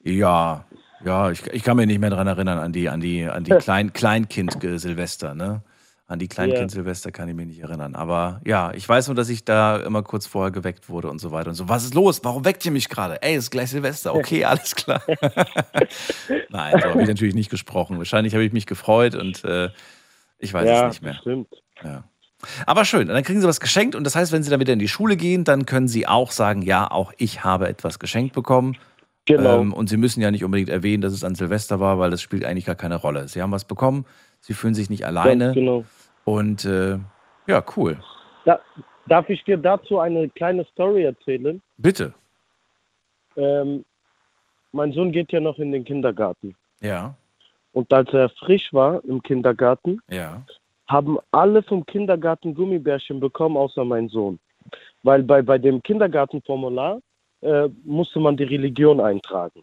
Ja, 0.05 0.65
ja, 1.05 1.31
ich, 1.31 1.47
ich 1.49 1.63
kann 1.63 1.77
mich 1.77 1.87
nicht 1.87 2.01
mehr 2.01 2.11
daran 2.11 2.27
erinnern, 2.27 2.59
an 2.59 2.73
die, 2.73 2.89
an 2.89 3.01
die, 3.01 3.25
an 3.25 3.45
die 3.45 3.51
Klein, 3.59 3.93
Kleinkind-Silvester, 3.93 5.35
ne? 5.35 5.63
An 6.13 6.19
die 6.19 6.29
Kleinkind-Silvester 6.29 7.11
kann 7.11 7.27
ich 7.31 7.35
mich 7.35 7.47
nicht 7.47 7.61
erinnern. 7.61 7.95
Aber 7.95 8.43
ja, 8.45 8.71
ich 8.75 8.87
weiß 8.87 9.09
nur, 9.09 9.15
dass 9.15 9.31
ich 9.31 9.47
da 9.47 9.79
immer 9.79 10.03
kurz 10.03 10.27
vorher 10.27 10.51
geweckt 10.51 10.91
wurde 10.91 11.09
und 11.09 11.21
so 11.21 11.33
weiter 11.33 11.49
und 11.49 11.55
so. 11.55 11.71
Was 11.71 11.85
ist 11.85 11.95
los? 11.95 12.21
Warum 12.23 12.45
weckt 12.45 12.67
ihr 12.67 12.71
mich 12.71 12.91
gerade? 12.91 13.23
Ey, 13.23 13.35
es 13.35 13.45
ist 13.45 13.51
gleich 13.51 13.71
Silvester. 13.71 14.15
Okay, 14.23 14.45
alles 14.45 14.75
klar. 14.75 15.03
Nein, 16.51 16.75
so 16.83 16.91
habe 16.91 17.03
ich 17.03 17.09
natürlich 17.09 17.35
nicht 17.35 17.49
gesprochen. 17.49 17.97
Wahrscheinlich 17.97 18.35
habe 18.35 18.45
ich 18.45 18.53
mich 18.53 18.67
gefreut 18.67 19.15
und 19.15 19.43
äh, 19.45 19.71
ich 20.39 20.53
weiß 20.53 20.69
ja, 20.69 20.87
es 20.87 20.93
nicht 20.93 21.03
mehr. 21.03 21.15
stimmt. 21.15 21.49
Ja. 21.83 22.05
Aber 22.67 22.85
schön, 22.85 23.09
dann 23.09 23.23
kriegen 23.23 23.41
sie 23.41 23.49
was 23.49 23.59
geschenkt 23.59 23.95
und 23.95 24.05
das 24.05 24.15
heißt, 24.15 24.33
wenn 24.33 24.43
sie 24.43 24.51
dann 24.51 24.61
wieder 24.61 24.75
in 24.75 24.79
die 24.79 24.89
Schule 24.89 25.17
gehen, 25.17 25.45
dann 25.45 25.65
können 25.65 25.89
sie 25.89 26.07
auch 26.07 26.31
sagen, 26.31 26.61
ja, 26.61 26.91
auch 26.91 27.13
ich 27.17 27.43
habe 27.43 27.69
etwas 27.69 27.99
geschenkt 27.99 28.35
bekommen. 28.35 28.77
Genau. 29.25 29.61
Ähm, 29.61 29.73
und 29.73 29.89
sie 29.89 29.97
müssen 29.97 30.21
ja 30.21 30.31
nicht 30.31 30.45
unbedingt 30.45 30.69
erwähnen, 30.69 31.01
dass 31.01 31.13
es 31.13 31.25
an 31.25 31.35
Silvester 31.35 31.81
war, 31.81 31.99
weil 31.99 32.11
das 32.11 32.21
spielt 32.21 32.45
eigentlich 32.45 32.67
gar 32.67 32.75
keine 32.75 32.97
Rolle. 32.97 33.29
Sie 33.29 33.41
haben 33.41 33.53
was 33.53 33.65
bekommen, 33.65 34.05
sie 34.41 34.53
fühlen 34.55 34.75
sich 34.75 34.91
nicht 34.91 35.07
alleine. 35.07 35.47
Ganz 35.47 35.55
genau. 35.55 35.85
Und 36.25 36.65
äh, 36.65 36.99
ja, 37.47 37.65
cool. 37.77 37.99
Da, 38.45 38.61
darf 39.07 39.29
ich 39.29 39.43
dir 39.45 39.57
dazu 39.57 39.99
eine 39.99 40.29
kleine 40.29 40.65
Story 40.67 41.05
erzählen? 41.05 41.61
Bitte. 41.77 42.15
Ähm, 43.37 43.85
mein 44.73 44.93
Sohn 44.93 45.13
geht 45.13 45.33
ja 45.33 45.41
noch 45.41 45.59
in 45.59 45.73
den 45.73 45.85
Kindergarten. 45.85 46.55
Ja, 46.81 47.15
Und 47.73 47.93
als 47.93 48.13
er 48.13 48.29
frisch 48.31 48.73
war 48.73 49.03
im 49.05 49.23
Kindergarten, 49.23 50.01
ja. 50.11 50.43
haben 50.89 51.19
alle 51.31 51.63
vom 51.63 51.85
Kindergarten 51.87 52.55
Gummibärchen 52.55 53.21
bekommen, 53.21 53.57
außer 53.57 53.85
mein 53.85 54.09
Sohn. 54.09 54.39
Weil 55.03 55.23
bei, 55.23 55.43
bei 55.43 55.59
dem 55.59 55.83
Kindergartenformular 55.83 57.01
äh, 57.43 57.69
musste 57.85 58.19
man 58.21 58.37
die 58.37 58.45
Religion 58.45 59.01
eintragen. 59.01 59.63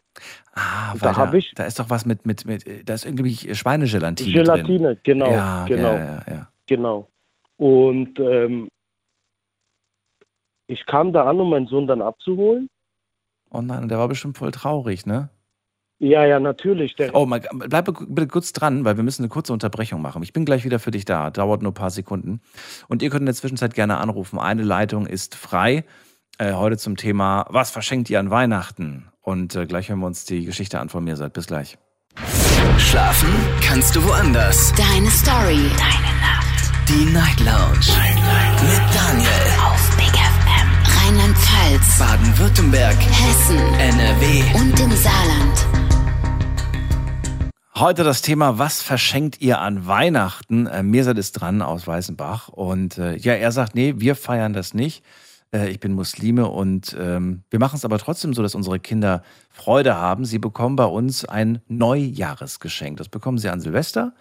Ah, 0.54 0.94
da 1.00 1.14
da, 1.14 1.34
ich- 1.34 1.54
da 1.56 1.64
ist 1.66 1.80
doch 1.80 1.90
was 1.90 2.06
mit, 2.06 2.26
mit, 2.26 2.46
mit, 2.46 2.88
da 2.88 2.94
ist 2.94 3.06
irgendwie 3.06 3.34
Schweinegelatine 3.56 4.44
drin. 4.44 4.44
Gelatine, 4.46 4.98
genau, 5.04 5.32
Ja, 5.32 5.66
genau, 5.68 5.94
ja, 5.96 6.24
ja, 6.30 6.48
genau. 6.68 7.10
Und 7.58 8.20
ähm, 8.20 8.68
ich 10.68 10.86
kam 10.86 11.14
da 11.14 11.26
an, 11.26 11.40
um 11.40 11.50
meinen 11.50 11.68
Sohn 11.68 11.88
dann 11.88 12.02
abzuholen. 12.02 12.68
Oh 13.52 13.62
nein, 13.62 13.90
der 13.90 13.98
war 13.98 14.08
bestimmt 14.08 14.38
voll 14.38 14.52
traurig, 14.52 15.06
ne? 15.06 15.30
Ja, 16.02 16.24
ja, 16.26 16.40
natürlich. 16.40 16.96
Oh, 17.12 17.26
mal, 17.26 17.42
bleib 17.52 17.86
bitte 18.08 18.28
kurz 18.28 18.54
dran, 18.54 18.86
weil 18.86 18.96
wir 18.96 19.04
müssen 19.04 19.24
eine 19.24 19.30
kurze 19.30 19.52
Unterbrechung 19.52 20.02
machen. 20.02 20.24
Ich 20.24 20.32
bin 20.32 20.46
gleich 20.46 20.64
wieder 20.64 20.80
für 20.80 20.92
dich 20.92 21.04
da. 21.04 21.30
Dauert 21.30 21.62
nur 21.62 21.72
ein 21.72 21.76
paar 21.76 21.90
Sekunden. 21.90 22.40
Und 22.88 23.02
ihr 23.02 23.10
könnt 23.10 23.22
in 23.22 23.26
der 23.26 23.36
Zwischenzeit 23.36 23.74
gerne 23.74 23.98
anrufen. 23.98 24.40
Eine 24.40 24.64
Leitung 24.64 25.06
ist 25.08 25.36
frei. 25.36 25.84
Äh, 26.42 26.54
heute 26.54 26.78
zum 26.78 26.96
Thema, 26.96 27.46
was 27.50 27.70
verschenkt 27.70 28.10
ihr 28.10 28.18
an 28.18 28.30
Weihnachten? 28.30 29.10
Und 29.22 29.56
äh, 29.56 29.66
gleich 29.66 29.90
hören 29.90 30.00
wir 30.00 30.08
uns 30.08 30.24
die 30.24 30.46
Geschichte 30.46 30.80
an 30.80 30.88
von 30.88 31.04
mir. 31.04 31.18
Seid 31.18 31.34
bis 31.34 31.48
gleich. 31.48 31.78
Schlafen 32.78 33.28
kannst 33.62 33.94
du 33.94 34.04
woanders. 34.06 34.72
Deine 34.78 35.12
Story. 35.12 35.70
Deine 35.78 36.16
Nacht. 36.22 36.72
Die 36.88 37.12
Night 37.12 37.42
Lounge. 37.42 37.92
Mit 38.62 38.96
Daniel. 38.96 39.30
Auf 39.62 39.98
Big 39.98 40.16
FM. 40.16 40.70
Rheinland-Pfalz. 41.04 42.00
Baden-Württemberg. 42.00 42.96
Hessen. 42.98 43.58
NRW. 43.78 44.60
Und 44.62 44.80
im 44.80 44.92
Saarland. 44.94 45.66
Heute 47.76 48.06
das 48.06 48.22
Thema, 48.22 48.58
was 48.58 48.82
verschenkt 48.82 49.42
ihr 49.42 49.60
an 49.60 49.88
Weihnachten? 49.88 50.68
Äh, 50.68 50.84
Mirsad 50.84 51.18
ist 51.18 51.34
dran 51.34 51.62
aus 51.62 51.86
Weißenbach. 51.86 52.48
Und 52.48 52.98
äh, 52.98 53.18
ja, 53.18 53.34
er 53.34 53.52
sagt, 53.52 53.76
nee, 53.76 53.96
wir 53.98 54.16
feiern 54.16 54.54
das 54.54 54.74
nicht. 54.74 55.04
Äh, 55.54 55.70
ich 55.70 55.80
bin 55.80 55.94
Muslime 55.94 56.48
und 56.48 56.96
ähm, 57.00 57.44
wir 57.50 57.60
machen 57.60 57.76
es 57.76 57.86
aber 57.86 57.98
trotzdem 57.98 58.34
so, 58.34 58.42
dass 58.42 58.56
unsere 58.56 58.80
Kinder 58.80 59.24
Freude 59.50 59.96
haben. 59.96 60.26
Sie 60.26 60.40
bekommen 60.40 60.76
bei 60.76 60.86
uns 60.86 61.26
ein 61.26 61.62
Neujahresgeschenk. 61.68 62.98
Das 62.98 63.10
bekommen 63.10 63.38
sie 63.38 63.50
an 63.50 63.62
Silvester. 63.62 64.14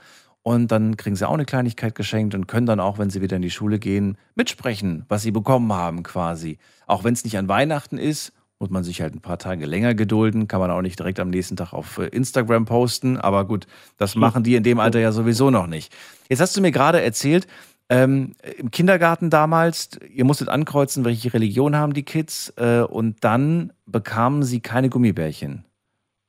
Und 0.43 0.72
dann 0.72 0.97
kriegen 0.97 1.16
sie 1.16 1.29
auch 1.29 1.35
eine 1.35 1.45
Kleinigkeit 1.45 1.95
geschenkt 1.95 2.35
und 2.35 2.47
können 2.47 2.66
dann 2.66 2.81
auch, 2.81 2.99
wenn 2.99 3.11
sie 3.11 3.20
wieder 3.20 3.37
in 3.37 3.43
die 3.43 3.51
Schule 3.51 3.79
gehen, 3.79 4.16
mitsprechen, 4.35 5.05
was 5.09 5.22
sie 5.22 5.31
bekommen 5.31 5.72
haben 5.72 6.03
quasi. 6.03 6.59
Auch 6.87 7.05
wenn 7.05 7.12
es 7.12 7.24
nicht 7.24 7.37
an 7.37 7.49
Weihnachten 7.49 7.99
ist, 7.99 8.33
muss 8.59 8.70
man 8.70 8.83
sich 8.83 9.01
halt 9.01 9.14
ein 9.14 9.20
paar 9.20 9.39
Tage 9.39 9.66
länger 9.66 9.95
gedulden, 9.95 10.49
kann 10.49 10.61
man 10.61 10.70
auch 10.70 10.83
nicht 10.83 10.99
direkt 10.99 11.20
am 11.20 11.31
nächsten 11.31 11.57
Tag 11.57 11.72
auf 11.72 11.99
äh, 11.99 12.07
Instagram 12.07 12.64
posten. 12.64 13.16
Aber 13.16 13.47
gut, 13.47 13.66
das 13.99 14.14
machen 14.14 14.43
die 14.43 14.55
in 14.57 14.62
dem 14.62 14.81
Alter 14.81 14.99
ja 14.99 15.12
sowieso 15.12 15.51
noch 15.51 15.66
nicht. 15.66 15.95
Jetzt 16.29 16.41
hast 16.41 16.57
du 16.57 16.61
mir 16.61 16.72
gerade 16.72 17.01
erzählt, 17.01 17.47
ähm, 17.91 18.32
im 18.59 18.70
Kindergarten 18.70 19.30
damals, 19.30 19.99
ihr 20.12 20.24
musstet 20.24 20.49
ankreuzen, 20.49 21.05
welche 21.05 21.32
Religion 21.32 21.76
haben 21.76 21.95
die 21.95 22.03
Kids, 22.05 22.53
äh, 22.57 22.82
und 22.82 23.24
dann 23.24 23.72
bekamen 23.86 24.43
sie 24.43 24.61
keine 24.61 24.89
Gummibärchen. 24.91 25.64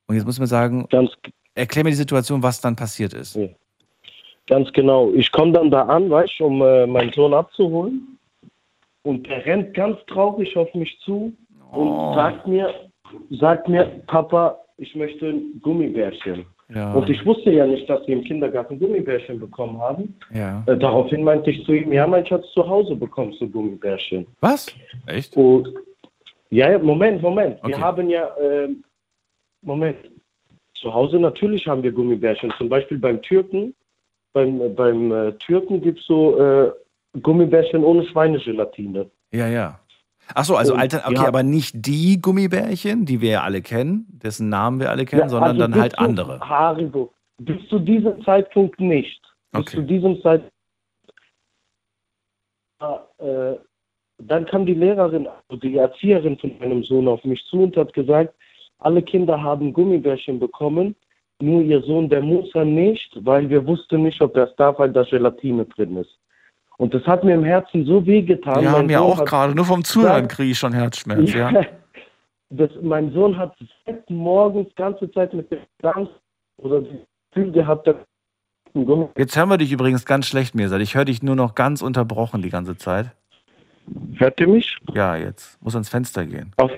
Und 0.07 0.15
jetzt 0.15 0.25
muss 0.25 0.39
man 0.39 0.47
sagen, 0.47 0.87
ganz, 0.89 1.11
erklär 1.55 1.83
mir 1.83 1.89
die 1.91 1.95
Situation, 1.97 2.41
was 2.43 2.61
dann 2.61 2.75
passiert 2.75 3.13
ist. 3.13 3.37
ganz 4.47 4.71
genau. 4.73 5.11
Ich 5.13 5.31
komme 5.31 5.51
dann 5.51 5.69
da 5.69 5.83
an, 5.83 6.09
weißt 6.09 6.33
du, 6.39 6.45
um 6.45 6.61
äh, 6.61 6.87
meinen 6.87 7.11
Sohn 7.13 7.33
abzuholen. 7.33 8.17
Und 9.03 9.27
der 9.27 9.45
rennt 9.45 9.73
ganz 9.73 9.97
traurig 10.07 10.55
auf 10.57 10.73
mich 10.73 10.97
zu 11.05 11.33
und 11.71 11.87
Oh. 11.89 12.13
sagt 12.15 12.47
mir, 12.47 12.73
sagt 13.31 13.67
mir, 13.69 13.85
Papa, 14.07 14.57
ich 14.77 14.95
möchte 14.95 15.27
ein 15.29 15.59
Gummibärchen. 15.61 16.45
Ja. 16.73 16.93
Und 16.93 17.09
ich 17.09 17.25
wusste 17.25 17.51
ja 17.51 17.65
nicht, 17.65 17.89
dass 17.89 18.05
sie 18.05 18.11
im 18.11 18.23
Kindergarten 18.23 18.79
Gummibärchen 18.79 19.39
bekommen 19.39 19.79
haben. 19.81 20.15
Ja. 20.33 20.63
Äh, 20.67 20.77
daraufhin 20.77 21.23
meinte 21.23 21.49
ich 21.49 21.65
zu 21.65 21.73
ihm, 21.73 21.91
ja, 21.91 22.05
mein 22.05 22.25
Schatz, 22.25 22.45
zu 22.53 22.67
Hause 22.67 22.95
bekommst 22.95 23.41
du 23.41 23.49
Gummibärchen. 23.49 24.27
Was? 24.39 24.67
Echt? 25.07 25.35
Und, 25.35 25.73
ja, 26.51 26.77
Moment, 26.77 27.21
Moment. 27.21 27.57
Wir 27.63 27.75
Okay. 27.75 27.81
haben 27.81 28.09
ja, 28.09 28.29
ähm, 28.41 28.83
Moment. 29.61 29.97
Zu 30.75 30.93
Hause 30.93 31.19
natürlich 31.19 31.67
haben 31.67 31.83
wir 31.83 31.91
Gummibärchen. 31.91 32.53
Zum 32.57 32.69
Beispiel 32.69 32.99
beim 32.99 33.21
Türken. 33.21 33.73
Beim, 34.31 34.61
äh, 34.61 34.69
beim 34.69 35.11
äh, 35.11 35.31
Türken 35.33 35.81
gibt 35.81 35.99
es 35.99 36.05
so 36.05 36.39
äh, 36.39 36.71
Gummibärchen 37.21 37.83
ohne 37.83 38.05
Schweinegelatine. 38.05 39.09
Ja, 39.31 39.47
ja. 39.47 39.79
Ach 40.35 40.45
so, 40.45 40.55
also 40.55 40.73
Und 40.73 40.79
Alter, 40.79 41.03
okay, 41.05 41.15
ja. 41.15 41.27
aber 41.27 41.43
nicht 41.43 41.73
die 41.75 42.21
Gummibärchen, 42.21 43.05
die 43.05 43.21
wir 43.21 43.29
ja 43.31 43.43
alle 43.43 43.61
kennen, 43.61 44.05
dessen 44.09 44.49
Namen 44.49 44.79
wir 44.79 44.89
alle 44.91 45.05
kennen, 45.05 45.23
Ja, 45.23 45.29
sondern 45.29 45.49
also 45.51 45.61
dann 45.61 45.75
halt 45.75 45.97
andere. 45.99 46.39
Haribo. 46.39 47.11
Bis 47.39 47.67
zu 47.69 47.79
diesem 47.79 48.23
Zeitpunkt 48.23 48.79
nicht. 48.79 49.21
Bis 49.51 49.61
Okay. 49.61 49.75
zu 49.77 49.81
diesem 49.83 50.21
Zeitpunkt. 50.21 50.53
Äh, 53.19 53.55
dann 54.19 54.45
kam 54.45 54.65
die 54.65 54.73
Lehrerin, 54.73 55.27
also 55.27 55.59
die 55.61 55.77
Erzieherin 55.77 56.37
von 56.37 56.57
meinem 56.59 56.83
Sohn 56.83 57.07
auf 57.07 57.23
mich 57.23 57.43
zu 57.49 57.63
und 57.63 57.75
hat 57.77 57.93
gesagt, 57.93 58.33
alle 58.79 59.01
Kinder 59.01 59.41
haben 59.41 59.73
Gummibärchen 59.73 60.39
bekommen, 60.39 60.95
nur 61.41 61.61
ihr 61.61 61.81
Sohn, 61.83 62.09
der 62.09 62.21
Musa 62.21 62.65
nicht, 62.65 63.17
weil 63.25 63.49
wir 63.49 63.65
wussten 63.65 64.03
nicht, 64.03 64.21
ob 64.21 64.35
er 64.35 64.49
es 64.49 64.55
darf, 64.57 64.79
weil 64.79 64.91
da 64.91 65.03
Gelatine 65.03 65.65
drin 65.65 65.97
ist. 65.97 66.17
Und 66.79 66.93
das 66.93 67.05
hat 67.05 67.25
mir 67.25 67.33
im 67.33 67.43
Herzen 67.43 67.85
so 67.85 68.05
wehgetan. 68.05 68.63
Ja, 68.63 68.71
Mein 68.71 68.85
mir 68.85 68.99
Sohn 68.99 69.11
auch 69.11 69.25
gerade. 69.25 69.53
Nur 69.53 69.65
vom 69.65 69.83
Zuhören 69.83 70.29
kriege 70.29 70.51
ich 70.51 70.57
schon 70.57 70.71
Herzschmerz, 70.71 71.33
ja. 71.33 71.51
das, 72.49 72.69
mein 72.81 73.11
Sohn 73.11 73.37
hat 73.37 73.53
seit 73.85 74.09
morgens 74.09 74.73
ganze 74.75 75.11
Zeit 75.11 75.33
mit 75.33 75.51
dem 75.51 75.59
Angst 75.83 76.13
oder 76.55 76.79
das 76.81 76.89
Gefühl 77.31 77.51
gehabt, 77.51 77.85
dass 77.85 77.97
Jetzt 79.17 79.35
hören 79.35 79.49
wir 79.49 79.57
dich 79.57 79.71
übrigens 79.71 80.05
ganz 80.05 80.27
schlecht, 80.27 80.53
Mirsad. 80.53 80.79
Ich 80.81 80.95
höre 80.95 81.03
dich 81.03 81.23
nur 81.23 81.35
noch 81.35 81.55
ganz 81.55 81.81
unterbrochen 81.81 82.43
die 82.43 82.51
ganze 82.51 82.77
Zeit. 82.77 83.11
Hört 84.15 84.39
ihr 84.39 84.47
mich? 84.47 84.77
Ja, 84.93 85.15
jetzt. 85.15 85.61
Muss 85.61 85.73
ans 85.73 85.89
Fenster 85.89 86.25
gehen. 86.25 86.51
Auf, 86.57 86.71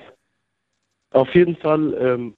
auf 1.12 1.36
jeden 1.36 1.58
Fall, 1.58 1.94
ähm, 2.00 2.34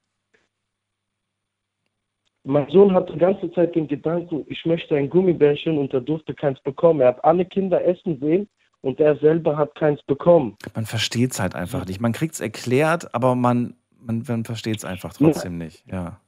mein 2.43 2.69
Sohn 2.69 2.93
hatte 2.93 3.13
die 3.13 3.19
ganze 3.19 3.51
Zeit 3.53 3.75
den 3.75 3.87
Gedanken, 3.87 4.45
ich 4.47 4.65
möchte 4.65 4.95
ein 4.95 5.09
Gummibärchen 5.09 5.77
und 5.77 5.93
er 5.93 6.01
durfte 6.01 6.33
keins 6.33 6.59
bekommen. 6.61 7.01
Er 7.01 7.09
hat 7.09 7.23
alle 7.23 7.45
Kinder 7.45 7.83
essen 7.83 8.19
sehen 8.19 8.49
und 8.81 8.99
er 8.99 9.15
selber 9.17 9.57
hat 9.57 9.75
keins 9.75 10.01
bekommen. 10.03 10.57
Man 10.75 10.85
versteht 10.85 11.31
es 11.31 11.39
halt 11.39 11.55
einfach 11.55 11.85
nicht. 11.85 12.01
Man 12.01 12.11
kriegt 12.11 12.33
es 12.33 12.41
erklärt, 12.41 13.13
aber 13.15 13.35
man, 13.35 13.75
man, 13.97 14.23
man 14.27 14.43
versteht 14.43 14.77
es 14.77 14.85
einfach 14.85 15.13
trotzdem 15.13 15.57
nicht. 15.57 15.85
Ja. 15.89 16.19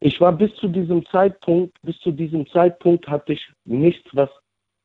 Ich 0.00 0.20
war 0.20 0.32
bis 0.32 0.52
zu 0.56 0.68
diesem 0.68 1.06
Zeitpunkt, 1.06 1.80
bis 1.82 1.96
zu 1.98 2.10
diesem 2.10 2.48
Zeitpunkt 2.48 3.06
hatte 3.06 3.34
ich 3.34 3.46
nichts, 3.64 4.08
was 4.12 4.30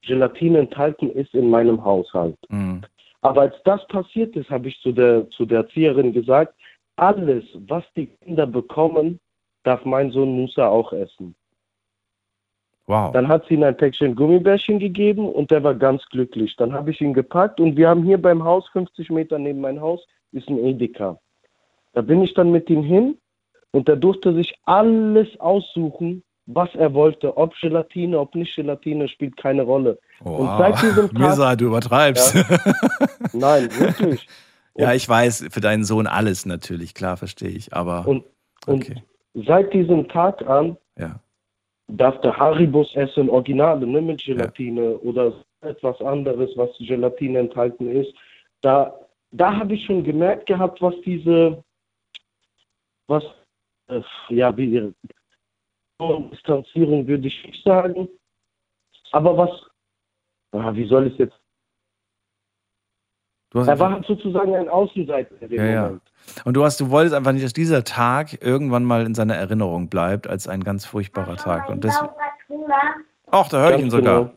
Gelatine 0.01 0.59
enthalten 0.59 1.09
ist 1.09 1.33
in 1.33 1.49
meinem 1.49 1.83
Haushalt. 1.83 2.37
Mhm. 2.49 2.81
Aber 3.21 3.41
als 3.41 3.55
das 3.63 3.85
passiert 3.87 4.35
ist, 4.35 4.51
habe 4.51 4.67
ich 4.67 4.79
zu 4.81 4.91
der, 4.91 5.27
zu 5.31 5.47
der 5.47 5.61
Erzieherin 5.61 6.13
gesagt, 6.13 6.53
alles, 6.97 7.43
was 7.67 7.83
die 7.95 8.07
Kinder 8.07 8.45
bekommen, 8.45 9.19
darf 9.65 9.83
mein 9.85 10.11
Sohn 10.11 10.35
Musa 10.35 10.67
auch 10.67 10.93
essen. 10.93 11.35
Wow. 12.87 13.11
Dann 13.13 13.27
hat 13.27 13.45
sie 13.47 13.55
ihm 13.55 13.63
ein 13.63 13.75
Päckchen 13.75 14.15
Gummibärchen 14.15 14.77
gegeben 14.77 15.27
und 15.27 15.49
der 15.49 15.63
war 15.63 15.73
ganz 15.73 16.05
glücklich. 16.05 16.55
Dann 16.55 16.73
habe 16.73 16.91
ich 16.91 17.01
ihn 17.01 17.13
gepackt 17.15 17.59
und 17.59 17.75
wir 17.77 17.89
haben 17.89 18.03
hier 18.03 18.21
beim 18.21 18.43
Haus, 18.43 18.67
50 18.69 19.09
Meter 19.09 19.39
neben 19.39 19.59
mein 19.61 19.81
Haus, 19.81 20.05
ist 20.31 20.47
ein 20.49 20.59
Edeka. 20.63 21.19
Da 21.93 22.01
bin 22.01 22.21
ich 22.21 22.33
dann 22.35 22.51
mit 22.51 22.69
ihm 22.69 22.83
hin 22.83 23.17
und 23.71 23.89
er 23.89 23.95
durfte 23.95 24.33
sich 24.35 24.53
alles 24.65 25.27
aussuchen, 25.39 26.23
was 26.45 26.69
er 26.75 26.93
wollte. 26.93 27.35
Ob 27.37 27.55
Gelatine, 27.59 28.19
ob 28.19 28.35
nicht 28.35 28.55
Gelatine, 28.55 29.07
spielt 29.07 29.35
keine 29.35 29.63
Rolle. 29.63 29.97
Und 30.19 30.45
Wow. 30.47 30.59
seit 30.59 30.81
diesem 30.83 31.07
Tag, 31.09 31.17
Mirsad, 31.17 31.61
du 31.61 31.65
übertreibst. 31.65 32.35
Ja. 32.35 32.43
nein, 33.33 33.69
wirklich. 33.79 34.27
Ja, 34.77 34.93
ich 34.93 35.09
weiß, 35.09 35.47
für 35.49 35.61
deinen 35.61 35.85
Sohn 35.85 36.05
alles 36.05 36.45
natürlich, 36.45 36.93
klar, 36.93 37.17
verstehe 37.17 37.49
ich. 37.49 37.73
Aber 37.73 38.05
Und, 38.07 38.25
und 38.67 38.83
okay. 38.83 39.01
Seit 39.35 39.73
diesem 39.73 40.07
Tag 40.07 40.41
an 40.47 40.77
Ja. 40.97 41.19
darf 41.87 42.19
der 42.21 42.35
Haribus 42.37 42.95
essen, 42.95 43.29
Originale, 43.29 43.85
ne, 43.85 44.01
mit 44.01 44.23
Gelatine 44.23 44.97
oder 44.99 45.33
etwas 45.61 45.99
anderes, 46.01 46.51
was 46.55 46.69
Gelatine 46.79 47.39
enthalten 47.39 47.89
ist. 47.89 48.13
Da, 48.61 48.97
da 49.31 49.55
habe 49.55 49.73
ich 49.75 49.85
schon 49.85 50.03
gemerkt 50.03 50.45
gehabt, 50.45 50.81
was 50.81 50.95
diese, 51.01 51.63
was, 53.07 53.23
äh, 53.87 54.01
ja, 54.29 54.55
wie 54.57 54.93
Distanzierung 56.31 57.07
würde 57.07 57.27
ich 57.27 57.45
nicht 57.45 57.63
sagen, 57.63 58.07
aber 59.11 59.37
was, 59.37 59.51
ah, 60.51 60.73
wie 60.73 60.87
soll 60.87 61.07
ich 61.07 61.17
jetzt, 61.17 61.39
er 63.55 63.79
war 63.79 64.01
sozusagen 64.07 64.55
ein 64.55 64.69
Außenseiter 64.69 65.41
in 65.41 65.49
dem 65.49 65.57
Ja, 65.57 65.65
ja. 65.65 65.81
Moment. 65.83 66.01
Und 66.43 66.53
du 66.55 66.63
hast, 66.63 66.79
du 66.81 66.89
wolltest 66.89 67.15
einfach 67.15 67.31
nicht, 67.31 67.45
dass 67.45 67.53
dieser 67.53 67.83
Tag 67.83 68.43
irgendwann 68.43 68.83
mal 68.83 69.05
in 69.05 69.13
seiner 69.13 69.35
Erinnerung 69.35 69.89
bleibt 69.89 70.27
als 70.27 70.47
ein 70.47 70.63
ganz 70.63 70.85
furchtbarer 70.85 71.35
Tag. 71.37 71.69
Und 71.69 71.83
das, 71.83 72.03
Ach, 73.31 73.49
da 73.49 73.57
höre 73.57 73.71
ich 73.71 73.81
Ganz 73.81 73.83
ihn 73.83 73.89
sogar. 73.89 74.31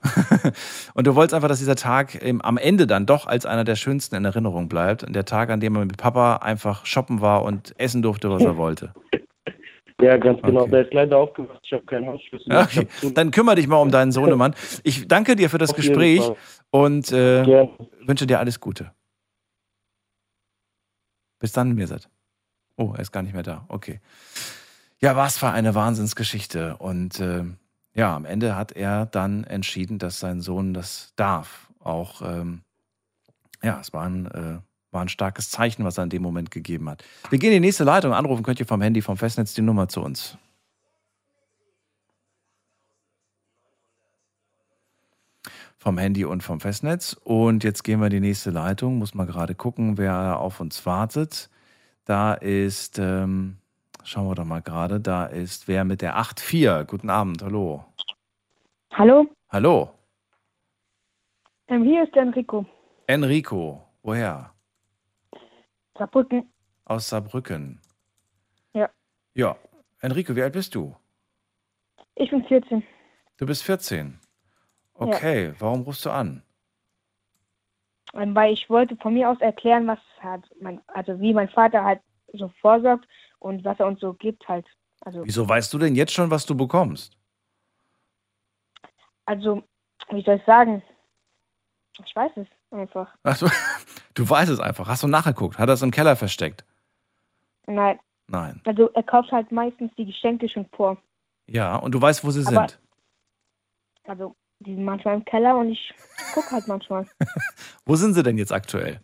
und 0.95 1.07
du 1.07 1.15
wolltest 1.15 1.35
einfach, 1.35 1.49
dass 1.49 1.59
dieser 1.59 1.77
Tag 1.77 2.21
im, 2.21 2.41
am 2.41 2.57
Ende 2.57 2.87
dann 2.87 3.07
doch 3.07 3.27
als 3.27 3.47
einer 3.47 3.65
der 3.65 3.77
schönsten 3.77 4.17
in 4.17 4.25
Erinnerung 4.25 4.69
bleibt. 4.69 5.05
Und 5.05 5.15
der 5.15 5.25
Tag, 5.25 5.51
an 5.51 5.61
dem 5.61 5.75
man 5.75 5.87
mit 5.87 5.99
Papa 5.99 6.37
einfach 6.37 6.87
shoppen 6.87 7.21
war 7.21 7.43
und 7.43 7.75
essen 7.79 8.03
durfte, 8.03 8.31
was 8.31 8.43
er 8.43 8.57
wollte. 8.57 8.93
Ja, 10.01 10.17
ganz 10.17 10.41
genau. 10.43 10.61
Okay. 10.61 10.71
Der 10.71 10.81
ist 10.83 10.95
leider 10.95 11.17
aufgewacht. 11.17 11.59
Ich 11.65 11.73
habe 11.73 11.85
keinen 11.87 12.07
Hausschlüssel. 12.07 12.57
Okay, 12.57 12.87
dann 13.15 13.33
kümmere 13.33 13.57
dich 13.57 13.67
mal 13.67 13.79
um 13.79 13.91
deinen 13.91 14.13
Sohnemann. 14.13 14.55
Ich 14.85 15.09
danke 15.09 15.35
dir 15.35 15.51
für 15.51 15.59
das 15.59 15.71
Auf 15.71 15.77
Gespräch 15.77 16.23
und 16.71 17.11
äh, 17.11 17.69
wünsche 18.07 18.25
dir 18.29 18.39
alles 18.39 18.61
Gute. 18.61 18.93
Bis 21.39 21.53
dann, 21.53 21.75
Mirsad. 21.75 22.09
Oh, 22.77 22.93
er 22.95 23.01
ist 23.01 23.13
gar 23.13 23.23
nicht 23.23 23.35
mehr 23.35 23.43
da. 23.43 23.65
Okay. 23.69 24.01
Ja, 25.01 25.17
was 25.17 25.39
für 25.39 25.49
eine 25.49 25.75
Wahnsinnsgeschichte. 25.75 26.77
Und 26.77 27.21
äh, 27.21 27.45
ja, 27.95 28.15
am 28.15 28.25
Ende 28.25 28.57
hat 28.57 28.73
er 28.73 29.07
dann 29.07 29.45
entschieden, 29.45 29.99
dass 29.99 30.21
sein 30.21 30.41
Sohn 30.41 30.75
das 30.75 31.13
darf. 31.17 31.69
Auch, 31.81 32.23
ähm, 32.23 32.63
ja, 33.63 33.81
es 33.81 33.93
war 33.93 34.05
ein, 34.05 34.27
äh, 34.27 34.59
war 34.91 35.03
ein 35.03 35.09
starkes 35.09 35.51
Zeichen, 35.51 35.85
was 35.85 35.99
er 35.99 36.05
in 36.05 36.11
dem 36.11 36.23
Moment 36.23 36.51
gegeben 36.51 36.89
hat. 36.89 37.05
Wir 37.31 37.39
gehen 37.39 37.53
in 37.53 37.63
die 37.63 37.67
nächste 37.69 37.85
Leitung. 37.85 38.13
Anrufen 38.13 38.43
könnt 38.43 38.61
ihr 38.61 38.67
vom 38.67 38.81
Handy, 38.81 39.03
vom 39.03 39.17
Festnetz 39.17 39.55
die 39.55 39.63
Nummer 39.63 39.89
zu 39.89 40.01
uns. 40.03 40.39
Vom 45.79 45.99
Handy 45.99 46.25
und 46.25 46.43
vom 46.43 46.61
Festnetz. 46.61 47.15
Und 47.25 47.65
jetzt 47.65 47.85
gehen 47.85 48.01
wir 48.01 48.07
in 48.07 48.13
die 48.13 48.21
nächste 48.21 48.51
Leitung. 48.51 48.99
Muss 48.99 49.15
mal 49.15 49.27
gerade 49.27 49.55
gucken, 49.55 49.99
wer 49.99 50.39
auf 50.39 50.61
uns 50.61 50.85
wartet. 50.87 51.51
Da 52.05 52.35
ist, 52.35 52.99
ähm, 52.99 53.59
schauen 54.05 54.29
wir 54.29 54.35
doch 54.35 54.45
mal 54.45 54.63
gerade, 54.63 55.01
da 55.01 55.27
ist 55.27 55.69
wer 55.69 55.85
mit 55.85 56.03
der 56.03 56.17
8.4. 56.17 56.85
Guten 56.85 57.11
Abend, 57.11 57.43
hallo. 57.43 57.85
Hallo, 58.93 59.27
Hallo, 59.51 59.91
ähm, 61.69 61.85
hier 61.85 62.05
ist 62.05 62.15
der 62.15 62.23
Enrico. 62.23 62.65
Enrico. 63.07 63.83
Woher? 64.03 64.55
Saarbrücken. 65.99 66.51
Aus 66.87 67.11
Saarbrücken. 67.11 67.81
Ja. 68.73 68.89
Ja, 69.35 69.57
Enrico, 70.01 70.35
wie 70.35 70.43
alt 70.43 70.55
bist 70.55 70.75
du? 70.75 70.97
Ich 72.15 72.31
bin 72.31 72.43
14. 72.45 72.83
Du 73.37 73.47
bist 73.47 73.63
14. 73.65 74.19
Okay, 74.99 75.55
warum 75.59 75.83
rufst 75.83 76.05
du 76.05 76.11
an? 76.11 76.43
Ähm, 78.15 78.35
weil 78.35 78.53
ich 78.53 78.69
wollte 78.71 78.97
von 78.97 79.15
mir 79.15 79.29
aus 79.31 79.41
erklären, 79.41 79.87
was 79.87 79.99
halt 80.21 80.45
mein, 80.61 80.81
also 80.89 81.21
wie 81.21 81.35
mein 81.35 81.49
Vater 81.49 81.85
halt 81.85 82.01
so 82.33 82.49
vorsorgt 82.61 83.07
und 83.39 83.65
was 83.65 83.79
er 83.79 83.87
uns 83.87 84.01
so 84.01 84.15
gibt 84.15 84.49
halt. 84.49 84.67
Also, 85.03 85.25
Wieso 85.25 85.49
weißt 85.49 85.73
du 85.73 85.79
denn 85.79 85.95
jetzt 85.95 86.13
schon, 86.13 86.31
was 86.31 86.45
du 86.47 86.57
bekommst? 86.57 87.17
also, 89.27 89.63
wie 90.11 90.23
soll 90.23 90.37
ich 90.37 90.45
sagen? 90.45 90.83
Ich 92.05 92.17
weiß 92.17 92.33
es 92.37 92.47
einfach. 92.71 93.15
Ach 93.25 93.37
so, 93.37 93.47
du 94.15 94.29
weißt 94.29 94.51
es 94.51 94.59
einfach. 94.61 94.89
Hast 94.89 95.03
du 95.03 95.07
nachgeguckt? 95.07 95.59
Hat 95.59 95.69
er 95.69 95.75
es 95.75 95.83
im 95.83 95.91
Keller 95.91 96.17
versteckt? 96.17 96.65
Nein, 97.67 98.01
Nein. 98.27 98.63
also 98.65 98.89
er 98.95 99.03
kauft 99.03 99.31
halt 99.31 99.53
meistens 99.53 99.93
die 99.97 100.07
Geschenke 100.07 100.49
schon 100.49 100.67
vor. 100.75 100.97
Ja, 101.47 101.77
und 101.77 101.93
du 101.93 102.01
weißt, 102.01 102.25
wo 102.25 102.31
sie 102.31 102.41
Aber- 102.47 102.69
sind. 102.69 102.81
Also, 104.05 104.35
die 104.61 104.75
sind 104.75 104.85
manchmal 104.85 105.15
im 105.15 105.25
Keller 105.25 105.57
und 105.57 105.71
ich 105.71 105.95
gucke 106.35 106.51
halt 106.51 106.67
manchmal. 106.67 107.07
Wo 107.87 107.95
sind 107.95 108.15
sie 108.15 108.23
denn 108.23 108.39
jetzt 108.39 108.53
aktuell? 108.53 109.01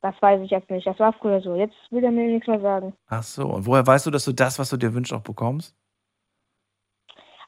Das 0.00 0.20
weiß 0.20 0.40
ich 0.42 0.50
jetzt 0.50 0.70
nicht. 0.70 0.86
Das 0.86 0.98
war 0.98 1.12
früher 1.12 1.40
so. 1.40 1.54
Jetzt 1.54 1.76
will 1.90 2.02
er 2.02 2.10
mir 2.10 2.26
nichts 2.26 2.48
mehr 2.48 2.60
sagen. 2.60 2.92
Ach 3.06 3.22
so, 3.22 3.46
und 3.46 3.66
woher 3.66 3.86
weißt 3.86 4.06
du, 4.06 4.10
dass 4.10 4.24
du 4.24 4.32
das, 4.32 4.58
was 4.58 4.70
du 4.70 4.76
dir 4.76 4.94
wünschst, 4.94 5.12
auch 5.12 5.22
bekommst? 5.22 5.76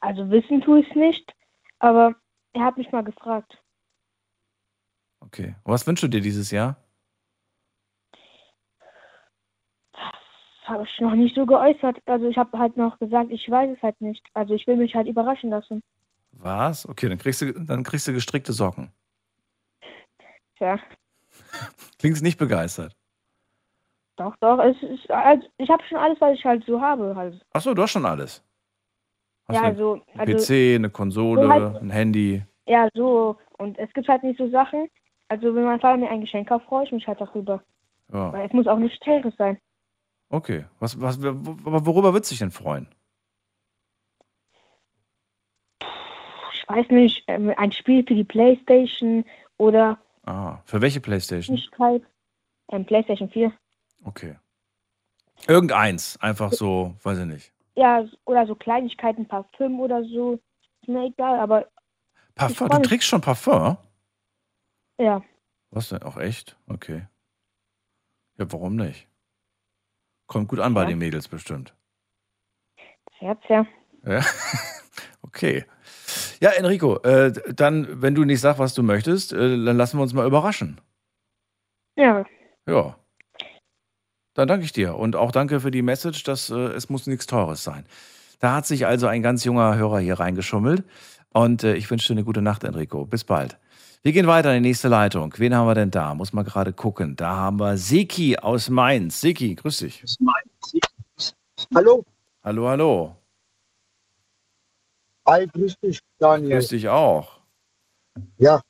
Also 0.00 0.30
wissen 0.30 0.60
tue 0.60 0.80
ich 0.80 0.88
es 0.90 0.94
nicht, 0.94 1.34
aber 1.78 2.14
er 2.52 2.64
hat 2.64 2.76
mich 2.76 2.92
mal 2.92 3.02
gefragt. 3.02 3.58
Okay. 5.20 5.56
Und 5.64 5.72
was 5.72 5.86
wünschst 5.86 6.04
du 6.04 6.08
dir 6.08 6.20
dieses 6.20 6.50
Jahr? 6.50 6.76
Das 9.92 10.68
habe 10.68 10.84
ich 10.84 11.00
noch 11.00 11.14
nicht 11.14 11.34
so 11.34 11.46
geäußert. 11.46 11.98
Also 12.06 12.28
ich 12.28 12.38
habe 12.38 12.58
halt 12.58 12.76
noch 12.76 12.98
gesagt, 12.98 13.30
ich 13.30 13.50
weiß 13.50 13.76
es 13.76 13.82
halt 13.82 14.00
nicht. 14.00 14.24
Also 14.32 14.54
ich 14.54 14.66
will 14.66 14.76
mich 14.76 14.94
halt 14.94 15.08
überraschen 15.08 15.50
lassen. 15.50 15.82
Was? 16.44 16.86
Okay, 16.88 17.08
dann 17.08 17.18
kriegst 17.18 17.40
du, 17.40 17.52
dann 17.52 17.82
kriegst 17.82 18.06
du 18.06 18.12
gestrickte 18.12 18.52
Socken. 18.52 18.92
Ja, 20.60 20.78
Klingst 21.98 22.22
nicht 22.22 22.38
begeistert. 22.38 22.94
doch, 24.16 24.36
doch. 24.36 24.58
Es 24.60 24.76
ist, 24.82 25.10
also 25.10 25.46
ich 25.58 25.68
habe 25.68 25.82
schon 25.88 25.98
alles, 25.98 26.20
was 26.20 26.38
ich 26.38 26.44
halt 26.44 26.64
so 26.66 26.80
habe. 26.80 27.16
Halt. 27.16 27.44
Ach 27.52 27.60
so, 27.60 27.74
du 27.74 27.82
hast 27.82 27.90
schon 27.90 28.06
alles. 28.06 28.44
Hast 29.48 29.56
Ja, 29.56 29.62
du 29.62 29.66
also, 29.68 30.00
ein 30.14 30.20
also 30.20 30.36
PC, 30.52 30.76
eine 30.76 30.90
Konsole, 30.90 31.42
so 31.42 31.48
halt- 31.50 31.76
ein 31.82 31.90
Handy. 31.90 32.44
ja, 32.66 32.88
so. 32.94 33.36
Und 33.58 33.78
es 33.78 33.92
gibt 33.94 34.06
halt 34.08 34.22
nicht 34.22 34.38
so 34.38 34.48
Sachen. 34.50 34.88
Also 35.28 35.54
wenn 35.54 35.64
mein 35.64 35.80
Vater 35.80 35.96
mir 35.96 36.10
ein 36.10 36.20
Geschenk 36.20 36.48
kauft, 36.48 36.66
freue 36.66 36.84
ich 36.84 36.92
mich 36.92 37.06
halt 37.06 37.20
darüber. 37.20 37.62
Ja. 38.12 38.32
Weil 38.32 38.46
es 38.46 38.52
muss 38.52 38.66
auch 38.66 38.78
nicht 38.78 39.02
teures 39.02 39.34
sein. 39.36 39.58
Okay. 40.28 40.66
Was, 40.78 41.00
was, 41.00 41.20
worüber 41.22 42.12
würdest 42.12 42.30
du 42.30 42.34
dich 42.34 42.38
denn 42.40 42.50
freuen? 42.50 42.86
Ich 46.64 46.68
weiß 46.74 46.88
nicht, 46.90 47.24
ähm, 47.28 47.52
ein 47.58 47.72
Spiel 47.72 48.04
für 48.06 48.14
die 48.14 48.24
Playstation 48.24 49.24
oder 49.58 49.98
Ah, 50.24 50.62
für 50.64 50.80
welche 50.80 51.00
Playstation? 51.00 51.60
Ähm, 52.72 52.86
Playstation 52.86 53.28
4. 53.28 53.52
Okay. 54.04 54.38
Irgendeins. 55.46 56.18
Einfach 56.22 56.52
so, 56.52 56.94
weiß 57.02 57.18
ich 57.18 57.26
nicht. 57.26 57.52
Ja, 57.76 58.06
oder 58.24 58.46
so 58.46 58.54
Kleinigkeiten, 58.54 59.28
Parfüm 59.28 59.78
oder 59.80 60.02
so. 60.04 60.40
Ist 60.80 60.88
mir 60.88 61.04
egal, 61.04 61.38
aber 61.38 61.68
Parfum. 62.34 62.70
Du 62.70 62.78
trägst 62.78 63.08
schon 63.08 63.20
Parfum? 63.20 63.76
ja. 64.98 65.22
Was 65.70 65.88
denn? 65.90 66.02
Auch 66.04 66.16
echt? 66.16 66.56
Okay. 66.68 67.06
Ja, 68.38 68.50
warum 68.52 68.76
nicht? 68.76 69.08
Kommt 70.28 70.48
gut 70.48 70.60
an 70.60 70.72
bei 70.72 70.82
Ja. 70.82 70.88
den 70.88 70.98
Mädels 70.98 71.28
bestimmt. 71.28 71.74
Das 72.76 73.20
Herz, 73.20 73.40
ja. 73.48 73.66
Ja. 74.06 74.20
Okay. 75.22 75.64
Ja, 76.44 76.50
Enrico, 76.50 76.98
äh, 77.04 77.32
dann, 77.54 78.02
wenn 78.02 78.14
du 78.14 78.24
nicht 78.24 78.42
sagst, 78.42 78.58
was 78.58 78.74
du 78.74 78.82
möchtest, 78.82 79.32
äh, 79.32 79.64
dann 79.64 79.78
lassen 79.78 79.96
wir 79.96 80.02
uns 80.02 80.12
mal 80.12 80.26
überraschen. 80.26 80.78
Ja, 81.96 82.26
Ja. 82.68 82.96
Dann 84.34 84.46
danke 84.46 84.66
ich 84.66 84.72
dir. 84.72 84.96
Und 84.96 85.16
auch 85.16 85.32
danke 85.32 85.60
für 85.60 85.70
die 85.70 85.80
Message, 85.80 86.22
dass 86.24 86.50
äh, 86.50 86.54
es 86.54 86.90
muss 86.90 87.06
nichts 87.06 87.26
Teures 87.26 87.64
sein. 87.64 87.86
Da 88.40 88.56
hat 88.56 88.66
sich 88.66 88.84
also 88.84 89.06
ein 89.06 89.22
ganz 89.22 89.44
junger 89.44 89.74
Hörer 89.76 90.00
hier 90.00 90.20
reingeschummelt. 90.20 90.84
Und 91.30 91.64
äh, 91.64 91.76
ich 91.76 91.90
wünsche 91.90 92.08
dir 92.08 92.18
eine 92.18 92.24
gute 92.24 92.42
Nacht, 92.42 92.62
Enrico. 92.62 93.06
Bis 93.06 93.24
bald. 93.24 93.56
Wir 94.02 94.12
gehen 94.12 94.26
weiter 94.26 94.54
in 94.54 94.62
die 94.62 94.68
nächste 94.68 94.88
Leitung. 94.88 95.32
Wen 95.38 95.54
haben 95.54 95.66
wir 95.66 95.74
denn 95.74 95.92
da? 95.92 96.14
Muss 96.14 96.34
mal 96.34 96.42
gerade 96.44 96.74
gucken. 96.74 97.16
Da 97.16 97.36
haben 97.36 97.58
wir 97.58 97.78
Seki 97.78 98.36
aus 98.36 98.68
Mainz. 98.68 99.18
Seki, 99.22 99.54
grüß 99.54 99.78
dich. 99.78 100.04
Hallo, 101.74 102.04
Hallo, 102.42 102.68
hallo. 102.68 103.16
Hi, 105.26 105.46
grüß 105.46 105.78
dich, 105.80 106.00
Daniel. 106.18 106.58
Grüß 106.58 106.68
dich 106.68 106.88
auch. 106.88 107.40
Ja, 108.38 108.60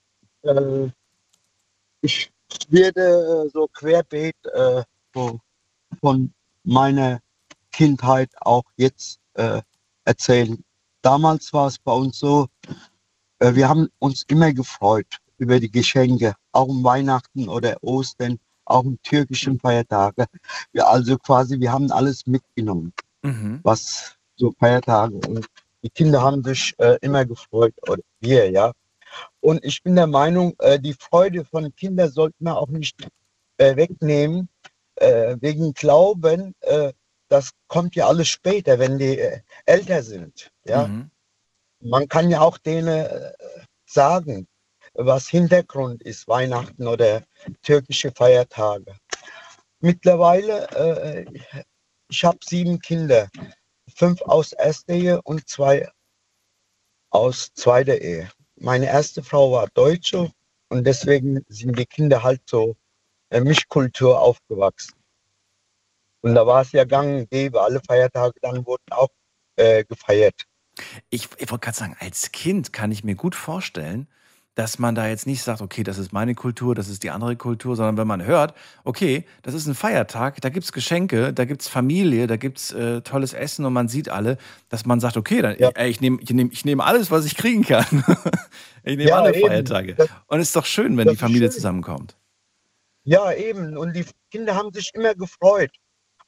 äh, 0.42 0.88
ich 2.00 2.30
werde 2.68 3.46
äh, 3.46 3.50
so 3.50 3.68
querbeet 3.68 4.36
äh, 4.52 4.82
so 5.14 5.40
von 6.00 6.32
meiner 6.64 7.20
Kindheit 7.72 8.30
auch 8.40 8.64
jetzt 8.76 9.18
äh, 9.34 9.60
erzählen. 10.04 10.62
Damals 11.02 11.52
war 11.52 11.66
es 11.68 11.78
bei 11.78 11.92
uns 11.92 12.18
so, 12.18 12.48
äh, 13.38 13.54
wir 13.54 13.68
haben 13.68 13.88
uns 13.98 14.24
immer 14.28 14.52
gefreut 14.52 15.18
über 15.38 15.60
die 15.60 15.70
Geschenke, 15.70 16.34
auch 16.52 16.68
um 16.68 16.84
Weihnachten 16.84 17.48
oder 17.48 17.76
Ostern, 17.82 18.38
auch 18.64 18.84
um 18.84 18.98
türkischen 19.02 19.58
Feiertage. 19.58 20.26
Wir, 20.72 20.88
also 20.88 21.18
quasi, 21.18 21.60
wir 21.60 21.72
haben 21.72 21.90
alles 21.90 22.26
mitgenommen. 22.26 22.92
Mhm. 23.22 23.60
was 23.62 24.18
so 24.36 24.52
Feiertage 24.58 25.14
und 25.26 25.46
die 25.84 25.90
Kinder 25.90 26.22
haben 26.22 26.42
sich 26.42 26.74
äh, 26.78 26.96
immer 27.02 27.24
gefreut, 27.26 27.74
oder 27.82 28.02
wir, 28.20 28.50
ja. 28.50 28.72
Und 29.40 29.64
ich 29.64 29.82
bin 29.82 29.94
der 29.94 30.06
Meinung, 30.06 30.54
äh, 30.58 30.80
die 30.80 30.94
Freude 30.94 31.44
von 31.44 31.74
Kindern 31.76 32.10
sollte 32.10 32.36
man 32.40 32.54
auch 32.54 32.68
nicht 32.68 33.06
äh, 33.58 33.76
wegnehmen, 33.76 34.48
äh, 34.96 35.36
wegen 35.40 35.74
Glauben, 35.74 36.54
äh, 36.60 36.92
das 37.28 37.50
kommt 37.68 37.94
ja 37.96 38.08
alles 38.08 38.28
später, 38.28 38.78
wenn 38.78 38.98
die 38.98 39.18
äh, 39.18 39.40
älter 39.66 40.02
sind, 40.02 40.50
ja. 40.64 40.88
Mhm. 40.88 41.10
Man 41.80 42.08
kann 42.08 42.30
ja 42.30 42.40
auch 42.40 42.56
denen 42.56 43.06
sagen, 43.84 44.48
was 44.94 45.28
Hintergrund 45.28 46.02
ist, 46.02 46.26
Weihnachten 46.28 46.86
oder 46.86 47.22
türkische 47.62 48.10
Feiertage. 48.10 48.96
Mittlerweile, 49.80 50.66
äh, 50.70 51.26
ich 52.08 52.24
habe 52.24 52.38
sieben 52.42 52.78
Kinder, 52.78 53.28
fünf 53.94 54.20
aus 54.22 54.52
erster 54.52 54.92
Ehe 54.92 55.22
und 55.22 55.48
zwei 55.48 55.88
aus 57.10 57.52
zweiter 57.54 58.00
Ehe. 58.00 58.30
Meine 58.56 58.86
erste 58.86 59.22
Frau 59.22 59.52
war 59.52 59.68
Deutsche 59.74 60.30
und 60.68 60.84
deswegen 60.84 61.44
sind 61.48 61.78
die 61.78 61.86
Kinder 61.86 62.22
halt 62.22 62.42
so 62.46 62.76
äh, 63.30 63.40
Mischkultur 63.40 64.20
aufgewachsen. 64.20 64.94
Und 66.22 66.34
da 66.34 66.46
war 66.46 66.62
es 66.62 66.72
ja 66.72 66.84
gang 66.84 67.20
und 67.20 67.30
gäbe, 67.30 67.60
alle 67.60 67.80
Feiertage 67.86 68.38
dann 68.40 68.64
wurden 68.66 68.90
auch 68.90 69.10
äh, 69.56 69.84
gefeiert. 69.84 70.44
Ich, 71.10 71.28
ich 71.38 71.50
wollte 71.50 71.64
gerade 71.64 71.76
sagen, 71.76 71.96
als 72.00 72.32
Kind 72.32 72.72
kann 72.72 72.90
ich 72.90 73.04
mir 73.04 73.14
gut 73.14 73.34
vorstellen, 73.34 74.08
dass 74.54 74.78
man 74.78 74.94
da 74.94 75.08
jetzt 75.08 75.26
nicht 75.26 75.42
sagt, 75.42 75.60
okay, 75.60 75.82
das 75.82 75.98
ist 75.98 76.12
meine 76.12 76.34
Kultur, 76.34 76.74
das 76.74 76.88
ist 76.88 77.02
die 77.02 77.10
andere 77.10 77.34
Kultur, 77.36 77.74
sondern 77.74 77.96
wenn 77.96 78.06
man 78.06 78.24
hört, 78.24 78.54
okay, 78.84 79.24
das 79.42 79.54
ist 79.54 79.66
ein 79.66 79.74
Feiertag, 79.74 80.40
da 80.40 80.48
gibt's 80.48 80.72
Geschenke, 80.72 81.32
da 81.32 81.44
gibt's 81.44 81.66
Familie, 81.68 82.26
da 82.28 82.36
gibt's 82.36 82.72
äh, 82.72 83.00
tolles 83.00 83.32
Essen 83.32 83.64
und 83.64 83.72
man 83.72 83.88
sieht 83.88 84.08
alle, 84.08 84.38
dass 84.68 84.86
man 84.86 85.00
sagt, 85.00 85.16
okay, 85.16 85.42
dann, 85.42 85.54
ey, 85.56 85.90
ich 85.90 86.00
nehme 86.00 86.18
ich 86.20 86.30
nehm, 86.30 86.50
ich 86.52 86.64
nehm 86.64 86.80
alles, 86.80 87.10
was 87.10 87.24
ich 87.24 87.36
kriegen 87.36 87.64
kann. 87.64 87.84
ich 88.84 88.96
nehme 88.96 89.10
Ja, 89.10 89.20
alle 89.20 89.34
eben. 89.34 89.46
Feiertage. 89.48 89.94
Das- 89.94 90.08
Und 90.28 90.38
es 90.40 90.48
ist 90.48 90.56
doch 90.56 90.66
schön, 90.66 90.96
wenn 90.96 91.08
die 91.08 91.16
Familie 91.16 91.50
zusammenkommt. 91.50 92.16
Ja, 93.02 93.32
eben. 93.32 93.76
Und 93.76 93.94
die 93.94 94.06
Kinder 94.30 94.54
haben 94.54 94.72
sich 94.72 94.90
immer 94.94 95.14
gefreut. 95.14 95.70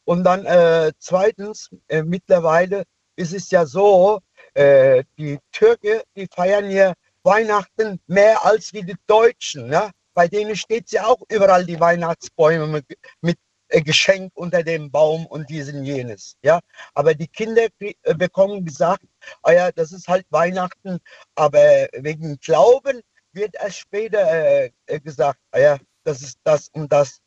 Und 0.04 0.24
dann 0.24 0.44
äh, 0.44 0.92
zweitens, 0.98 1.70
äh, 1.88 2.02
mittlerweile 2.02 2.84
ist 3.16 3.32
es 3.32 3.50
ja 3.50 3.64
so, 3.66 4.20
äh, 4.54 5.04
die 5.18 5.38
Türke, 5.52 6.02
die 6.16 6.26
feiern 6.34 6.70
ja 6.70 6.92
Weihnachten 7.26 8.00
mehr 8.06 8.44
als 8.44 8.72
wie 8.72 8.82
die 8.82 8.96
Deutschen. 9.06 9.66
Ne? 9.66 9.90
Bei 10.14 10.28
denen 10.28 10.56
steht 10.56 10.90
ja 10.92 11.06
auch 11.06 11.20
überall 11.28 11.66
die 11.66 11.78
Weihnachtsbäume 11.78 12.66
mit, 12.68 12.86
mit 13.20 13.38
äh, 13.68 13.82
Geschenk 13.82 14.32
unter 14.34 14.62
dem 14.62 14.90
Baum 14.90 15.26
und 15.26 15.50
dies 15.50 15.68
und 15.72 15.84
jenes. 15.84 16.36
Ja? 16.42 16.60
Aber 16.94 17.14
die 17.14 17.28
Kinder 17.28 17.66
äh, 17.80 18.14
bekommen 18.14 18.64
gesagt, 18.64 19.04
ah 19.42 19.52
ja, 19.52 19.72
das 19.72 19.92
ist 19.92 20.08
halt 20.08 20.24
Weihnachten, 20.30 20.98
aber 21.34 21.88
wegen 21.92 22.38
Glauben 22.38 23.02
wird 23.32 23.56
erst 23.56 23.78
später 23.78 24.20
äh, 24.20 24.70
äh, 24.86 25.00
gesagt, 25.00 25.40
ah 25.50 25.58
ja, 25.58 25.78
das 26.04 26.22
ist 26.22 26.38
das 26.44 26.68
und 26.68 26.90
das. 26.92 27.18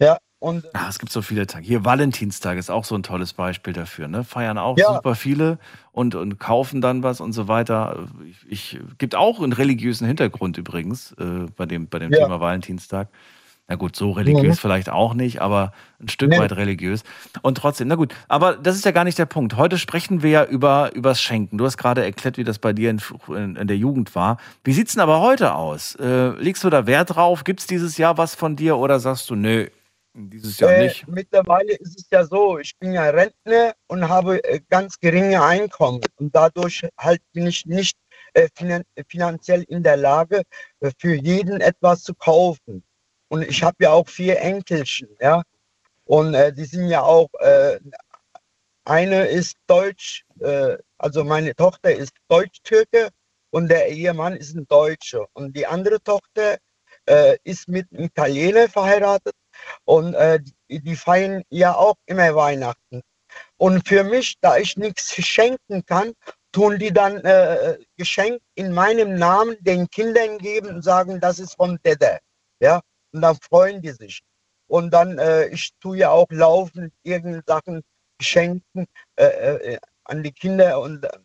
Ja, 0.00 0.18
und 0.38 0.64
Ah, 0.72 0.86
es 0.88 0.98
gibt 0.98 1.10
so 1.12 1.20
viele 1.22 1.46
Tage. 1.46 1.64
Hier 1.66 1.84
Valentinstag 1.84 2.58
ist 2.58 2.70
auch 2.70 2.84
so 2.84 2.94
ein 2.94 3.02
tolles 3.02 3.32
Beispiel 3.32 3.72
dafür. 3.72 4.06
Ne? 4.08 4.22
Feiern 4.24 4.58
auch 4.58 4.78
Ja. 4.78 4.94
super 4.94 5.14
viele 5.14 5.58
und, 5.92 6.14
und 6.14 6.38
kaufen 6.38 6.80
dann 6.80 7.02
was 7.02 7.20
und 7.20 7.32
so 7.32 7.48
weiter. 7.48 8.06
Ich, 8.48 8.74
ich 8.76 8.80
gibt 8.98 9.14
auch 9.16 9.40
einen 9.42 9.52
religiösen 9.52 10.06
Hintergrund 10.06 10.56
übrigens 10.58 11.12
äh, 11.18 11.46
bei 11.56 11.66
dem, 11.66 11.88
bei 11.88 11.98
dem 11.98 12.12
Ja. 12.12 12.20
Thema 12.20 12.40
Valentinstag. 12.40 13.08
Na 13.70 13.74
gut, 13.76 13.96
so 13.96 14.12
religiös 14.12 14.56
Mhm. 14.56 14.60
vielleicht 14.60 14.88
auch 14.88 15.12
nicht, 15.12 15.42
aber 15.42 15.72
ein 16.00 16.08
Stück 16.08 16.30
Nee. 16.30 16.38
weit 16.38 16.52
religiös. 16.56 17.02
Und 17.42 17.58
trotzdem, 17.58 17.88
na 17.88 17.96
gut, 17.96 18.14
aber 18.26 18.56
das 18.56 18.76
ist 18.76 18.86
ja 18.86 18.92
gar 18.92 19.04
nicht 19.04 19.18
der 19.18 19.26
Punkt. 19.26 19.56
Heute 19.58 19.76
sprechen 19.76 20.22
wir 20.22 20.30
ja 20.30 20.44
über 20.46 20.94
übers 20.94 21.20
Schenken. 21.20 21.58
Du 21.58 21.66
hast 21.66 21.76
gerade 21.76 22.02
erklärt, 22.02 22.38
wie 22.38 22.44
das 22.44 22.58
bei 22.58 22.72
dir 22.72 22.88
in, 22.88 22.98
in, 23.28 23.56
in 23.56 23.66
der 23.66 23.76
Jugend 23.76 24.14
war. 24.14 24.38
Wie 24.64 24.72
sieht's 24.72 24.94
denn 24.94 25.02
aber 25.02 25.20
heute 25.20 25.54
aus? 25.54 25.96
Äh, 25.96 26.28
legst 26.40 26.64
du 26.64 26.70
da 26.70 26.86
Wert 26.86 27.14
drauf? 27.16 27.44
Gibt's 27.44 27.66
dieses 27.66 27.98
Jahr 27.98 28.16
was 28.16 28.34
von 28.34 28.56
dir 28.56 28.78
oder 28.78 29.00
sagst 29.00 29.28
du, 29.28 29.34
nö, 29.34 29.66
dieses 30.26 30.58
Jahr 30.58 30.72
äh, 30.72 30.84
nicht? 30.84 31.06
mittlerweile 31.06 31.74
ist 31.74 31.96
es 31.98 32.06
ja 32.10 32.24
so, 32.24 32.58
ich 32.58 32.76
bin 32.78 32.92
ja 32.92 33.04
Rentner 33.10 33.74
und 33.86 34.08
habe 34.08 34.42
äh, 34.44 34.60
ganz 34.68 34.98
geringe 34.98 35.42
Einkommen. 35.42 36.00
Und 36.16 36.34
dadurch 36.34 36.86
halt 36.98 37.22
bin 37.32 37.46
ich 37.46 37.64
nicht 37.66 37.96
äh, 38.34 38.48
finan 38.54 38.82
finanziell 39.08 39.62
in 39.68 39.82
der 39.82 39.96
Lage, 39.96 40.42
äh, 40.80 40.90
für 40.98 41.14
jeden 41.14 41.60
etwas 41.60 42.02
zu 42.02 42.14
kaufen. 42.14 42.82
Und 43.28 43.42
ich 43.42 43.62
habe 43.62 43.76
ja 43.80 43.92
auch 43.92 44.08
vier 44.08 44.40
Enkelchen, 44.40 45.08
ja. 45.20 45.42
Und 46.04 46.34
äh, 46.34 46.52
die 46.52 46.64
sind 46.64 46.88
ja 46.88 47.02
auch, 47.02 47.28
eine 48.86 49.26
ist 49.26 49.56
Deutsch, 49.66 50.24
also 50.96 51.22
meine 51.22 51.54
Tochter 51.54 51.94
ist 51.94 52.12
Deutsch-Türke 52.28 53.10
und 53.50 53.68
der 53.68 53.88
Ehemann 53.88 54.34
ist 54.34 54.56
ein 54.56 54.66
Deutscher. 54.68 55.26
Und 55.34 55.54
die 55.54 55.66
andere 55.66 56.02
Tochter 56.02 56.56
ist 57.44 57.68
mit 57.68 57.92
einem 57.92 58.04
Italiener 58.04 58.70
verheiratet 58.70 59.34
und 59.84 60.14
äh, 60.14 60.40
die, 60.68 60.96
feiern 60.96 61.42
ja 61.50 61.74
auch 61.74 61.96
immer 62.06 62.34
Weihnachten. 62.34 63.02
Und 63.56 63.86
für 63.86 64.04
mich, 64.04 64.36
da 64.40 64.56
ich 64.56 64.76
nichts 64.76 65.14
schenken 65.14 65.84
kann, 65.86 66.12
tun 66.52 66.78
die 66.78 66.92
dann 66.92 67.18
äh, 67.24 67.78
Geschenk 67.96 68.40
in 68.54 68.72
meinem 68.72 69.14
Namen 69.14 69.56
den 69.60 69.88
Kindern 69.90 70.38
geben 70.38 70.68
und 70.68 70.82
sagen, 70.82 71.20
das 71.20 71.38
ist 71.38 71.54
von 71.54 71.78
Dede. 71.84 72.18
Ja, 72.60 72.80
und 73.12 73.22
dann 73.22 73.36
freuen 73.36 73.82
die 73.82 73.92
sich. 73.92 74.20
Und 74.66 74.90
dann, 74.90 75.18
äh, 75.18 75.46
ich 75.48 75.70
tue 75.80 75.98
ja 75.98 76.10
auch 76.10 76.26
laufend 76.30 76.92
irgendeine 77.02 77.42
Sachen 77.46 77.82
schenken 78.20 78.86
äh, 79.16 79.24
äh, 79.24 79.78
an 80.04 80.22
die 80.22 80.32
Kinder 80.32 80.80
und 80.80 81.04
äh, 81.04 81.18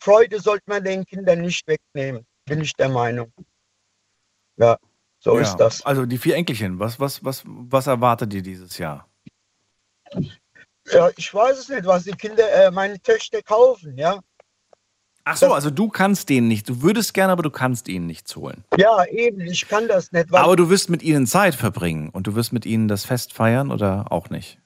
Freude 0.00 0.40
sollte 0.40 0.64
man 0.66 0.84
den 0.84 1.04
Kindern 1.06 1.40
nicht 1.40 1.66
wegnehmen, 1.66 2.26
bin 2.44 2.60
ich 2.60 2.74
der 2.74 2.90
Meinung. 2.90 3.32
Ja, 4.56 4.78
so 5.24 5.36
Ja, 5.36 5.42
ist 5.42 5.56
das. 5.56 5.84
Also 5.86 6.04
die 6.04 6.18
vier 6.18 6.36
Enkelchen, 6.36 6.78
was, 6.78 7.00
was, 7.00 7.24
was, 7.24 7.42
was 7.46 7.86
erwartet 7.86 8.34
ihr 8.34 8.42
dieses 8.42 8.76
Jahr? 8.76 9.08
Ja, 10.92 11.08
ich 11.16 11.32
weiß 11.32 11.58
es 11.58 11.68
nicht, 11.70 11.86
was 11.86 12.04
die 12.04 12.12
Kinder, 12.12 12.46
äh, 12.52 12.70
meine 12.70 13.00
Töchter 13.00 13.40
kaufen, 13.42 13.96
ja. 13.96 14.20
Ach 15.24 15.38
so, 15.38 15.54
also 15.54 15.70
du 15.70 15.88
kannst 15.88 16.28
denen 16.28 16.48
nicht, 16.48 16.68
du 16.68 16.82
würdest 16.82 17.14
gerne, 17.14 17.32
aber 17.32 17.42
du 17.42 17.48
kannst 17.48 17.88
ihnen 17.88 18.06
nichts 18.06 18.36
holen. 18.36 18.62
Ja, 18.76 19.06
eben, 19.06 19.40
ich 19.40 19.66
kann 19.66 19.88
das 19.88 20.12
nicht, 20.12 20.32
Aber 20.34 20.56
du 20.56 20.68
wirst 20.68 20.90
mit 20.90 21.02
ihnen 21.02 21.26
Zeit 21.26 21.54
verbringen 21.54 22.10
und 22.10 22.26
du 22.26 22.34
wirst 22.34 22.52
mit 22.52 22.66
ihnen 22.66 22.88
das 22.88 23.06
Fest 23.06 23.32
feiern 23.32 23.72
oder 23.72 24.12
auch 24.12 24.28
nicht? 24.28 24.58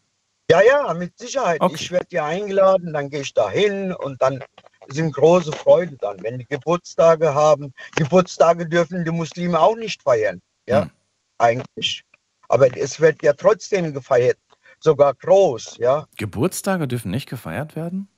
ja, 0.51 0.61
ja, 0.63 0.95
mit 0.95 1.17
Sicherheit. 1.19 1.61
Okay. 1.61 1.75
Ich 1.75 1.91
werde 1.91 2.07
ja 2.11 2.25
eingeladen, 2.25 2.93
dann 2.93 3.11
gehe 3.11 3.21
ich 3.21 3.35
da 3.35 3.51
hin 3.51 3.93
und 3.93 4.21
dann 4.23 4.43
sind 4.89 5.13
große 5.15 5.53
Freude 5.53 5.97
dann, 6.01 6.23
wenn 6.23 6.39
die 6.39 6.47
Geburtstage 6.47 7.35
haben. 7.35 7.75
Geburtstage 7.97 8.67
dürfen 8.67 9.05
die 9.05 9.11
Muslime 9.11 9.61
auch 9.61 9.77
nicht 9.77 10.03
feiern, 10.03 10.41
ja, 10.69 10.83
Hm. 10.85 10.91
eigentlich. 11.39 12.05
Aber 12.49 12.75
es 12.77 13.01
wird 13.01 13.23
ja 13.23 13.33
trotzdem 13.33 13.93
gefeiert, 13.93 14.39
sogar 14.81 15.15
groß, 15.15 15.79
ja. 15.79 16.07
Geburtstage 16.17 16.87
dürfen 16.89 17.11
nicht 17.11 17.29
gefeiert 17.29 17.75
werden? 17.77 18.09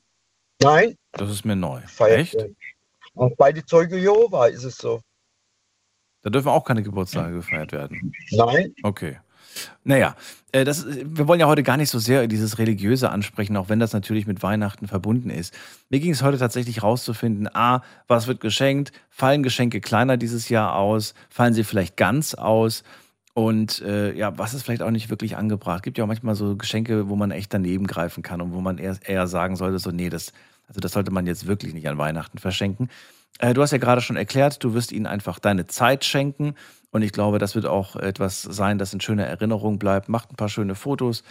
Nein, 0.62 0.96
Das 1.12 1.30
ist 1.30 1.44
mir 1.44 1.56
neu. 1.56 1.80
feiert 1.86 2.18
Echt? 2.20 2.34
werden. 2.34 2.56
Auch 3.14 3.34
bei 3.36 3.52
den 3.52 3.66
Zeuge 3.66 3.96
Jehova 3.98 4.46
ist 4.46 4.64
es 4.64 4.76
so. 4.76 5.00
Da 6.22 6.30
dürfen 6.30 6.48
auch 6.48 6.64
keine 6.64 6.82
Geburtstage 6.82 7.34
gefeiert 7.34 7.72
werden. 7.72 8.12
Nein, 8.30 8.74
Okay. 8.82 9.18
Naja, 9.84 10.16
äh, 10.52 10.64
das, 10.64 10.86
wir 10.86 11.28
wollen 11.28 11.40
ja 11.40 11.46
heute 11.46 11.62
gar 11.62 11.76
nicht 11.76 11.90
so 11.90 11.98
sehr 11.98 12.26
dieses 12.26 12.58
Religiöse 12.58 13.10
ansprechen, 13.10 13.56
auch 13.56 13.68
wenn 13.68 13.80
das 13.80 13.92
natürlich 13.92 14.26
mit 14.26 14.42
Weihnachten 14.42 14.88
verbunden 14.88 15.30
ist. 15.30 15.54
Mir 15.88 16.00
ging 16.00 16.12
es 16.12 16.22
heute 16.22 16.38
tatsächlich 16.38 16.82
rauszufinden, 16.82 17.48
a, 17.54 17.82
was 18.08 18.26
wird 18.26 18.40
geschenkt? 18.40 18.92
Fallen 19.08 19.42
Geschenke 19.42 19.80
kleiner 19.80 20.16
dieses 20.16 20.48
Jahr 20.48 20.74
aus? 20.76 21.14
Fallen 21.28 21.54
sie 21.54 21.64
vielleicht 21.64 21.96
ganz 21.96 22.34
aus? 22.34 22.82
Und 23.32 23.80
äh, 23.82 24.12
ja, 24.14 24.36
was 24.38 24.54
ist 24.54 24.64
vielleicht 24.64 24.82
auch 24.82 24.90
nicht 24.90 25.08
wirklich 25.08 25.36
angebracht? 25.36 25.82
Gibt 25.82 25.98
ja 25.98 26.04
auch 26.04 26.08
manchmal 26.08 26.34
so 26.34 26.56
Geschenke, 26.56 27.08
wo 27.08 27.16
man 27.16 27.30
echt 27.30 27.54
daneben 27.54 27.86
greifen 27.86 28.22
kann 28.22 28.40
und 28.40 28.52
wo 28.52 28.60
man 28.60 28.78
eher, 28.78 28.98
eher 29.04 29.28
sagen 29.28 29.56
sollte, 29.56 29.78
so, 29.78 29.90
nee, 29.90 30.10
das, 30.10 30.32
also 30.68 30.80
das 30.80 30.92
sollte 30.92 31.10
man 31.10 31.26
jetzt 31.26 31.46
wirklich 31.46 31.72
nicht 31.72 31.88
an 31.88 31.96
Weihnachten 31.96 32.38
verschenken. 32.38 32.88
Äh, 33.38 33.54
du 33.54 33.62
hast 33.62 33.70
ja 33.70 33.78
gerade 33.78 34.00
schon 34.00 34.16
erklärt, 34.16 34.62
du 34.62 34.74
wirst 34.74 34.92
ihnen 34.92 35.06
einfach 35.06 35.38
deine 35.38 35.66
Zeit 35.66 36.04
schenken. 36.04 36.54
Und 36.90 37.02
ich 37.02 37.12
glaube, 37.12 37.38
das 37.38 37.54
wird 37.54 37.66
auch 37.66 37.96
etwas 37.96 38.42
sein, 38.42 38.78
das 38.78 38.92
in 38.92 39.00
schöner 39.00 39.26
Erinnerung 39.26 39.78
bleibt. 39.78 40.08
Macht 40.08 40.32
ein 40.32 40.36
paar 40.36 40.48
schöne 40.48 40.74
Fotos, 40.74 41.22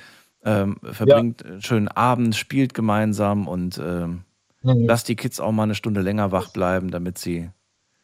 ähm, 0.44 0.78
verbringt 0.84 1.46
einen 1.46 1.62
schönen 1.62 1.88
Abend, 1.90 2.36
spielt 2.36 2.74
gemeinsam 2.74 3.48
und 3.48 3.78
ähm, 3.78 4.24
Mhm. 4.62 4.88
lasst 4.88 5.08
die 5.08 5.16
Kids 5.16 5.40
auch 5.40 5.52
mal 5.54 5.64
eine 5.64 5.76
Stunde 5.76 6.02
länger 6.02 6.32
wach 6.34 6.52
bleiben, 6.52 6.92
damit 6.92 7.18
sie 7.18 7.50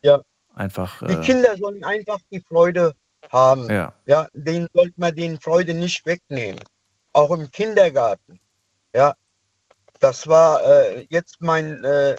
Ja. 0.04 0.22
einfach. 0.54 1.02
die 1.02 1.14
Äh, 1.14 1.22
Kinder 1.22 1.58
sollen 1.58 1.84
einfach 1.84 2.20
die 2.32 2.42
Freude 2.42 2.94
haben. 3.30 3.70
ja. 3.70 3.94
Ja, 4.06 4.28
denen 4.34 4.68
sollte 4.74 4.94
man 4.98 5.16
den 5.16 5.40
Freude 5.40 5.74
nicht 5.74 6.06
wegnehmen. 6.06 6.62
Auch 7.14 7.32
im 7.32 7.50
Kindergarten. 7.52 8.40
Ja, 8.96 9.16
das 10.00 10.28
war 10.28 10.64
äh, 10.64 11.08
jetzt 11.10 11.38
mein, 11.42 11.84
äh, 11.84 12.16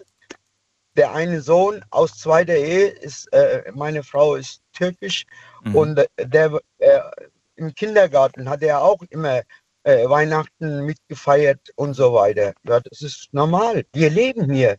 der 0.96 1.12
eine 1.12 1.40
Sohn 1.40 1.84
aus 1.90 2.18
zweiter 2.18 2.56
Ehe 2.56 2.88
ist, 2.88 3.32
äh, 3.32 3.70
meine 3.74 4.02
Frau 4.02 4.34
ist 4.34 4.62
türkisch 4.76 5.24
Mhm. 5.64 5.74
und 5.74 6.06
der 6.18 6.60
äh, 6.78 7.00
im 7.56 7.74
Kindergarten 7.74 8.48
hat 8.48 8.62
er 8.62 8.82
auch 8.82 9.02
immer 9.10 9.42
äh, 9.84 10.08
Weihnachten 10.08 10.84
mitgefeiert 10.84 11.60
und 11.76 11.94
so 11.94 12.12
weiter. 12.12 12.52
Ja, 12.64 12.80
das 12.80 13.02
ist 13.02 13.28
normal. 13.32 13.84
Wir 13.92 14.10
leben 14.10 14.52
hier. 14.52 14.76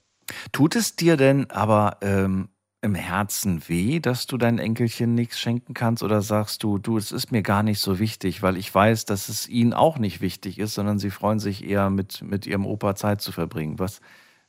Tut 0.51 0.75
es 0.75 0.95
dir 0.95 1.17
denn 1.17 1.49
aber 1.49 1.97
ähm, 2.01 2.49
im 2.81 2.95
Herzen 2.95 3.67
weh, 3.67 3.99
dass 3.99 4.27
du 4.27 4.37
deinen 4.37 4.59
Enkelchen 4.59 5.15
nichts 5.15 5.39
schenken 5.39 5.73
kannst? 5.73 6.03
Oder 6.03 6.21
sagst 6.21 6.63
du, 6.63 6.77
du, 6.77 6.97
es 6.97 7.11
ist 7.11 7.31
mir 7.31 7.41
gar 7.41 7.63
nicht 7.63 7.79
so 7.79 7.99
wichtig, 7.99 8.41
weil 8.43 8.57
ich 8.57 8.73
weiß, 8.73 9.05
dass 9.05 9.29
es 9.29 9.47
ihnen 9.47 9.73
auch 9.73 9.97
nicht 9.97 10.21
wichtig 10.21 10.59
ist, 10.59 10.75
sondern 10.75 10.99
sie 10.99 11.09
freuen 11.09 11.39
sich 11.39 11.63
eher 11.63 11.89
mit, 11.89 12.21
mit 12.21 12.45
ihrem 12.45 12.65
Opa 12.65 12.95
Zeit 12.95 13.21
zu 13.21 13.31
verbringen? 13.31 13.79
Was, 13.79 13.99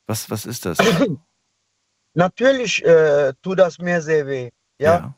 was, 0.07 0.31
was 0.31 0.45
ist 0.45 0.67
das? 0.67 0.79
Natürlich 2.15 2.85
äh, 2.85 3.33
tut 3.43 3.59
das 3.59 3.79
mir 3.79 4.03
sehr 4.03 4.27
weh. 4.27 4.51
Ja, 4.81 5.15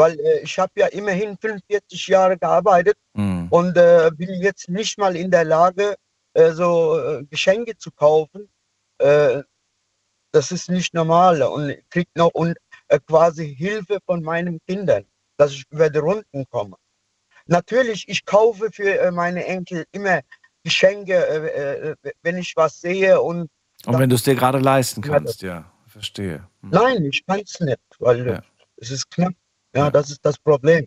weil 0.00 0.18
äh, 0.18 0.40
ich 0.40 0.58
habe 0.58 0.72
ja 0.76 0.86
immerhin 0.86 1.36
45 1.36 2.08
Jahre 2.08 2.36
gearbeitet 2.38 2.96
Hm. 3.14 3.48
und 3.50 3.76
äh, 3.76 4.10
bin 4.16 4.30
jetzt 4.40 4.68
nicht 4.68 4.98
mal 4.98 5.14
in 5.14 5.30
der 5.30 5.44
Lage, 5.44 5.96
äh, 6.34 6.52
so 6.52 6.98
äh, 6.98 7.24
Geschenke 7.24 7.76
zu 7.76 7.90
kaufen. 7.90 8.48
Äh, 8.98 9.42
das 10.32 10.52
ist 10.52 10.70
nicht 10.70 10.94
normal 10.94 11.42
und 11.42 11.70
ich 11.70 11.84
krieg 11.90 12.08
noch 12.14 12.30
und, 12.34 12.56
äh, 12.88 12.98
quasi 13.06 13.54
Hilfe 13.54 13.98
von 14.06 14.22
meinen 14.22 14.58
Kindern, 14.66 15.04
dass 15.36 15.52
ich 15.52 15.64
über 15.70 15.90
die 15.90 15.98
Runden 15.98 16.46
komme. 16.50 16.76
Natürlich, 17.46 18.08
ich 18.08 18.24
kaufe 18.24 18.70
für 18.72 19.10
meine 19.10 19.44
Enkel 19.44 19.84
immer 19.92 20.20
Geschenke, 20.62 21.96
wenn 22.22 22.36
ich 22.36 22.54
was 22.54 22.80
sehe 22.80 23.20
und 23.20 23.50
Und 23.86 23.98
wenn 23.98 24.10
du 24.10 24.16
es 24.16 24.22
dir 24.22 24.36
gerade 24.36 24.58
leisten 24.58 25.00
kannst, 25.02 25.42
ja, 25.42 25.72
verstehe. 25.86 26.46
Hm. 26.62 26.70
Nein, 26.70 27.04
ich 27.06 27.26
kann 27.26 27.40
es 27.40 27.58
nicht, 27.60 27.80
weil 27.98 28.28
äh, 28.28 28.40
es 28.76 28.90
ist 28.90 29.10
knapp. 29.10 29.34
Ja, 29.74 29.90
das 29.90 30.10
ist 30.10 30.24
das 30.24 30.38
Problem. 30.38 30.86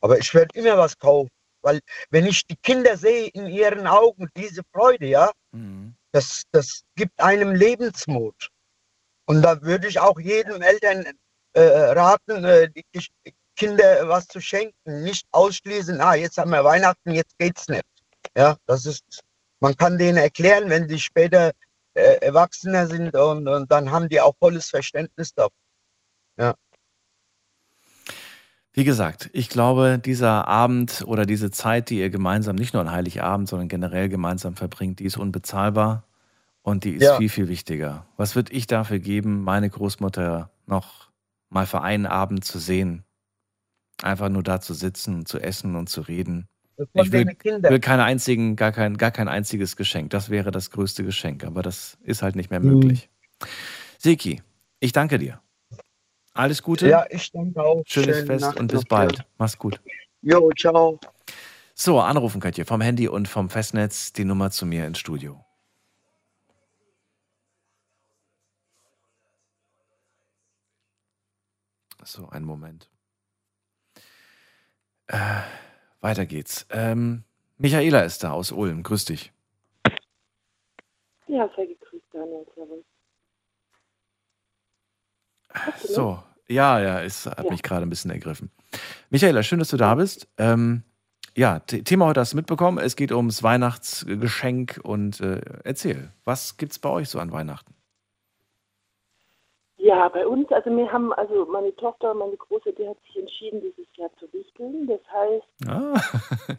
Aber 0.00 0.18
ich 0.18 0.32
werde 0.34 0.58
immer 0.58 0.76
was 0.78 0.98
kaufen, 0.98 1.30
weil 1.62 1.80
wenn 2.10 2.26
ich 2.26 2.46
die 2.46 2.56
Kinder 2.56 2.96
sehe 2.96 3.28
in 3.28 3.46
ihren 3.46 3.86
Augen, 3.86 4.28
diese 4.36 4.62
Freude, 4.72 5.06
ja, 5.06 5.30
Mhm. 5.52 5.94
das, 6.12 6.42
das 6.52 6.82
gibt 6.94 7.18
einem 7.20 7.54
Lebensmut. 7.54 8.50
Und 9.26 9.42
da 9.42 9.60
würde 9.62 9.88
ich 9.88 9.98
auch 9.98 10.18
jedem 10.18 10.62
Eltern 10.62 11.04
äh, 11.54 11.60
raten, 11.60 12.44
äh, 12.44 12.70
die 12.70 12.84
Kisch- 12.94 13.10
Kinder 13.56 14.08
was 14.08 14.26
zu 14.28 14.40
schenken, 14.40 15.02
nicht 15.02 15.26
ausschließen, 15.32 16.00
ah, 16.00 16.14
jetzt 16.14 16.38
haben 16.38 16.50
wir 16.50 16.62
Weihnachten, 16.64 17.10
jetzt 17.10 17.36
geht's 17.38 17.68
nicht. 17.68 17.84
Ja, 18.36 18.56
das 18.66 18.86
ist, 18.86 19.20
man 19.60 19.76
kann 19.76 19.98
denen 19.98 20.18
erklären, 20.18 20.70
wenn 20.70 20.88
sie 20.88 21.00
später 21.00 21.52
äh, 21.94 22.18
Erwachsener 22.20 22.86
sind 22.86 23.14
und, 23.16 23.48
und 23.48 23.70
dann 23.72 23.90
haben 23.90 24.08
die 24.08 24.20
auch 24.20 24.34
volles 24.38 24.68
Verständnis 24.70 25.34
dafür. 25.34 25.50
Ja. 26.38 26.54
Wie 28.78 28.84
gesagt, 28.84 29.28
ich 29.32 29.48
glaube, 29.48 29.98
dieser 29.98 30.46
Abend 30.46 31.02
oder 31.04 31.26
diese 31.26 31.50
Zeit, 31.50 31.90
die 31.90 31.98
ihr 31.98 32.10
gemeinsam, 32.10 32.54
nicht 32.54 32.74
nur 32.74 32.80
an 32.82 32.92
Heiligabend, 32.92 33.48
sondern 33.48 33.66
generell 33.66 34.08
gemeinsam 34.08 34.54
verbringt, 34.54 35.00
die 35.00 35.04
ist 35.04 35.16
unbezahlbar 35.16 36.04
und 36.62 36.84
die 36.84 36.92
ist 36.92 37.02
Ja. 37.02 37.16
viel, 37.16 37.28
viel 37.28 37.48
wichtiger. 37.48 38.06
Was 38.16 38.36
würde 38.36 38.52
ich 38.52 38.68
dafür 38.68 39.00
geben, 39.00 39.42
meine 39.42 39.68
Großmutter 39.68 40.52
noch 40.66 41.10
mal 41.50 41.66
für 41.66 41.82
einen 41.82 42.06
Abend 42.06 42.44
zu 42.44 42.60
sehen? 42.60 43.02
Einfach 44.00 44.28
nur 44.28 44.44
da 44.44 44.60
zu 44.60 44.74
sitzen, 44.74 45.26
zu 45.26 45.40
essen 45.40 45.74
und 45.74 45.88
zu 45.88 46.02
reden. 46.02 46.46
Ich 46.94 47.10
will, 47.10 47.26
will 47.62 47.80
keine 47.80 48.04
einzigen, 48.04 48.54
gar 48.54 48.70
kein, 48.70 48.96
gar 48.96 49.10
kein 49.10 49.26
einziges 49.26 49.74
Geschenk. 49.74 50.10
Das 50.10 50.30
wäre 50.30 50.52
das 50.52 50.70
größte 50.70 51.02
Geschenk, 51.02 51.42
aber 51.42 51.62
das 51.62 51.98
ist 52.04 52.22
halt 52.22 52.36
nicht 52.36 52.50
mehr 52.52 52.60
Mhm. 52.60 52.74
möglich. 52.74 53.10
Seki, 53.98 54.40
ich 54.78 54.92
danke 54.92 55.18
dir. 55.18 55.40
Alles 56.38 56.62
Gute. 56.62 56.88
Ja, 56.88 57.04
ich 57.10 57.32
danke 57.32 57.60
auch. 57.60 57.82
Schönes 57.84 58.18
Schöne 58.18 58.26
Fest 58.26 58.44
Nacht 58.44 58.60
und 58.60 58.70
bis 58.70 58.84
bald. 58.84 59.24
Mach's 59.38 59.58
gut. 59.58 59.80
Jo, 60.22 60.52
ciao. 60.56 61.00
So, 61.74 61.98
anrufen 61.98 62.40
könnt 62.40 62.56
ihr 62.56 62.64
vom 62.64 62.80
Handy 62.80 63.08
und 63.08 63.26
vom 63.26 63.50
Festnetz 63.50 64.12
die 64.12 64.24
Nummer 64.24 64.52
zu 64.52 64.64
mir 64.64 64.86
ins 64.86 65.00
Studio. 65.00 65.44
So, 72.04 72.28
einen 72.28 72.44
Moment. 72.44 72.88
Äh, 75.08 75.40
weiter 76.00 76.24
geht's. 76.24 76.66
Ähm, 76.70 77.24
Michaela 77.56 78.02
ist 78.02 78.22
da 78.22 78.30
aus 78.30 78.52
Ulm. 78.52 78.84
Grüß 78.84 79.06
dich. 79.06 79.32
Ja, 81.26 81.50
sehr 81.56 81.66
gegrüßt, 81.66 82.04
Daniel. 82.12 82.46
So, 85.82 86.22
ja, 86.48 86.80
ja, 86.80 87.02
es 87.02 87.26
hat 87.26 87.48
mich 87.50 87.62
gerade 87.62 87.82
ein 87.86 87.90
bisschen 87.90 88.10
ergriffen. 88.10 88.50
Michaela, 89.10 89.42
schön, 89.42 89.58
dass 89.58 89.68
du 89.68 89.76
da 89.76 89.94
bist. 89.94 90.28
Ähm, 90.38 90.82
ja, 91.36 91.60
The- 91.68 91.84
Thema 91.84 92.06
heute 92.06 92.20
hast 92.20 92.32
du 92.32 92.36
mitbekommen. 92.36 92.78
Es 92.78 92.96
geht 92.96 93.12
ums 93.12 93.42
Weihnachtsgeschenk 93.42 94.80
und 94.82 95.20
äh, 95.20 95.40
erzähl, 95.64 96.10
was 96.24 96.56
gibt's 96.56 96.78
bei 96.78 96.88
euch 96.90 97.08
so 97.08 97.18
an 97.18 97.32
Weihnachten? 97.32 97.74
Ja, 99.80 100.08
bei 100.08 100.26
uns, 100.26 100.50
also 100.50 100.70
wir 100.76 100.90
haben, 100.92 101.12
also 101.12 101.46
meine 101.46 101.74
Tochter, 101.76 102.12
meine 102.12 102.36
Große, 102.36 102.72
die 102.72 102.88
hat 102.88 102.96
sich 103.06 103.16
entschieden, 103.16 103.60
dieses 103.60 103.86
Jahr 103.96 104.10
zu 104.18 104.26
wichteln. 104.32 104.88
Das 104.88 105.00
heißt, 105.12 105.68
Ah, 105.68 105.94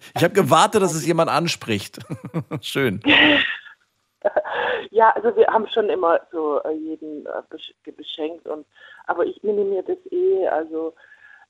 ich 0.16 0.24
habe 0.24 0.34
gewartet, 0.34 0.82
dass 0.82 0.94
es 0.95 1.06
jemand 1.06 1.30
anspricht. 1.30 1.99
Schön. 2.61 3.02
ja, 4.91 5.10
also 5.11 5.36
wir 5.36 5.48
haben 5.48 5.68
schon 5.68 5.90
immer 5.90 6.22
so 6.32 6.61
äh, 6.64 6.72
jeden 6.72 7.26
äh, 7.26 7.41
besch 7.49 7.74
beschenkt 7.95 8.48
und 8.48 8.66
aber 9.10 9.26
ich 9.26 9.41
minimiere 9.44 9.84
das 9.84 10.11
eh, 10.11 10.48
also 10.48 10.94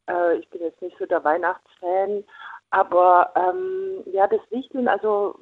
äh, 0.07 0.37
ich 0.37 0.49
bin 0.49 0.61
jetzt 0.61 0.81
nicht 0.81 0.97
so 0.97 1.05
der 1.05 1.23
Weihnachtsfan, 1.23 2.23
aber 2.71 3.31
ähm, 3.35 4.03
ja, 4.05 4.27
das 4.27 4.41
Wichteln, 4.49 4.87
also 4.87 5.35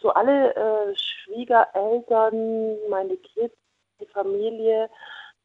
so 0.00 0.10
alle 0.10 0.54
äh, 0.54 0.94
Schwiegereltern, 0.96 2.76
meine 2.88 3.16
Kids, 3.16 3.56
die 4.00 4.06
Familie, 4.06 4.88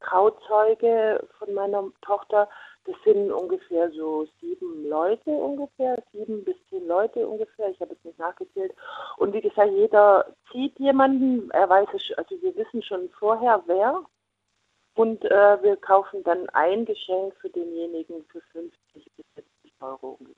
Trauzeuge 0.01 1.27
von 1.39 1.53
meiner 1.53 1.83
Tochter, 2.01 2.47
das 2.85 2.95
sind 3.03 3.31
ungefähr 3.31 3.91
so 3.91 4.27
sieben 4.39 4.89
Leute 4.89 5.29
ungefähr, 5.29 6.01
sieben 6.11 6.43
bis 6.43 6.55
zehn 6.69 6.87
Leute 6.87 7.27
ungefähr. 7.27 7.69
Ich 7.69 7.79
habe 7.79 7.93
jetzt 7.93 8.05
nicht 8.05 8.17
nachgezählt. 8.17 8.73
Und 9.17 9.33
wie 9.33 9.41
gesagt, 9.41 9.71
jeder 9.71 10.25
zieht 10.51 10.77
jemanden. 10.79 11.51
Er 11.51 11.69
weiß 11.69 11.89
es, 11.93 12.17
also 12.17 12.41
wir 12.41 12.55
wissen 12.55 12.81
schon 12.81 13.09
vorher, 13.09 13.61
wer. 13.67 14.03
Und 14.93 15.23
äh, 15.23 15.29
wir 15.63 15.77
kaufen 15.77 16.23
dann 16.23 16.49
ein 16.49 16.85
Geschenk 16.85 17.33
für 17.39 17.49
denjenigen 17.49 18.23
für 18.29 18.41
50 18.51 18.75
bis 18.93 19.25
70 19.35 19.73
Euro 19.79 20.17
ungefähr. 20.19 20.35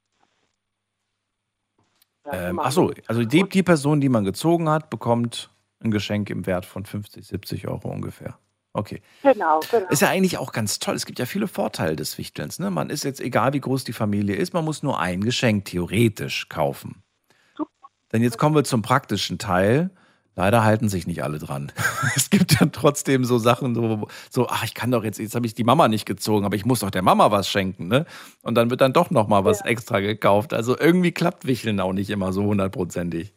Ähm, 2.25 2.59
achso, 2.59 2.93
also 3.07 3.23
die, 3.23 3.43
die 3.49 3.63
Person, 3.63 3.99
die 3.99 4.09
man 4.09 4.23
gezogen 4.23 4.69
hat, 4.69 4.89
bekommt 4.89 5.49
ein 5.83 5.91
Geschenk 5.91 6.29
im 6.29 6.45
Wert 6.45 6.65
von 6.65 6.85
50, 6.85 7.27
70 7.27 7.67
Euro 7.67 7.89
ungefähr. 7.89 8.37
Okay. 8.73 9.01
Genau, 9.21 9.59
genau. 9.69 9.87
Ist 9.89 10.01
ja 10.01 10.09
eigentlich 10.09 10.37
auch 10.37 10.51
ganz 10.51 10.79
toll. 10.79 10.95
Es 10.95 11.05
gibt 11.05 11.19
ja 11.19 11.25
viele 11.25 11.47
Vorteile 11.47 11.95
des 11.95 12.17
Wichtelns. 12.17 12.57
Ne? 12.59 12.71
Man 12.71 12.89
ist 12.89 13.03
jetzt, 13.03 13.21
egal 13.21 13.53
wie 13.53 13.59
groß 13.59 13.83
die 13.83 13.93
Familie 13.93 14.35
ist, 14.35 14.53
man 14.53 14.65
muss 14.65 14.81
nur 14.81 14.99
ein 14.99 15.21
Geschenk 15.21 15.65
theoretisch 15.65 16.49
kaufen. 16.49 17.03
Denn 18.11 18.23
jetzt 18.23 18.37
kommen 18.37 18.55
wir 18.55 18.63
zum 18.63 18.81
praktischen 18.81 19.37
Teil. 19.37 19.91
Leider 20.35 20.63
halten 20.63 20.89
sich 20.89 21.05
nicht 21.05 21.23
alle 21.23 21.39
dran. 21.39 21.71
Es 22.15 22.29
gibt 22.29 22.59
ja 22.59 22.67
trotzdem 22.71 23.23
so 23.23 23.37
Sachen, 23.37 23.75
so, 23.75 24.07
so 24.29 24.47
ach, 24.49 24.63
ich 24.63 24.73
kann 24.73 24.91
doch 24.91 25.03
jetzt, 25.03 25.19
jetzt 25.19 25.35
habe 25.35 25.45
ich 25.45 25.53
die 25.53 25.63
Mama 25.63 25.87
nicht 25.87 26.05
gezogen, 26.05 26.45
aber 26.45 26.55
ich 26.55 26.65
muss 26.65 26.79
doch 26.79 26.91
der 26.91 27.01
Mama 27.01 27.31
was 27.31 27.47
schenken, 27.47 27.87
ne? 27.87 28.05
Und 28.41 28.55
dann 28.55 28.69
wird 28.69 28.81
dann 28.81 28.93
doch 28.93 29.09
noch 29.11 29.27
mal 29.27 29.45
was 29.45 29.63
extra 29.65 29.99
gekauft. 29.99 30.53
Also 30.53 30.77
irgendwie 30.77 31.11
klappt 31.11 31.45
Wichteln 31.45 31.79
auch 31.79 31.93
nicht 31.93 32.09
immer 32.09 32.33
so 32.33 32.43
hundertprozentig. 32.43 33.33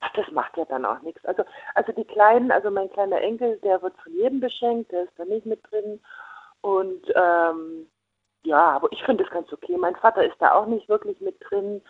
Ach, 0.00 0.12
das 0.14 0.30
macht 0.32 0.56
ja 0.56 0.64
dann 0.66 0.84
auch 0.84 1.00
nichts. 1.02 1.24
Also, 1.24 1.44
also 1.74 1.92
die 1.92 2.04
Kleinen, 2.04 2.50
also 2.50 2.70
mein 2.70 2.90
kleiner 2.90 3.20
Enkel, 3.20 3.58
der 3.62 3.82
wird 3.82 3.94
von 4.02 4.12
jedem 4.12 4.40
beschenkt, 4.40 4.92
der 4.92 5.04
ist 5.04 5.12
da 5.16 5.24
nicht 5.24 5.46
mit 5.46 5.60
drin. 5.70 6.00
Und 6.62 7.06
ähm, 7.14 7.86
ja, 8.42 8.70
aber 8.70 8.88
ich 8.92 9.02
finde 9.02 9.24
das 9.24 9.32
ganz 9.32 9.52
okay. 9.52 9.76
Mein 9.76 9.96
Vater 9.96 10.24
ist 10.24 10.36
da 10.38 10.52
auch 10.52 10.66
nicht 10.66 10.88
wirklich 10.88 11.20
mit 11.20 11.36
drin, 11.40 11.82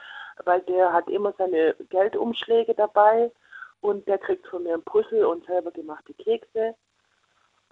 weil 0.44 0.60
der 0.62 0.92
hat 0.92 1.08
immer 1.08 1.32
seine 1.38 1.74
Geldumschläge 1.90 2.74
dabei 2.74 3.30
und 3.80 4.06
der 4.08 4.18
kriegt 4.18 4.46
von 4.46 4.62
mir 4.62 4.74
ein 4.74 4.82
Puzzle 4.82 5.24
und 5.24 5.44
selber 5.46 5.70
gemachte 5.70 6.14
Kekse. 6.14 6.74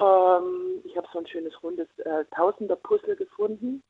Ähm, 0.00 0.82
ich 0.84 0.96
habe 0.96 1.08
so 1.12 1.18
ein 1.18 1.26
schönes 1.26 1.62
rundes 1.62 1.88
äh, 1.98 2.24
Tausender-Puzzle 2.34 3.16
gefunden 3.16 3.82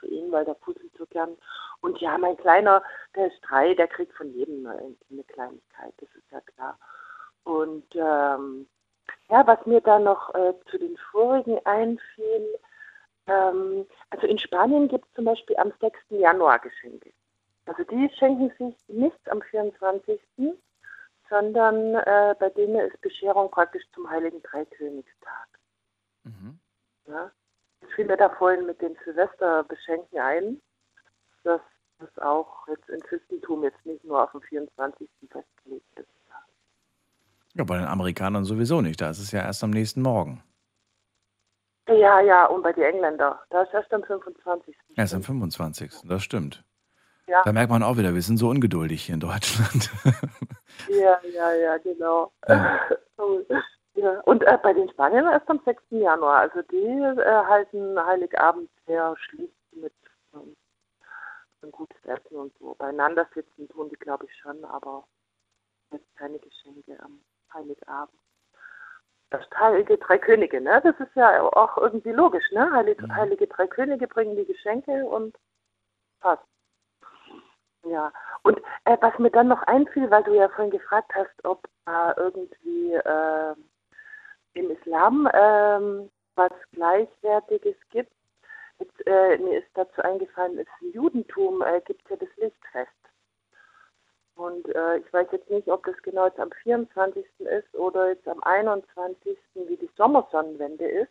für 0.00 0.06
ihn, 0.06 0.30
weil 0.30 0.44
der 0.44 0.54
puzzelt 0.54 0.92
so 0.96 1.06
gern. 1.06 1.36
Und 1.80 2.00
ja, 2.00 2.18
mein 2.18 2.36
Kleiner, 2.36 2.82
der 3.14 3.28
ist 3.28 3.40
drei, 3.42 3.74
der 3.74 3.88
kriegt 3.88 4.12
von 4.14 4.32
jedem 4.32 4.66
eine, 4.66 4.96
eine 5.10 5.24
Kleinigkeit, 5.24 5.94
das 5.98 6.08
ist 6.14 6.30
ja 6.30 6.40
klar. 6.40 6.78
Und 7.44 7.86
ähm, 7.94 8.68
ja, 9.30 9.46
was 9.46 9.64
mir 9.66 9.80
da 9.80 9.98
noch 9.98 10.34
äh, 10.34 10.54
zu 10.70 10.78
den 10.78 10.96
vorigen 11.10 11.64
einfiel, 11.64 12.58
ähm, 13.26 13.86
also 14.10 14.26
in 14.26 14.38
Spanien 14.38 14.88
gibt 14.88 15.06
es 15.06 15.14
zum 15.14 15.24
Beispiel 15.24 15.56
am 15.56 15.72
6. 15.80 15.98
Januar 16.10 16.58
Geschenke. 16.58 17.12
Also 17.66 17.84
die 17.84 18.10
schenken 18.18 18.50
sich 18.58 18.76
nichts 18.88 19.28
am 19.28 19.42
24., 19.42 20.20
sondern 21.30 21.94
äh, 21.94 22.34
bei 22.38 22.50
denen 22.50 22.80
ist 22.80 23.00
Bescherung 23.00 23.50
praktisch 23.50 23.84
zum 23.94 24.08
Heiligen 24.08 24.42
Dreikönigstag. 24.42 25.48
Ja? 27.08 27.30
Ich 27.86 27.94
fiel 27.94 28.06
mir 28.06 28.16
da 28.16 28.28
vorhin 28.28 28.66
mit 28.66 28.80
den 28.80 28.96
Silvesterbeschenken 29.04 30.18
ein, 30.18 30.60
dass 31.44 31.60
das 31.98 32.18
auch 32.18 32.68
jetzt 32.68 32.88
im 32.88 33.00
Christentum 33.00 33.64
jetzt 33.64 33.84
nicht 33.84 34.04
nur 34.04 34.22
auf 34.22 34.32
den 34.32 34.42
24. 34.42 35.08
festgelegt 35.30 35.98
ist. 35.98 36.08
Ja, 37.54 37.64
bei 37.64 37.76
den 37.76 37.86
Amerikanern 37.86 38.44
sowieso 38.44 38.80
nicht. 38.80 39.00
Da 39.00 39.10
ist 39.10 39.18
es 39.18 39.32
ja 39.32 39.40
erst 39.40 39.64
am 39.64 39.70
nächsten 39.70 40.02
Morgen. 40.02 40.44
Ja, 41.88 42.20
ja, 42.20 42.46
und 42.46 42.62
bei 42.62 42.72
den 42.72 42.84
Engländern, 42.84 43.36
da 43.50 43.62
ist 43.62 43.72
erst 43.72 43.92
am 43.92 44.02
25. 44.04 44.76
Erst 44.94 45.14
am 45.14 45.22
25. 45.22 46.02
Das 46.04 46.22
stimmt. 46.22 46.62
Ja, 47.28 47.42
Da 47.44 47.52
merkt 47.52 47.70
man 47.70 47.82
auch 47.82 47.98
wieder, 47.98 48.14
wir 48.14 48.22
sind 48.22 48.38
so 48.38 48.48
ungeduldig 48.48 49.04
hier 49.04 49.14
in 49.14 49.20
Deutschland. 49.20 49.90
ja, 50.88 51.20
ja, 51.34 51.52
ja, 51.52 51.76
genau. 51.76 52.32
Ja. 52.48 52.80
ja. 53.94 54.20
Und 54.20 54.42
äh, 54.44 54.58
bei 54.62 54.72
den 54.72 54.88
Spaniern 54.88 55.26
erst 55.26 55.48
am 55.50 55.60
6. 55.62 55.82
Januar. 55.90 56.38
Also 56.38 56.62
die 56.62 56.76
äh, 56.76 57.44
halten 57.46 58.02
Heiligabend 58.02 58.70
sehr 58.86 59.14
schlicht 59.18 59.52
mit 59.72 59.92
ähm, 60.32 60.56
ein 61.62 61.70
gutes 61.70 62.02
Essen 62.04 62.36
und 62.36 62.52
so. 62.58 62.74
Beieinander 62.78 63.28
sitzen 63.34 63.68
tun 63.68 63.90
die, 63.90 63.96
glaube 63.96 64.24
ich, 64.24 64.34
schon, 64.38 64.64
aber 64.64 65.04
jetzt 65.92 66.16
keine 66.16 66.38
Geschenke 66.38 66.98
am 67.02 67.20
Heiligabend. 67.52 68.18
Das 69.28 69.42
Heilige 69.54 69.98
Drei 69.98 70.16
Könige, 70.16 70.62
ne? 70.62 70.80
Das 70.82 70.98
ist 70.98 71.14
ja 71.14 71.42
auch 71.42 71.76
irgendwie 71.76 72.12
logisch, 72.12 72.50
ne? 72.52 72.72
Heilige, 72.72 73.06
Heilige 73.14 73.46
Drei 73.46 73.66
Könige 73.66 74.06
bringen 74.06 74.36
die 74.36 74.46
Geschenke 74.46 75.04
und 75.04 75.36
passt. 76.20 76.42
Ja, 77.84 78.12
und 78.42 78.58
äh, 78.84 78.96
was 79.00 79.18
mir 79.18 79.30
dann 79.30 79.48
noch 79.48 79.62
einfiel, 79.62 80.10
weil 80.10 80.24
du 80.24 80.34
ja 80.34 80.48
vorhin 80.48 80.70
gefragt 80.70 81.12
hast, 81.14 81.44
ob 81.44 81.68
äh, 81.86 82.12
irgendwie 82.16 82.92
äh, 82.94 83.54
Islam 84.54 85.28
ähm, 85.32 86.10
was 86.34 86.52
Gleichwertiges 86.72 87.76
gibt. 87.90 88.12
Jetzt, 88.78 89.06
äh, 89.06 89.38
mir 89.38 89.58
ist 89.58 89.68
dazu 89.74 90.02
eingefallen, 90.02 90.58
im 90.58 90.92
Judentum 90.92 91.62
äh, 91.62 91.80
gibt 91.84 92.02
es 92.04 92.10
ja 92.10 92.16
das 92.16 92.36
Lichtfest. 92.36 92.90
Und 94.36 94.72
äh, 94.72 94.98
ich 94.98 95.12
weiß 95.12 95.26
jetzt 95.32 95.50
nicht, 95.50 95.68
ob 95.68 95.84
das 95.84 95.96
genau 96.02 96.26
jetzt 96.26 96.38
am 96.38 96.52
24. 96.62 97.24
ist 97.40 97.74
oder 97.74 98.10
jetzt 98.10 98.28
am 98.28 98.40
21. 98.44 99.36
wie 99.54 99.76
die 99.76 99.90
Sommersonnenwende 99.96 100.88
ist. 100.88 101.10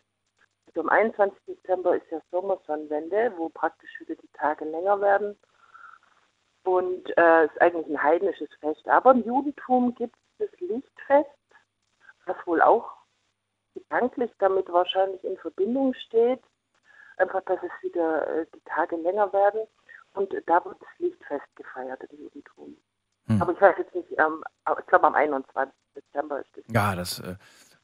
Also 0.66 0.80
am 0.80 0.88
21. 0.88 1.38
Dezember 1.46 1.96
ist 1.96 2.10
ja 2.10 2.22
Sommersonnenwende, 2.30 3.34
wo 3.36 3.50
praktisch 3.50 4.00
wieder 4.00 4.14
die 4.14 4.30
Tage 4.32 4.64
länger 4.64 5.00
werden. 5.02 5.38
Und 6.68 7.16
äh, 7.16 7.46
ist 7.46 7.58
eigentlich 7.62 7.86
ein 7.86 8.02
heidnisches 8.02 8.50
Fest. 8.60 8.86
Aber 8.88 9.12
im 9.12 9.24
Judentum 9.24 9.94
gibt 9.94 10.14
es 10.38 10.50
das 10.50 10.60
Lichtfest, 10.60 11.30
was 12.26 12.36
wohl 12.44 12.60
auch 12.60 12.92
gedanklich 13.72 14.30
damit 14.38 14.70
wahrscheinlich 14.70 15.24
in 15.24 15.38
Verbindung 15.38 15.94
steht. 15.94 16.42
Einfach, 17.16 17.40
dass 17.46 17.58
es 17.62 17.70
wieder 17.82 18.28
äh, 18.28 18.46
die 18.54 18.60
Tage 18.66 18.96
länger 18.96 19.32
werden. 19.32 19.62
Und 20.12 20.30
da 20.44 20.62
wird 20.62 20.76
das 20.78 20.98
Lichtfest 20.98 21.56
gefeiert 21.56 22.02
im 22.10 22.18
Judentum. 22.18 22.76
Hm. 23.28 23.40
Aber 23.40 23.52
ich 23.52 23.60
weiß 23.62 23.76
jetzt 23.78 23.94
nicht, 23.94 24.10
ähm, 24.18 24.44
ich 24.78 24.86
glaube 24.88 25.06
am 25.06 25.14
21. 25.14 25.72
Dezember 25.96 26.40
ist 26.40 26.54
es. 26.54 26.64
Ja, 26.68 26.94
das, 26.94 27.20
äh, 27.20 27.36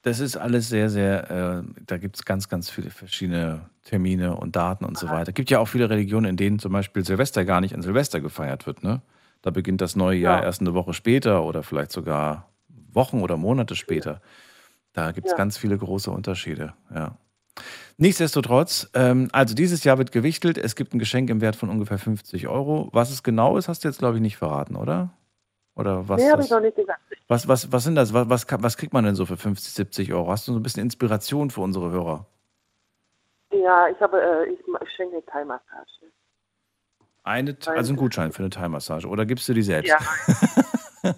das 0.05 0.20
ist 0.20 0.36
alles 0.36 0.68
sehr, 0.68 0.90
sehr, 0.90 1.31
äh, 1.31 1.62
da 1.86 1.97
gibt 1.97 2.16
es 2.16 2.24
ganz, 2.24 2.48
ganz 2.48 2.70
viele 2.70 2.90
verschiedene 2.90 3.62
Termine 3.85 4.36
und 4.36 4.55
Daten 4.55 4.85
und 4.85 4.98
so 4.98 5.09
weiter. 5.10 5.31
Es 5.31 5.35
gibt 5.35 5.51
ja 5.51 5.59
auch 5.59 5.66
viele 5.66 5.89
Religionen, 5.90 6.26
in 6.26 6.36
denen 6.36 6.59
zum 6.59 6.72
Beispiel 6.72 7.05
Silvester 7.05 7.44
gar 7.44 7.60
nicht 7.60 7.74
an 7.74 7.82
Silvester 7.82 8.20
gefeiert 8.20 8.66
wird. 8.66 8.82
Ne? 8.82 9.01
Da 9.43 9.51
beginnt 9.51 9.81
das 9.81 9.97
neue 9.97 10.18
Jahr 10.18 10.39
Ja. 10.40 10.44
erst 10.44 10.60
eine 10.60 10.74
Woche 10.74 10.93
später 10.94 11.43
oder 11.44 11.62
vielleicht 11.62 11.90
sogar 11.90 12.51
Wochen 12.93 13.20
oder 13.22 13.36
Monate 13.36 13.74
später. 13.76 14.20
Da 14.93 15.12
gibt 15.12 15.26
es 15.26 15.32
Ja. 15.32 15.39
ganz 15.39 15.56
viele 15.56 15.76
große 15.76 16.10
Unterschiede, 16.10 16.74
ja. 16.94 17.16
Nichtsdestotrotz, 17.97 18.90
ähm, 18.94 19.28
also 19.32 19.55
dieses 19.55 19.85
Jahr 19.85 19.98
wird 19.98 20.12
gewichtelt. 20.12 20.59
Es 20.59 20.74
gibt 20.76 20.93
ein 20.94 20.98
Geschenk 20.98 21.31
im 21.31 21.40
Wert 21.40 21.56
von 21.56 21.70
ungefähr 21.70 21.98
50 21.98 22.48
Euro. 22.48 22.89
Was 22.93 23.10
es 23.10 23.22
genau 23.22 23.56
ist, 23.56 23.68
hast 23.68 23.85
du 23.85 23.89
jetzt, 23.89 23.98
glaube 24.01 24.16
ich, 24.16 24.20
nicht 24.22 24.36
verraten, 24.36 24.74
oder? 24.76 25.10
Oder 25.77 26.09
was? 26.09 26.23
nee, 26.23 26.31
habe 26.31 26.43
ich 26.43 26.51
noch 26.51 26.61
nicht 26.61 26.77
gesagt. 26.77 27.01
was, 27.27 27.49
was, 27.49 27.73
was 27.73 27.85
sind 27.85 27.97
das? 27.97 28.15
Was, 28.15 28.29
was, 28.29 28.47
was 28.51 28.77
kriegt 28.77 28.93
man 28.93 29.05
denn 29.05 29.15
so 29.15 29.27
für 29.27 29.37
50, 29.37 29.73
70 29.73 30.13
Euro? 30.13 30.31
Hast 30.31 30.47
du 30.47 30.53
so 30.53 30.59
ein 30.59 30.63
bisschen 30.63 30.83
Inspiration 30.83 31.51
für 31.51 31.63
unsere 31.63 31.91
Hörer? 31.91 32.27
Ja, 33.53 33.89
ich 33.89 34.01
habe, 34.01 34.21
äh, 34.21 34.53
ich, 34.53 34.61
ich 34.61 34.91
schenke 34.97 35.17
eine 35.17 35.27
Thai-Massage. 35.27 36.13
Eine, 37.25 37.57
also 37.67 37.93
ein 37.93 37.97
Gutschein 37.97 38.33
für 38.33 38.41
eine 38.41 38.51
Thai-Massage. 38.51 39.09
Oder 39.09 39.25
gibst 39.25 39.49
du 39.49 39.55
die 39.55 39.63
selbst? 39.63 39.89
Ja. 39.89 39.99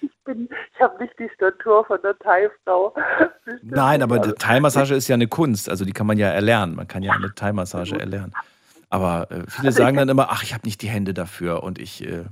ich 0.00 0.10
bin, 0.24 0.48
ich 0.74 0.80
habe 0.80 1.02
nicht 1.02 1.18
die 1.18 1.30
Statur 1.34 1.84
von 1.86 2.00
der 2.02 2.18
Thai-Frau. 2.18 2.94
Nein, 3.62 4.02
aber 4.02 4.18
die 4.18 4.32
Thai-Massage 4.32 4.94
ist 4.94 5.08
ja 5.08 5.14
eine 5.14 5.28
Kunst. 5.28 5.70
Also 5.70 5.84
die 5.84 5.92
kann 5.92 6.06
man 6.06 6.18
ja 6.18 6.28
erlernen. 6.28 6.76
Man 6.76 6.86
kann 6.86 7.02
ja 7.02 7.12
eine 7.12 7.34
Thai-Massage 7.34 7.98
erlernen. 7.98 8.34
Aber 8.90 9.30
äh, 9.30 9.44
viele 9.48 9.68
Also 9.68 9.78
sagen 9.78 9.96
dann 9.96 10.08
immer, 10.08 10.28
ach, 10.30 10.42
ich 10.42 10.52
habe 10.54 10.66
nicht 10.66 10.82
die 10.82 10.88
Hände 10.88 11.14
dafür 11.14 11.62
und 11.62 11.78
ich, 11.78 12.06
äh, 12.06 12.24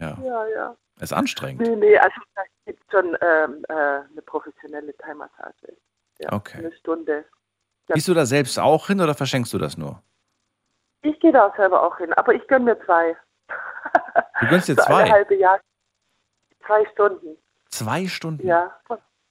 ja, 0.00 0.16
Ja, 0.22 0.46
ja. 0.48 0.76
ist 1.00 1.12
anstrengend. 1.12 1.62
Nee, 1.62 1.76
nee, 1.76 1.98
also 1.98 2.16
da 2.34 2.42
gibt 2.66 2.82
es 2.82 2.90
schon 2.90 3.16
ähm, 3.20 3.64
äh, 3.68 3.72
eine 3.74 4.22
professionelle 4.24 4.96
Thai-Massage. 4.98 5.76
Ja, 6.18 6.32
Okay. 6.32 6.58
Eine 6.58 6.72
Stunde. 6.76 7.24
Gehst 7.88 8.08
du 8.08 8.14
da 8.14 8.26
selbst 8.26 8.58
auch 8.58 8.86
hin 8.88 9.00
oder 9.00 9.14
verschenkst 9.14 9.52
du 9.52 9.58
das 9.58 9.76
nur? 9.76 10.02
Ich 11.02 11.20
gehe 11.20 11.30
da 11.32 11.52
selber 11.56 11.82
auch 11.82 11.96
hin, 11.98 12.12
aber 12.14 12.34
ich 12.34 12.46
gönne 12.48 12.64
mir 12.64 12.84
zwei. 12.84 13.16
Du 14.40 14.46
gönnst 14.48 14.68
dir 14.68 14.74
So 14.76 14.82
zwei. 14.82 15.08
halbe 15.08 15.36
Jahr. 15.36 15.60
Zwei 16.66 16.84
Stunden. 16.92 17.36
Zwei 17.70 18.08
Stunden? 18.08 18.44
Ja. 18.46 18.74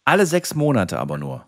Alle 0.06 0.26
sechs 0.26 0.56
Monate 0.56 1.00
aber 1.00 1.18
nur. 1.18 1.46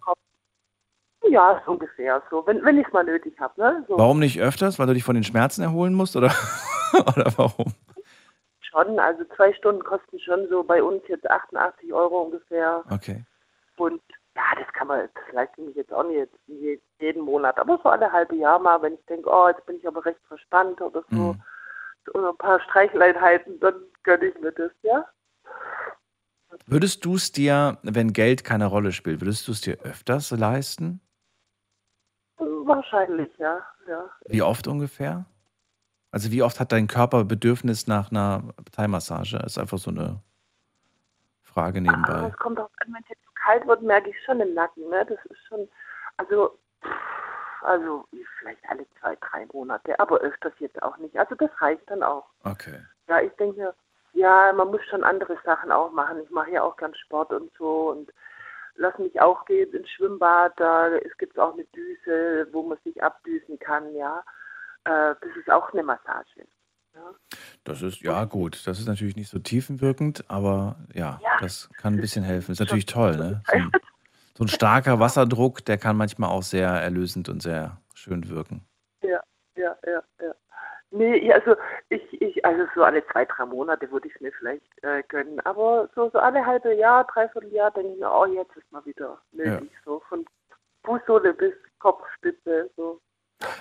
Ja, 1.30 1.62
so 1.66 1.72
ungefähr. 1.74 2.22
So, 2.30 2.46
wenn, 2.48 2.64
wenn 2.66 2.78
ich 2.78 2.88
es 2.88 2.94
mal 2.94 3.04
nötig 3.04 3.40
habe. 3.40 3.54
Ne? 3.62 3.86
So. 3.88 3.98
Warum 3.98 4.20
nicht 4.20 4.40
öfters? 4.42 4.80
Weil 4.80 4.88
du 4.88 4.94
dich 4.94 5.04
von 5.04 5.16
den 5.16 5.24
Schmerzen 5.24 5.62
erholen 5.62 5.94
musst? 5.94 6.16
Oder, 6.16 6.34
oder 6.94 7.32
warum? 7.38 7.74
Schon, 8.70 9.00
also 9.00 9.24
zwei 9.36 9.54
Stunden 9.54 9.84
kosten 9.84 10.20
schon 10.20 10.48
so 10.50 10.64
bei 10.64 10.84
uns 10.84 11.02
jetzt 11.08 11.30
88 11.30 11.94
Euro 11.94 12.24
ungefähr. 12.24 12.84
Okay. 12.90 13.24
Und 13.78 14.02
ja, 14.36 14.44
das 14.58 14.72
kann 14.74 14.88
man, 14.88 15.08
das 15.14 15.34
leiste 15.34 15.62
ich 15.62 15.68
mich 15.68 15.76
jetzt 15.78 15.94
auch 15.94 16.04
nicht 16.04 16.30
jetzt 16.48 16.80
jeden 17.00 17.22
Monat, 17.24 17.58
aber 17.58 17.80
so 17.82 17.90
alle 17.90 18.12
halbe 18.12 18.36
Jahr 18.36 18.60
mal, 18.60 18.82
wenn 18.82 18.94
ich 18.96 19.06
denke, 19.06 19.30
oh, 19.32 19.48
jetzt 19.48 19.66
bin 19.66 19.78
ich 19.78 19.88
aber 19.88 20.04
recht 20.06 20.20
verspannt 20.28 20.82
oder 20.82 21.04
so, 21.10 21.34
Mhm. 21.34 21.44
oder 22.14 22.30
ein 22.30 22.38
paar 22.38 22.60
Streicheleinheiten, 22.62 23.60
dann 23.60 23.76
gönne 24.04 24.26
ich 24.26 24.40
mir 24.40 24.52
das, 24.52 24.72
ja. 24.82 25.06
Würdest 26.66 27.06
du 27.06 27.16
es 27.16 27.32
dir, 27.32 27.78
wenn 27.84 28.14
Geld 28.14 28.44
keine 28.44 28.66
Rolle 28.68 28.92
spielt, 28.92 29.22
würdest 29.22 29.48
du 29.48 29.52
es 29.54 29.62
dir 29.62 29.80
öfters 29.84 30.32
leisten? 30.32 31.02
Wahrscheinlich, 32.38 33.30
ja, 33.38 33.66
ja. 33.88 34.10
Wie 34.28 34.42
oft 34.42 34.68
ungefähr? 34.68 35.26
Also 36.12 36.32
wie 36.32 36.44
oft 36.44 36.60
hat 36.60 36.72
dein 36.72 36.88
Körper 36.88 37.24
Bedürfnis 37.26 37.88
nach 37.88 38.12
einer 38.12 38.44
Thai-Massage? 38.72 39.38
Ist 39.46 39.58
einfach 39.58 39.78
so 39.78 39.92
eine 39.92 40.22
Frage 41.44 41.82
nebenbei. 41.82 42.30
es 42.32 42.38
kommt 42.38 42.60
auch 42.60 42.70
an, 42.80 42.94
wenn 42.94 43.02
es 43.04 43.10
jetzt 43.10 43.24
zu 43.26 43.32
kalt 43.34 43.68
wird, 43.68 43.82
merke 43.82 44.10
ich 44.10 44.16
schon 44.26 44.40
den 44.40 44.54
Nacken, 44.54 44.90
ne? 44.90 45.06
Das 45.06 45.20
ist 45.26 45.40
schon, 45.48 45.68
also, 46.18 46.58
also 47.62 48.06
vielleicht 48.40 48.62
alle 48.70 48.86
zwei, 49.00 49.16
drei 49.18 49.46
Monate, 49.52 50.00
aber 50.00 50.20
öfters 50.20 50.54
jetzt 50.60 50.82
auch 50.84 50.98
nicht. 50.98 51.18
Also 51.18 51.36
das 51.36 51.50
reicht 51.60 51.90
dann 51.90 52.04
auch. 52.04 52.26
Okay. 52.44 52.80
Ja, 53.08 53.22
ich 53.22 53.32
denke, 53.34 53.74
ja, 54.14 54.54
man 54.54 54.70
muss 54.70 54.84
schon 54.90 55.04
andere 55.04 55.38
Sachen 55.44 55.72
auch 55.72 55.92
machen. 55.92 56.22
Ich 56.24 56.30
mache 56.30 56.52
ja 56.52 56.64
auch 56.64 56.78
gern 56.78 56.96
Sport 56.96 57.32
und 57.34 57.52
so 57.58 57.90
und 57.90 58.14
lass 58.76 58.98
mich 58.98 59.20
auch 59.20 59.46
gehen 59.46 59.74
ins 59.74 59.90
Schwimmbad. 59.90 60.54
Da 60.58 60.90
es 60.90 61.18
gibt 61.18 61.38
auch 61.38 61.54
eine 61.54 61.66
Düse, 61.66 62.48
wo 62.52 62.64
man 62.64 62.78
sich 62.84 63.02
abdüsen 63.04 63.60
kann, 63.60 63.94
ja. 63.96 64.24
Äh, 64.88 65.16
das 65.22 65.36
ist 65.38 65.50
auch 65.50 65.72
eine 65.74 65.84
Massage. 65.84 66.46
Das 67.64 67.82
ist, 67.84 68.02
ja 68.02 68.26
gut, 68.26 68.66
das 68.66 68.80
ist 68.80 68.88
natürlich 68.88 69.16
nicht 69.16 69.30
so 69.30 69.38
tiefenwirkend, 69.38 70.24
aber 70.30 70.78
ja, 70.94 71.20
Ja. 71.22 71.38
das 71.42 71.70
kann 71.78 71.94
ein 71.94 72.02
bisschen 72.02 72.24
helfen. 72.24 72.54
Ist 72.54 72.60
natürlich 72.60 72.88
toll, 72.88 73.18
ne? 73.18 73.44
So 73.46 73.54
ein, 73.54 73.72
so 74.36 74.44
ein 74.46 74.48
starker 74.48 75.00
Wasserdruck, 75.00 75.64
der 75.66 75.78
kann 75.78 75.96
manchmal 75.98 76.30
auch 76.32 76.42
sehr 76.44 76.70
erlösend 76.70 77.30
und 77.30 77.42
sehr 77.44 77.78
schön 77.94 78.30
wirken. 78.30 78.66
Ja, 79.04 79.22
ja, 79.56 79.76
ja, 79.86 80.02
ja. 80.22 80.34
Nee, 80.90 81.28
ja, 81.28 81.36
also 81.36 81.56
ich, 81.90 82.22
ich, 82.22 82.44
also 82.46 82.64
so 82.74 82.84
alle 82.84 83.06
zwei, 83.08 83.26
drei 83.26 83.46
Monate 83.46 83.92
würde 83.92 84.08
ich 84.08 84.16
es 84.16 84.22
mir 84.22 84.32
vielleicht 84.32 84.64
äh, 84.84 85.04
gönnen. 85.10 85.40
Aber 85.42 85.90
so, 85.94 86.10
so 86.10 86.18
alle 86.20 86.44
halbe 86.46 86.74
Jahr, 86.74 87.04
dreiviertel 87.04 87.52
Jahr 87.52 87.72
denke 87.72 87.94
ich 87.94 88.00
mir, 88.00 88.10
oh, 88.10 88.26
jetzt 88.26 88.56
ist 88.56 88.72
mal 88.72 88.86
wieder 88.86 89.20
nötig. 89.34 89.70
So 89.84 90.02
von 90.08 90.26
Fußsohle 90.86 91.34
bis 91.34 91.54
Kopfspitze. 91.80 92.70
So. 92.78 93.02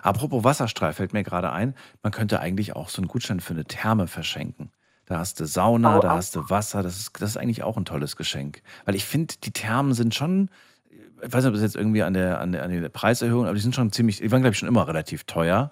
Apropos 0.02 0.44
Wasserstrahl 0.44 0.92
fällt 0.92 1.12
mir 1.12 1.22
gerade 1.22 1.52
ein, 1.52 1.74
man 2.02 2.12
könnte 2.12 2.40
eigentlich 2.40 2.74
auch 2.76 2.88
so 2.88 3.02
einen 3.02 3.08
Gutschein 3.08 3.40
für 3.40 3.54
eine 3.54 3.64
Therme 3.64 4.06
verschenken. 4.06 4.70
Da 5.06 5.18
hast 5.18 5.38
du 5.38 5.46
Sauna, 5.46 5.98
Oh, 5.98 6.00
da 6.00 6.10
hast 6.10 6.34
du 6.34 6.50
Wasser, 6.50 6.82
das 6.82 6.98
ist, 6.98 7.20
das 7.20 7.30
ist 7.30 7.36
eigentlich 7.36 7.62
auch 7.62 7.76
ein 7.76 7.84
tolles 7.84 8.16
Geschenk. 8.16 8.62
Weil 8.84 8.96
ich 8.96 9.04
finde, 9.04 9.34
die 9.44 9.52
Thermen 9.52 9.94
sind 9.94 10.14
schon, 10.14 10.50
ich 10.90 11.32
weiß 11.32 11.44
nicht, 11.44 11.48
ob 11.48 11.54
das 11.54 11.62
jetzt 11.62 11.76
irgendwie 11.76 12.02
an 12.02 12.14
der, 12.14 12.40
an 12.40 12.52
der, 12.52 12.64
an 12.64 12.70
der 12.70 12.88
Preiserhöhung, 12.88 13.44
aber 13.44 13.54
die 13.54 13.60
sind 13.60 13.74
schon 13.74 13.92
ziemlich, 13.92 14.18
die 14.18 14.32
waren, 14.32 14.40
glaube 14.42 14.52
ich, 14.52 14.58
schon 14.58 14.68
immer 14.68 14.88
relativ 14.88 15.24
teuer. 15.24 15.70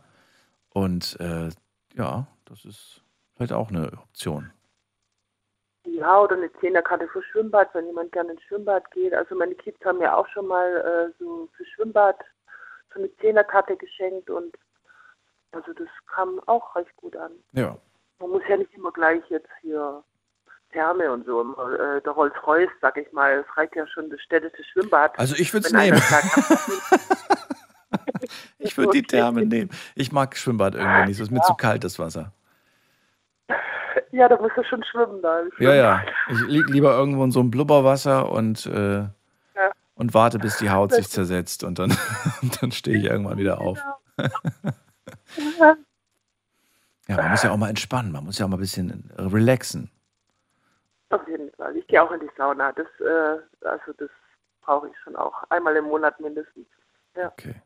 Und 0.71 1.19
äh, 1.21 1.49
ja, 1.97 2.27
das 2.45 2.65
ist 2.65 3.03
vielleicht 3.35 3.53
auch 3.53 3.71
eine 3.71 3.93
Option. 3.93 4.51
Ja, 5.87 6.21
oder 6.21 6.37
eine 6.37 6.53
Zehnerkarte 6.61 7.09
für 7.09 7.23
Schwimmbad, 7.23 7.75
wenn 7.75 7.87
jemand 7.87 8.13
gerne 8.13 8.33
ins 8.33 8.43
Schwimmbad 8.45 8.91
geht. 8.93 9.15
Also 9.15 9.35
meine 9.35 9.55
Kids 9.55 9.85
haben 9.85 9.99
mir 9.99 10.17
auch 10.17 10.27
schon 10.29 10.47
mal 10.47 10.67
äh, 10.77 11.13
so 11.19 11.49
für 11.57 11.65
Schwimmbad 11.67 12.17
so 12.95 13.01
eine 13.01 13.15
Zehnerkarte 13.17 13.77
geschenkt 13.77 14.31
und 14.31 14.57
also 15.53 15.73
das 15.73 15.89
kam 16.07 16.41
auch 16.47 16.75
recht 16.77 16.95
gut 16.97 17.17
an. 17.17 17.33
Ja. 17.53 17.77
Man 18.21 18.31
muss 18.31 18.43
ja 18.49 18.57
nicht 18.57 18.73
immer 18.75 18.93
gleich 18.93 19.23
jetzt 19.29 19.51
hier 19.61 20.03
Therme 20.73 21.11
und 21.13 21.25
so. 21.27 21.41
Äh, 21.43 22.01
der 22.03 22.13
Rolls-Royce, 22.13 22.71
sag 22.81 22.97
ich 22.97 23.11
mal, 23.13 23.45
es 23.49 23.57
reicht 23.57 23.77
ja 23.77 23.87
schon 23.87 24.11
das 24.11 24.21
städtische 24.21 24.65
Schwimmbad. 24.65 25.19
Also 25.19 25.35
ich 25.37 25.53
würde 25.53 25.67
es 25.67 25.73
nehmen. 25.73 26.01
Ich 28.59 28.77
würde 28.77 28.93
die 28.93 29.03
Therme 29.03 29.45
nehmen. 29.45 29.71
Ich 29.95 30.11
mag 30.11 30.37
Schwimmbad 30.37 30.75
irgendwie 30.75 31.09
nicht, 31.09 31.17
es 31.17 31.21
ist 31.21 31.31
mir 31.31 31.43
zu 31.43 31.55
kalt, 31.55 31.85
das 31.85 31.99
Wasser. 31.99 32.33
ja, 34.11 34.29
da 34.29 34.41
musst 34.41 34.57
du 34.57 34.65
schon 34.65 34.83
schwimmen 34.85 35.21
da. 35.23 35.43
Ja, 35.59 35.75
ja. 35.75 36.03
Ich 36.31 36.41
liege 36.47 36.73
lieber 36.73 36.97
irgendwo 36.97 37.23
in 37.25 37.31
so 37.31 37.41
einem 37.41 37.51
Blubberwasser 37.51 38.31
und, 38.31 38.67
äh. 38.67 39.05
Und 39.95 40.15
warte, 40.15 40.39
bis 40.39 40.59
die 40.59 40.71
Haut 40.71 40.93
sich 40.93 41.09
zersetzt 41.09 41.65
und 41.65 41.79
dann, 41.79 41.97
dann 42.61 42.73
stehe 42.73 42.99
ich 42.99 43.05
irgendwann 43.05 43.39
wieder 43.39 43.61
auf. 43.61 43.79
Ja. 45.59 45.77
Ja, 47.07 47.17
man 47.17 47.33
muss 47.33 47.43
ja 47.43 47.51
auch 47.51 47.59
mal 47.59 47.69
entspannen, 47.69 48.13
man 48.13 48.25
muss 48.25 48.39
ja 48.39 48.47
auch 48.47 48.51
mal 48.51 48.57
ein 48.57 48.61
bisschen 48.61 49.13
relaxen. 49.19 49.91
Auf 51.11 51.27
jeden 51.29 51.51
Fall. 51.53 51.77
Ich 51.77 51.87
gehe 51.87 52.03
auch 52.03 52.11
in 52.11 52.21
die 52.21 52.31
Sauna. 52.37 52.73
Das, 52.73 52.87
äh, 53.01 53.67
also 53.67 53.93
das 53.99 54.09
brauche 54.63 54.89
ich 54.89 54.95
schon 55.05 55.15
auch. 55.15 55.45
Einmal 55.51 55.77
im 55.77 55.85
Monat 55.85 56.19
mindestens. 56.19 56.67
Ja. 57.15 57.29
Okay. 57.29 57.57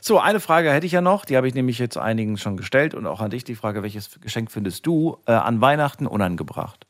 So, 0.00 0.20
eine 0.20 0.38
Frage 0.38 0.70
hätte 0.70 0.86
ich 0.86 0.92
ja 0.92 1.00
noch, 1.00 1.24
die 1.24 1.36
habe 1.36 1.48
ich 1.48 1.54
nämlich 1.54 1.80
jetzt 1.80 1.98
einigen 1.98 2.38
schon 2.38 2.56
gestellt 2.56 2.94
und 2.94 3.06
auch 3.06 3.20
an 3.20 3.30
dich 3.30 3.42
die 3.42 3.56
Frage, 3.56 3.82
welches 3.82 4.20
Geschenk 4.20 4.52
findest 4.52 4.86
du 4.86 5.18
äh, 5.26 5.32
an 5.32 5.60
Weihnachten 5.60 6.06
unangebracht? 6.06 6.86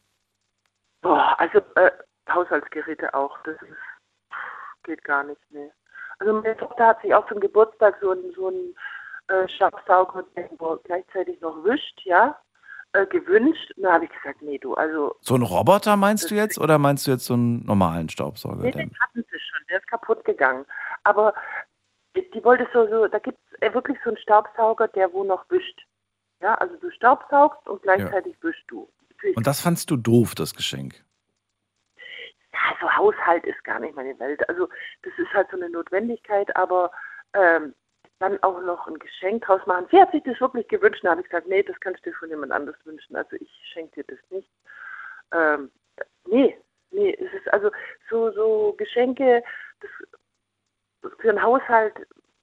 Boah, 1.00 1.34
also 1.38 1.58
äh, 1.76 1.90
Haushaltsgeräte 2.28 3.14
auch. 3.14 3.38
Das 3.44 3.54
ist 3.62 3.85
geht 4.86 5.04
gar 5.04 5.24
nicht, 5.24 5.40
nee. 5.50 5.70
Also 6.18 6.32
meine 6.32 6.56
Tochter 6.56 6.86
hat 6.86 7.02
sich 7.02 7.14
auch 7.14 7.28
zum 7.28 7.40
Geburtstag 7.40 7.98
so 8.00 8.10
einen 8.10 8.32
so 8.34 8.48
einen, 8.48 8.74
äh, 9.28 9.48
Staubsauger, 9.48 10.24
der 10.34 10.48
wo 10.58 10.76
gleichzeitig 10.84 11.40
noch 11.40 11.62
wischt, 11.64 12.00
ja, 12.04 12.38
äh, 12.92 13.06
gewünscht. 13.06 13.72
Und 13.76 13.82
da 13.82 13.94
habe 13.94 14.04
ich 14.04 14.10
gesagt, 14.10 14.40
nee, 14.40 14.58
du, 14.58 14.74
also 14.74 15.16
So 15.20 15.34
ein 15.34 15.42
Roboter 15.42 15.96
meinst 15.96 16.30
du 16.30 16.34
jetzt 16.34 16.58
oder 16.58 16.78
meinst 16.78 17.06
du 17.06 17.10
jetzt 17.10 17.26
so 17.26 17.34
einen 17.34 17.64
normalen 17.66 18.08
Staubsauger? 18.08 18.62
Nee, 18.62 18.70
den 18.70 18.96
hatten 19.00 19.24
sie 19.30 19.38
schon, 19.38 19.66
der 19.68 19.78
ist 19.78 19.88
kaputt 19.88 20.24
gegangen. 20.24 20.64
Aber 21.04 21.34
die, 22.14 22.28
die 22.30 22.42
wollte 22.44 22.66
so, 22.72 22.88
so 22.88 23.06
da 23.08 23.18
gibt 23.18 23.38
es 23.60 23.74
wirklich 23.74 23.98
so 24.02 24.10
einen 24.10 24.18
Staubsauger, 24.18 24.88
der 24.88 25.12
wo 25.12 25.24
noch 25.24 25.44
wischt. 25.50 25.86
Ja, 26.40 26.54
also 26.56 26.76
du 26.76 26.90
staubsaugst 26.90 27.66
und 27.68 27.82
gleichzeitig 27.82 28.36
wischst 28.42 28.64
du. 28.68 28.88
Und 29.34 29.46
das 29.46 29.60
fandst 29.60 29.90
du 29.90 29.96
doof, 29.96 30.34
das 30.34 30.54
Geschenk? 30.54 31.02
Ja, 32.56 32.76
so 32.80 32.90
Haushalt 32.90 33.44
ist 33.44 33.62
gar 33.64 33.80
nicht 33.80 33.94
meine 33.94 34.18
Welt. 34.18 34.48
Also 34.48 34.68
das 35.02 35.12
ist 35.18 35.32
halt 35.34 35.48
so 35.50 35.56
eine 35.56 35.68
Notwendigkeit, 35.68 36.54
aber 36.56 36.90
ähm, 37.34 37.74
dann 38.18 38.42
auch 38.42 38.60
noch 38.62 38.86
ein 38.86 38.98
Geschenk 38.98 39.44
draus 39.44 39.60
machen. 39.66 39.86
Sie 39.90 40.00
hat 40.00 40.10
sich 40.12 40.22
das 40.22 40.40
wirklich 40.40 40.68
gewünscht. 40.68 41.04
Da 41.04 41.10
habe 41.10 41.20
ich 41.20 41.28
gesagt, 41.28 41.48
nee, 41.48 41.62
das 41.62 41.78
kannst 41.80 42.04
du 42.04 42.10
dir 42.10 42.16
von 42.16 42.30
jemand 42.30 42.52
anders 42.52 42.76
wünschen. 42.84 43.14
Also 43.14 43.36
ich 43.36 43.50
schenke 43.72 44.02
dir 44.02 44.16
das 44.16 44.30
nicht. 44.30 44.50
Ähm, 45.32 45.70
nee, 46.26 46.56
nee, 46.92 47.14
es 47.14 47.32
ist 47.34 47.52
also 47.52 47.70
so, 48.08 48.30
so 48.30 48.74
Geschenke, 48.78 49.42
das 49.80 49.90
für 51.18 51.28
einen 51.28 51.42
Haushalt, 51.42 51.94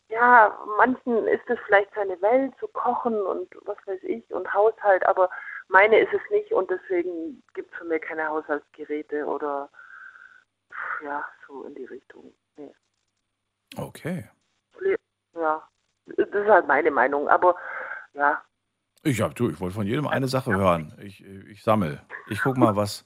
ja, 0.10 0.56
manchen 0.78 1.28
ist 1.28 1.50
es 1.50 1.58
vielleicht 1.66 1.94
seine 1.96 2.22
Welt, 2.22 2.54
so 2.60 2.68
kochen 2.68 3.20
und 3.20 3.50
was 3.66 3.78
weiß 3.88 4.04
ich 4.04 4.32
und 4.32 4.54
Haushalt, 4.54 5.06
aber 5.08 5.30
meine 5.70 6.00
ist 6.00 6.14
es 6.14 6.22
nicht 6.30 6.52
und 6.52 6.70
deswegen 6.70 7.42
gibt 7.56 7.72
es 7.72 7.80
für 7.80 7.86
mich 7.86 8.02
keine 8.02 8.28
Haushaltsgeräte 8.28 9.26
oder 9.26 9.70
ja, 11.04 11.24
so 11.48 11.64
in 11.64 11.76
die 11.76 11.86
Richtung. 11.86 12.34
Nee. 12.58 12.74
Okay. 13.76 14.30
Ja, 15.36 15.68
das 16.06 16.28
ist 16.30 16.48
halt 16.48 16.68
meine 16.68 16.92
Meinung, 16.92 17.28
aber 17.28 17.56
ja, 18.14 18.42
Ich 19.04 19.22
hab, 19.22 19.36
du, 19.36 19.50
ich 19.50 19.60
wollte 19.60 19.74
von 19.76 19.88
jedem 19.88 20.08
eine 20.08 20.28
Sache 20.28 20.56
hören. 20.56 20.94
Ich, 21.02 21.24
ich 21.24 21.64
sammel. 21.64 22.02
Ich 22.30 22.42
guck 22.42 22.58
mal, 22.58 22.76
was, 22.76 23.04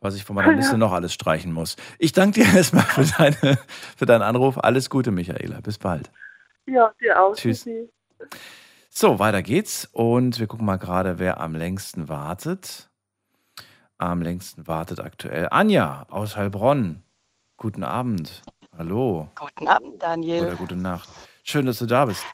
was 0.00 0.16
ich 0.16 0.24
von 0.24 0.34
meiner 0.36 0.52
Liste 0.56 0.76
noch 0.76 0.92
alles 0.92 1.14
streichen 1.14 1.52
muss. 1.52 1.76
Ich 1.98 2.12
danke 2.12 2.40
dir 2.40 2.46
erstmal 2.56 2.84
für, 2.84 3.04
deine, 3.16 3.58
für 3.96 4.06
deinen 4.06 4.22
Anruf. 4.22 4.58
Alles 4.58 4.90
Gute, 4.90 5.10
Michaela. 5.12 5.60
Bis 5.60 5.78
bald. 5.78 6.10
ja, 6.66 6.92
dir 7.00 7.22
auch. 7.22 7.34
Tschüss. 7.36 7.68
So, 8.90 9.18
weiter 9.18 9.42
geht's. 9.42 9.88
Und 9.92 10.40
wir 10.40 10.46
gucken 10.48 10.66
mal 10.66 10.78
gerade, 10.78 11.18
wer 11.18 11.38
am 11.40 11.54
längsten 11.54 12.08
wartet. 12.08 12.90
Am 13.98 14.20
längsten 14.20 14.66
wartet 14.66 15.00
aktuell 15.00 15.48
Anja 15.50 16.06
aus 16.10 16.36
Heilbronn. 16.36 17.02
Guten 17.56 17.82
Abend. 17.82 18.42
Hallo. 18.76 19.30
Guten 19.34 19.68
Abend, 19.68 20.02
Daniel. 20.02 20.44
Oder 20.44 20.56
gute 20.56 20.76
Nacht. 20.76 21.08
Schön, 21.42 21.64
dass 21.64 21.78
du 21.78 21.86
da 21.86 22.04
bist. 22.04 22.24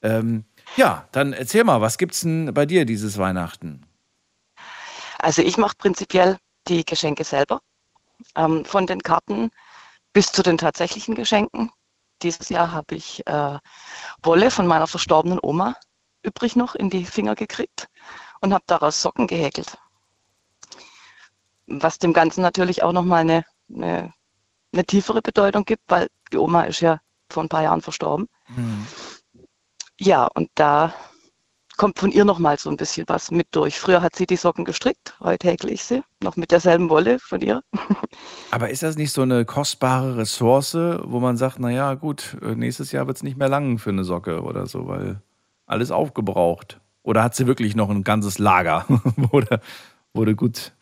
Ähm, 0.00 0.44
ja, 0.76 1.06
dann 1.12 1.34
erzähl 1.34 1.64
mal, 1.64 1.82
was 1.82 1.98
gibt's 1.98 2.20
denn 2.20 2.54
bei 2.54 2.64
dir 2.64 2.86
dieses 2.86 3.18
Weihnachten? 3.18 3.84
Also 5.18 5.42
ich 5.42 5.58
mache 5.58 5.76
prinzipiell 5.76 6.38
die 6.68 6.86
Geschenke 6.86 7.24
selber. 7.24 7.60
Ähm, 8.34 8.64
von 8.64 8.86
den 8.86 9.02
Karten 9.02 9.50
bis 10.14 10.32
zu 10.32 10.42
den 10.42 10.56
tatsächlichen 10.56 11.14
Geschenken. 11.14 11.70
Dieses 12.22 12.48
Jahr 12.48 12.72
habe 12.72 12.94
ich 12.94 13.26
äh, 13.26 13.58
Wolle 14.22 14.50
von 14.50 14.66
meiner 14.66 14.86
verstorbenen 14.86 15.38
Oma 15.42 15.76
übrig 16.22 16.56
noch 16.56 16.74
in 16.74 16.88
die 16.88 17.04
Finger 17.04 17.34
gekriegt 17.34 17.88
und 18.40 18.54
habe 18.54 18.64
daraus 18.66 19.02
Socken 19.02 19.26
gehäkelt. 19.26 19.78
Was 21.70 21.98
dem 21.98 22.12
Ganzen 22.12 22.42
natürlich 22.42 22.82
auch 22.82 22.92
nochmal 22.92 23.20
eine, 23.20 23.44
eine, 23.72 24.12
eine 24.72 24.84
tiefere 24.84 25.22
Bedeutung 25.22 25.64
gibt, 25.64 25.82
weil 25.88 26.08
die 26.32 26.36
Oma 26.36 26.64
ist 26.64 26.80
ja 26.80 27.00
vor 27.30 27.42
ein 27.42 27.48
paar 27.48 27.62
Jahren 27.62 27.80
verstorben. 27.80 28.28
Ja, 29.98 30.26
und 30.34 30.50
da 30.54 30.92
kommt 31.80 31.98
von 31.98 32.10
ihr 32.10 32.26
nochmal 32.26 32.58
so 32.58 32.68
ein 32.68 32.76
bisschen 32.76 33.08
was 33.08 33.30
mit 33.30 33.48
durch. 33.52 33.80
Früher 33.80 34.02
hat 34.02 34.14
sie 34.14 34.26
die 34.26 34.36
Socken 34.36 34.66
gestrickt, 34.66 35.16
heute 35.20 35.48
häkle 35.48 35.70
ich 35.70 35.82
sie, 35.82 36.02
noch 36.22 36.36
mit 36.36 36.50
derselben 36.50 36.90
Wolle 36.90 37.18
von 37.18 37.40
ihr. 37.40 37.62
Aber 38.50 38.68
ist 38.68 38.82
das 38.82 38.96
nicht 38.96 39.12
so 39.12 39.22
eine 39.22 39.46
kostbare 39.46 40.18
Ressource, 40.18 40.74
wo 40.74 41.20
man 41.20 41.38
sagt, 41.38 41.58
naja, 41.58 41.94
gut, 41.94 42.36
äh, 42.42 42.54
nächstes 42.54 42.92
Jahr 42.92 43.06
wird's 43.06 43.22
nicht 43.22 43.38
mehr 43.38 43.48
lang 43.48 43.78
für 43.78 43.88
eine 43.88 44.04
Socke 44.04 44.42
oder 44.42 44.66
so, 44.66 44.88
weil 44.88 45.22
alles 45.64 45.90
aufgebraucht? 45.90 46.80
Oder 47.02 47.22
hat 47.22 47.34
sie 47.34 47.46
wirklich 47.46 47.74
noch 47.74 47.88
ein 47.88 48.04
ganzes 48.04 48.38
Lager, 48.38 48.84
wo 49.16 49.40
du, 49.40 49.58
wo 50.12 50.26
du 50.26 50.36
gut 50.36 50.72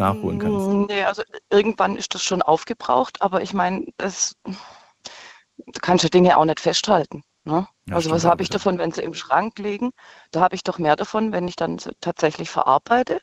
nachholen 0.00 0.38
kannst? 0.38 0.66
Mm, 0.68 0.86
Nee, 0.86 1.04
also 1.04 1.22
irgendwann 1.50 1.96
ist 1.96 2.14
das 2.14 2.22
schon 2.22 2.42
aufgebraucht, 2.42 3.22
aber 3.22 3.42
ich 3.42 3.54
meine, 3.54 3.86
das 3.98 4.36
du 4.44 5.80
kannst 5.80 6.04
ja 6.04 6.10
Dinge 6.10 6.36
auch 6.36 6.44
nicht 6.44 6.60
festhalten. 6.60 7.22
Ne? 7.44 7.66
Ja, 7.86 7.94
also 7.94 8.08
stimmt 8.08 8.14
was 8.16 8.24
habe 8.24 8.42
ich 8.42 8.50
davon, 8.50 8.78
wenn 8.78 8.92
sie 8.92 9.02
im 9.02 9.14
Schrank 9.14 9.58
liegen? 9.58 9.90
Da 10.30 10.40
habe 10.40 10.54
ich 10.54 10.62
doch 10.62 10.78
mehr 10.78 10.96
davon, 10.96 11.32
wenn 11.32 11.48
ich 11.48 11.56
dann 11.56 11.78
tatsächlich 12.00 12.50
verarbeite 12.50 13.20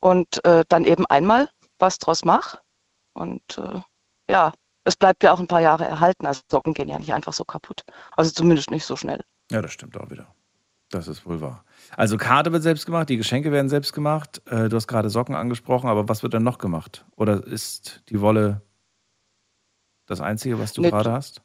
und 0.00 0.44
äh, 0.44 0.64
dann 0.68 0.84
eben 0.84 1.06
einmal 1.06 1.48
was 1.78 1.98
draus 1.98 2.24
mache. 2.24 2.58
Und 3.14 3.58
äh, 3.58 3.80
ja, 4.30 4.52
es 4.84 4.96
bleibt 4.96 5.22
ja 5.22 5.32
auch 5.32 5.40
ein 5.40 5.46
paar 5.46 5.60
Jahre 5.60 5.84
erhalten. 5.84 6.26
Also 6.26 6.42
Socken 6.50 6.74
gehen 6.74 6.88
ja 6.88 6.98
nicht 6.98 7.12
einfach 7.12 7.32
so 7.32 7.44
kaputt. 7.44 7.82
Also 8.16 8.32
zumindest 8.32 8.70
nicht 8.70 8.84
so 8.84 8.96
schnell. 8.96 9.22
Ja, 9.50 9.62
das 9.62 9.72
stimmt 9.72 9.96
auch 9.96 10.10
wieder. 10.10 10.34
Das 10.92 11.08
ist 11.08 11.24
wohl 11.24 11.40
wahr. 11.40 11.64
Also 11.96 12.18
Karte 12.18 12.52
wird 12.52 12.62
selbst 12.62 12.84
gemacht, 12.84 13.08
die 13.08 13.16
Geschenke 13.16 13.50
werden 13.50 13.70
selbst 13.70 13.94
gemacht. 13.94 14.42
Äh, 14.46 14.68
Du 14.68 14.76
hast 14.76 14.86
gerade 14.86 15.08
Socken 15.08 15.34
angesprochen, 15.34 15.88
aber 15.88 16.06
was 16.08 16.22
wird 16.22 16.34
denn 16.34 16.42
noch 16.42 16.58
gemacht? 16.58 17.06
Oder 17.16 17.42
ist 17.46 18.02
die 18.10 18.20
Wolle 18.20 18.60
das 20.06 20.20
Einzige, 20.20 20.58
was 20.58 20.74
du 20.74 20.82
Nee, 20.82 20.90
gerade 20.90 21.10
hast? 21.10 21.40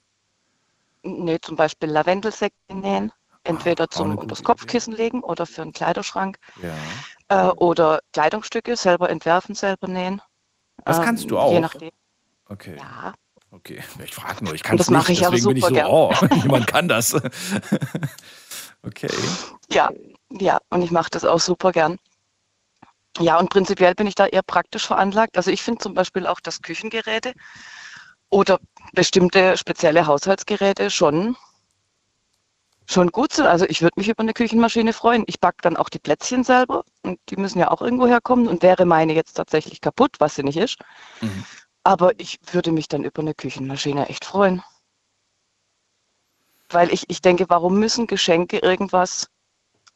Nee, 1.02 1.38
zum 1.42 1.56
Beispiel 1.56 1.90
Lavendelsäcke 1.90 2.56
nähen. 2.74 3.12
Entweder 3.44 3.88
zum 3.90 4.18
unters 4.18 4.44
Kopfkissen 4.44 4.94
legen 4.94 5.24
oder 5.24 5.46
für 5.46 5.62
einen 5.62 5.72
Kleiderschrank. 5.72 6.38
Ja. 6.62 7.48
Äh, 7.48 7.52
oder 7.54 8.02
Kleidungsstücke 8.12 8.76
selber 8.76 9.10
entwerfen, 9.10 9.56
selber 9.56 9.88
nähen. 9.88 10.22
Das 10.84 10.98
Ähm, 10.98 11.06
kannst 11.06 11.32
du 11.32 11.38
auch? 11.40 11.54
Je 11.54 11.62
nachdem. 11.62 11.92
Okay. 12.50 12.76
Ja. 12.78 13.14
Okay, 13.52 13.82
ich 14.04 14.14
frage 14.14 14.44
nur, 14.44 14.54
ich 14.54 14.64
kann 14.64 14.76
das 14.76 14.88
es 14.88 14.92
nicht, 14.92 14.98
mache 15.00 15.12
ich 15.14 15.26
aber 15.26 15.36
deswegen 15.38 15.54
bin 15.54 15.58
ich 15.58 15.64
so, 15.64 15.70
super 15.70 15.90
oh, 15.90 16.14
jemand 16.44 16.68
kann 16.74 16.90
das. 16.90 17.16
okay. 18.88 19.10
Ja, 19.70 19.90
ja, 20.32 20.60
und 20.70 20.82
ich 20.82 20.92
mache 20.92 21.10
das 21.12 21.26
auch 21.26 21.40
super 21.40 21.72
gern. 21.72 22.00
Ja, 23.20 23.40
und 23.40 23.50
prinzipiell 23.50 23.96
bin 23.96 24.08
ich 24.08 24.16
da 24.16 24.28
eher 24.28 24.44
praktisch 24.44 24.86
veranlagt. 24.86 25.38
Also 25.38 25.52
ich 25.52 25.64
finde 25.64 25.82
zum 25.82 25.94
Beispiel 25.94 26.28
auch, 26.28 26.40
dass 26.40 26.62
Küchengeräte 26.62 27.34
oder 28.30 28.60
bestimmte 28.94 29.58
spezielle 29.58 30.06
Haushaltsgeräte 30.06 30.92
schon, 30.92 31.36
schon 32.86 33.10
gut 33.10 33.34
sind. 33.34 33.48
Also 33.48 33.66
ich 33.66 33.82
würde 33.82 33.94
mich 33.98 34.10
über 34.10 34.22
eine 34.22 34.34
Küchenmaschine 34.34 34.94
freuen. 34.94 35.24
Ich 35.28 35.40
backe 35.40 35.58
dann 35.62 35.78
auch 35.78 35.90
die 35.90 36.00
Plätzchen 36.00 36.44
selber 36.44 36.84
und 37.02 37.20
die 37.30 37.38
müssen 37.38 37.60
ja 37.60 37.72
auch 37.72 37.82
irgendwo 37.82 38.08
herkommen. 38.08 38.48
Und 38.48 38.62
wäre 38.62 38.86
meine 38.86 39.14
jetzt 39.14 39.34
tatsächlich 39.34 39.82
kaputt, 39.82 40.12
was 40.20 40.36
sie 40.36 40.44
nicht 40.44 40.58
ist, 40.58 40.78
aber 41.84 42.20
ich 42.20 42.38
würde 42.52 42.72
mich 42.72 42.88
dann 42.88 43.04
über 43.04 43.22
eine 43.22 43.34
Küchenmaschine 43.34 44.10
echt 44.10 44.26
freuen. 44.26 44.62
Weil 46.70 46.92
ich, 46.94 47.06
ich 47.10 47.22
denke, 47.22 47.46
warum 47.50 47.80
müssen 47.80 48.08
Geschenke 48.08 48.60
irgendwas 48.60 49.28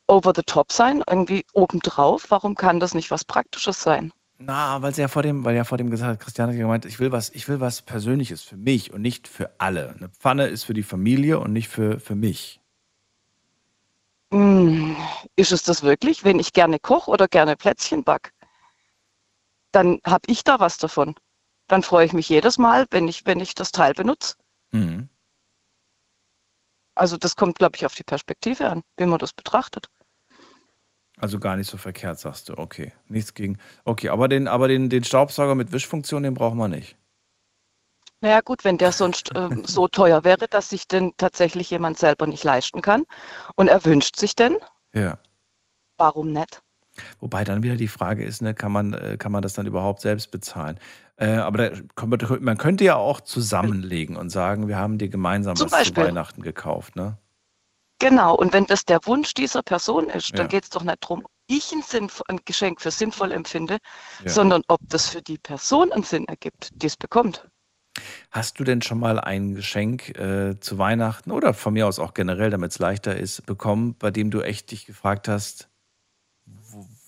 over 0.07 0.33
the 0.35 0.43
top 0.43 0.71
sein, 0.71 1.03
irgendwie 1.07 1.45
obendrauf? 1.53 2.25
Warum 2.29 2.55
kann 2.55 2.79
das 2.79 2.93
nicht 2.93 3.11
was 3.11 3.25
Praktisches 3.25 3.81
sein? 3.81 4.11
Na, 4.43 4.81
weil 4.81 4.93
sie 4.93 5.01
ja 5.01 5.07
vor 5.07 5.21
dem, 5.21 5.45
weil 5.45 5.55
ja 5.55 5.63
vor 5.63 5.77
dem 5.77 5.91
gesagt 5.91 6.11
hat, 6.11 6.19
Christiane 6.19 6.51
hat 6.51 6.59
gemeint, 6.59 6.85
ich 6.85 6.99
will 6.99 7.11
was, 7.11 7.29
ich 7.29 7.47
will 7.47 7.59
was 7.59 7.83
Persönliches 7.83 8.41
für 8.41 8.57
mich 8.57 8.91
und 8.91 9.01
nicht 9.01 9.27
für 9.27 9.51
alle. 9.59 9.93
Eine 9.95 10.09
Pfanne 10.09 10.47
ist 10.47 10.63
für 10.63 10.73
die 10.73 10.83
Familie 10.83 11.39
und 11.39 11.53
nicht 11.53 11.67
für, 11.67 11.99
für 11.99 12.15
mich. 12.15 12.59
Hm, 14.31 14.95
ist 15.35 15.51
es 15.51 15.63
das 15.63 15.83
wirklich? 15.83 16.23
Wenn 16.23 16.39
ich 16.39 16.53
gerne 16.53 16.79
koche 16.79 17.11
oder 17.11 17.27
gerne 17.27 17.55
Plätzchen 17.55 18.03
back, 18.03 18.33
dann 19.71 19.99
habe 20.05 20.23
ich 20.27 20.43
da 20.43 20.59
was 20.59 20.77
davon. 20.77 21.15
Dann 21.67 21.83
freue 21.83 22.05
ich 22.05 22.13
mich 22.13 22.27
jedes 22.27 22.57
Mal, 22.57 22.87
wenn 22.89 23.07
ich, 23.07 23.25
wenn 23.25 23.39
ich 23.39 23.53
das 23.53 23.71
Teil 23.71 23.93
benutze. 23.93 24.35
Mhm. 24.71 25.07
Also 26.95 27.17
das 27.17 27.35
kommt, 27.35 27.57
glaube 27.57 27.75
ich, 27.77 27.85
auf 27.85 27.95
die 27.95 28.03
Perspektive 28.03 28.69
an, 28.69 28.81
wie 28.97 29.05
man 29.05 29.19
das 29.19 29.33
betrachtet. 29.33 29.87
Also 31.17 31.39
gar 31.39 31.55
nicht 31.55 31.69
so 31.69 31.77
verkehrt, 31.77 32.19
sagst 32.19 32.49
du. 32.49 32.57
Okay, 32.57 32.93
nichts 33.07 33.33
gegen. 33.33 33.57
Okay, 33.85 34.09
aber 34.09 34.27
den, 34.27 34.47
aber 34.47 34.67
den, 34.67 34.89
den 34.89 35.03
Staubsauger 35.03 35.55
mit 35.55 35.71
Wischfunktion, 35.71 36.23
den 36.23 36.33
brauchen 36.33 36.57
wir 36.57 36.67
nicht. 36.67 36.97
Naja 38.21 38.41
gut, 38.41 38.63
wenn 38.63 38.77
der 38.77 38.91
sonst 38.91 39.31
ähm, 39.35 39.63
so 39.65 39.87
teuer 39.87 40.23
wäre, 40.23 40.47
dass 40.47 40.69
sich 40.69 40.87
den 40.87 41.11
tatsächlich 41.17 41.69
jemand 41.71 41.97
selber 41.97 42.27
nicht 42.27 42.43
leisten 42.43 42.81
kann 42.81 43.05
und 43.55 43.67
er 43.67 43.83
wünscht 43.83 44.15
sich 44.15 44.35
den, 44.35 44.57
Ja. 44.93 45.17
warum 45.97 46.31
nicht? 46.31 46.61
Wobei 47.19 47.43
dann 47.43 47.63
wieder 47.63 47.77
die 47.77 47.87
Frage 47.87 48.23
ist, 48.23 48.41
ne, 48.41 48.53
kann 48.53 48.71
man, 48.71 48.93
äh, 48.93 49.17
kann 49.17 49.31
man 49.31 49.41
das 49.41 49.53
dann 49.53 49.65
überhaupt 49.65 50.01
selbst 50.01 50.29
bezahlen? 50.29 50.79
Äh, 51.21 51.35
aber 51.35 51.69
da, 51.69 52.37
man- 52.39 52.57
könnte 52.57 52.83
ja 52.83 52.95
auch 52.95 53.21
zusammenlegen 53.21 54.15
und 54.15 54.31
sagen, 54.31 54.67
wir 54.67 54.77
haben 54.77 54.97
dir 54.97 55.07
gemeinsam 55.07 55.55
Zum 55.55 55.65
was 55.67 55.71
Beispiel. 55.71 56.03
zu 56.03 56.09
Weihnachten 56.09 56.41
gekauft, 56.41 56.95
ne? 56.95 57.17
Genau, 57.99 58.33
und 58.33 58.53
wenn 58.53 58.65
das 58.65 58.85
der 58.85 58.99
Wunsch 59.05 59.35
dieser 59.35 59.61
Person 59.61 60.09
ist, 60.09 60.31
dann 60.31 60.45
Ja. 60.45 60.47
geht 60.47 60.63
es 60.63 60.69
doch 60.71 60.83
nicht 60.83 60.97
darum, 61.03 61.27
ich 61.45 61.71
ein, 61.73 61.83
sinnvoll, 61.83 62.25
ein 62.29 62.39
Geschenk 62.45 62.81
für 62.81 62.89
sinnvoll 62.89 63.31
empfinde, 63.31 63.77
Ja. 64.23 64.31
sondern 64.31 64.63
ob 64.67 64.79
das 64.89 65.09
für 65.09 65.21
die 65.21 65.37
Person 65.37 65.91
einen 65.91 66.01
Sinn 66.01 66.25
ergibt, 66.27 66.69
die 66.73 66.87
es 66.87 66.97
bekommt. 66.97 67.47
Hast 68.31 68.59
du 68.59 68.63
denn 68.63 68.81
schon 68.81 68.97
mal 68.99 69.19
ein 69.19 69.53
Geschenk 69.53 70.17
äh, 70.17 70.59
zu 70.59 70.79
Weihnachten 70.79 71.29
oder 71.29 71.53
von 71.53 71.73
mir 71.73 71.85
aus 71.85 71.99
auch 71.99 72.15
generell, 72.15 72.49
damit 72.49 72.71
es 72.71 72.79
leichter 72.79 73.15
ist, 73.15 73.45
bekommen, 73.45 73.93
bei 73.99 74.09
dem 74.09 74.31
du 74.31 74.41
echt 74.41 74.71
dich 74.71 74.87
gefragt 74.87 75.27
hast, 75.27 75.69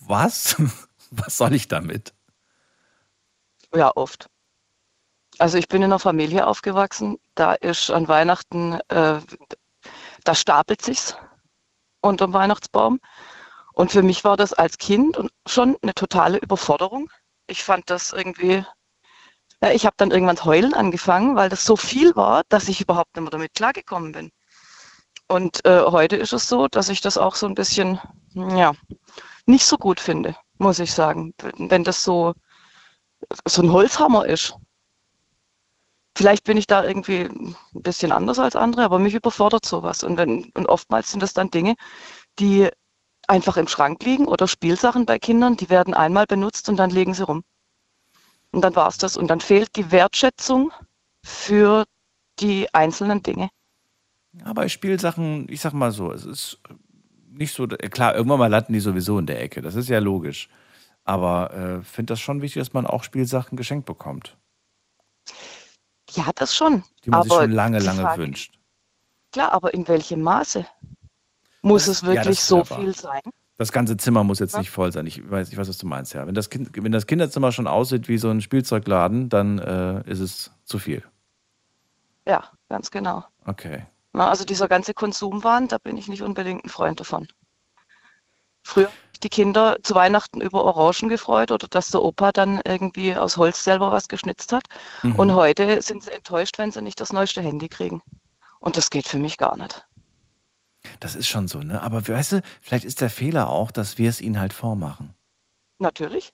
was? 0.06 0.54
Was 1.10 1.36
soll 1.36 1.54
ich 1.54 1.68
damit? 1.68 2.12
Ja, 3.74 3.90
oft. 3.94 4.28
Also 5.38 5.58
ich 5.58 5.68
bin 5.68 5.82
in 5.82 5.86
einer 5.90 5.98
Familie 5.98 6.46
aufgewachsen, 6.46 7.18
da 7.34 7.54
ist 7.54 7.90
an 7.90 8.06
Weihnachten, 8.06 8.74
äh, 8.88 9.20
da 10.24 10.34
stapelt 10.34 10.80
sich's 10.82 11.16
unterm 12.00 12.32
Weihnachtsbaum. 12.32 13.00
Und 13.72 13.90
für 13.90 14.02
mich 14.02 14.22
war 14.24 14.36
das 14.36 14.52
als 14.52 14.78
Kind 14.78 15.18
schon 15.46 15.76
eine 15.82 15.94
totale 15.94 16.38
Überforderung. 16.38 17.10
Ich 17.48 17.64
fand 17.64 17.90
das 17.90 18.12
irgendwie, 18.12 18.64
ja, 19.62 19.70
ich 19.72 19.86
habe 19.86 19.96
dann 19.98 20.12
irgendwann 20.12 20.44
heulen 20.44 20.74
angefangen, 20.74 21.36
weil 21.36 21.48
das 21.48 21.64
so 21.64 21.76
viel 21.76 22.14
war, 22.16 22.42
dass 22.48 22.68
ich 22.68 22.80
überhaupt 22.80 23.16
nicht 23.16 23.22
mehr 23.22 23.30
damit 23.30 23.54
klargekommen 23.54 24.12
bin. 24.12 24.30
Und 25.28 25.64
äh, 25.64 25.82
heute 25.82 26.16
ist 26.16 26.32
es 26.32 26.48
so, 26.48 26.68
dass 26.68 26.88
ich 26.88 27.00
das 27.00 27.18
auch 27.18 27.34
so 27.34 27.46
ein 27.46 27.54
bisschen, 27.54 28.00
ja, 28.34 28.74
nicht 29.46 29.66
so 29.66 29.76
gut 29.78 30.00
finde, 30.00 30.36
muss 30.58 30.78
ich 30.78 30.92
sagen. 30.92 31.34
Wenn 31.58 31.84
das 31.84 32.04
so, 32.04 32.34
so 33.46 33.62
ein 33.62 33.72
Holzhammer 33.72 34.26
ist. 34.26 34.54
Vielleicht 36.16 36.44
bin 36.44 36.56
ich 36.56 36.66
da 36.66 36.84
irgendwie 36.84 37.22
ein 37.22 37.56
bisschen 37.74 38.12
anders 38.12 38.38
als 38.38 38.54
andere, 38.54 38.84
aber 38.84 38.98
mich 38.98 39.14
überfordert 39.14 39.66
sowas. 39.66 40.04
Und 40.04 40.16
wenn, 40.16 40.50
und 40.54 40.66
oftmals 40.66 41.10
sind 41.10 41.22
das 41.22 41.34
dann 41.34 41.50
Dinge, 41.50 41.74
die 42.38 42.68
einfach 43.26 43.56
im 43.56 43.66
Schrank 43.66 44.04
liegen 44.04 44.26
oder 44.26 44.46
Spielsachen 44.46 45.06
bei 45.06 45.18
Kindern, 45.18 45.56
die 45.56 45.70
werden 45.70 45.94
einmal 45.94 46.26
benutzt 46.26 46.68
und 46.68 46.76
dann 46.76 46.90
legen 46.90 47.14
sie 47.14 47.24
rum. 47.24 47.42
Und 48.52 48.62
dann 48.62 48.76
war's 48.76 48.98
das. 48.98 49.16
Und 49.16 49.28
dann 49.28 49.40
fehlt 49.40 49.74
die 49.74 49.90
Wertschätzung 49.90 50.72
für 51.24 51.84
die 52.38 52.72
einzelnen 52.72 53.22
Dinge. 53.22 53.50
Ja, 54.32 54.52
bei 54.52 54.68
Spielsachen, 54.68 55.48
ich 55.48 55.60
sag 55.60 55.72
mal 55.72 55.90
so, 55.90 56.12
es 56.12 56.24
ist 56.24 56.60
nicht 57.30 57.54
so, 57.54 57.66
klar, 57.66 58.14
irgendwann 58.14 58.38
mal 58.38 58.50
landen 58.50 58.72
die 58.72 58.80
sowieso 58.80 59.18
in 59.18 59.26
der 59.26 59.40
Ecke, 59.42 59.62
das 59.62 59.74
ist 59.74 59.88
ja 59.88 59.98
logisch. 59.98 60.48
Aber 61.04 61.52
äh, 61.52 61.82
finde 61.82 62.12
das 62.12 62.20
schon 62.20 62.40
wichtig, 62.42 62.60
dass 62.60 62.72
man 62.72 62.86
auch 62.86 63.04
Spielsachen 63.04 63.56
geschenkt 63.56 63.86
bekommt, 63.86 64.36
Ja, 66.12 66.30
das 66.34 66.54
schon. 66.56 66.82
die 67.04 67.10
man 67.10 67.22
sich 67.22 67.32
Aber 67.32 67.42
schon 67.42 67.52
lange, 67.52 67.78
lange 67.78 68.00
Frage, 68.02 68.22
wünscht. 68.22 68.58
klar, 69.32 69.52
aber 69.52 69.74
in 69.74 69.86
welchem 69.88 70.22
Maße? 70.22 70.66
Muss 71.62 71.86
es 71.88 72.00
Ja, 72.02 72.08
wirklich 72.08 72.38
ist 72.38 72.46
so 72.46 72.58
ja 72.58 72.70
wahr. 72.70 72.80
viel 72.80 72.94
sein? 72.94 73.20
Das 73.56 73.70
ganze 73.70 73.96
Zimmer 73.96 74.24
muss 74.24 74.38
jetzt 74.40 74.54
Ja. 74.54 74.58
nicht 74.60 74.70
voll 74.70 74.92
sein. 74.92 75.06
Ich 75.06 75.30
weiß, 75.30 75.50
ich 75.52 75.56
weiß, 75.56 75.68
was 75.68 75.78
du 75.78 75.86
meinst, 75.86 76.12
ja. 76.14 76.26
Wenn 76.26 76.34
das, 76.34 76.50
kind, 76.50 76.70
wenn 76.74 76.90
das 76.92 77.06
Kinderzimmer 77.06 77.52
schon 77.52 77.66
aussieht 77.66 78.08
wie 78.08 78.18
so 78.18 78.28
ein 78.30 78.40
Spielzeugladen, 78.40 79.28
dann 79.28 79.58
äh, 79.58 80.02
ist 80.10 80.20
es 80.20 80.50
zu 80.64 80.78
viel. 80.78 81.04
Ja, 82.26 82.50
ganz 82.68 82.90
genau. 82.90 83.24
Okay. 83.46 83.86
Na, 84.12 84.28
also 84.28 84.44
dieser 84.44 84.68
ganze 84.68 84.94
Konsumwahn, 84.94 85.68
da 85.68 85.78
bin 85.78 85.96
ich 85.96 86.08
nicht 86.08 86.22
unbedingt 86.22 86.64
ein 86.64 86.68
Freund 86.68 86.98
davon. 87.00 87.28
Früher 88.64 88.86
haben 88.86 88.94
sich 89.12 89.20
die 89.20 89.28
Kinder 89.28 89.76
zu 89.82 89.94
Weihnachten 89.94 90.40
über 90.40 90.64
Orangen 90.64 91.08
gefreut 91.08 91.52
oder 91.52 91.68
dass 91.68 91.90
der 91.90 92.02
Opa 92.02 92.32
dann 92.32 92.60
irgendwie 92.64 93.14
aus 93.14 93.36
Holz 93.36 93.62
selber 93.62 93.92
was 93.92 94.08
geschnitzt 94.08 94.52
hat. 94.52 94.64
Mhm. 95.02 95.16
Und 95.16 95.34
heute 95.34 95.80
sind 95.82 96.02
sie 96.02 96.10
enttäuscht, 96.10 96.58
wenn 96.58 96.72
sie 96.72 96.82
nicht 96.82 97.00
das 97.00 97.12
neueste 97.12 97.42
Handy 97.42 97.68
kriegen. 97.68 98.02
Und 98.58 98.76
das 98.76 98.90
geht 98.90 99.06
für 99.06 99.18
mich 99.18 99.36
gar 99.36 99.56
nicht. 99.56 99.86
Das 101.00 101.14
ist 101.14 101.28
schon 101.28 101.48
so, 101.48 101.60
ne? 101.60 101.82
Aber 101.82 102.06
weißt 102.06 102.32
du, 102.32 102.42
vielleicht 102.60 102.84
ist 102.84 103.00
der 103.00 103.10
Fehler 103.10 103.48
auch, 103.48 103.70
dass 103.70 103.98
wir 103.98 104.08
es 104.08 104.20
ihnen 104.20 104.40
halt 104.40 104.52
vormachen. 104.52 105.14
Natürlich. 105.78 106.32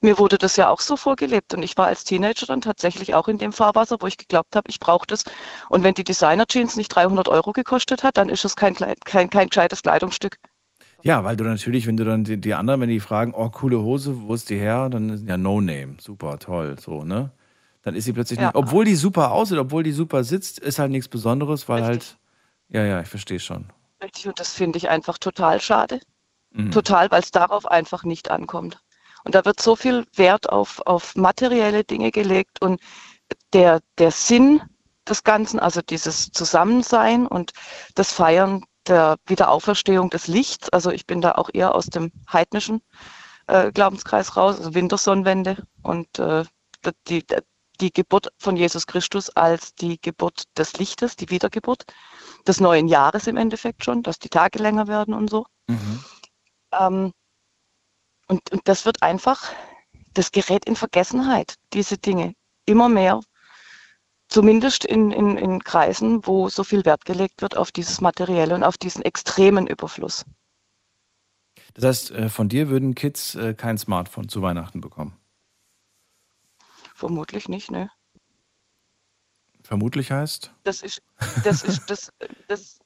Mir 0.00 0.18
wurde 0.18 0.36
das 0.36 0.56
ja 0.56 0.68
auch 0.68 0.80
so 0.80 0.96
vorgelebt 0.96 1.54
und 1.54 1.62
ich 1.62 1.76
war 1.76 1.86
als 1.86 2.02
Teenager 2.02 2.46
dann 2.46 2.60
tatsächlich 2.60 3.14
auch 3.14 3.28
in 3.28 3.38
dem 3.38 3.52
Fahrwasser, 3.52 3.98
wo 4.00 4.06
ich 4.08 4.16
geglaubt 4.16 4.56
habe, 4.56 4.68
ich 4.68 4.80
brauche 4.80 5.06
das. 5.06 5.22
Und 5.68 5.84
wenn 5.84 5.94
die 5.94 6.02
Designer-Jeans 6.02 6.74
nicht 6.74 6.88
300 6.88 7.28
Euro 7.28 7.52
gekostet 7.52 8.02
hat, 8.02 8.16
dann 8.16 8.28
ist 8.28 8.44
es 8.44 8.56
kein, 8.56 8.74
kein, 8.74 9.30
kein 9.30 9.48
gescheites 9.48 9.82
Kleidungsstück. 9.82 10.38
Ja, 11.02 11.24
weil 11.24 11.36
du 11.36 11.44
natürlich, 11.44 11.86
wenn 11.86 11.96
du 11.96 12.04
dann 12.04 12.24
die, 12.24 12.40
die 12.40 12.54
anderen, 12.54 12.80
wenn 12.80 12.88
die 12.88 13.00
fragen, 13.00 13.34
oh, 13.34 13.50
coole 13.50 13.80
Hose, 13.80 14.22
wo 14.22 14.34
ist 14.34 14.50
die 14.50 14.58
her? 14.58 14.88
Dann 14.88 15.10
ist 15.10 15.26
ja 15.26 15.36
No 15.36 15.60
Name. 15.60 15.96
Super, 16.00 16.38
toll, 16.38 16.76
so, 16.78 17.04
ne? 17.04 17.30
Dann 17.82 17.94
ist 17.94 18.04
sie 18.04 18.12
plötzlich 18.12 18.38
Ja. 18.38 18.46
nicht, 18.46 18.54
obwohl 18.54 18.84
die 18.84 18.94
super 18.94 19.32
aussieht, 19.32 19.58
obwohl 19.58 19.82
die 19.82 19.92
super 19.92 20.22
sitzt, 20.22 20.60
ist 20.60 20.78
halt 20.78 20.92
nichts 20.92 21.08
Besonderes, 21.08 21.68
weil 21.68 21.84
halt, 21.84 22.16
ja, 22.68 22.84
ja, 22.84 23.00
ich 23.00 23.08
verstehe 23.08 23.40
schon. 23.40 23.66
Richtig, 24.02 24.28
und 24.28 24.38
das 24.38 24.54
finde 24.54 24.78
ich 24.78 24.88
einfach 24.88 25.18
total 25.18 25.60
schade. 25.60 26.00
Mhm. 26.52 26.70
Total, 26.70 27.10
weil 27.10 27.22
es 27.22 27.30
darauf 27.30 27.66
einfach 27.66 28.04
nicht 28.04 28.30
ankommt. 28.30 28.80
Und 29.24 29.34
da 29.34 29.44
wird 29.44 29.60
so 29.60 29.76
viel 29.76 30.04
Wert 30.14 30.48
auf, 30.50 30.80
auf 30.86 31.14
materielle 31.16 31.84
Dinge 31.84 32.10
gelegt 32.10 32.60
und 32.60 32.80
der, 33.52 33.80
der 33.98 34.10
Sinn 34.10 34.60
des 35.08 35.24
Ganzen, 35.24 35.58
also 35.58 35.80
dieses 35.82 36.30
Zusammensein 36.32 37.26
und 37.26 37.52
das 37.94 38.12
Feiern 38.12 38.64
der 38.86 39.16
Wiederauferstehung 39.26 40.10
des 40.10 40.26
Lichts, 40.26 40.68
also 40.70 40.90
ich 40.90 41.06
bin 41.06 41.20
da 41.20 41.32
auch 41.32 41.50
eher 41.52 41.74
aus 41.74 41.86
dem 41.86 42.12
heidnischen 42.30 42.82
äh, 43.46 43.72
Glaubenskreis 43.72 44.36
raus, 44.36 44.58
also 44.58 44.74
Wintersonnenwende 44.74 45.64
und 45.82 46.18
äh, 46.18 46.44
die, 47.08 47.24
die 47.80 47.92
Geburt 47.92 48.28
von 48.38 48.56
Jesus 48.56 48.86
Christus 48.86 49.30
als 49.30 49.74
die 49.74 50.00
Geburt 50.00 50.44
des 50.56 50.78
Lichtes, 50.78 51.16
die 51.16 51.30
Wiedergeburt 51.30 51.84
des 52.46 52.60
neuen 52.60 52.88
Jahres 52.88 53.26
im 53.26 53.36
Endeffekt 53.36 53.84
schon, 53.84 54.02
dass 54.02 54.18
die 54.18 54.28
Tage 54.28 54.58
länger 54.58 54.88
werden 54.88 55.14
und 55.14 55.30
so. 55.30 55.46
Ähm, 56.72 57.12
und, 58.28 58.52
und 58.52 58.62
das 58.64 58.84
wird 58.84 59.02
einfach, 59.02 59.52
das 60.14 60.32
gerät 60.32 60.64
in 60.64 60.76
Vergessenheit, 60.76 61.56
diese 61.72 61.98
Dinge. 61.98 62.34
Immer 62.66 62.88
mehr, 62.88 63.20
zumindest 64.32 64.84
in, 64.84 65.10
in, 65.10 65.36
in 65.36 65.62
Kreisen, 65.62 66.26
wo 66.26 66.48
so 66.48 66.64
viel 66.64 66.84
Wert 66.84 67.04
gelegt 67.04 67.42
wird 67.42 67.56
auf 67.56 67.70
dieses 67.70 68.00
Materielle 68.00 68.54
und 68.54 68.64
auf 68.64 68.78
diesen 68.78 69.02
extremen 69.02 69.66
Überfluss. 69.66 70.24
Das 71.74 71.84
heißt, 71.84 72.10
äh, 72.12 72.28
von 72.28 72.48
dir 72.48 72.68
würden 72.68 72.94
Kids 72.94 73.34
äh, 73.34 73.54
kein 73.54 73.76
Smartphone 73.76 74.28
zu 74.28 74.40
Weihnachten 74.42 74.80
bekommen. 74.80 75.16
Vermutlich 76.94 77.48
nicht, 77.48 77.70
ne? 77.70 77.90
Vermutlich 79.62 80.10
heißt. 80.10 80.52
Das 80.64 80.82
ist, 80.82 81.02
das 81.44 81.62
ist, 81.62 81.82
das, 81.90 82.10
das 82.48 82.78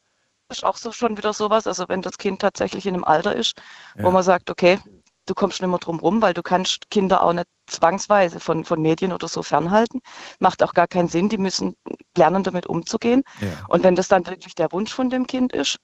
ist 0.51 0.65
auch 0.65 0.77
so 0.77 0.91
schon 0.93 1.17
wieder 1.17 1.33
sowas. 1.33 1.67
Also 1.67 1.89
wenn 1.89 2.03
das 2.03 2.19
Kind 2.19 2.41
tatsächlich 2.41 2.87
in 2.87 2.95
einem 2.95 3.05
Alter 3.05 3.35
ist, 3.37 3.61
wo 3.97 4.09
Ja. 4.09 4.11
man 4.11 4.23
sagt, 4.23 4.51
okay, 4.51 4.79
du 5.27 5.35
kommst 5.35 5.61
nicht 5.61 5.69
mehr 5.71 5.79
drum 5.79 6.01
rum, 6.01 6.23
weil 6.23 6.35
du 6.35 6.43
kannst 6.43 6.91
Kinder 6.91 7.23
auch 7.23 7.33
nicht 7.33 7.47
zwangsweise 7.67 8.41
von, 8.41 8.65
von 8.65 8.81
Medien 8.81 9.13
oder 9.13 9.29
so 9.29 9.43
fernhalten. 9.43 10.01
Macht 10.39 10.63
auch 10.63 10.73
gar 10.73 10.87
keinen 10.87 11.09
Sinn. 11.09 11.29
Die 11.29 11.39
müssen 11.39 11.77
lernen, 12.17 12.43
damit 12.45 12.67
umzugehen. 12.67 13.23
Ja. 13.41 13.67
Und 13.69 13.83
wenn 13.85 13.97
das 13.97 14.09
dann 14.09 14.27
wirklich 14.27 14.55
der 14.55 14.73
Wunsch 14.73 14.93
von 14.95 15.11
dem 15.11 15.27
Kind 15.27 15.53
ist, 15.53 15.79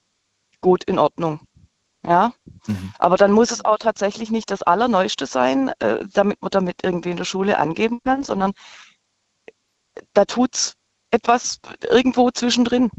gut, 0.61 0.83
in 0.85 0.99
Ordnung. 0.99 1.41
Ja, 2.05 2.33
Mhm. 2.67 2.93
aber 2.99 3.15
dann 3.15 3.31
muss 3.31 3.51
es 3.51 3.63
auch 3.63 3.77
tatsächlich 3.77 4.29
nicht 4.29 4.51
das 4.51 4.61
Allerneueste 4.61 5.25
sein, 5.25 5.69
äh, 5.79 6.05
damit 6.11 6.41
man 6.41 6.51
damit 6.51 6.83
irgendwie 6.83 7.11
in 7.11 7.17
der 7.17 7.23
Schule 7.23 7.57
angeben 7.57 8.01
kann, 8.03 8.23
sondern 8.23 8.51
da 10.13 10.25
tut's 10.25 10.73
etwas 11.11 11.59
irgendwo 11.89 12.31
zwischendrin. 12.31 12.89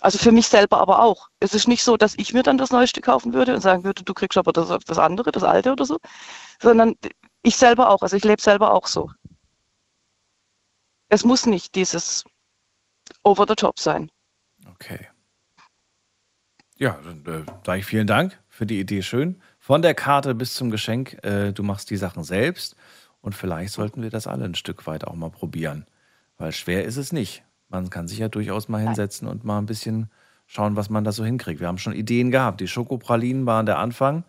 Also 0.00 0.18
für 0.18 0.32
mich 0.32 0.46
selber 0.46 0.78
aber 0.78 1.02
auch. 1.02 1.28
Es 1.40 1.54
ist 1.54 1.68
nicht 1.68 1.84
so, 1.84 1.96
dass 1.96 2.14
ich 2.16 2.32
mir 2.32 2.42
dann 2.42 2.58
das 2.58 2.70
Neueste 2.70 3.00
kaufen 3.00 3.32
würde 3.32 3.54
und 3.54 3.60
sagen 3.60 3.84
würde, 3.84 4.02
du 4.02 4.14
kriegst 4.14 4.38
aber 4.38 4.52
das, 4.52 4.68
das 4.86 4.98
andere, 4.98 5.32
das 5.32 5.42
alte 5.42 5.72
oder 5.72 5.84
so, 5.84 5.98
sondern 6.60 6.94
ich 7.42 7.56
selber 7.56 7.90
auch. 7.90 8.02
Also 8.02 8.16
ich 8.16 8.24
lebe 8.24 8.40
selber 8.40 8.72
auch 8.72 8.86
so. 8.86 9.10
Es 11.08 11.24
muss 11.24 11.46
nicht 11.46 11.74
dieses 11.74 12.24
over 13.24 13.44
the 13.46 13.54
top 13.54 13.78
sein. 13.78 14.10
Okay. 14.70 15.08
Ja, 16.76 16.98
dann 17.04 17.26
äh, 17.26 17.44
sage 17.66 17.80
ich 17.80 17.86
vielen 17.86 18.06
Dank 18.06 18.40
für 18.48 18.64
die 18.64 18.80
Idee. 18.80 19.02
Schön. 19.02 19.40
Von 19.58 19.82
der 19.82 19.94
Karte 19.94 20.34
bis 20.34 20.54
zum 20.54 20.70
Geschenk. 20.70 21.22
Äh, 21.24 21.52
du 21.52 21.62
machst 21.62 21.90
die 21.90 21.96
Sachen 21.96 22.24
selbst. 22.24 22.74
Und 23.20 23.34
vielleicht 23.34 23.74
sollten 23.74 24.02
wir 24.02 24.08
das 24.08 24.26
alle 24.26 24.46
ein 24.46 24.54
Stück 24.54 24.86
weit 24.86 25.04
auch 25.04 25.14
mal 25.14 25.30
probieren. 25.30 25.86
Weil 26.38 26.52
schwer 26.52 26.84
ist 26.84 26.96
es 26.96 27.12
nicht. 27.12 27.42
Man 27.70 27.88
kann 27.88 28.06
sich 28.08 28.18
ja 28.18 28.28
durchaus 28.28 28.68
mal 28.68 28.82
hinsetzen 28.82 29.26
und 29.28 29.44
mal 29.44 29.58
ein 29.58 29.66
bisschen 29.66 30.10
schauen, 30.46 30.76
was 30.76 30.90
man 30.90 31.04
da 31.04 31.12
so 31.12 31.24
hinkriegt. 31.24 31.60
Wir 31.60 31.68
haben 31.68 31.78
schon 31.78 31.92
Ideen 31.94 32.30
gehabt. 32.30 32.60
Die 32.60 32.68
Schokopralinen 32.68 33.46
waren 33.46 33.64
der 33.64 33.78
Anfang. 33.78 34.24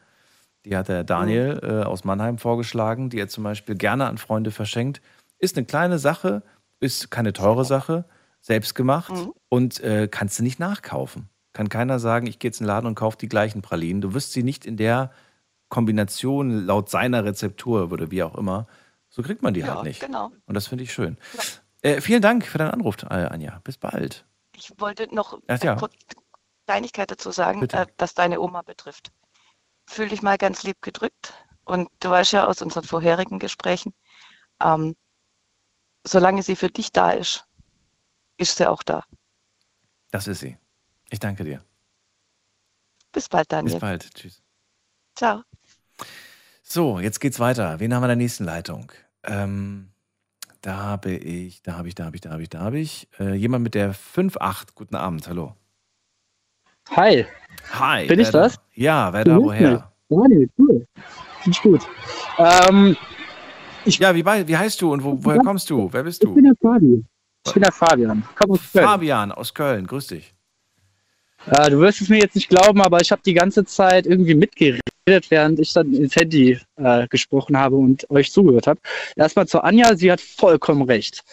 Die 0.64 0.78
hat 0.78 0.88
der 0.88 1.04
Daniel 1.04 1.60
äh, 1.64 1.84
aus 1.84 2.04
Mannheim 2.04 2.38
vorgeschlagen, 2.38 3.10
die 3.10 3.20
er 3.20 3.28
zum 3.28 3.44
Beispiel 3.44 3.76
gerne 3.76 4.06
an 4.06 4.20
Freunde 4.20 4.52
verschenkt. 4.52 5.02
Ist 5.40 5.58
eine 5.58 5.66
kleine 5.66 5.98
Sache, 5.98 6.44
ist 6.80 7.10
keine 7.10 7.34
teure 7.34 7.66
Sache, 7.66 8.06
selbst 8.42 8.76
gemacht 8.76 9.12
und 9.50 9.80
äh, 9.82 10.08
kannst 10.10 10.38
du 10.38 10.44
nicht 10.44 10.60
nachkaufen. 10.60 11.30
Kann 11.54 11.68
keiner 11.68 11.98
sagen, 12.00 12.28
ich 12.28 12.38
gehe 12.40 12.50
jetzt 12.50 12.62
in 12.62 12.66
den 12.66 12.70
Laden 12.70 12.86
und 12.88 12.96
kaufe 12.96 13.18
die 13.18 13.28
gleichen 13.28 13.62
Pralinen. 13.64 14.02
Du 14.02 14.14
wirst 14.14 14.34
sie 14.34 14.44
nicht 14.44 14.66
in 14.66 14.78
der 14.78 15.12
Kombination 15.70 16.66
laut 16.66 16.90
seiner 16.90 17.26
Rezeptur 17.26 17.92
oder 17.92 18.12
wie 18.12 18.22
auch 18.24 18.36
immer. 18.36 18.68
So 19.10 19.24
kriegt 19.24 19.42
man 19.42 19.54
die 19.54 19.62
Ja, 19.62 19.76
halt 19.76 19.84
nicht. 19.86 20.00
genau. 20.00 20.32
Und 20.46 20.54
das 20.54 20.68
finde 20.68 20.84
ich 20.84 20.94
schön. 20.94 21.18
Äh, 21.82 22.02
vielen 22.02 22.22
Dank 22.22 22.46
für 22.46 22.58
deinen 22.58 22.72
Anruf, 22.72 22.98
äh, 23.04 23.08
Anja. 23.08 23.60
Bis 23.64 23.78
bald. 23.78 24.26
Ich 24.56 24.72
wollte 24.80 25.14
noch 25.14 25.40
Ach 25.48 25.64
ja. 25.64 25.72
eine 25.72 25.80
kurze 25.80 25.98
Kleinigkeit 26.66 27.12
dazu 27.12 27.32
sagen, 27.32 27.62
Bitte. 27.62 27.78
äh, 27.78 27.88
was 27.98 28.14
deine 28.14 28.40
Oma 28.40 28.62
betrifft. 28.62 29.12
Fühl 29.88 30.10
dich 30.10 30.22
mal 30.22 30.38
ganz 30.38 30.64
lieb 30.64 30.82
gedrückt. 30.82 31.34
Und 31.64 31.90
du 32.00 32.10
weißt 32.10 32.34
ja 32.34 32.48
aus 32.48 32.62
unseren 32.62 32.84
vorherigen 32.84 33.40
Gesprächen, 33.40 33.94
ähm, 34.62 34.96
solange 36.06 36.44
sie 36.44 36.56
für 36.56 36.70
dich 36.70 36.92
da 36.92 37.12
ist, 37.12 37.46
ist 38.38 38.58
sie 38.58 38.68
auch 38.70 38.84
da. 38.84 39.04
Das 40.12 40.28
ist 40.28 40.40
sie. 40.40 40.58
Ich 41.10 41.20
danke 41.20 41.44
dir. 41.44 41.64
Bis 43.12 43.30
bald, 43.30 43.52
Daniel. 43.52 43.74
Bis 43.74 43.82
bald. 43.82 44.14
Tschüss. 44.14 44.42
Ciao. 45.16 45.44
So, 46.64 47.00
jetzt 47.00 47.20
geht's 47.20 47.40
weiter. 47.40 47.80
Wen 47.80 47.94
haben 47.94 48.02
wir 48.02 48.06
in 48.06 48.10
der 48.10 48.16
nächsten 48.16 48.46
Leitung? 48.46 48.92
Ähm, 49.24 49.91
da 50.62 50.78
habe 50.78 51.12
ich, 51.12 51.64
da 51.64 51.78
habe 51.78 51.88
ich, 51.88 51.96
da 51.96 52.06
habe 52.06 52.16
ich, 52.16 52.22
da 52.22 52.30
habe 52.32 52.44
ich, 52.44 52.50
da 52.50 52.60
habe 52.60 52.80
ich. 52.80 53.08
Äh, 53.20 53.34
jemand 53.34 53.64
mit 53.64 53.76
der 53.76 53.94
5.8. 53.94 54.70
Guten 54.76 54.96
Abend, 54.96 55.28
hallo. 55.28 55.56
Hi. 56.92 57.26
Hi. 57.72 58.08
Bin 58.08 58.20
ich 58.20 58.30
da? 58.30 58.44
das? 58.44 58.60
Ja, 58.74 59.12
wer 59.14 59.24
da 59.24 59.38
woher? 59.38 59.92
Daniel, 60.10 60.50
cool. 60.58 60.86
Finde 61.42 61.58
ich 61.58 61.62
gut. 61.62 61.88
Ähm, 62.38 62.96
ja, 63.86 64.14
wie, 64.14 64.26
wie 64.26 64.58
heißt 64.58 64.82
du 64.82 64.94
und 64.94 65.04
wo, 65.04 65.18
woher 65.24 65.40
kommst 65.40 65.70
du? 65.70 65.90
Wer 65.92 66.04
bist 66.04 66.22
ich 66.22 66.30
du? 66.30 66.36
bin 66.36 66.44
der 66.44 66.54
Fabian. 66.62 67.06
Ich 67.46 67.54
bin 67.54 67.64
der 67.64 67.72
Fabian. 67.72 68.24
Komm 68.36 68.52
aus 68.52 68.72
Köln. 68.72 68.86
Fabian 68.86 69.32
aus 69.32 69.54
Köln, 69.54 69.88
grüß 69.88 70.08
dich. 70.08 70.36
Äh, 71.48 71.72
du 71.72 71.80
wirst 71.80 72.02
es 72.02 72.10
mir 72.10 72.20
jetzt 72.20 72.36
nicht 72.36 72.50
glauben, 72.50 72.82
aber 72.82 73.02
ich 73.02 73.12
habe 73.12 73.22
die 73.26 73.34
ganze 73.34 73.66
Zeit 73.66 74.06
irgendwie 74.06 74.36
mitgeredet, 74.36 74.82
während 75.30 75.60
ich 75.60 75.74
dann 75.74 75.94
ins 75.94 76.16
Handy 76.16 76.60
äh, 76.78 77.08
gesprochen 77.08 77.58
habe 77.58 77.76
und 77.76 78.10
euch 78.10 78.32
zugehört 78.32 78.68
habe. 78.68 78.80
Erstmal 79.16 79.48
zu 79.48 79.64
Anja, 79.64 79.96
sie 79.96 80.12
hat 80.12 80.22
vollkommen 80.22 80.84
recht. 80.84 81.24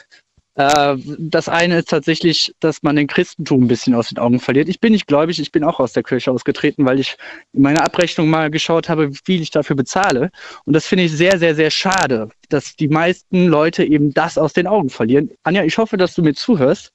Äh, 0.59 0.97
das 1.19 1.49
eine 1.49 1.79
ist 1.79 1.89
tatsächlich, 1.89 2.53
dass 2.59 2.83
man 2.83 2.97
den 2.97 3.07
Christentum 3.07 3.65
ein 3.65 3.69
bisschen 3.69 3.95
aus 3.95 4.09
den 4.09 4.19
Augen 4.19 4.41
verliert. 4.41 4.69
Ich 4.69 4.81
bin 4.81 4.93
nicht 4.93 5.07
gläubig, 5.07 5.39
ich 5.39 5.53
bin 5.53 5.63
auch 5.63 5.79
aus 5.79 5.93
der 5.93 6.03
Kirche 6.03 6.33
ausgetreten, 6.33 6.85
weil 6.85 6.99
ich 6.99 7.17
in 7.53 7.63
meiner 7.63 7.83
Abrechnung 7.83 8.29
mal 8.29 8.51
geschaut 8.51 8.89
habe, 8.89 9.11
wie 9.13 9.19
viel 9.25 9.41
ich 9.41 9.53
dafür 9.53 9.77
bezahle. 9.77 10.31
Und 10.65 10.73
das 10.75 10.87
finde 10.87 11.05
ich 11.05 11.13
sehr, 11.13 11.39
sehr, 11.39 11.55
sehr 11.55 11.71
schade, 11.71 12.29
dass 12.49 12.75
die 12.75 12.89
meisten 12.89 13.47
Leute 13.47 13.85
eben 13.85 14.13
das 14.13 14.37
aus 14.37 14.53
den 14.53 14.67
Augen 14.67 14.91
verlieren. 14.91 15.31
Anja, 15.45 15.63
ich 15.63 15.79
hoffe, 15.79 15.97
dass 15.97 16.15
du 16.15 16.23
mir 16.23 16.35
zuhörst, 16.35 16.93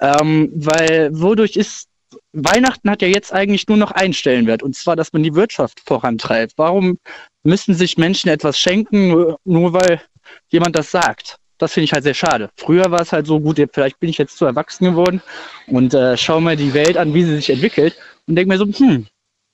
ähm, 0.00 0.50
weil 0.52 1.10
wodurch 1.12 1.54
ist 1.56 1.88
Weihnachten 2.32 2.90
hat 2.90 3.02
ja 3.02 3.08
jetzt 3.08 3.32
eigentlich 3.32 3.66
nur 3.68 3.76
noch 3.76 3.90
einen 3.90 4.12
Stellenwert, 4.12 4.62
und 4.62 4.76
zwar, 4.76 4.96
dass 4.96 5.12
man 5.12 5.22
die 5.22 5.34
Wirtschaft 5.34 5.80
vorantreibt. 5.80 6.52
Warum 6.56 6.98
müssen 7.42 7.74
sich 7.74 7.98
Menschen 7.98 8.30
etwas 8.30 8.58
schenken, 8.58 9.36
nur, 9.44 9.72
weil 9.72 10.00
jemand 10.48 10.76
das 10.76 10.90
sagt? 10.90 11.38
Das 11.58 11.72
finde 11.72 11.86
ich 11.86 11.92
halt 11.92 12.04
sehr 12.04 12.14
schade. 12.14 12.50
Früher 12.56 12.90
war 12.90 13.00
es 13.00 13.12
halt 13.12 13.26
so 13.26 13.40
gut, 13.40 13.60
vielleicht 13.72 13.98
bin 13.98 14.10
ich 14.10 14.18
jetzt 14.18 14.36
zu 14.36 14.44
erwachsen 14.44 14.84
geworden 14.84 15.22
und 15.68 15.94
äh, 15.94 16.16
schaue 16.16 16.42
mir 16.42 16.56
die 16.56 16.74
Welt 16.74 16.98
an, 16.98 17.14
wie 17.14 17.24
sie 17.24 17.36
sich 17.36 17.48
entwickelt 17.48 17.96
und 18.26 18.36
denke 18.36 18.48
mir 18.48 18.58
so, 18.58 18.66
hm, 18.66 19.06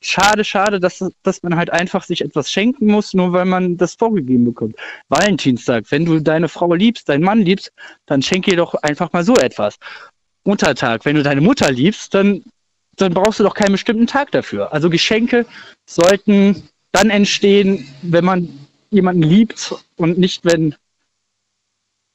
schade, 0.03 0.45
schade, 0.45 0.81
dass, 0.81 1.05
dass 1.23 1.43
man 1.43 1.57
halt 1.57 1.70
einfach 1.70 2.03
sich 2.03 2.23
etwas 2.23 2.51
schenken 2.51 2.87
muss, 2.87 3.15
nur 3.15 3.33
weil 3.33 3.45
man 3.45 3.77
das 3.77 3.95
vorgegeben 3.95 4.45
bekommt. 4.45 4.77
Valentinstag, 5.09 5.85
wenn 5.91 6.05
du 6.05 6.20
deine 6.20 6.49
Frau 6.49 6.74
liebst, 6.74 7.09
deinen 7.09 7.24
Mann 7.24 7.41
liebst, 7.41 7.73
dann 8.07 8.20
schenke 8.20 8.51
ihr 8.51 8.57
doch 8.57 8.74
einfach 8.74 9.12
mal 9.12 9.24
so 9.24 9.35
etwas. 9.37 9.77
Muttertag, 10.44 11.05
wenn 11.05 11.16
du 11.16 11.23
deine 11.23 11.40
Mutter 11.40 11.70
liebst, 11.70 12.14
dann, 12.14 12.43
dann 12.97 13.14
brauchst 13.14 13.40
du 13.40 13.44
doch 13.44 13.55
keinen 13.55 13.73
bestimmten 13.73 14.06
Tag 14.06 14.31
dafür. 14.32 14.73
Also 14.73 14.90
Geschenke 14.90 15.47
sollten 15.86 16.69
dann 16.90 17.10
entstehen, 17.10 17.89
wenn 18.02 18.24
man 18.24 18.48
jemanden 18.90 19.23
liebt 19.23 19.74
und 19.97 20.19
nicht, 20.19 20.44
wenn 20.44 20.74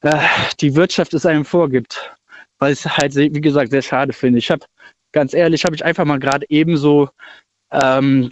äh, 0.02 0.20
die 0.60 0.74
Wirtschaft 0.74 1.14
es 1.14 1.26
einem 1.26 1.44
vorgibt. 1.44 2.12
Weil 2.58 2.72
es 2.72 2.84
halt, 2.84 3.14
wie 3.14 3.30
gesagt, 3.40 3.70
sehr 3.70 3.82
schade 3.82 4.12
finde. 4.12 4.38
Ich 4.38 4.50
habe, 4.50 4.64
ganz 5.12 5.32
ehrlich, 5.32 5.64
habe 5.64 5.76
ich 5.76 5.84
einfach 5.84 6.04
mal 6.04 6.18
gerade 6.18 6.46
ebenso 6.48 7.08
ähm, 7.70 8.30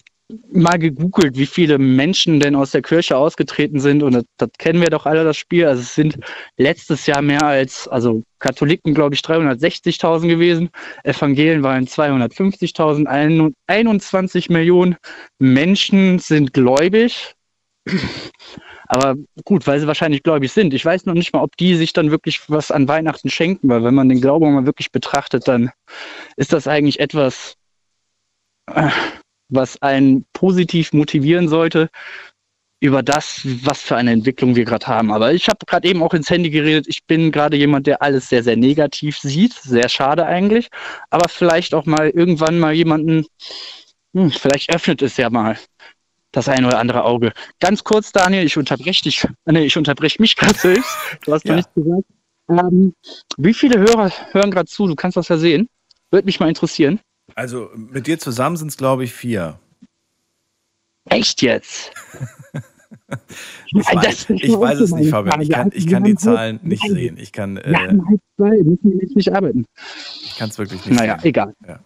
mal 0.51 0.79
gegoogelt, 0.79 1.37
wie 1.37 1.47
viele 1.47 1.79
Menschen 1.79 2.41
denn 2.41 2.57
aus 2.57 2.73
der 2.73 2.83
Kirche 2.83 3.17
ausgetreten 3.17 3.79
sind. 3.81 4.03
Und 4.03 4.15
das, 4.15 4.25
das 4.39 4.51
kennen 4.59 4.81
wir 4.81 4.89
doch 4.89 5.07
alle, 5.07 5.25
das 5.25 5.37
Spiel. 5.37 5.67
Also 5.67 5.83
es 5.83 5.95
sind 5.95 6.19
letztes 6.57 7.07
Jahr 7.07 7.23
mehr 7.23 7.43
als, 7.43 7.87
also 7.89 8.23
Katholiken, 8.39 8.95
glaube 8.95 9.15
ich, 9.15 9.21
360.000 9.21 10.27
gewesen. 10.29 10.71
Evangelien 11.05 11.63
waren 11.63 11.87
250.000. 11.87 13.07
Ein- 13.07 13.55
21 13.67 14.51
Millionen 14.51 14.97
Menschen 15.39 16.19
sind 16.19 16.53
gläubig. 16.53 17.35
Aber 18.89 19.17
gut, 19.45 19.67
weil 19.67 19.81
sie 19.81 19.87
wahrscheinlich 19.87 20.23
gläubig 20.23 20.53
sind. 20.53 20.75
Ich 20.75 20.85
weiß 20.85 21.07
noch 21.07 21.15
nicht 21.15 21.33
mal, 21.33 21.43
ob 21.43 21.57
die 21.57 21.75
sich 21.77 21.93
dann 21.93 22.11
wirklich 22.11 22.49
was 22.49 22.71
an 22.71 22.89
Weihnachten 22.89 23.31
schenken, 23.31 23.69
weil 23.69 23.83
wenn 23.85 23.95
man 23.95 24.09
den 24.09 24.21
Glauben 24.21 24.55
mal 24.55 24.67
wirklich 24.67 24.93
betrachtet, 24.93 25.49
dann 25.49 25.71
ist 26.37 26.53
das 26.53 26.69
eigentlich 26.69 27.01
etwas, 27.01 27.57
äh, 28.73 28.91
was 29.49 29.81
einen 29.83 30.25
positiv 30.33 30.93
motivieren 30.93 31.49
sollte 31.49 31.91
über 32.81 33.03
das, 33.03 33.41
was 33.65 33.81
für 33.81 33.97
eine 33.97 34.13
Entwicklung 34.13 34.55
wir 34.55 34.65
gerade 34.65 34.87
haben. 34.87 35.11
Aber 35.11 35.33
ich 35.33 35.49
habe 35.49 35.65
gerade 35.67 35.89
eben 35.89 36.03
auch 36.03 36.13
ins 36.13 36.29
Handy 36.29 36.51
geredet. 36.51 36.87
Ich 36.89 37.05
bin 37.05 37.33
gerade 37.33 37.57
jemand, 37.57 37.87
der 37.87 38.03
alles 38.03 38.29
sehr, 38.29 38.43
sehr 38.43 38.57
negativ 38.57 39.19
sieht. 39.19 39.55
Sehr 39.55 39.89
schade 39.89 40.27
eigentlich. 40.27 40.69
Aber 41.11 41.29
vielleicht 41.29 41.75
auch 41.75 41.87
mal 41.87 42.11
irgendwann 42.11 42.59
mal 42.59 42.75
jemanden, 42.75 43.27
hm, 44.15 44.31
vielleicht 44.31 44.75
öffnet 44.75 45.01
es 45.03 45.17
ja 45.17 45.31
mal 45.31 45.59
das 46.33 46.49
ein 46.49 46.67
oder 46.67 46.79
andere 46.79 47.05
Auge. 47.05 47.33
Ganz 47.61 47.83
kurz, 47.83 48.13
Daniel, 48.13 48.45
ich 48.45 48.59
unterbreche 48.59 49.05
dich, 49.05 49.27
nee, 49.47 49.65
ich 49.65 49.77
unterbreche 49.77 50.21
mich 50.21 50.37
gerade 50.37 50.59
selbst. 50.59 50.91
Du 51.25 51.33
hast 51.33 51.45
noch 51.47 51.53
Ja. 51.53 51.57
nichts 51.57 51.75
gesagt. 51.75 52.05
Ähm, 52.49 52.95
wie 53.39 53.55
viele 53.55 53.81
Hörer 53.81 54.13
hören 54.33 54.51
gerade 54.51 54.67
zu? 54.67 54.87
Du 54.87 54.95
kannst 54.95 55.17
das 55.17 55.29
ja 55.29 55.39
sehen. 55.39 55.69
Würde 56.11 56.27
mich 56.27 56.39
mal 56.41 56.49
interessieren. 56.49 57.01
Also 57.37 57.71
mit 57.77 58.07
dir 58.07 58.19
zusammen 58.19 58.57
sind 58.57 58.69
es, 58.69 58.77
glaube 58.79 59.05
ich, 59.05 59.13
vier. 59.13 59.61
Echt 61.05 61.43
jetzt? 61.43 61.93
Ich 63.67 63.75
weiß, 63.95 64.31
ich 64.31 64.53
weiß 64.53 64.81
es 64.81 64.91
nicht, 64.93 65.11
Fabian. 65.11 65.41
Ich 65.43 65.51
kann, 65.51 65.71
ich 65.73 65.87
kann 65.87 66.03
die 66.03 66.17
Zahlen 66.17 66.59
nicht 66.63 66.83
sehen. 66.83 67.19
Ich 67.19 67.33
kann 67.33 67.59
äh, 67.59 67.75
halb 67.75 68.21
zwei, 68.37 68.63
müssen 68.63 68.99
wir 68.99 69.09
nicht 69.15 69.33
arbeiten. 69.33 69.67
ich 70.25 70.37
kann 70.37 70.49
es 70.49 70.59
wirklich 70.59 70.85
nicht 70.87 70.99
Naja, 70.99 71.19
sehen. 71.19 71.29
egal. 71.29 71.55
Ja. 71.67 71.81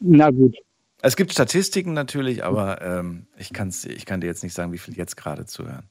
Na 0.00 0.30
gut. 0.30 0.56
Es 1.02 1.16
gibt 1.16 1.32
Statistiken 1.32 1.92
natürlich, 1.92 2.44
aber 2.44 2.80
ähm, 2.80 3.26
ich, 3.36 3.52
kann's, 3.52 3.84
ich 3.84 4.06
kann 4.06 4.20
dir 4.20 4.28
jetzt 4.28 4.42
nicht 4.44 4.54
sagen, 4.54 4.72
wie 4.72 4.78
viel 4.78 4.96
jetzt 4.96 5.16
gerade 5.16 5.46
zuhören. 5.46 5.90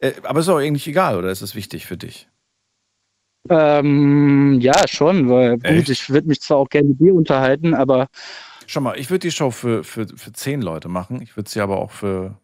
Äh, 0.00 0.12
aber 0.24 0.40
ist 0.40 0.48
auch 0.48 0.58
eigentlich 0.58 0.86
egal, 0.88 1.16
oder 1.16 1.30
ist 1.30 1.40
es 1.40 1.54
wichtig 1.54 1.86
für 1.86 1.96
dich? 1.96 2.28
Ähm, 3.50 4.58
ja, 4.60 4.74
schon, 4.88 5.28
weil 5.28 5.58
gut, 5.58 5.64
Echt? 5.64 5.88
ich 5.90 6.10
würde 6.10 6.28
mich 6.28 6.40
zwar 6.40 6.58
auch 6.58 6.68
gerne 6.68 6.88
mit 6.88 7.00
dir 7.00 7.14
unterhalten, 7.14 7.74
aber 7.74 8.08
Schau 8.66 8.80
mal, 8.80 8.98
ich 8.98 9.10
würde 9.10 9.20
die 9.20 9.30
Show 9.30 9.50
für, 9.50 9.84
für, 9.84 10.06
für 10.08 10.32
zehn 10.32 10.62
Leute 10.62 10.88
machen. 10.88 11.20
Ich 11.20 11.36
würde 11.36 11.50
sie 11.50 11.60
aber 11.60 11.76
auch 11.78 11.90
für, 11.90 12.38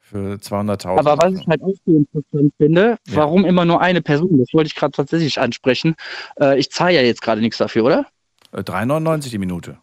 für 0.00 0.34
200.000 0.34 0.98
Aber 0.98 1.16
was 1.16 1.32
ich 1.40 1.46
halt 1.46 1.62
auch 1.62 1.72
so 1.86 1.96
interessant 1.96 2.52
finde, 2.58 2.98
Ja. 3.08 3.16
warum 3.16 3.46
immer 3.46 3.64
nur 3.64 3.80
eine 3.80 4.02
Person? 4.02 4.38
Das 4.38 4.52
wollte 4.52 4.66
ich 4.68 4.74
gerade 4.74 4.92
tatsächlich 4.92 5.40
ansprechen. 5.40 5.94
Äh, 6.38 6.58
ich 6.58 6.70
zahle 6.70 6.94
ja 6.96 7.00
jetzt 7.00 7.22
gerade 7.22 7.40
nichts 7.40 7.56
dafür, 7.56 7.84
oder? 7.84 8.06
Äh, 8.52 8.60
3,99 8.60 9.30
die 9.30 9.38
Minute. 9.38 9.78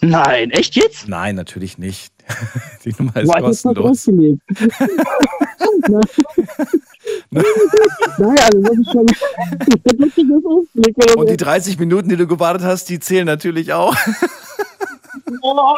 Nein, 0.00 0.50
echt 0.52 0.76
jetzt? 0.76 1.08
Nein, 1.08 1.34
natürlich 1.34 1.76
nicht. 1.76 2.14
Die 2.84 2.94
Nummer 2.98 3.16
ist 3.16 3.28
Boah, 3.28 3.40
kostenlos. 3.40 4.06
Nein, 7.30 7.44
also 8.18 8.60
das 8.62 8.78
ist 8.78 8.92
schon. 8.92 9.06
Ausgelegt. 10.46 11.04
oder 11.04 11.18
Und 11.18 11.30
die 11.30 11.36
30 11.36 11.78
Minuten, 11.78 12.08
die 12.08 12.16
du 12.16 12.26
gewartet 12.26 12.62
hast, 12.62 12.88
die 12.88 12.98
zählen 12.98 13.26
natürlich 13.26 13.72
auch. 13.72 13.94
Oh, 15.42 15.74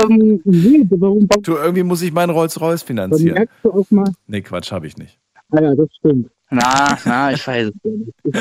ähm, 0.00 0.40
nee, 0.44 0.86
warum? 0.90 1.28
Du, 1.42 1.56
irgendwie 1.56 1.82
muss 1.82 2.02
ich 2.02 2.12
meinen 2.12 2.30
Rolls-Royce 2.30 2.80
Dann 2.80 2.86
finanzieren. 2.86 3.34
merkst 3.34 3.54
du 3.62 3.72
auch 3.72 3.90
mal. 3.90 4.12
Nee, 4.26 4.42
Quatsch, 4.42 4.70
habe 4.72 4.86
ich 4.86 4.96
nicht. 4.96 5.18
Ah 5.50 5.62
ja, 5.62 5.74
das 5.74 5.88
stimmt. 5.98 6.30
Na, 6.50 6.96
na, 7.04 7.32
ich 7.32 7.46
weiß 7.46 7.68
es 7.68 7.74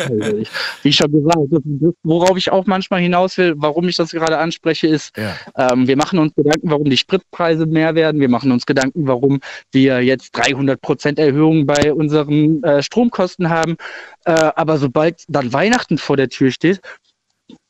ja 0.08 0.32
nicht. 0.34 0.52
Wie 0.82 0.94
schon 0.94 1.12
gesagt, 1.12 1.40
das, 1.50 1.60
das, 1.66 1.94
worauf 2.04 2.38
ich 2.38 2.50
auch 2.50 2.66
manchmal 2.66 3.02
hinaus 3.02 3.38
will, 3.38 3.54
warum 3.58 3.90
ich 3.90 3.98
das 3.98 4.12
gerade 4.12 4.38
anspreche, 4.38 4.88
ist, 4.88 5.12
Ja. 5.18 5.36
ähm, 5.58 5.88
wir 5.90 5.98
machen 5.98 6.18
uns 6.20 6.34
Gedanken, 6.34 6.72
warum 6.72 6.86
die 6.90 6.96
Spritpreise 6.96 7.66
mehr 7.66 7.96
werden. 7.96 8.22
Wir 8.22 8.30
machen 8.30 8.52
uns 8.54 8.66
Gedanken, 8.66 9.08
warum 9.08 9.42
wir 9.74 10.02
jetzt 10.02 10.32
300 10.38 10.80
Prozent 10.80 11.20
Erhöhung 11.20 11.66
bei 11.66 11.94
unseren 11.94 12.64
äh, 12.64 12.82
Stromkosten 12.82 13.50
haben. 13.50 13.76
Äh, 14.24 14.52
aber 14.56 14.78
sobald 14.78 15.26
dann 15.28 15.52
Weihnachten 15.52 15.98
vor 15.98 16.16
der 16.16 16.30
Tür 16.30 16.52
steht, 16.52 16.80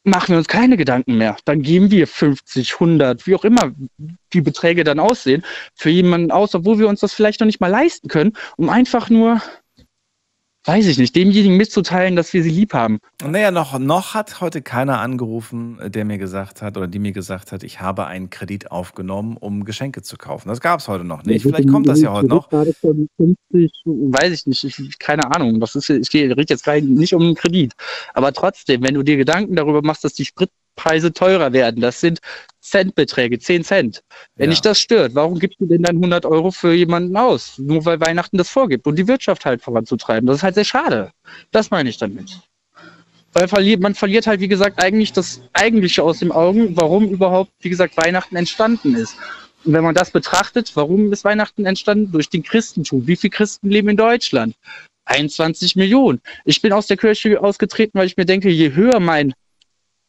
machen 0.07 0.29
wir 0.29 0.37
uns 0.37 0.47
keine 0.47 0.77
Gedanken 0.77 1.17
mehr. 1.17 1.37
Dann 1.45 1.61
geben 1.61 1.91
wir 1.91 2.07
50, 2.07 2.73
100, 2.73 3.27
wie 3.27 3.35
auch 3.35 3.43
immer 3.43 3.71
die 4.33 4.41
Beträge 4.41 4.83
dann 4.83 4.99
aussehen, 4.99 5.43
für 5.75 5.89
jemanden 5.89 6.31
aus, 6.31 6.55
obwohl 6.55 6.79
wir 6.79 6.87
uns 6.87 7.01
das 7.01 7.13
vielleicht 7.13 7.39
noch 7.39 7.45
nicht 7.45 7.61
mal 7.61 7.67
leisten 7.67 8.07
können, 8.07 8.33
um 8.55 8.69
einfach 8.69 9.09
nur, 9.09 9.41
weiß 10.67 10.85
ich 10.87 10.97
nicht, 10.97 11.15
demjenigen 11.15 11.55
mitzuteilen, 11.55 12.15
dass 12.17 12.33
wir 12.33 12.43
sie 12.43 12.49
lieb 12.49 12.73
haben. 12.73 12.99
Naja, 13.23 13.51
noch, 13.51 13.79
noch 13.79 14.13
hat 14.13 14.41
heute 14.41 14.61
keiner 14.61 14.99
angerufen, 14.99 15.79
der 15.85 16.03
mir 16.03 16.17
gesagt 16.17 16.61
hat 16.61 16.75
oder 16.75 16.87
die 16.87 16.99
mir 16.99 17.13
gesagt 17.13 17.53
hat, 17.53 17.63
ich 17.63 17.79
habe 17.79 18.05
einen 18.05 18.29
Kredit 18.29 18.69
aufgenommen, 18.69 19.37
um 19.37 19.63
Geschenke 19.63 20.01
zu 20.01 20.17
kaufen. 20.17 20.49
Das 20.49 20.59
gab 20.59 20.81
es 20.81 20.89
heute 20.89 21.05
noch 21.05 21.23
nicht. 21.23 21.43
Vielleicht 21.43 21.69
kommt 21.69 21.87
das 21.87 22.01
ja 22.01 22.11
heute 22.11 22.27
noch. 22.27 22.49
Gerade 22.49 22.73
von 22.73 23.07
50, 23.15 23.71
weiß 23.85 24.33
ich 24.33 24.45
nicht, 24.45 24.63
ich, 24.65 24.99
keine 24.99 25.33
Ahnung. 25.33 25.61
Was 25.61 25.75
ist, 25.75 25.89
ich 25.89 26.13
rede 26.13 26.45
jetzt 26.47 26.65
gerade 26.65 26.81
nicht 26.85 27.13
um 27.13 27.21
einen 27.21 27.35
Kredit. 27.35 27.73
Aber 28.13 28.33
trotzdem, 28.33 28.83
wenn 28.83 28.93
du 28.93 29.03
dir 29.03 29.15
Gedanken 29.15 29.55
darüber 29.55 29.81
machst, 29.81 30.03
dass 30.03 30.13
die 30.13 30.25
Sprit, 30.25 30.49
Preise 30.77 31.11
teurer 31.11 31.51
werden. 31.51 31.81
Das 31.81 31.99
sind 31.99 32.19
Centbeträge, 32.61 33.39
10 33.39 33.65
Cent. 33.65 34.03
Wenn 34.35 34.49
Ja. 34.49 34.51
dich 34.51 34.61
das 34.61 34.79
stört, 34.79 35.15
warum 35.15 35.39
gibst 35.39 35.59
du 35.59 35.65
denn 35.65 35.83
dann 35.83 35.97
100 35.97 36.25
Euro 36.25 36.51
für 36.51 36.73
jemanden 36.73 37.17
aus? 37.17 37.57
Nur 37.57 37.83
weil 37.83 37.99
Weihnachten 37.99 38.37
das 38.37 38.49
vorgibt 38.49 38.87
und 38.87 38.95
die 38.95 39.07
Wirtschaft 39.07 39.45
halt 39.45 39.61
voranzutreiben. 39.61 40.27
Das 40.27 40.37
ist 40.37 40.43
halt 40.43 40.55
sehr 40.55 40.65
schade. 40.65 41.11
Das 41.51 41.69
meine 41.71 41.89
ich 41.89 41.97
damit. 41.97 42.39
Weil 43.33 43.77
man 43.77 43.93
verliert 43.93 44.25
halt, 44.25 44.39
wie 44.39 44.47
gesagt, 44.47 44.81
eigentlich 44.81 45.11
das 45.11 45.41
Eigentliche 45.53 46.01
aus 46.03 46.19
den 46.19 46.31
Augen, 46.31 46.75
warum 46.77 47.09
überhaupt, 47.09 47.51
wie 47.59 47.69
gesagt, 47.69 47.97
Weihnachten 47.97 48.35
entstanden 48.35 48.95
ist. 48.95 49.15
Und 49.63 49.73
wenn 49.73 49.83
man 49.83 49.95
das 49.95 50.11
betrachtet, 50.11 50.71
warum 50.75 51.11
ist 51.11 51.23
Weihnachten 51.23 51.65
entstanden? 51.65 52.11
Durch 52.11 52.29
den 52.29 52.41
Christentum. 52.41 53.05
Wie 53.05 53.15
viele 53.15 53.31
Christen 53.31 53.69
leben 53.69 53.89
in 53.89 53.97
Deutschland? 53.97 54.55
21 55.05 55.75
Millionen. 55.75 56.21
Ich 56.45 56.61
bin 56.61 56.73
aus 56.73 56.87
der 56.87 56.97
Kirche 56.97 57.41
ausgetreten, 57.41 57.97
weil 57.97 58.07
ich 58.07 58.17
mir 58.17 58.25
denke, 58.25 58.49
je 58.49 58.73
höher 58.73 58.99
mein 58.99 59.33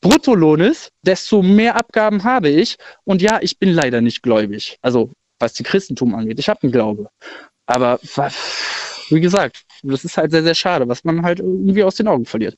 Bruttolohn 0.00 0.60
ist, 0.60 0.90
desto 1.02 1.42
mehr 1.42 1.76
Abgaben 1.76 2.24
habe 2.24 2.48
ich. 2.48 2.76
Und 3.04 3.22
ja, 3.22 3.38
ich 3.40 3.58
bin 3.58 3.70
leider 3.70 4.00
nicht 4.00 4.22
gläubig. 4.22 4.78
Also, 4.82 5.10
was 5.38 5.54
die 5.54 5.62
Christentum 5.62 6.14
angeht. 6.14 6.38
Ich 6.38 6.48
habe 6.48 6.62
einen 6.62 6.72
Glaube. 6.72 7.08
Aber 7.66 7.98
wie 9.10 9.20
gesagt, 9.20 9.64
das 9.82 10.04
ist 10.04 10.16
halt 10.16 10.30
sehr, 10.30 10.42
sehr 10.42 10.54
schade, 10.54 10.88
was 10.88 11.04
man 11.04 11.22
halt 11.22 11.40
irgendwie 11.40 11.84
aus 11.84 11.96
den 11.96 12.08
Augen 12.08 12.24
verliert. 12.24 12.56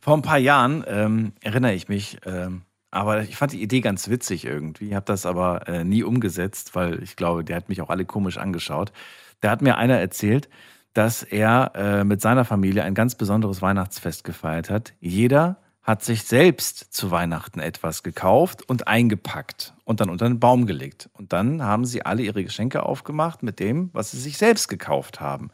Vor 0.00 0.14
ein 0.14 0.22
paar 0.22 0.38
Jahren 0.38 0.84
ähm, 0.86 1.32
erinnere 1.42 1.74
ich 1.74 1.88
mich, 1.88 2.18
ähm, 2.24 2.62
aber 2.90 3.22
ich 3.22 3.36
fand 3.36 3.52
die 3.52 3.62
Idee 3.62 3.80
ganz 3.80 4.08
witzig 4.08 4.44
irgendwie, 4.44 4.94
habe 4.94 5.04
das 5.06 5.26
aber 5.26 5.68
äh, 5.68 5.84
nie 5.84 6.02
umgesetzt, 6.02 6.74
weil 6.74 7.02
ich 7.02 7.16
glaube, 7.16 7.44
der 7.44 7.56
hat 7.56 7.68
mich 7.68 7.82
auch 7.82 7.90
alle 7.90 8.04
komisch 8.04 8.38
angeschaut. 8.38 8.92
Da 9.40 9.50
hat 9.50 9.62
mir 9.62 9.76
einer 9.76 9.98
erzählt, 9.98 10.48
dass 10.94 11.22
er 11.22 11.72
äh, 11.74 12.04
mit 12.04 12.22
seiner 12.22 12.44
Familie 12.44 12.84
ein 12.84 12.94
ganz 12.94 13.14
besonderes 13.14 13.60
Weihnachtsfest 13.60 14.24
gefeiert 14.24 14.70
hat. 14.70 14.94
Jeder 14.98 15.58
hat 15.86 16.02
sich 16.02 16.24
selbst 16.24 16.92
zu 16.92 17.12
Weihnachten 17.12 17.60
etwas 17.60 18.02
gekauft 18.02 18.68
und 18.68 18.88
eingepackt 18.88 19.72
und 19.84 20.00
dann 20.00 20.10
unter 20.10 20.26
den 20.26 20.40
Baum 20.40 20.66
gelegt. 20.66 21.08
Und 21.12 21.32
dann 21.32 21.62
haben 21.62 21.84
sie 21.84 22.04
alle 22.04 22.22
ihre 22.22 22.42
Geschenke 22.42 22.82
aufgemacht 22.82 23.44
mit 23.44 23.60
dem, 23.60 23.90
was 23.92 24.10
sie 24.10 24.18
sich 24.18 24.36
selbst 24.36 24.66
gekauft 24.66 25.20
haben. 25.20 25.50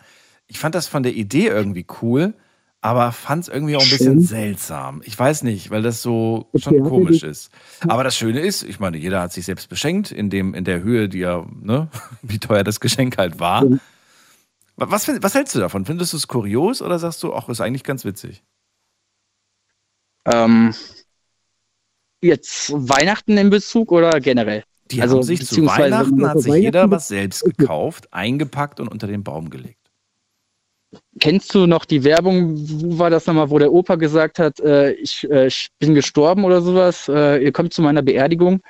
Ich 0.47 0.59
fand 0.59 0.75
das 0.75 0.89
von 0.89 1.03
der 1.03 1.13
Idee 1.15 1.49
irgendwie 1.49 1.85
cool, 2.01 2.33
aber 2.81 3.13
fand 3.13 3.43
es 3.43 3.49
irgendwie 3.49 3.77
auch 3.77 3.83
ein 3.83 3.91
bisschen 3.91 4.15
Schön. 4.15 4.23
seltsam. 4.23 5.03
Ich 5.05 5.17
weiß 5.19 5.43
nicht, 5.43 5.71
weil 5.71 5.83
das 5.83 6.01
so 6.01 6.49
schon 6.57 6.77
er 6.77 6.83
komisch 6.83 7.23
ist. 7.23 7.51
Aber 7.87 8.03
das 8.03 8.17
Schöne 8.17 8.41
ist, 8.41 8.63
ich 8.63 8.81
meine, 8.81 8.97
jeder 8.97 9.21
hat 9.21 9.35
sich 9.35 9.45
selbst 9.45 9.69
beschenkt 9.69 10.11
in, 10.13 10.31
dem, 10.31 10.55
in 10.55 10.65
der 10.65 10.83
Höhe, 10.83 11.11
die 11.11 11.21
er, 11.21 11.47
ne, 11.61 11.89
wie 12.23 12.39
teuer 12.39 12.65
das 12.65 12.81
Geschenk 12.81 13.19
halt 13.19 13.39
war. 13.39 13.65
Wa- 14.77 14.87
Was, 14.91 15.07
was 15.23 15.35
hältst 15.35 15.55
du 15.55 15.61
davon? 15.61 15.85
Findest 15.85 16.15
du 16.15 16.17
es 16.17 16.27
kurios 16.27 16.81
oder 16.81 16.99
sagst 16.99 17.23
du, 17.23 17.35
ach, 17.35 17.51
ist 17.51 17.61
eigentlich 17.61 17.85
ganz 17.85 18.07
witzig? 18.07 18.43
Ähm, 20.27 20.75
jetzt 22.23 22.73
Weihnachten 22.73 23.37
in 23.37 23.51
Bezug 23.51 23.93
oder 23.93 24.21
generell? 24.21 24.65
Die 24.91 25.01
also, 25.01 25.17
haben 25.17 25.23
sich 25.23 25.47
zu 25.47 25.67
Weihnachten 25.67 26.27
hat 26.29 26.41
sich 26.41 26.55
jeder 26.55 26.91
was 26.91 27.09
selbst 27.09 27.45
gekauft, 27.45 28.13
eingepackt 28.13 28.79
und 28.81 28.89
unter 28.89 29.07
den 29.07 29.25
Baum 29.25 29.51
gelegt. 29.51 29.79
Kennst 31.21 31.55
du 31.55 31.67
noch 31.67 31.87
die 31.87 32.05
Werbung, 32.05 32.55
wo 32.57 32.99
war 32.99 33.09
das 33.09 33.27
nochmal, 33.27 33.49
wo 33.49 33.59
der 33.59 33.73
Opa 33.73 33.95
gesagt 33.95 34.39
hat, 34.39 34.61
äh, 34.61 34.93
ich, 34.93 35.29
äh, 35.31 35.47
ich 35.47 35.71
bin 35.79 35.95
gestorben 35.95 36.45
oder 36.45 36.61
sowas, 36.61 37.09
äh, 37.09 37.43
ihr 37.43 37.53
kommt 37.53 37.73
zu 37.73 37.81
meiner 37.81 38.03
Beerdigung 38.03 38.61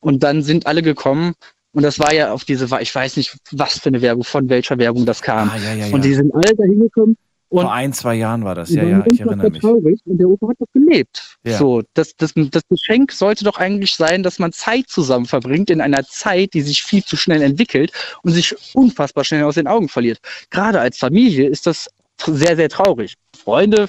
und 0.00 0.22
dann 0.22 0.42
sind 0.42 0.66
alle 0.66 0.80
gekommen 0.80 1.34
und 1.72 1.82
das 1.82 1.98
war 1.98 2.14
ja 2.14 2.32
auf 2.32 2.44
diese, 2.44 2.68
ich 2.80 2.94
weiß 2.94 3.18
nicht, 3.18 3.36
was 3.50 3.78
für 3.78 3.90
eine 3.90 4.00
Werbung, 4.00 4.24
von 4.24 4.48
welcher 4.48 4.78
Werbung 4.78 5.04
das 5.04 5.20
kam. 5.20 5.50
Ah, 5.50 5.58
ja, 5.58 5.74
ja, 5.74 5.86
Und 5.86 5.96
ja. 5.96 5.98
die 5.98 6.14
sind 6.14 6.34
alle 6.34 6.54
da 6.56 6.64
hingekommen 6.64 7.18
und 7.56 7.62
Vor 7.62 7.72
ein, 7.72 7.94
zwei 7.94 8.16
Jahren 8.16 8.44
war 8.44 8.54
das, 8.54 8.68
ja, 8.68 8.82
ja, 8.82 9.04
ich 9.06 9.18
erinnere 9.18 9.48
mich. 9.48 9.62
traurig 9.62 9.98
und 10.04 10.18
der 10.18 10.28
Opa 10.28 10.48
hat 10.48 10.56
doch 10.60 10.66
gelebt. 10.74 11.38
Ja. 11.42 11.56
So, 11.56 11.82
das, 11.94 12.14
das, 12.16 12.34
das 12.34 12.62
Geschenk 12.68 13.12
sollte 13.12 13.44
doch 13.44 13.56
eigentlich 13.56 13.94
sein, 13.94 14.22
dass 14.22 14.38
man 14.38 14.52
Zeit 14.52 14.88
zusammen 14.88 15.24
verbringt 15.24 15.70
in 15.70 15.80
einer 15.80 16.04
Zeit, 16.04 16.52
die 16.52 16.60
sich 16.60 16.82
viel 16.82 17.02
zu 17.02 17.16
schnell 17.16 17.40
entwickelt 17.40 17.92
und 18.22 18.32
sich 18.32 18.54
unfassbar 18.74 19.24
schnell 19.24 19.44
aus 19.44 19.54
den 19.54 19.66
Augen 19.66 19.88
verliert. 19.88 20.18
Gerade 20.50 20.80
als 20.80 20.98
Familie 20.98 21.48
ist 21.48 21.66
das 21.66 21.88
sehr, 22.26 22.56
sehr 22.56 22.68
traurig. 22.68 23.14
Freunde, 23.34 23.88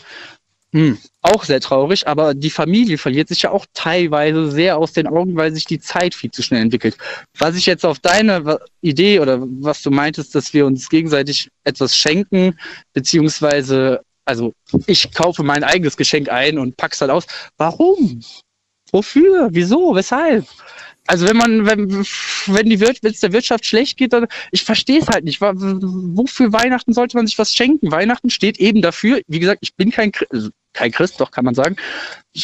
hm, 0.73 0.97
auch 1.21 1.45
sehr 1.45 1.61
traurig, 1.61 2.07
aber 2.07 2.33
die 2.33 2.49
Familie 2.49 2.97
verliert 2.97 3.29
sich 3.29 3.43
ja 3.43 3.51
auch 3.51 3.65
teilweise 3.73 4.51
sehr 4.51 4.77
aus 4.77 4.91
den 4.91 5.07
Augen, 5.07 5.35
weil 5.37 5.53
sich 5.53 5.65
die 5.65 5.79
Zeit 5.79 6.13
viel 6.13 6.29
zu 6.29 6.43
schnell 6.43 6.61
entwickelt. 6.61 6.97
Was 7.37 7.55
ich 7.55 7.65
jetzt 7.65 7.85
auf 7.85 7.99
deine 7.99 8.59
Idee 8.81 9.19
oder 9.21 9.39
was 9.41 9.81
du 9.81 9.91
meintest, 9.91 10.35
dass 10.35 10.53
wir 10.53 10.65
uns 10.65 10.89
gegenseitig 10.89 11.49
etwas 11.63 11.95
schenken, 11.95 12.59
beziehungsweise, 12.93 14.01
also 14.25 14.53
ich 14.87 15.13
kaufe 15.13 15.41
mein 15.41 15.63
eigenes 15.63 15.95
Geschenk 15.95 16.29
ein 16.29 16.59
und 16.59 16.75
pack's 16.75 16.99
dann 16.99 17.11
aus. 17.11 17.27
Warum? 17.57 18.21
Wofür? 18.91 19.47
Wieso? 19.51 19.95
Weshalb? 19.95 20.45
Also 21.07 21.25
wenn 21.27 21.37
man, 21.37 21.65
wenn, 21.65 21.89
wenn 21.89 22.69
die 22.69 22.79
Wir- 22.79 22.93
wenn 23.01 23.11
es 23.11 23.21
der 23.21 23.31
Wirtschaft 23.31 23.65
schlecht 23.65 23.97
geht, 23.97 24.13
dann 24.13 24.27
ich 24.51 24.63
verstehe 24.63 24.99
es 24.99 25.07
halt 25.07 25.23
nicht. 25.23 25.39
Wofür 25.41 26.51
Weihnachten 26.53 26.93
sollte 26.93 27.17
man 27.17 27.25
sich 27.25 27.39
was 27.39 27.55
schenken? 27.55 27.91
Weihnachten 27.91 28.29
steht 28.29 28.59
eben 28.59 28.81
dafür, 28.81 29.21
wie 29.27 29.39
gesagt, 29.39 29.59
ich 29.61 29.75
bin 29.75 29.91
kein, 29.91 30.11
Chri- 30.11 30.27
also 30.29 30.49
kein 30.73 30.91
Christ, 30.91 31.19
doch 31.19 31.31
kann 31.31 31.45
man 31.45 31.55
sagen. 31.55 31.77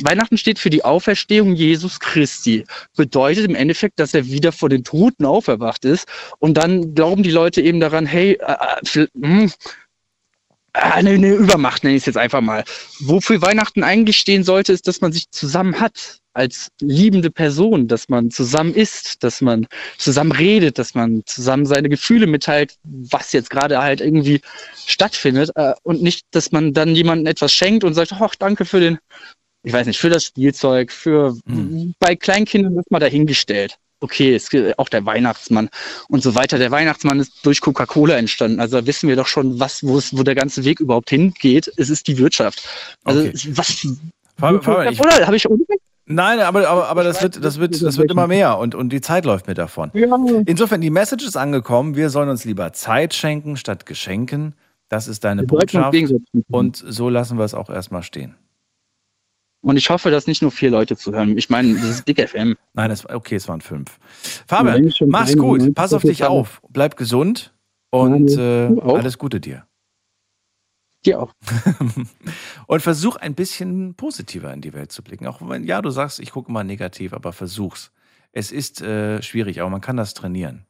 Weihnachten 0.02 0.38
steht 0.38 0.60
für 0.60 0.70
die 0.70 0.84
Auferstehung 0.84 1.54
Jesus 1.54 2.00
Christi. 2.00 2.64
Bedeutet 2.96 3.46
im 3.46 3.54
Endeffekt, 3.56 4.00
dass 4.00 4.14
er 4.14 4.26
wieder 4.26 4.52
vor 4.52 4.70
den 4.70 4.84
Toten 4.84 5.26
auferwacht 5.26 5.86
ist. 5.86 6.08
Und 6.40 6.56
dann 6.56 6.96
glauben 6.96 7.22
die 7.22 7.32
Leute 7.32 7.62
eben 7.62 7.80
daran, 7.80 8.06
hey, 8.06 8.40
äh, 8.42 8.54
äh, 8.54 8.86
viel- 8.86 9.10
hm, 9.14 9.52
eine, 10.74 11.12
eine 11.12 11.34
Übermacht 11.36 11.84
nenne 11.84 11.96
ich 11.96 12.02
es 12.02 12.08
jetzt 12.08 12.18
einfach 12.18 12.42
mal. 12.42 12.64
Wofür 13.02 13.42
Weihnachten 13.42 13.84
eigentlich 13.84 14.18
stehen 14.18 14.44
sollte, 14.44 14.74
ist, 14.74 14.88
dass 14.88 15.02
man 15.02 15.12
sich 15.14 15.30
zusammen 15.30 15.80
hat 15.80 16.20
als 16.34 16.70
liebende 16.82 17.30
Person, 17.30 17.88
dass 17.88 18.10
man 18.10 18.32
zusammen 18.32 18.74
isst, 18.74 19.24
dass 19.24 19.42
man 19.42 19.68
zusammen 19.98 20.32
redet, 20.32 20.78
dass 20.80 20.96
man 20.96 21.22
zusammen 21.26 21.66
seine 21.66 21.90
Gefühle 21.90 22.28
mitteilt, 22.28 22.76
was 22.84 23.32
jetzt 23.34 23.50
gerade 23.50 23.82
halt 23.82 24.02
irgendwie 24.02 24.42
stattfindet 24.86 25.52
äh, 25.56 25.74
und 25.84 26.02
nicht, 26.02 26.26
dass 26.32 26.52
man 26.52 26.74
dann 26.74 26.96
jemandem 26.96 27.28
etwas 27.28 27.54
schenkt 27.54 27.84
und 27.84 27.94
sagt, 27.94 28.14
ach, 28.14 28.36
danke 28.36 28.66
für 28.66 28.80
den, 28.80 28.98
ich 29.64 29.74
weiß 29.74 29.88
nicht, 29.88 30.00
für 30.00 30.10
das 30.10 30.26
Spielzeug, 30.26 30.92
für 30.92 31.38
bei 32.00 32.16
Kleinkindern 32.16 32.76
wird 32.76 32.90
mal 32.92 33.00
dahingestellt. 33.00 33.78
Okay, 34.02 34.36
es 34.36 34.50
gibt 34.50 34.78
auch 34.80 34.90
der 34.90 35.06
Weihnachtsmann 35.06 35.70
und 36.10 36.22
so 36.22 36.36
weiter. 36.36 36.58
Der 36.58 36.72
Weihnachtsmann 36.72 37.22
ist 37.22 37.46
durch 37.46 37.62
Coca-Cola 37.62 38.18
entstanden. 38.18 38.60
Also 38.60 38.82
da 38.82 38.86
wissen 38.86 39.08
wir 39.08 39.16
doch 39.16 39.28
schon, 39.28 39.62
was, 39.62 39.82
wo 39.82 39.98
es, 39.98 40.18
wo 40.18 40.24
der 40.24 40.36
ganze 40.36 40.66
Weg 40.66 40.82
überhaupt 40.82 41.10
hingeht. 41.10 41.72
Es 41.78 41.90
ist 41.90 42.08
die 42.10 42.18
Wirtschaft. 42.18 42.68
Also 43.06 43.22
Okay. 43.22 43.34
was? 43.52 43.88
Fabian, 44.38 44.92
ich- 44.92 45.00
Oder 45.00 45.26
habe 45.26 45.38
ich 45.38 45.48
Unrecht? 45.48 45.80
Nein, 46.06 46.40
aber, 46.40 46.68
aber, 46.68 46.90
aber 46.90 47.04
das, 47.04 47.22
wird, 47.24 47.44
das, 47.44 47.60
wird, 47.60 47.82
das 47.82 47.98
wird 47.98 48.12
immer 48.12 48.28
mehr 48.28 48.58
und, 48.58 48.76
und 48.76 48.90
die 48.90 49.00
Zeit 49.00 49.24
läuft 49.24 49.48
mir 49.48 49.54
davon. 49.54 49.90
Insofern, 50.46 50.82
die 50.82 50.90
Message 50.90 51.26
ist 51.26 51.38
angekommen, 51.38 51.96
wir 51.96 52.10
sollen 52.10 52.30
uns 52.30 52.44
lieber 52.44 52.74
Zeit 52.74 53.14
schenken 53.14 53.56
statt 53.56 53.86
Geschenken. 53.86 54.56
Das 54.90 55.08
ist 55.08 55.24
deine 55.24 55.44
Botschaft. 55.44 55.96
Und 56.52 56.84
so 56.86 57.10
lassen 57.10 57.38
wir 57.38 57.46
es 57.46 57.54
auch 57.54 57.70
erstmal 57.70 58.04
stehen. 58.04 58.36
Und 59.62 59.78
ich 59.78 59.90
hoffe, 59.90 60.12
dass 60.12 60.28
nicht 60.28 60.42
nur 60.42 60.52
vier 60.52 60.70
Leute 60.70 60.98
zuhören. 60.98 61.38
Ich 61.38 61.50
meine, 61.50 61.74
das 61.76 61.86
ist 61.86 62.06
Big 62.06 62.20
FM. 62.20 62.56
Nein, 62.74 62.92
es, 62.92 63.10
okay, 63.10 63.36
es 63.36 63.48
waren 63.48 63.62
fünf. 63.62 63.98
Fabian, 64.46 64.92
mach's 65.08 65.38
gut. 65.38 65.74
Pass 65.74 65.94
auf 65.94 66.02
dich 66.02 66.26
auf. 66.26 66.62
Bleib 66.70 66.98
gesund 66.98 67.54
und 67.90 68.30
äh, 68.38 68.68
alles 68.82 69.18
Gute 69.18 69.40
dir. 69.40 69.66
Dir 71.06 71.22
auch. 71.22 71.34
und 72.68 72.82
versuch 72.82 73.18
ein 73.18 73.36
bisschen 73.36 73.96
positiver 73.96 74.54
in 74.54 74.62
die 74.62 74.74
Welt 74.74 74.92
zu 74.92 75.04
blicken. 75.04 75.28
Auch 75.28 75.40
wenn, 75.42 75.64
ja, 75.64 75.82
du 75.82 75.90
sagst, 75.90 76.20
ich 76.20 76.32
gucke 76.32 76.52
mal 76.52 76.64
negativ, 76.64 77.14
aber 77.14 77.34
versuch's. 77.34 77.92
Es 78.32 78.52
ist 78.52 78.82
äh, 78.82 79.22
schwierig, 79.22 79.62
aber 79.62 79.70
man 79.70 79.82
kann 79.82 79.98
das 79.98 80.14
trainieren. 80.14 80.66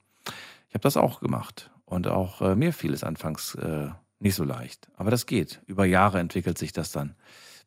Ich 0.70 0.76
habe 0.76 0.82
das 0.82 0.98
auch 0.98 1.20
gemacht. 1.20 1.70
Und 1.86 2.08
auch 2.08 2.42
äh, 2.42 2.56
mir 2.56 2.74
fiel 2.74 2.94
es 2.94 3.04
anfangs 3.04 3.56
äh, 3.56 3.90
nicht 4.20 4.36
so 4.36 4.44
leicht. 4.44 4.88
Aber 4.98 5.12
das 5.12 5.26
geht. 5.26 5.62
Über 5.68 5.86
Jahre 5.86 6.20
entwickelt 6.20 6.58
sich 6.58 6.74
das 6.74 6.92
dann. 6.92 7.16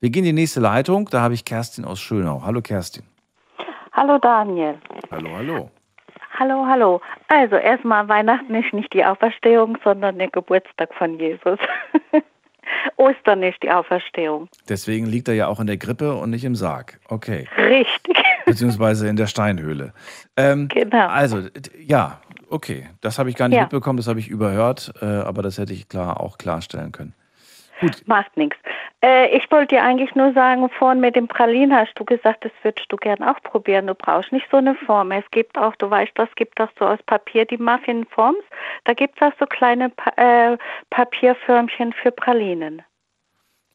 Wir 0.00 0.10
gehen 0.10 0.24
in 0.24 0.36
die 0.36 0.42
nächste 0.42 0.60
Leitung. 0.60 1.08
Da 1.10 1.20
habe 1.20 1.34
ich 1.34 1.44
Kerstin 1.44 1.84
aus 1.84 2.00
Schönau. 2.00 2.42
Hallo 2.44 2.60
Kerstin. 2.60 3.04
Hallo 3.92 4.18
Daniel. 4.18 4.78
Hallo, 5.10 5.36
hallo. 5.36 5.70
Hallo, 6.38 6.66
hallo. 6.66 7.00
Also 7.28 7.56
erstmal 7.56 8.06
Weihnachten 8.08 8.54
ist 8.54 8.72
nicht 8.74 8.92
die 8.92 9.04
Auferstehung, 9.04 9.78
sondern 9.82 10.18
der 10.18 10.28
Geburtstag 10.28 10.92
von 10.94 11.18
Jesus. 11.18 11.58
Ostern 12.96 13.42
ist 13.42 13.62
die 13.62 13.70
Auferstehung. 13.70 14.48
Deswegen 14.68 15.06
liegt 15.06 15.28
er 15.28 15.34
ja 15.34 15.46
auch 15.48 15.60
in 15.60 15.66
der 15.66 15.76
Grippe 15.76 16.14
und 16.16 16.30
nicht 16.30 16.44
im 16.44 16.54
Sarg. 16.54 16.98
Okay. 17.08 17.46
Richtig. 17.56 18.16
Beziehungsweise 18.46 19.08
in 19.08 19.16
der 19.16 19.26
Steinhöhle. 19.26 19.92
Ähm, 20.36 20.68
Genau. 20.68 21.08
Also, 21.08 21.42
ja, 21.78 22.20
okay. 22.48 22.88
Das 23.00 23.18
habe 23.18 23.28
ich 23.30 23.36
gar 23.36 23.48
nicht 23.48 23.56
Ja. 23.56 23.62
mitbekommen, 23.62 23.96
das 23.96 24.06
habe 24.08 24.20
ich 24.20 24.28
überhört, 24.28 24.92
äh, 25.00 25.04
aber 25.06 25.42
das 25.42 25.58
hätte 25.58 25.72
ich 25.72 25.88
klar 25.88 26.20
auch 26.20 26.38
klarstellen 26.38 26.92
können. 26.92 27.14
Macht 28.06 28.36
nichts. 28.36 28.58
Äh, 29.02 29.36
ich 29.36 29.50
wollte 29.50 29.76
dir 29.76 29.82
eigentlich 29.82 30.14
nur 30.14 30.32
sagen, 30.32 30.68
vorhin 30.70 31.00
mit 31.00 31.16
dem 31.16 31.28
Pralin 31.28 31.74
hast 31.74 31.92
du 31.96 32.04
gesagt, 32.04 32.44
das 32.44 32.52
würdest 32.62 32.90
du 32.90 32.96
gern 32.96 33.22
auch 33.22 33.40
probieren. 33.42 33.86
Du 33.86 33.94
brauchst 33.94 34.32
nicht 34.32 34.46
so 34.50 34.56
eine 34.58 34.74
Form. 34.74 35.10
Es 35.12 35.24
gibt 35.30 35.58
auch, 35.58 35.76
du 35.76 35.90
weißt, 35.90 36.12
das 36.14 36.28
gibt 36.36 36.60
auch 36.60 36.70
so 36.78 36.86
aus 36.86 37.02
Papier 37.04 37.44
die 37.44 37.58
Muffin-Forms. 37.58 38.42
Da 38.84 38.94
gibt 38.94 39.20
es 39.20 39.26
auch 39.26 39.32
so 39.38 39.46
kleine 39.46 39.90
pa 39.90 40.10
äh, 40.16 40.56
Papierförmchen 40.90 41.92
für 41.92 42.10
Pralinen. 42.10 42.82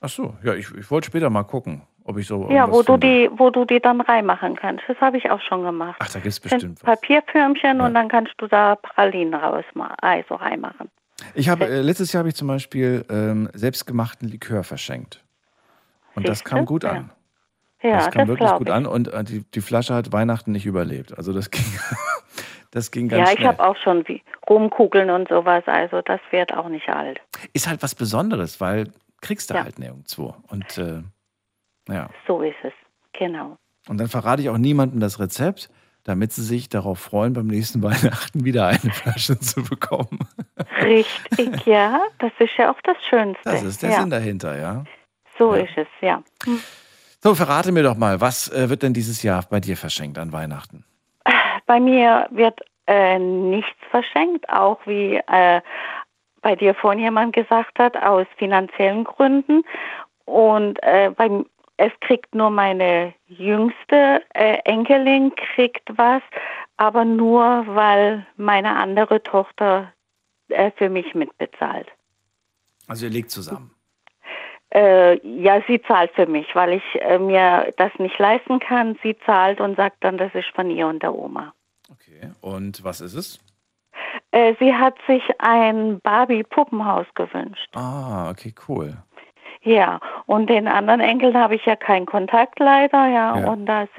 Ach 0.02 0.10
so, 0.10 0.36
ja, 0.44 0.56
ich, 0.56 0.74
ich 0.76 0.90
wollte 0.90 1.08
später 1.08 1.30
mal 1.30 1.44
gucken. 1.44 1.84
Ob 2.04 2.18
ich 2.18 2.26
so 2.26 2.50
Ja, 2.50 2.68
wo 2.72 2.82
du 2.82 2.94
finde. 2.94 3.08
die, 3.08 3.30
wo 3.34 3.52
du 3.52 3.64
die 3.64 3.80
dann 3.80 4.02
reinmachen 4.02 4.56
kannst. 4.56 4.84
Das 4.88 5.00
habe 5.00 5.18
ich 5.18 5.30
auch 5.30 5.40
schon 5.42 5.64
gemacht. 5.64 5.98
Ach, 6.00 6.10
da 6.10 6.20
gibt 6.20 6.28
es 6.30 6.38
Sind 6.38 6.50
bestimmt. 6.52 6.82
Papierförmchen 6.84 7.80
und 7.80 7.94
dann 7.94 8.08
kannst 8.08 8.34
du 8.40 8.48
da 8.48 8.76
Pralinen 8.76 9.36
rausmachen, 9.36 9.96
also 10.02 10.34
reinmachen. 10.34 10.90
Ich 11.34 11.50
habe 11.50 11.66
äh, 11.68 11.82
letztes 11.82 12.12
Jahr 12.14 12.20
habe 12.20 12.30
ich 12.30 12.36
zum 12.36 12.48
Beispiel 12.48 13.06
ähm, 13.10 13.50
selbstgemachten 13.54 14.28
Likör 14.30 14.64
verschenkt. 14.64 15.24
Und 16.16 16.28
das 16.28 16.40
Siehste? 16.40 16.50
kam 16.50 16.66
gut 16.66 16.86
an. 16.86 17.12
Ja, 17.82 17.96
das 17.96 18.06
das, 18.06 18.14
kam 18.14 18.28
wirklich 18.28 18.48
glaube 18.48 18.58
gut 18.60 18.68
ich. 18.68 18.74
an 18.74 18.86
und 18.86 19.08
äh, 19.08 19.24
die, 19.24 19.44
die 19.44 19.62
Flasche 19.62 19.94
hat 19.94 20.12
Weihnachten 20.12 20.52
nicht 20.52 20.66
überlebt. 20.66 21.18
Also 21.18 21.34
das 21.34 21.50
ging, 21.52 21.64
das 22.72 22.92
ging 22.92 23.10
ganz 23.10 23.30
Ja, 23.30 23.36
ich 23.38 23.46
habe 23.46 23.64
auch 23.64 23.76
schon 23.84 24.08
wie 24.08 24.22
Rumkugeln 24.50 25.10
und 25.10 25.30
sowas, 25.30 25.64
also 25.66 26.02
das 26.02 26.20
wird 26.32 26.54
auch 26.54 26.70
nicht 26.70 26.90
alt. 26.90 27.20
Ist 27.54 27.68
halt 27.68 27.82
was 27.82 27.96
Besonderes, 27.96 28.62
weil 28.62 28.92
kriegst 29.22 29.50
du 29.50 29.56
Ja. 29.56 29.64
halt 29.64 29.80
nirgendwo. 29.80 30.36
Und 30.50 30.78
äh, 30.78 31.02
ja. 31.88 32.10
So 32.28 32.42
ist 32.42 32.56
es, 32.64 32.74
genau. 33.18 33.58
Und 33.88 33.98
dann 34.00 34.08
verrate 34.10 34.42
ich 34.44 34.50
auch 34.50 34.58
niemandem 34.58 35.00
das 35.00 35.20
Rezept, 35.20 35.70
damit 36.04 36.32
sie 36.32 36.44
sich 36.44 36.70
darauf 36.70 37.00
freuen, 37.00 37.34
beim 37.34 37.48
nächsten 37.48 37.82
Weihnachten 37.84 38.46
wieder 38.46 38.68
eine 38.68 38.92
Flasche 38.92 39.40
zu 39.40 39.64
bekommen. 39.64 40.20
Richtig, 40.82 41.66
ja, 41.66 42.02
das 42.20 42.32
ist 42.40 42.52
ja 42.58 42.72
auch 42.72 42.82
das 42.84 42.98
Schönste. 43.10 43.44
Das 43.44 43.64
ist 43.64 43.82
der 43.84 43.92
ja. 43.92 44.02
Sinn 44.02 44.10
dahinter, 44.10 44.58
ja. 44.58 44.84
So 45.38 45.54
ist 45.54 45.76
es, 45.76 45.88
ja. 46.02 46.22
Hm. 46.44 46.60
So, 47.24 47.36
verrate 47.36 47.72
mir 47.72 47.84
doch 47.84 47.96
mal, 47.96 48.20
was 48.20 48.52
äh, 48.52 48.70
wird 48.70 48.82
denn 48.82 48.94
dieses 48.94 49.22
Jahr 49.22 49.44
bei 49.50 49.60
dir 49.60 49.78
verschenkt 49.78 50.18
an 50.18 50.32
Weihnachten? 50.32 50.84
Bei 51.68 51.80
mir 51.80 52.28
wird 52.32 52.60
äh, 52.88 53.20
nichts 53.20 53.78
verschenkt, 53.92 54.50
auch 54.50 54.80
wie 54.86 55.22
äh, 55.28 55.62
bei 56.42 56.56
dir 56.56 56.74
vorhin 56.74 57.02
jemand 57.02 57.34
gesagt 57.34 57.78
hat, 57.80 57.96
aus 57.96 58.26
finanziellen 58.38 59.04
Gründen. 59.04 59.64
Und 60.26 60.82
äh, 60.82 61.12
beim, 61.16 61.46
es 61.82 61.92
kriegt 62.02 62.36
nur 62.36 62.52
meine 62.52 63.14
jüngste 63.26 64.22
äh, 64.36 64.60
Enkelin 64.66 65.34
kriegt 65.36 65.98
was, 65.98 66.22
aber 66.78 67.06
nur, 67.06 67.66
weil 67.68 68.26
meine 68.38 68.76
andere 68.76 69.24
Tochter 69.24 69.92
äh, 70.50 70.70
für 70.78 70.90
mich 70.90 71.16
mitbezahlt. 71.16 71.88
Also 72.88 73.08
ihr 73.08 73.12
legt 73.12 73.32
zusammen. 73.32 73.72
Äh, 74.74 75.20
ja, 75.28 75.62
sie 75.68 75.82
zahlt 75.82 76.12
für 76.12 76.28
mich, 76.28 76.48
weil 76.54 76.74
ich 76.74 77.02
äh, 77.02 77.18
mir 77.18 77.74
das 77.78 77.92
nicht 77.98 78.18
leisten 78.20 78.60
kann. 78.60 78.98
Sie 79.02 79.18
zahlt 79.26 79.60
und 79.60 79.76
sagt 79.76 80.04
dann, 80.04 80.20
das 80.20 80.34
ist 80.36 80.50
von 80.54 80.70
ihr 80.70 80.88
und 80.88 81.02
der 81.02 81.16
Oma. 81.16 81.54
Okay. 81.92 82.32
Und 82.42 82.84
was 82.84 83.02
ist 83.02 83.16
es? 83.16 83.40
Äh, 84.32 84.54
sie 84.60 84.74
hat 84.74 84.96
sich 85.08 85.24
ein 85.40 86.00
Barbie-Puppenhaus 86.02 87.08
gewünscht. 87.16 87.70
Ah, 87.74 88.30
okay, 88.30 88.54
cool. 88.68 88.98
Ja, 89.64 90.00
und 90.26 90.50
den 90.50 90.68
anderen 90.68 91.02
Enkeln 91.02 91.38
habe 91.38 91.56
ich 91.56 91.66
ja 91.66 91.76
keinen 91.76 92.06
Kontakt 92.06 92.60
leider, 92.60 93.08
ja, 93.08 93.38
Ja. 93.38 93.50
und 93.52 93.66
das, 93.66 93.90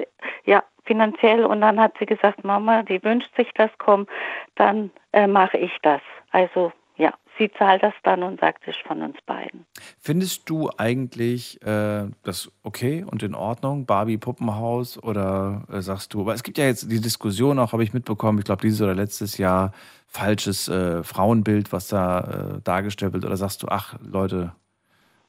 ja, 0.45 0.63
finanziell. 0.85 1.45
Und 1.45 1.61
dann 1.61 1.79
hat 1.79 1.93
sie 1.99 2.05
gesagt, 2.05 2.43
Mama, 2.43 2.83
die 2.83 3.01
wünscht 3.03 3.33
sich 3.37 3.49
das, 3.55 3.71
komm, 3.77 4.07
dann 4.55 4.91
äh, 5.13 5.27
mache 5.27 5.57
ich 5.57 5.71
das. 5.81 6.01
Also, 6.31 6.73
ja, 6.97 7.13
sie 7.37 7.49
zahlt 7.57 7.81
das 7.81 7.93
dann 8.03 8.23
und 8.23 8.39
sagt, 8.39 8.63
es 8.67 8.75
ist 8.75 8.85
von 8.85 9.01
uns 9.01 9.15
beiden. 9.25 9.65
Findest 9.99 10.49
du 10.49 10.69
eigentlich 10.77 11.61
äh, 11.65 12.07
das 12.23 12.51
okay 12.63 13.05
und 13.09 13.23
in 13.23 13.33
Ordnung, 13.33 13.85
Barbie 13.85 14.17
Puppenhaus 14.17 15.01
oder 15.01 15.63
äh, 15.71 15.81
sagst 15.81 16.13
du, 16.13 16.21
aber 16.21 16.33
es 16.33 16.43
gibt 16.43 16.57
ja 16.57 16.65
jetzt 16.65 16.91
die 16.91 17.01
Diskussion 17.01 17.57
auch, 17.57 17.71
habe 17.71 17.83
ich 17.83 17.93
mitbekommen, 17.93 18.39
ich 18.39 18.45
glaube 18.45 18.61
dieses 18.61 18.81
oder 18.81 18.93
letztes 18.95 19.37
Jahr, 19.37 19.71
falsches 20.07 20.67
äh, 20.67 21.03
Frauenbild, 21.03 21.71
was 21.71 21.87
da 21.87 22.19
äh, 22.57 22.61
dargestellt 22.63 23.13
wird 23.13 23.25
oder 23.25 23.37
sagst 23.37 23.63
du, 23.63 23.67
ach 23.69 23.95
Leute, 24.01 24.51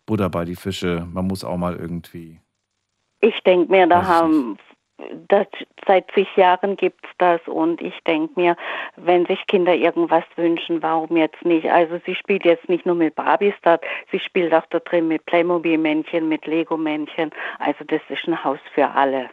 Butter 0.07 0.29
bei 0.31 0.45
die 0.45 0.57
Fische, 0.57 1.07
man 1.13 1.27
muss 1.27 1.45
auch 1.45 1.57
mal 1.57 1.77
irgendwie. 1.77 2.41
Ich 3.21 3.41
denke 3.43 3.71
mir, 3.71 3.87
da 3.87 4.07
haben 4.07 4.59
das, 5.29 5.47
seit 5.87 6.09
zig 6.15 6.29
Jahren 6.37 6.77
gibt's 6.77 7.09
das 7.19 7.41
und 7.47 7.81
ich 7.81 7.95
denke 8.07 8.39
mir, 8.39 8.57
wenn 8.97 9.27
sich 9.27 9.45
Kinder 9.49 9.75
irgendwas 9.75 10.25
wünschen, 10.37 10.83
warum 10.83 11.17
jetzt 11.17 11.45
nicht? 11.45 11.67
Also 11.69 12.01
sie 12.07 12.15
spielt 12.15 12.45
jetzt 12.45 12.69
nicht 12.69 12.87
nur 12.87 12.95
mit 12.95 13.15
Barbies 13.17 13.55
da, 13.63 13.79
sie 14.13 14.21
spielt 14.21 14.55
auch 14.55 14.67
da 14.71 14.79
drin 14.79 15.09
mit 15.09 15.25
Playmobil-Männchen, 15.27 16.29
mit 16.29 16.47
Lego-Männchen. 16.47 17.31
Also 17.59 17.85
das 17.87 18.01
ist 18.09 18.29
ein 18.29 18.45
Haus 18.45 18.61
für 18.75 18.89
alle. 18.91 19.31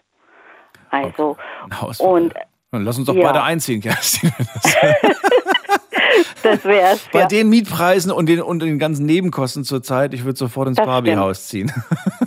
Also 0.89 1.37
Ein 1.65 1.81
Haus 1.81 1.99
und 1.99 2.33
Dann 2.71 2.83
lass 2.83 2.97
uns 2.97 3.07
doch 3.07 3.13
Ja. 3.13 3.27
beide 3.27 3.43
einziehen, 3.43 3.81
Kerstin. 3.81 4.31
das 6.43 6.63
wär's. 6.65 7.07
Bei 7.11 7.21
ja. 7.21 7.27
den 7.27 7.49
Mietpreisen 7.49 8.11
und 8.11 8.27
den, 8.27 8.41
und 8.41 8.61
den 8.61 8.79
ganzen 8.79 9.05
Nebenkosten 9.05 9.63
zurzeit, 9.63 10.13
ich 10.13 10.23
würde 10.23 10.37
sofort 10.37 10.67
ins 10.67 10.77
Barbiehaus 10.77 11.47
ziehen. 11.47 11.71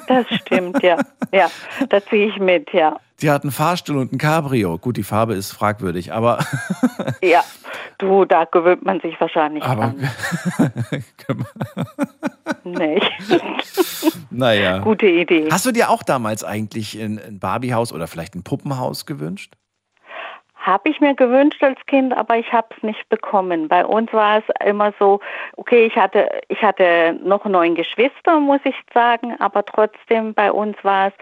Das 0.07 0.27
stimmt, 0.43 0.83
ja. 0.83 0.99
Ja, 1.33 1.51
da 1.89 2.05
ziehe 2.05 2.29
ich 2.29 2.39
mit, 2.39 2.71
ja. 2.75 2.95
Die 3.23 3.31
hat 3.31 3.43
einen 3.43 3.53
Fahrstuhl 3.53 3.97
und 3.97 4.13
ein 4.13 4.19
Cabrio. 4.19 4.77
Gut, 4.77 4.99
die 4.99 5.03
Farbe 5.03 5.33
ist 5.35 5.51
fragwürdig, 5.51 6.13
aber, 6.13 6.45
Ja, 7.23 7.43
du, 7.99 8.25
da 8.25 8.45
gewöhnt 8.45 8.85
man 8.85 9.01
sich 9.01 9.19
wahrscheinlich 9.21 9.63
aber 9.63 9.95
dran. 10.59 10.75
Nicht. 12.65 13.13
naja. 14.31 14.79
Gute 14.79 15.07
Idee. 15.07 15.49
Hast 15.51 15.65
du 15.65 15.73
dir 15.73 15.91
auch 15.91 16.03
damals 16.03 16.45
eigentlich 16.45 17.01
ein, 17.01 17.19
ein 17.19 17.39
Barbiehaus 17.39 17.93
oder 17.93 18.07
vielleicht 18.07 18.35
ein 18.35 18.43
Puppenhaus 18.43 19.07
gewünscht? 19.07 19.55
Habe 20.65 20.89
ich 20.89 20.99
mir 20.99 21.15
gewünscht 21.15 21.63
als 21.63 21.79
Kind, 21.85 22.17
aber 22.17 22.39
ich 22.39 22.51
habe 22.51 22.69
es 22.75 22.83
nicht 22.83 23.07
bekommen. 23.11 23.69
Bei 23.69 23.85
uns 23.85 24.11
war 24.15 24.39
es 24.39 24.45
immer 24.67 24.95
so, 24.99 25.21
okay, 25.59 25.85
ich 25.85 25.95
hatte, 25.95 26.41
ich 26.49 26.63
hatte 26.63 27.21
noch 27.23 27.45
neun 27.45 27.75
Geschwister, 27.75 28.41
muss 28.41 28.63
ich 28.65 28.75
sagen, 28.95 29.39
aber 29.41 29.63
trotzdem 29.67 30.33
bei 30.33 30.51
uns 30.51 30.83
war 30.83 31.09
es, 31.09 31.13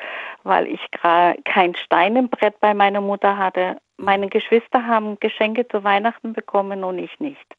weil 0.44 0.68
ich 0.68 0.80
gra- 0.92 1.36
kein 1.44 1.74
Stein 1.74 2.14
im 2.14 2.28
Brett 2.28 2.60
bei 2.60 2.72
meiner 2.72 3.00
Mutter 3.00 3.36
hatte. 3.36 3.78
Meine 3.96 4.28
Geschwister 4.28 4.86
haben 4.86 5.18
Geschenke 5.18 5.66
zu 5.66 5.82
Weihnachten 5.82 6.34
bekommen 6.34 6.84
und 6.84 7.00
ich 7.00 7.18
nicht. 7.18 7.56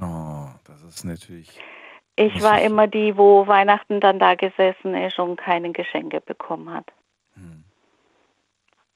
Oh, 0.00 0.46
das 0.68 0.84
ist 0.84 1.04
natürlich. 1.04 1.60
Ich 2.14 2.40
war 2.44 2.60
immer 2.60 2.86
die, 2.86 3.16
wo 3.16 3.48
Weihnachten 3.48 3.98
dann 3.98 4.20
da 4.20 4.36
gesessen 4.36 4.94
ist 4.94 5.18
und 5.18 5.34
keine 5.36 5.72
Geschenke 5.72 6.20
bekommen 6.20 6.72
hat. 6.72 6.86
Hm. 7.34 7.64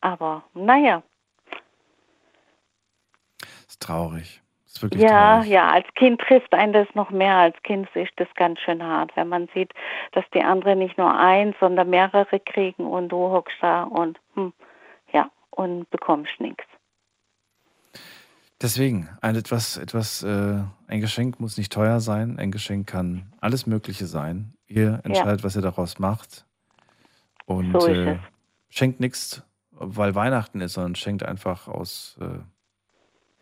Aber 0.01 0.44
naja, 0.55 1.03
traurig. 3.82 4.42
Ist 4.66 4.82
wirklich 4.82 5.02
ja, 5.02 5.36
traurig. 5.36 5.50
ja, 5.50 5.70
als 5.70 5.86
Kind 5.94 6.20
trifft 6.20 6.52
einen 6.54 6.72
das 6.72 6.88
noch 6.94 7.10
mehr. 7.10 7.36
Als 7.36 7.56
Kind 7.62 7.88
ist 7.94 8.12
das 8.16 8.28
ganz 8.36 8.59
schön 8.60 8.82
hart, 8.82 9.14
wenn 9.16 9.28
man 9.28 9.48
sieht, 9.54 9.72
dass 10.12 10.24
die 10.34 10.42
anderen 10.42 10.78
nicht 10.78 10.96
nur 10.96 11.14
eins, 11.14 11.54
sondern 11.60 11.90
mehrere 11.90 12.40
kriegen 12.40 12.86
und 12.86 13.10
du 13.10 13.16
hockst 13.16 13.56
da 13.60 13.82
und 13.84 14.18
hm, 14.34 14.52
ja, 15.12 15.30
und 15.50 15.90
bekommst 15.90 16.32
nichts. 16.38 16.64
Deswegen, 18.62 19.09
ein 19.20 19.34
etwas, 19.34 19.76
etwas, 19.76 20.22
äh, 20.22 20.62
ein 20.86 21.00
Geschenk 21.00 21.40
muss 21.40 21.59
nicht 21.59 21.72
teuer 21.72 21.98
sein. 21.98 22.38
Ein 22.38 22.52
Geschenk 22.52 22.86
kann 22.86 23.32
alles 23.40 23.66
Mögliche 23.66 24.06
sein. 24.06 24.54
Ihr 24.66 25.00
entscheidet, 25.02 25.42
was 25.42 25.56
ihr 25.56 25.62
daraus 25.62 25.98
macht. 25.98 26.46
Und 27.44 27.72
So 27.72 27.88
äh, 27.88 28.18
schenkt 28.70 29.00
nichts, 29.00 29.42
weil 29.72 30.14
Weihnachten 30.14 30.60
ist, 30.60 30.74
sondern 30.74 30.94
schenkt 30.94 31.24
einfach 31.24 31.66
aus, 31.66 32.16
äh, 32.20 32.38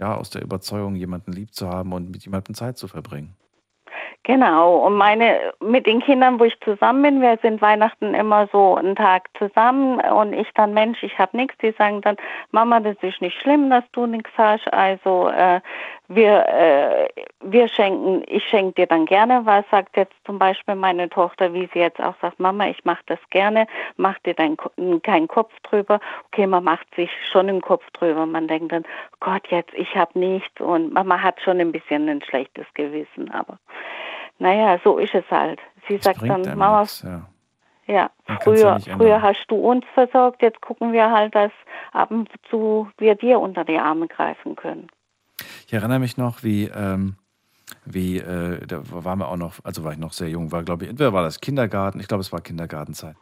ja, 0.00 0.16
aus 0.16 0.30
der 0.30 0.42
Überzeugung, 0.42 0.94
jemanden 0.96 1.32
lieb 1.32 1.54
zu 1.54 1.68
haben 1.68 1.92
und 1.92 2.10
mit 2.10 2.24
jemandem 2.24 2.54
Zeit 2.54 2.78
zu 2.78 2.88
verbringen. 2.88 3.36
Genau, 4.24 4.86
und 4.86 4.96
meine, 4.96 5.52
mit 5.60 5.86
den 5.86 6.00
Kindern, 6.00 6.38
wo 6.38 6.44
ich 6.44 6.58
zusammen 6.60 7.02
bin, 7.02 7.20
wir 7.22 7.38
sind 7.40 7.62
Weihnachten 7.62 8.12
immer 8.14 8.48
so 8.52 8.76
einen 8.76 8.94
Tag 8.94 9.28
zusammen 9.38 9.98
und 9.98 10.34
ich 10.34 10.46
dann, 10.54 10.74
Mensch, 10.74 11.02
ich 11.02 11.18
habe 11.18 11.34
nichts, 11.36 11.56
die 11.62 11.72
sagen 11.78 12.02
dann, 12.02 12.16
Mama, 12.50 12.80
das 12.80 12.96
ist 13.00 13.22
nicht 13.22 13.40
schlimm, 13.40 13.70
dass 13.70 13.84
du 13.92 14.04
nichts 14.04 14.30
hast, 14.36 14.70
also 14.74 15.30
äh, 15.30 15.60
wir, 16.10 16.44
äh, 16.48 17.08
wir 17.40 17.68
schenken, 17.68 18.24
ich 18.26 18.44
schenke 18.48 18.72
dir 18.72 18.86
dann 18.88 19.06
gerne 19.06 19.46
was, 19.46 19.64
sagt 19.70 19.96
jetzt 19.96 20.14
zum 20.24 20.40
Beispiel 20.40 20.74
meine 20.74 21.08
Tochter, 21.08 21.54
wie 21.54 21.70
sie 21.72 21.78
jetzt 21.78 22.00
auch 22.00 22.16
sagt, 22.20 22.40
Mama, 22.40 22.66
ich 22.66 22.84
mache 22.84 23.02
das 23.06 23.20
gerne, 23.30 23.68
mach 23.96 24.18
dir 24.20 24.34
dein, 24.34 24.56
keinen 25.04 25.28
Kopf 25.28 25.52
drüber, 25.62 26.00
okay, 26.26 26.48
man 26.48 26.64
macht 26.64 26.92
sich 26.96 27.10
schon 27.30 27.48
einen 27.48 27.60
Kopf 27.60 27.88
drüber, 27.92 28.26
man 28.26 28.48
denkt 28.48 28.72
dann, 28.72 28.82
Gott, 29.20 29.46
jetzt, 29.50 29.72
ich 29.74 29.94
habe 29.94 30.18
nichts 30.18 30.60
und 30.60 30.92
Mama 30.92 31.22
hat 31.22 31.40
schon 31.40 31.60
ein 31.60 31.70
bisschen 31.70 32.08
ein 32.08 32.22
schlechtes 32.22 32.66
Gewissen, 32.74 33.30
aber 33.30 33.60
naja, 34.40 34.80
so 34.82 34.98
ist 34.98 35.14
es 35.14 35.30
halt. 35.30 35.60
Sie 35.86 35.98
sagt 35.98 36.18
Bringt 36.18 36.44
dann, 36.44 36.58
Mama, 36.58 36.80
nichts, 36.80 37.02
ja. 37.02 37.22
ja, 37.86 38.10
ja 38.28 38.38
früher, 38.42 38.72
ändern. 38.74 38.98
früher 38.98 39.22
hast 39.22 39.46
du 39.46 39.54
uns 39.54 39.84
versorgt, 39.94 40.42
jetzt 40.42 40.60
gucken 40.60 40.92
wir 40.92 41.08
halt, 41.08 41.36
dass 41.36 41.52
ab 41.92 42.10
und 42.10 42.28
zu 42.48 42.90
wir 42.98 43.14
dir 43.14 43.38
unter 43.38 43.64
die 43.64 43.78
Arme 43.78 44.08
greifen 44.08 44.56
können. 44.56 44.88
Ich 45.70 45.74
erinnere 45.74 46.00
mich 46.00 46.16
noch, 46.16 46.42
wie, 46.42 46.64
ähm, 46.64 47.14
wie, 47.84 48.18
äh, 48.18 48.66
da 48.66 48.82
waren 48.90 49.20
wir 49.20 49.28
auch 49.28 49.36
noch, 49.36 49.54
also 49.62 49.84
war 49.84 49.92
ich 49.92 50.00
noch 50.00 50.12
sehr 50.12 50.28
jung, 50.28 50.50
war 50.50 50.64
glaube 50.64 50.82
ich, 50.82 50.90
entweder 50.90 51.12
war 51.12 51.22
das 51.22 51.40
Kindergarten, 51.40 52.00
ich 52.00 52.08
glaube, 52.08 52.22
es 52.22 52.32
war 52.32 52.40
Kindergartenzeit. 52.40 53.14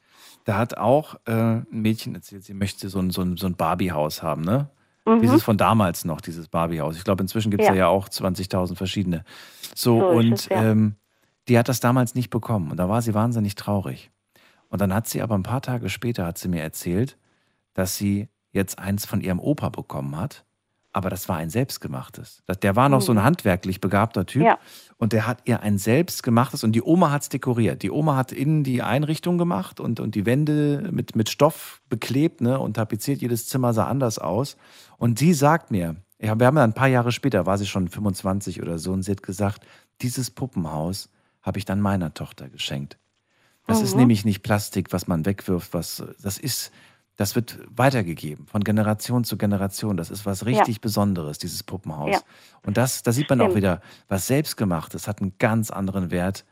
Da 0.46 0.56
hat 0.56 0.78
auch 0.78 1.16
äh, 1.26 1.30
ein 1.30 1.66
Mädchen 1.70 2.14
erzählt, 2.14 2.44
sie 2.44 2.54
möchte 2.54 2.88
so 2.88 3.00
ein, 3.00 3.10
so 3.10 3.20
ein, 3.20 3.36
so 3.36 3.46
ein 3.46 3.54
Barbie-Haus 3.54 4.22
haben, 4.22 4.40
ne? 4.40 4.70
Mhm. 5.04 5.20
Dieses 5.20 5.42
von 5.42 5.58
damals 5.58 6.06
noch, 6.06 6.22
dieses 6.22 6.48
Barbie-Haus. 6.48 6.96
Ich 6.96 7.04
glaube, 7.04 7.22
inzwischen 7.22 7.50
gibt 7.50 7.64
es 7.64 7.68
ja. 7.68 7.74
Ja. 7.74 7.88
auch 7.88 8.08
20.000 8.08 8.76
verschiedene. 8.76 9.24
So, 9.74 10.00
So 10.00 10.06
und 10.06 10.32
es, 10.32 10.48
ja. 10.48 10.70
ähm, 10.70 10.96
die 11.48 11.58
hat 11.58 11.68
das 11.68 11.80
damals 11.80 12.14
nicht 12.14 12.30
bekommen. 12.30 12.70
Und 12.70 12.78
da 12.78 12.88
war 12.88 13.02
sie 13.02 13.12
wahnsinnig 13.12 13.56
traurig. 13.56 14.10
Und 14.70 14.80
dann 14.80 14.94
hat 14.94 15.06
sie 15.06 15.20
aber 15.20 15.34
ein 15.34 15.42
paar 15.42 15.60
Tage 15.60 15.90
später, 15.90 16.24
hat 16.24 16.38
sie 16.38 16.48
mir 16.48 16.62
erzählt, 16.62 17.18
dass 17.74 17.96
sie 17.96 18.30
jetzt 18.52 18.78
eins 18.78 19.04
von 19.04 19.20
ihrem 19.20 19.38
Opa 19.38 19.68
bekommen 19.68 20.16
hat. 20.16 20.46
Aber 20.98 21.10
das 21.10 21.28
war 21.28 21.36
ein 21.36 21.48
selbstgemachtes. 21.48 22.42
Der 22.60 22.74
war 22.74 22.88
noch 22.88 23.00
so 23.02 23.12
ein 23.12 23.18
Mhm. 23.18 23.22
handwerklich 23.22 23.80
begabter 23.80 24.26
Typ. 24.26 24.42
Ja. 24.42 24.58
Und 24.96 25.12
der 25.12 25.28
hat 25.28 25.42
ihr 25.44 25.62
ein 25.62 25.78
selbstgemachtes 25.78 26.64
und 26.64 26.72
die 26.72 26.82
Oma 26.82 27.12
hat 27.12 27.22
es 27.22 27.28
dekoriert. 27.28 27.84
Die 27.84 27.90
Oma 27.92 28.16
hat 28.16 28.32
innen 28.32 28.64
die 28.64 28.82
Einrichtung 28.82 29.38
gemacht 29.38 29.78
und, 29.78 30.00
und 30.00 30.16
die 30.16 30.26
Wände 30.26 30.88
mit, 30.90 31.14
mit 31.14 31.28
Stoff 31.28 31.80
beklebt 31.88 32.40
ne, 32.40 32.58
und 32.58 32.74
tapeziert. 32.74 33.22
Jedes 33.22 33.46
Zimmer 33.46 33.72
sah 33.72 33.86
anders 33.86 34.18
aus. 34.18 34.56
Und 34.96 35.20
sie 35.20 35.34
sagt 35.34 35.70
mir, 35.70 35.94
ja, 36.20 36.36
wir 36.36 36.46
haben 36.48 36.56
ja 36.56 36.64
ein 36.64 36.72
paar 36.72 36.88
Jahre 36.88 37.12
später, 37.12 37.46
war 37.46 37.58
sie 37.58 37.66
schon 37.68 37.86
25 37.86 38.60
oder 38.60 38.80
so, 38.80 38.90
und 38.90 39.04
sie 39.04 39.12
hat 39.12 39.22
gesagt, 39.22 39.64
dieses 40.02 40.32
Puppenhaus 40.32 41.10
habe 41.42 41.58
ich 41.60 41.64
dann 41.64 41.80
meiner 41.80 42.12
Tochter 42.12 42.48
geschenkt. 42.48 42.98
Das 43.68 43.82
ist 43.82 43.94
Mhm. 43.94 44.00
nämlich 44.00 44.24
nicht 44.24 44.42
Plastik, 44.42 44.92
was 44.92 45.06
man 45.06 45.26
wegwirft, 45.26 45.74
was 45.74 46.02
das 46.20 46.38
ist, 46.38 46.72
das 47.18 47.34
wird 47.34 47.58
weitergegeben 47.68 48.46
von 48.46 48.62
Generation 48.62 49.24
zu 49.24 49.36
Generation. 49.36 49.96
Das 49.96 50.08
ist 50.08 50.24
was 50.24 50.46
richtig 50.46 50.80
Besonderes, 50.80 51.38
dieses 51.38 51.64
Puppenhaus. 51.64 52.12
Ja. 52.12 52.20
Und 52.64 52.76
das, 52.76 53.02
da 53.02 53.10
sieht 53.10 53.28
man 53.28 53.40
auch 53.40 53.46
Stimmt. 53.46 53.56
wieder, 53.56 53.80
was 54.06 54.28
selbstgemachtes 54.28 55.08
hat 55.08 55.20
einen 55.20 55.34
ganz 55.38 55.72
anderen 55.72 56.12
Wert 56.12 56.44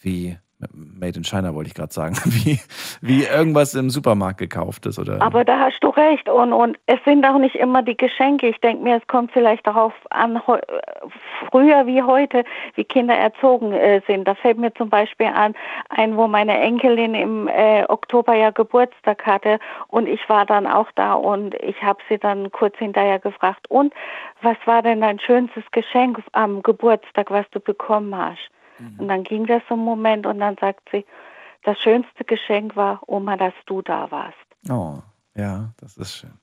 wie 0.00 0.36
Made 0.72 1.16
in 1.16 1.24
China, 1.24 1.54
wollte 1.54 1.68
ich 1.68 1.74
gerade 1.74 1.92
sagen, 1.92 2.16
wie, 2.24 2.60
wie 3.00 3.24
irgendwas 3.24 3.74
im 3.74 3.90
Supermarkt 3.90 4.38
gekauftes 4.38 4.98
oder. 4.98 5.20
Aber 5.20 5.44
da 5.44 5.58
hast 5.58 5.80
du 5.80 5.88
recht. 5.88 6.28
Und, 6.28 6.52
und 6.52 6.78
es 6.86 6.98
sind 7.04 7.24
auch 7.26 7.38
nicht 7.38 7.56
immer 7.56 7.82
die 7.82 7.96
Geschenke. 7.96 8.48
Ich 8.48 8.58
denke 8.60 8.82
mir, 8.82 8.96
es 8.96 9.06
kommt 9.06 9.32
vielleicht 9.32 9.66
darauf 9.66 9.92
an, 10.10 10.40
früher 11.50 11.86
wie 11.86 12.02
heute, 12.02 12.44
wie 12.74 12.84
Kinder 12.84 13.14
erzogen 13.14 13.72
äh, 13.72 14.00
sind. 14.06 14.26
Da 14.26 14.34
fällt 14.34 14.58
mir 14.58 14.72
zum 14.74 14.90
Beispiel 14.90 15.26
an, 15.26 15.54
ein, 15.88 16.16
wo 16.16 16.26
meine 16.26 16.58
Enkelin 16.58 17.14
im 17.14 17.48
äh, 17.48 17.84
Oktober 17.88 18.34
ja 18.34 18.50
Geburtstag 18.50 19.24
hatte 19.26 19.58
und 19.88 20.08
ich 20.08 20.28
war 20.28 20.46
dann 20.46 20.66
auch 20.66 20.90
da 20.94 21.14
und 21.14 21.54
ich 21.56 21.82
habe 21.82 21.98
sie 22.08 22.18
dann 22.18 22.50
kurz 22.52 22.76
hinterher 22.76 23.18
gefragt, 23.18 23.70
und 23.70 23.92
was 24.42 24.56
war 24.64 24.82
denn 24.82 25.00
dein 25.00 25.18
schönstes 25.18 25.64
Geschenk 25.72 26.22
am 26.32 26.62
Geburtstag, 26.62 27.30
was 27.30 27.48
du 27.50 27.60
bekommen 27.60 28.16
hast? 28.16 28.50
Und 28.98 29.08
dann 29.08 29.24
ging 29.24 29.46
das 29.46 29.62
so 29.68 29.74
einen 29.74 29.84
Moment 29.84 30.26
und 30.26 30.40
dann 30.40 30.56
sagt 30.60 30.88
sie, 30.90 31.04
das 31.62 31.78
schönste 31.78 32.24
Geschenk 32.24 32.76
war, 32.76 33.00
Oma, 33.06 33.36
dass 33.36 33.54
du 33.66 33.82
da 33.82 34.10
warst. 34.10 34.36
Oh, 34.70 34.98
ja, 35.34 35.70
das 35.80 35.96
ist 35.96 36.16
schön. 36.16 36.38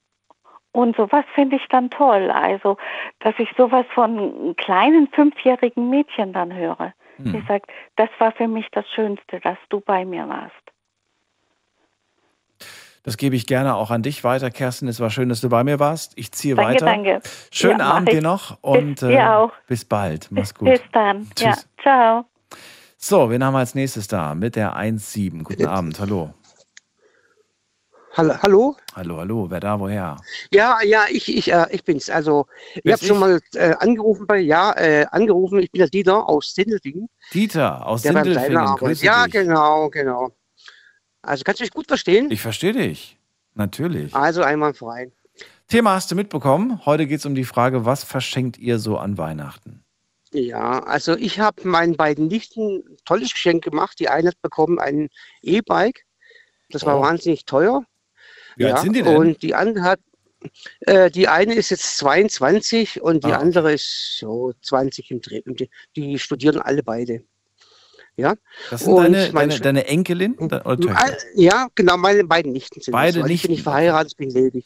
Und 0.73 0.95
sowas 0.95 1.25
finde 1.35 1.57
ich 1.57 1.67
dann 1.67 1.89
toll. 1.89 2.31
Also, 2.31 2.77
dass 3.19 3.33
ich 3.37 3.49
sowas 3.57 3.85
von 3.93 4.55
kleinen 4.55 5.07
fünfjährigen 5.09 5.89
Mädchen 5.89 6.33
dann 6.33 6.53
höre. 6.53 6.93
Hm. 7.17 7.33
Die 7.33 7.43
sagt, 7.47 7.69
das 7.97 8.09
war 8.19 8.31
für 8.31 8.47
mich 8.47 8.67
das 8.71 8.87
Schönste, 8.89 9.39
dass 9.41 9.57
du 9.69 9.81
bei 9.81 10.05
mir 10.05 10.27
warst. 10.27 10.70
Das 13.03 13.17
gebe 13.17 13.35
ich 13.35 13.47
gerne 13.47 13.75
auch 13.75 13.89
an 13.89 14.03
dich 14.03 14.23
weiter, 14.23 14.51
Kerstin. 14.51 14.87
Es 14.87 14.99
war 14.99 15.09
schön, 15.09 15.29
dass 15.29 15.41
du 15.41 15.49
bei 15.49 15.63
mir 15.63 15.79
warst. 15.79 16.13
Ich 16.17 16.31
ziehe 16.31 16.53
Danke, 16.55 16.73
weiter. 16.73 16.85
danke. 16.85 17.21
Schönen 17.51 17.79
Ja, 17.79 17.85
Abend 17.93 18.09
ich. 18.09 18.15
dir 18.15 18.21
noch 18.21 18.57
und 18.61 19.01
äh, 19.01 19.07
Bis 19.07 19.19
auch. 19.19 19.51
bis 19.67 19.85
bald. 19.85 20.27
Mach's 20.29 20.53
gut. 20.53 20.69
Bis 20.69 20.81
dann. 20.93 21.27
Ja, 21.39 21.53
Tschüss. 21.53 21.67
ciao. 21.81 22.25
So, 22.97 23.29
wen 23.31 23.43
haben 23.43 23.53
wir 23.53 23.59
als 23.59 23.73
nächstes 23.73 24.07
da? 24.07 24.35
Mit 24.35 24.55
der 24.55 24.75
1.7. 24.77 25.41
Guten 25.43 25.65
Abend, 25.65 25.99
hallo. 25.99 26.31
Hallo, 28.13 28.35
hallo? 28.43 28.75
Hallo, 28.93 29.17
hallo, 29.17 29.49
wer 29.49 29.59
da, 29.61 29.79
woher? 29.79 30.17
Ja, 30.53 30.79
ja, 30.83 31.05
ich, 31.09 31.35
ich, 31.35 31.51
äh, 31.51 31.65
ich 31.71 31.83
bin's. 31.85 32.09
Also, 32.09 32.45
ich 32.75 32.81
Wer 32.83 32.93
habe 32.93 33.05
schon 33.05 33.15
ich? 33.15 33.19
mal 33.21 33.39
äh, 33.55 33.73
angerufen 33.79 34.27
bei, 34.27 34.37
ja, 34.39 34.73
äh, 34.73 35.05
angerufen. 35.11 35.59
Ich 35.59 35.71
bin 35.71 35.79
der 35.79 35.87
Dieter 35.89 36.27
aus 36.27 36.53
Sindelfingen. 36.53 37.07
Dieter 37.33 37.87
aus 37.87 38.01
Sindelfingen, 38.03 38.75
grüße 38.75 39.05
Ja, 39.05 39.23
dich. 39.23 39.33
genau, 39.33 39.89
genau. 39.89 40.29
Also, 41.21 41.43
kannst 41.43 41.59
du 41.59 41.63
mich 41.63 41.71
gut 41.71 41.87
verstehen? 41.87 42.31
Ich 42.31 42.41
verstehe 42.41 42.73
dich, 42.73 43.17
natürlich. 43.53 44.13
Also, 44.15 44.41
einmal 44.43 44.73
frei. 44.73 45.11
Thema 45.67 45.91
hast 45.93 46.11
du 46.11 46.15
mitbekommen. 46.15 46.85
Heute 46.85 47.07
geht 47.07 47.19
es 47.19 47.25
um 47.25 47.35
die 47.35 47.45
Frage, 47.45 47.85
was 47.85 48.03
verschenkt 48.03 48.57
ihr 48.57 48.79
so 48.79 48.97
an 48.97 49.17
Weihnachten? 49.17 49.83
Ja, 50.33 50.79
also 50.83 51.15
ich 51.15 51.39
habe 51.39 51.67
meinen 51.67 51.95
beiden 51.97 52.27
Nichten 52.27 52.83
ein 52.87 52.97
tolles 53.05 53.33
Geschenk 53.33 53.63
gemacht. 53.63 53.99
Die 53.99 54.09
eine 54.09 54.29
hat 54.29 54.41
bekommen 54.41 54.79
ein 54.79 55.09
E-Bike. 55.41 56.05
Das 56.69 56.85
war 56.85 56.99
Oh. 56.99 57.01
wahnsinnig 57.01 57.45
teuer. 57.45 57.83
Wie 58.55 58.65
alt 58.65 58.79
sind 58.79 58.95
die 58.95 59.01
denn? 59.01 59.15
Und 59.17 59.41
die 59.43 59.55
andere 59.55 59.83
hat, 59.83 59.99
äh, 60.81 61.11
die 61.11 61.27
eine 61.27 61.53
ist 61.53 61.69
jetzt 61.69 61.97
22 61.97 63.01
und 63.01 63.25
die 63.25 63.33
Ah. 63.33 63.39
andere 63.39 63.73
ist 63.73 64.17
so 64.19 64.53
20 64.61 65.11
im 65.11 65.21
Dreh. 65.21 65.41
Die 65.95 66.19
studieren 66.19 66.61
alle 66.61 66.83
beide. 66.83 67.23
Ja. 68.21 68.35
Das 68.69 68.81
sind 68.81 68.93
Und 68.93 69.03
deine, 69.03 69.31
deine, 69.31 69.59
deine 69.59 69.87
Enkelin? 69.87 70.35
Ah, 70.51 70.75
Ja, 71.35 71.67
genau, 71.75 71.97
meine 71.97 72.23
beiden 72.23 72.51
Nichten 72.51 72.79
sind 72.81 72.91
Beide 72.91 73.19
das, 73.19 73.23
weil 73.23 73.31
Ich 73.31 73.41
bin 73.43 73.51
nicht 73.51 73.63
verheiratet, 73.63 74.11
ich 74.13 74.17
bin 74.17 74.29
ledig. 74.29 74.65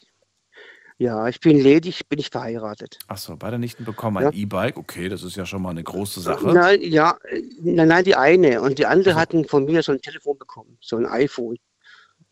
Ja, 0.98 1.28
ich 1.28 1.40
bin 1.40 1.58
ledig, 1.60 2.08
bin 2.08 2.18
ich 2.18 2.30
verheiratet. 2.30 2.98
Achso, 3.06 3.36
beide 3.36 3.58
Nichten 3.58 3.84
bekommen 3.84 4.16
ein 4.18 4.24
Ja. 4.24 4.30
E-Bike. 4.32 4.78
Okay, 4.78 5.08
das 5.10 5.22
ist 5.22 5.36
ja 5.36 5.44
schon 5.44 5.60
mal 5.60 5.70
eine 5.70 5.82
große 5.82 6.20
Sache. 6.20 6.46
Nein, 6.52 6.80
ja, 6.80 7.18
nein, 7.60 7.88
nein, 7.88 8.04
die 8.04 8.14
eine. 8.16 8.62
Und 8.62 8.78
die 8.78 8.86
andere 8.86 9.14
hatten 9.14 9.44
von 9.46 9.66
mir 9.66 9.82
so 9.82 9.92
ein 9.92 10.00
Telefon 10.00 10.38
bekommen, 10.38 10.78
so 10.80 10.96
ein 10.96 11.04
iPhone. 11.06 11.56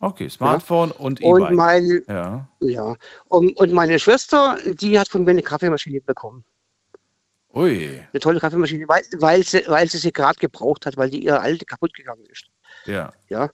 Okay, 0.01 0.29
Smartphone 0.31 0.91
und 0.93 1.23
Und 1.23 1.41
E-Bike. 1.43 1.55
mein, 1.55 2.03
Ja. 2.09 2.49
ja. 2.61 2.97
Und, 3.29 3.55
und 3.59 3.73
meine 3.73 3.99
Schwester, 3.99 4.57
die 4.65 4.99
hat 4.99 5.09
von 5.09 5.25
mir 5.25 5.31
eine 5.33 5.43
Kaffeemaschine 5.43 6.01
bekommen. 6.01 6.45
Ui, 7.55 8.02
Eine 8.12 8.20
tolle 8.20 8.40
Kaffeemaschine, 8.40 8.89
weil, 8.89 9.02
weil, 9.18 9.43
sie, 9.44 9.62
weil 9.66 9.89
sie 9.89 9.98
sie 9.98 10.12
gerade 10.12 10.39
gebraucht 10.39 10.86
hat, 10.86 10.97
weil 10.97 11.10
die 11.10 11.24
ihre 11.24 11.40
alte 11.40 11.64
kaputt 11.64 11.94
gegangen 11.94 12.24
ist. 12.26 12.47
ja. 12.86 13.12
Ja. 13.28 13.51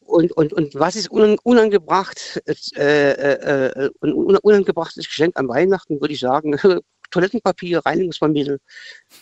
Und, 0.00 0.32
und, 0.32 0.52
und 0.52 0.74
was 0.74 0.96
ist 0.96 1.10
unan, 1.10 1.38
unangebracht, 1.44 2.42
äh, 2.46 2.52
äh, 2.76 3.70
äh, 3.70 3.90
ein 4.02 4.12
un- 4.12 4.36
unangebrachtes 4.36 5.06
Geschenk 5.06 5.38
an 5.38 5.48
Weihnachten, 5.48 5.98
würde 6.00 6.12
ich 6.12 6.20
sagen, 6.20 6.58
Toilettenpapier, 7.14 7.78
Reinigungsvermittel, 7.86 8.58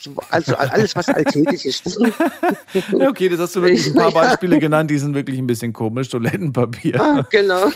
so- 0.00 0.14
also 0.30 0.56
alles, 0.56 0.96
was 0.96 1.08
alltäglich 1.08 1.66
ist. 1.66 1.98
Okay, 2.92 3.28
das 3.28 3.38
hast 3.40 3.56
du 3.56 3.62
wirklich 3.62 3.86
ein 3.86 3.94
paar 3.94 4.10
Beispiele 4.12 4.58
genannt, 4.58 4.90
die 4.90 4.96
sind 4.98 5.14
wirklich 5.14 5.38
ein 5.38 5.46
bisschen 5.46 5.72
komisch. 5.74 6.08
Toilettenpapier. 6.08 6.98
Ah, 7.00 7.26
genau, 7.30 7.66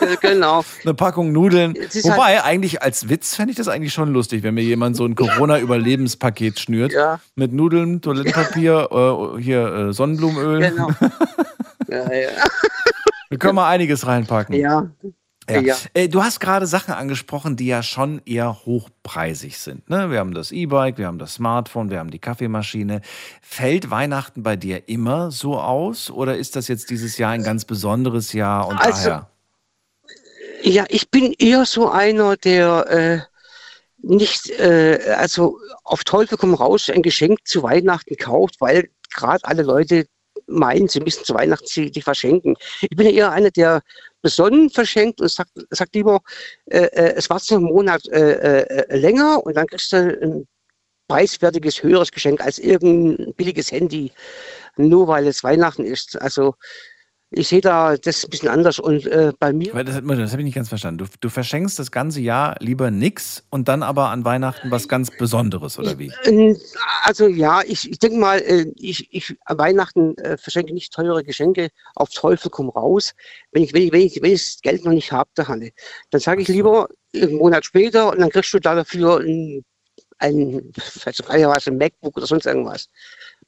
Äh, 0.00 0.16
genau. 0.20 0.64
Eine 0.84 0.94
Packung 0.94 1.30
Nudeln. 1.32 1.74
Wobei, 1.74 2.42
eigentlich 2.42 2.80
als 2.82 3.08
Witz 3.10 3.34
fände 3.34 3.50
ich 3.50 3.56
das 3.58 3.68
eigentlich 3.68 3.92
schon 3.92 4.12
lustig, 4.12 4.42
wenn 4.42 4.54
mir 4.54 4.62
jemand 4.64 4.96
so 4.96 5.04
ein 5.04 5.14
Corona-Überlebenspaket 5.14 6.58
schnürt. 6.58 6.92
Ja. 6.92 7.20
Mit 7.34 7.52
Nudeln, 7.52 8.00
Toilettenpapier, 8.00 8.88
äh, 8.90 9.42
hier 9.42 9.66
äh, 9.88 9.92
Sonnenblumenöl. 9.92 10.70
Genau. 10.70 10.88
Ja, 11.88 12.12
ja. 12.12 12.30
Da 13.30 13.36
können 13.36 13.56
wir 13.56 13.66
einiges 13.66 14.06
reinpacken. 14.06 14.54
Ja. 14.54 14.90
Ja. 15.48 15.60
Ja. 15.60 15.76
Äh, 15.94 16.08
du 16.08 16.22
hast 16.22 16.40
gerade 16.40 16.66
Sachen 16.66 16.94
angesprochen, 16.94 17.56
die 17.56 17.66
ja 17.66 17.82
schon 17.82 18.20
eher 18.24 18.64
hochpreisig 18.66 19.58
sind. 19.58 19.88
Ne? 19.88 20.10
Wir 20.10 20.18
haben 20.18 20.34
das 20.34 20.50
E-Bike, 20.50 20.98
wir 20.98 21.06
haben 21.06 21.18
das 21.18 21.34
Smartphone, 21.34 21.90
wir 21.90 21.98
haben 21.98 22.10
die 22.10 22.18
Kaffeemaschine. 22.18 23.00
Fällt 23.42 23.90
Weihnachten 23.90 24.42
bei 24.42 24.56
dir 24.56 24.88
immer 24.88 25.30
so 25.30 25.58
aus 25.58 26.10
oder 26.10 26.36
ist 26.36 26.56
das 26.56 26.68
jetzt 26.68 26.90
dieses 26.90 27.18
Jahr 27.18 27.30
ein 27.30 27.44
ganz 27.44 27.64
besonderes 27.64 28.32
Jahr 28.32 28.66
und 28.66 28.78
Also, 28.78 29.08
daher? 29.08 29.30
Ja, 30.62 30.84
ich 30.88 31.10
bin 31.10 31.32
eher 31.38 31.64
so 31.64 31.90
einer, 31.90 32.36
der 32.36 32.86
äh, 32.90 33.20
nicht, 33.98 34.50
äh, 34.58 35.14
also 35.16 35.58
auf 35.84 36.02
Teufel 36.02 36.38
komm 36.38 36.54
raus, 36.54 36.90
ein 36.90 37.02
Geschenk 37.02 37.46
zu 37.46 37.62
Weihnachten 37.62 38.16
kauft, 38.16 38.60
weil 38.60 38.88
gerade 39.10 39.44
alle 39.44 39.62
Leute 39.62 40.06
meinen, 40.46 40.88
sie 40.88 41.00
müssen 41.00 41.24
zu 41.24 41.34
Weihnachten 41.34 41.90
die 41.90 42.02
verschenken. 42.02 42.56
Ich 42.80 42.96
bin 42.96 43.06
ja 43.06 43.12
eher 43.12 43.32
einer, 43.32 43.50
der 43.50 43.82
besonnen 44.22 44.70
verschenkt 44.70 45.20
und 45.20 45.30
sagt, 45.30 45.50
sagt 45.70 45.94
lieber, 45.94 46.20
äh, 46.66 46.86
äh, 46.86 47.14
es 47.16 47.30
war 47.30 47.40
einen 47.50 47.64
Monat 47.64 48.06
äh, 48.08 48.62
äh, 48.62 48.96
länger 48.96 49.44
und 49.44 49.56
dann 49.56 49.66
kriegst 49.66 49.92
du 49.92 49.96
ein 49.96 50.48
preiswertiges, 51.08 51.82
höheres 51.82 52.10
Geschenk 52.10 52.40
als 52.40 52.58
irgendein 52.58 53.34
billiges 53.34 53.70
Handy, 53.70 54.12
nur 54.76 55.06
weil 55.06 55.26
es 55.26 55.44
Weihnachten 55.44 55.84
ist. 55.84 56.20
Also 56.20 56.54
ich 57.30 57.48
sehe 57.48 57.60
da 57.60 57.96
das 57.96 58.24
ein 58.24 58.30
bisschen 58.30 58.48
anders 58.48 58.78
und 58.78 59.04
äh, 59.06 59.32
bei 59.38 59.52
mir. 59.52 59.72
Das, 59.72 59.96
das 59.96 60.32
habe 60.32 60.42
ich 60.42 60.44
nicht 60.44 60.54
ganz 60.54 60.68
verstanden. 60.68 60.98
Du, 60.98 61.06
du 61.20 61.28
verschenkst 61.28 61.78
das 61.78 61.90
ganze 61.90 62.20
Jahr 62.20 62.56
lieber 62.60 62.90
nix 62.90 63.44
und 63.50 63.66
dann 63.66 63.82
aber 63.82 64.10
an 64.10 64.24
Weihnachten 64.24 64.70
was 64.70 64.86
ganz 64.88 65.10
Besonderes, 65.10 65.78
oder 65.78 65.98
wie? 65.98 66.12
Also 67.02 67.26
ja, 67.26 67.62
ich, 67.66 67.90
ich 67.90 67.98
denke 67.98 68.18
mal, 68.18 68.38
äh, 68.38 68.66
ich, 68.76 69.12
ich 69.12 69.36
an 69.44 69.58
Weihnachten 69.58 70.16
äh, 70.18 70.36
verschenke 70.36 70.72
nicht 70.72 70.92
teure 70.92 71.24
Geschenke 71.24 71.70
auf 71.96 72.10
Teufel 72.10 72.50
komm 72.50 72.68
raus. 72.68 73.12
Wenn 73.50 73.64
ich, 73.64 73.72
wenn 73.72 73.82
ich, 73.82 73.92
wenn 73.92 74.00
ich, 74.02 74.22
wenn 74.22 74.32
ich 74.32 74.44
das 74.44 74.60
Geld 74.62 74.84
noch 74.84 74.92
nicht 74.92 75.10
habe, 75.10 75.30
der 75.36 75.48
Hanne, 75.48 75.72
dann 76.10 76.20
sage 76.20 76.42
ich 76.42 76.48
lieber 76.48 76.88
einen 77.14 77.34
Monat 77.34 77.64
später 77.64 78.10
und 78.12 78.20
dann 78.20 78.30
kriegst 78.30 78.54
du 78.54 78.60
dafür 78.60 79.18
ein, 79.18 79.64
ein, 80.18 80.72
ein 81.28 81.78
MacBook 81.78 82.16
oder 82.16 82.26
sonst 82.26 82.46
irgendwas. 82.46 82.88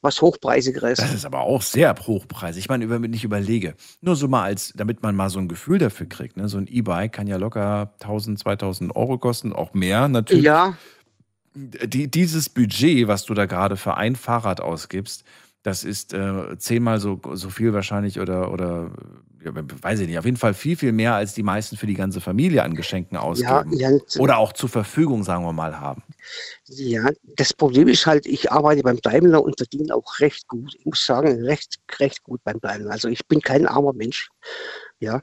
Was 0.01 0.23
hochpreisigeres. 0.23 0.99
Das 0.99 1.13
ist 1.13 1.27
aber 1.27 1.41
auch 1.41 1.63
sehr 1.63 1.95
hochpreisig. 1.95 2.65
Ich 2.65 2.69
meine, 2.69 2.89
wenn 2.89 3.13
ich 3.13 3.25
überlege, 3.25 3.75
nur 4.01 4.15
so 4.15 4.29
mal 4.29 4.45
als, 4.45 4.73
damit 4.77 5.03
man 5.03 5.17
mal 5.17 5.29
so 5.29 5.41
ein 5.41 5.49
Gefühl 5.49 5.79
dafür 5.79 6.07
kriegt. 6.07 6.37
Ne? 6.37 6.49
So 6.49 6.59
ein 6.59 6.69
E-Bike 6.69 7.13
kann 7.13 7.27
ja 7.27 7.37
locker 7.37 7.93
1000, 8.01 8.39
2000 8.39 8.95
Euro 8.95 9.19
kosten, 9.19 9.53
auch 9.53 9.75
mehr 9.75 10.07
natürlich. 10.07 10.45
Ja. 10.45 10.77
Die, 11.55 12.09
dieses 12.09 12.49
Budget, 12.49 13.09
was 13.09 13.25
du 13.25 13.35
da 13.35 13.47
gerade 13.47 13.77
für 13.77 13.97
ein 13.97 14.15
Fahrrad 14.15 14.61
ausgibst, 14.61 15.25
Das 15.63 15.85
ist 15.85 16.15
äh, 16.15 16.57
zehnmal 16.59 17.01
so, 17.01 17.21
so 17.33 17.51
viel 17.51 17.73
wahrscheinlich 17.73 18.21
oder, 18.21 18.53
oder 18.53 18.93
ja, 19.45 19.53
weiß 19.55 20.01
ich 20.01 20.09
nicht, 20.09 20.19
auf 20.19 20.25
jeden 20.25 20.37
Fall 20.37 20.55
viel, 20.55 20.77
viel 20.77 20.93
mehr, 20.93 21.15
als 21.15 21.35
die 21.35 21.43
meisten 21.43 21.77
für 21.77 21.87
die 21.87 21.95
ganze 21.95 22.21
Familie 22.21 22.63
an 22.63 22.75
Geschenken 22.75 23.17
ausgeben. 23.17 23.73
ja, 23.73 23.91
oder 24.19 24.39
auch 24.39 24.53
zur 24.53 24.69
Verfügung, 24.69 25.25
sagen 25.25 25.45
wir 25.45 25.53
mal, 25.53 25.81
haben. 25.81 26.03
Ja, 26.67 27.11
das 27.37 27.53
Problem 27.53 27.89
ist 27.89 28.07
halt, 28.07 28.27
ich 28.27 28.51
arbeite 28.51 28.83
beim 28.83 29.01
Daimler 29.01 29.43
und 29.43 29.57
verdiene 29.57 29.95
auch 29.95 30.19
recht 30.21 30.47
gut. 30.49 30.75
Ich 30.79 30.85
muss 30.85 31.05
sagen, 31.05 31.45
recht, 31.45 31.79
recht 31.99 32.23
gut 32.23 32.41
beim 32.45 32.61
Daimler. 32.61 32.91
Also 32.91 33.09
ich 33.09 33.27
bin 33.27 33.41
kein 33.41 33.67
armer 33.67 33.93
Mensch. 33.93 34.31
Ja. 35.01 35.23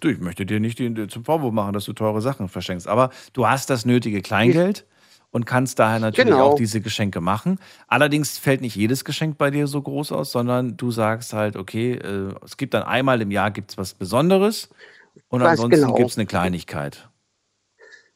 Du, 0.00 0.08
ich 0.08 0.18
möchte 0.18 0.44
dir 0.44 0.60
nicht 0.60 0.78
den, 0.78 1.08
zum 1.08 1.24
Vorwurf 1.24 1.52
machen, 1.52 1.72
dass 1.72 1.84
du 1.84 1.92
teure 1.92 2.20
Sachen 2.20 2.48
verschenkst, 2.48 2.88
aber 2.88 3.10
du 3.32 3.46
hast 3.46 3.70
das 3.70 3.84
nötige 3.84 4.20
Kleingeld 4.20 4.84
und 5.36 5.44
kannst 5.44 5.78
daher 5.78 5.98
natürlich 5.98 6.32
Genau. 6.32 6.52
auch 6.52 6.54
diese 6.54 6.80
Geschenke 6.80 7.20
machen. 7.20 7.60
Allerdings 7.88 8.38
fällt 8.38 8.62
nicht 8.62 8.74
jedes 8.74 9.04
Geschenk 9.04 9.36
bei 9.36 9.50
dir 9.50 9.66
so 9.66 9.82
groß 9.82 10.10
aus, 10.12 10.32
sondern 10.32 10.78
du 10.78 10.90
sagst 10.90 11.34
halt, 11.34 11.56
okay, 11.56 11.92
äh, 11.92 12.34
es 12.42 12.56
gibt 12.56 12.72
dann 12.72 12.84
einmal 12.84 13.20
im 13.20 13.30
Jahr 13.30 13.50
gibt's 13.50 13.76
was 13.76 13.92
Besonderes 13.92 14.70
und 15.28 15.42
Ganz 15.42 15.60
ansonsten 15.60 15.88
genau. 15.88 15.94
gibt 15.94 16.10
es 16.10 16.16
eine 16.16 16.24
Kleinigkeit. 16.24 17.10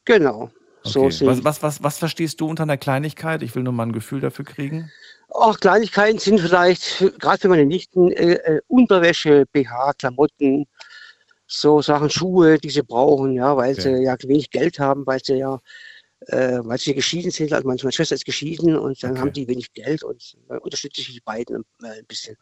Genau. 0.06 0.50
So 0.82 1.10
Okay. 1.10 1.10
sehe 1.10 1.28
Was, 1.28 1.44
was, 1.44 1.62
was, 1.62 1.82
was 1.82 1.98
verstehst 1.98 2.40
du 2.40 2.46
unter 2.48 2.62
einer 2.62 2.78
Kleinigkeit? 2.78 3.42
Ich 3.42 3.54
will 3.54 3.64
nur 3.64 3.74
mal 3.74 3.82
ein 3.82 3.92
Gefühl 3.92 4.20
dafür 4.20 4.46
kriegen. 4.46 4.90
Auch 5.28 5.60
Kleinigkeiten 5.60 6.18
sind 6.18 6.40
vielleicht, 6.40 7.04
gerade 7.18 7.38
für 7.38 7.48
meine 7.48 7.66
Nichten, 7.66 8.12
äh, 8.12 8.32
äh, 8.32 8.60
Unterwäsche, 8.66 9.44
BH, 9.52 9.92
Klamotten, 9.98 10.66
so 11.46 11.82
Sachen, 11.82 12.08
Schuhe, 12.08 12.56
die 12.56 12.70
sie 12.70 12.82
brauchen, 12.82 13.34
ja, 13.34 13.54
weil 13.58 13.72
Okay. 13.72 13.98
sie 13.98 14.04
ja 14.04 14.16
wenig 14.22 14.50
Geld 14.50 14.78
haben, 14.78 15.06
weil 15.06 15.20
sie 15.22 15.34
ja, 15.34 15.60
äh, 16.26 16.58
weil 16.62 16.78
sie 16.78 16.94
geschieden 16.94 17.30
sind. 17.30 17.52
Also 17.52 17.66
meine, 17.66 17.78
Schwester 17.92 18.14
ist 18.14 18.24
geschieden 18.24 18.76
und 18.76 19.02
dann 19.02 19.18
haben 19.18 19.32
die 19.32 19.48
wenig 19.48 19.72
Geld 19.72 20.02
und 20.02 20.36
äh, 20.48 20.58
unterstütze 20.58 21.00
ich 21.00 21.12
die 21.12 21.20
beiden 21.20 21.64
äh, 21.82 21.98
ein 21.98 22.06
bisschen. 22.06 22.36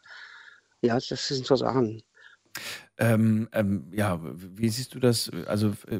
Ja, 0.81 0.95
das 0.95 1.27
sind 1.27 1.45
so 1.45 1.55
Sachen. 1.55 2.01
Ähm, 2.97 3.47
ähm, 3.53 3.87
ja, 3.93 4.19
wie 4.21 4.69
siehst 4.69 4.95
du 4.95 4.99
das? 4.99 5.29
Also 5.45 5.69
äh, 5.87 5.99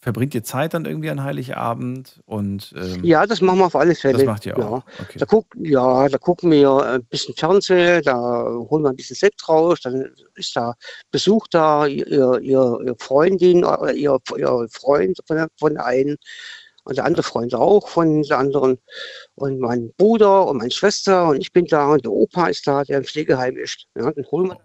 verbringt 0.00 0.34
ihr 0.34 0.44
Zeit 0.44 0.74
dann 0.74 0.84
irgendwie 0.84 1.10
an 1.10 1.24
Heiligabend 1.24 2.20
und 2.26 2.72
ähm, 2.76 3.02
Ja, 3.02 3.26
das 3.26 3.40
machen 3.40 3.58
wir 3.58 3.66
auf 3.66 3.74
alle 3.74 3.94
Fälle. 3.94 4.18
Das 4.18 4.26
macht 4.26 4.46
ihr 4.46 4.54
ja. 4.56 4.64
auch. 4.64 4.84
Okay. 5.00 5.18
Da, 5.18 5.26
guck, 5.26 5.46
ja, 5.58 6.08
da 6.08 6.18
gucken 6.18 6.50
wir 6.50 6.70
ein 6.82 7.04
bisschen 7.04 7.34
Fernsehen, 7.34 8.02
da 8.04 8.44
holen 8.44 8.84
wir 8.84 8.90
ein 8.90 8.96
bisschen 8.96 9.16
Sekt 9.16 9.48
raus, 9.48 9.80
dann 9.80 10.12
ist 10.34 10.54
da 10.54 10.74
Besuch 11.10 11.48
da, 11.48 11.86
ihr, 11.86 12.38
ihr, 12.40 12.80
ihr 12.84 12.94
Freundin 12.98 13.64
oder 13.64 13.92
ihr, 13.92 14.18
ihr 14.36 14.68
Freund 14.70 15.18
von 15.26 15.46
von 15.58 15.74
der 15.74 15.86
einen 15.86 16.16
und 16.86 16.96
der 16.96 17.04
andere 17.04 17.22
Freund 17.24 17.54
auch 17.54 17.88
von 17.88 18.22
der 18.22 18.38
anderen 18.38 18.78
und 19.34 19.58
mein 19.58 19.92
Bruder 19.98 20.46
und 20.46 20.58
meine 20.58 20.70
Schwester 20.70 21.28
und 21.28 21.40
ich 21.40 21.52
bin 21.52 21.66
da 21.66 21.88
und 21.92 22.04
der 22.04 22.12
Opa 22.12 22.46
ist 22.46 22.66
da, 22.66 22.84
der 22.84 22.98
im 22.98 23.04
Pflegeheim 23.04 23.56
ist. 23.56 23.86
Ja, 23.96 24.14
wir. 24.14 24.56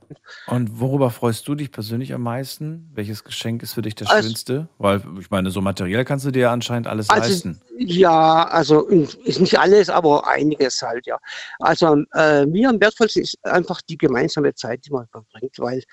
Und 0.48 0.80
worüber 0.80 1.10
freust 1.10 1.48
du 1.48 1.56
dich 1.56 1.72
persönlich 1.72 2.14
am 2.14 2.22
meisten? 2.22 2.90
Welches 2.94 3.24
Geschenk 3.24 3.64
ist 3.64 3.74
für 3.74 3.82
dich 3.82 3.96
das 3.96 4.10
Also- 4.10 4.30
Schönste? 4.30 4.70
Weil 4.78 5.02
ich 5.20 5.30
meine, 5.32 5.50
so 5.50 5.62
materiell 5.62 6.06
kannst 6.06 6.26
du 6.26 6.32
dir 6.32 6.42
ja 6.44 6.54
anscheinend 6.54 6.88
alles 6.88 7.10
Also, 7.10 7.28
leisten. 7.30 7.62
ja, 7.78 8.48
also 8.48 8.88
ist 8.88 9.40
nicht 9.40 9.60
alles, 9.60 9.90
aber 9.90 10.28
einiges 10.28 10.82
halt, 10.82 11.08
ja. 11.08 11.18
Also 11.60 12.04
äh, 12.14 12.46
mir 12.46 12.70
am 12.70 12.80
wertvollsten 12.80 13.24
ist 13.24 13.38
einfach 13.44 13.82
die 13.82 13.98
gemeinsame 13.98 14.54
Zeit, 14.54 14.86
die 14.86 14.92
man 14.92 15.08
verbringt, 15.08 15.58
weil 15.58 15.84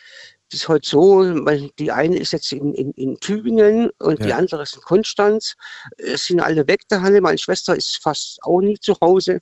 das 0.50 0.60
ist 0.60 0.68
heute 0.68 0.88
so, 0.88 1.18
weil 1.44 1.70
die 1.78 1.92
eine 1.92 2.18
ist 2.18 2.32
jetzt 2.32 2.52
in, 2.52 2.72
in, 2.74 2.92
in 2.92 3.18
Tübingen 3.20 3.90
und 3.98 4.22
die 4.24 4.28
Ja. 4.28 4.36
andere 4.38 4.62
ist 4.62 4.74
in 4.76 4.82
Konstanz. 4.82 5.54
Es 5.98 6.26
sind 6.26 6.40
alle 6.40 6.66
weg 6.66 6.82
daheim. 6.88 7.22
Meine 7.22 7.38
Schwester 7.38 7.76
ist 7.76 8.02
fast 8.02 8.42
auch 8.42 8.60
nie 8.60 8.78
zu 8.78 8.94
Hause. 9.00 9.40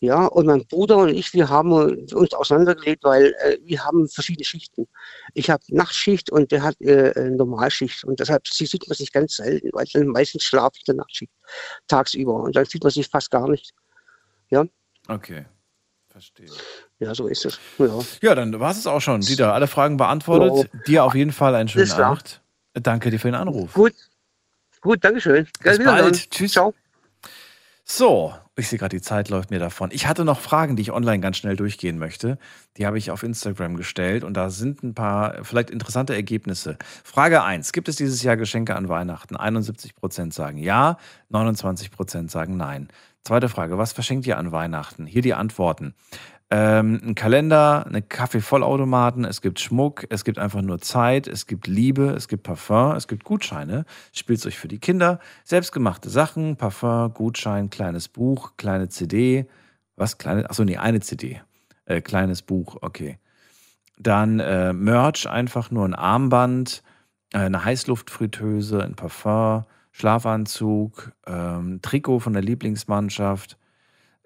Ja, 0.00 0.26
und 0.26 0.44
mein 0.46 0.66
Bruder 0.66 0.98
und 0.98 1.10
ich, 1.10 1.32
wir 1.32 1.48
haben 1.48 1.72
uns 1.72 2.34
auseinandergelegt, 2.34 3.04
weil 3.04 3.34
äh, 3.38 3.56
wir 3.62 3.84
haben 3.84 4.06
verschiedene 4.08 4.44
Schichten. 4.44 4.86
Ich 5.32 5.48
habe 5.48 5.62
Nachtschicht 5.68 6.30
und 6.30 6.52
der 6.52 6.62
hat 6.62 6.78
äh, 6.82 7.10
äh, 7.12 7.30
Normalschicht. 7.30 8.04
Und 8.04 8.20
deshalb 8.20 8.46
sie- 8.46 8.66
sieht 8.66 8.86
man 8.86 8.96
sich 8.96 9.12
ganz 9.12 9.36
selten, 9.36 9.70
weil 9.72 9.86
dann 9.94 10.08
meistens 10.08 10.42
schlafe 10.44 10.72
ich 10.76 10.82
in 10.88 10.96
der 10.96 11.04
Nachtschicht 11.04 11.32
tagsüber. 11.88 12.34
Und 12.34 12.54
dann 12.54 12.66
sieht 12.66 12.82
man 12.82 12.92
sich 12.92 13.08
fast 13.08 13.30
gar 13.30 13.48
nicht. 13.48 13.72
Ja, 14.50 14.64
Okay, 15.08 15.46
verstehe. 16.08 16.50
Ja 16.98 17.14
so 17.14 17.26
ist 17.26 17.44
es. 17.44 17.58
Ja. 17.78 17.98
Ja, 18.22 18.34
dann 18.34 18.58
war 18.60 18.70
es 18.70 18.86
auch 18.86 19.00
schon. 19.00 19.20
Dieter, 19.20 19.54
alle 19.54 19.66
Fragen 19.66 19.96
beantwortet. 19.96 20.70
Dir 20.86 21.04
auf 21.04 21.14
jeden 21.14 21.32
Fall 21.32 21.54
einen 21.54 21.68
schönen. 21.68 21.90
Abend. 21.92 22.40
Danke 22.74 23.10
dir 23.10 23.18
für 23.18 23.28
den 23.28 23.36
Anruf. 23.36 23.74
Gut, 23.74 23.94
gut, 24.80 25.04
Dankeschön. 25.04 25.46
Bis 25.62 25.78
bald. 25.78 26.30
Tschüss. 26.30 26.52
Ciao. 26.52 26.74
So, 27.84 28.34
ich 28.56 28.68
sehe 28.68 28.78
gerade, 28.78 28.96
die 28.96 29.02
Zeit 29.02 29.28
läuft 29.28 29.50
mir 29.50 29.58
davon. 29.58 29.90
Ich 29.92 30.06
hatte 30.06 30.24
noch 30.24 30.40
Fragen, 30.40 30.74
die 30.74 30.82
ich 30.82 30.92
online 30.92 31.20
ganz 31.20 31.36
schnell 31.36 31.56
durchgehen 31.56 31.98
möchte. 31.98 32.38
Die 32.76 32.86
habe 32.86 32.98
ich 32.98 33.10
auf 33.10 33.22
Instagram 33.22 33.76
gestellt 33.76 34.24
und 34.24 34.34
da 34.34 34.48
sind 34.48 34.82
ein 34.82 34.94
paar 34.94 35.44
vielleicht 35.44 35.70
interessante 35.70 36.14
Ergebnisse. 36.14 36.78
Frage 37.02 37.42
1. 37.42 37.72
Gibt 37.72 37.88
es 37.88 37.96
dieses 37.96 38.22
Jahr 38.22 38.36
Geschenke 38.36 38.74
an 38.74 38.88
Weihnachten? 38.88 39.36
71% 39.36 40.32
sagen 40.32 40.58
ja, 40.58 40.98
29% 41.30 42.30
sagen 42.30 42.56
nein. 42.56 42.88
Zweite 43.22 43.48
Frage. 43.48 43.76
Was 43.76 43.92
verschenkt 43.92 44.26
ihr 44.26 44.38
an 44.38 44.52
Weihnachten? 44.52 45.06
Hier 45.06 45.22
die 45.22 45.34
Antworten. 45.34 45.94
Ähm, 46.50 47.00
ein 47.02 47.14
Kalender, 47.14 47.86
eine 47.86 48.02
Kaffeevollautomaten, 48.02 49.24
es 49.24 49.40
gibt 49.40 49.60
Schmuck, 49.60 50.04
es 50.10 50.24
gibt 50.24 50.38
einfach 50.38 50.60
nur 50.60 50.78
Zeit, 50.78 51.26
es 51.26 51.46
gibt 51.46 51.66
Liebe, 51.66 52.10
es 52.10 52.28
gibt 52.28 52.42
Parfum, 52.42 52.92
es 52.92 53.08
gibt 53.08 53.24
Gutscheine, 53.24 53.86
Spielzeug 54.12 54.54
für 54.54 54.68
die 54.68 54.78
Kinder, 54.78 55.20
selbstgemachte 55.44 56.10
Sachen, 56.10 56.56
Parfum, 56.56 57.14
Gutschein, 57.14 57.70
kleines 57.70 58.08
Buch, 58.08 58.52
kleine 58.58 58.88
CD, 58.88 59.46
was? 59.96 60.18
Kleine, 60.18 60.48
achso, 60.48 60.64
nee, 60.64 60.76
eine 60.76 61.00
CD, 61.00 61.40
äh, 61.86 62.02
kleines 62.02 62.42
Buch, 62.42 62.76
okay. 62.82 63.18
Dann 63.98 64.38
äh, 64.40 64.72
Merch, 64.72 65.28
einfach 65.28 65.70
nur 65.70 65.86
ein 65.86 65.94
Armband, 65.94 66.82
äh, 67.32 67.38
eine 67.38 67.64
Heißluftfritteuse, 67.64 68.82
ein 68.82 68.96
Parfum, 68.96 69.64
Schlafanzug, 69.92 71.12
ähm, 71.26 71.80
Trikot 71.80 72.18
von 72.18 72.32
der 72.32 72.42
Lieblingsmannschaft, 72.42 73.56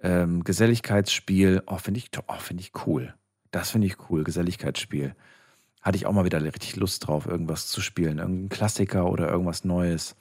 ähm, 0.02 0.44
Geselligkeitsspiel. 0.44 1.62
Oh, 1.66 1.76
finde 1.76 1.98
ich, 1.98 2.10
oh, 2.26 2.38
find 2.38 2.60
ich 2.60 2.72
cool. 2.86 3.14
Das 3.50 3.70
finde 3.70 3.86
ich 3.86 3.96
cool, 4.10 4.24
Geselligkeitsspiel. 4.24 5.14
Hatte 5.82 5.96
ich 5.96 6.06
auch 6.06 6.12
mal 6.12 6.24
wieder 6.24 6.42
richtig 6.42 6.76
Lust 6.76 7.06
drauf, 7.06 7.26
irgendwas 7.26 7.68
zu 7.68 7.80
spielen. 7.80 8.18
Irgendein 8.18 8.48
Klassiker 8.48 9.06
oder 9.10 9.28
irgendwas 9.28 9.64
Neues. 9.64 10.16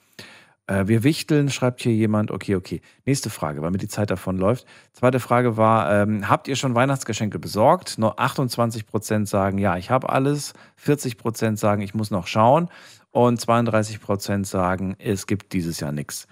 Äh, 0.68 0.86
wir 0.86 1.02
wichteln, 1.02 1.50
schreibt 1.50 1.82
hier 1.82 1.94
jemand. 1.94 2.30
Okay, 2.30 2.54
okay. 2.54 2.80
Nächste 3.04 3.30
Frage, 3.30 3.62
weil 3.62 3.70
mir 3.70 3.78
die 3.78 3.88
Zeit 3.88 4.10
davon 4.10 4.38
läuft. 4.38 4.66
Zweite 4.92 5.18
Frage 5.18 5.56
war, 5.56 5.90
ähm, 5.92 6.28
habt 6.28 6.46
ihr 6.46 6.56
schon 6.56 6.74
Weihnachtsgeschenke 6.74 7.38
besorgt? 7.38 7.98
Nur 7.98 8.20
28% 8.20 9.26
sagen, 9.26 9.58
ja, 9.58 9.76
ich 9.76 9.90
habe 9.90 10.10
alles. 10.10 10.52
40% 10.84 11.56
sagen, 11.56 11.82
ich 11.82 11.94
muss 11.94 12.10
noch 12.10 12.26
schauen. 12.26 12.68
Und 13.10 13.40
32% 13.40 14.44
sagen, 14.44 14.94
es 14.98 15.26
gibt 15.26 15.52
dieses 15.54 15.80
Jahr 15.80 15.92
nichts. 15.92 16.28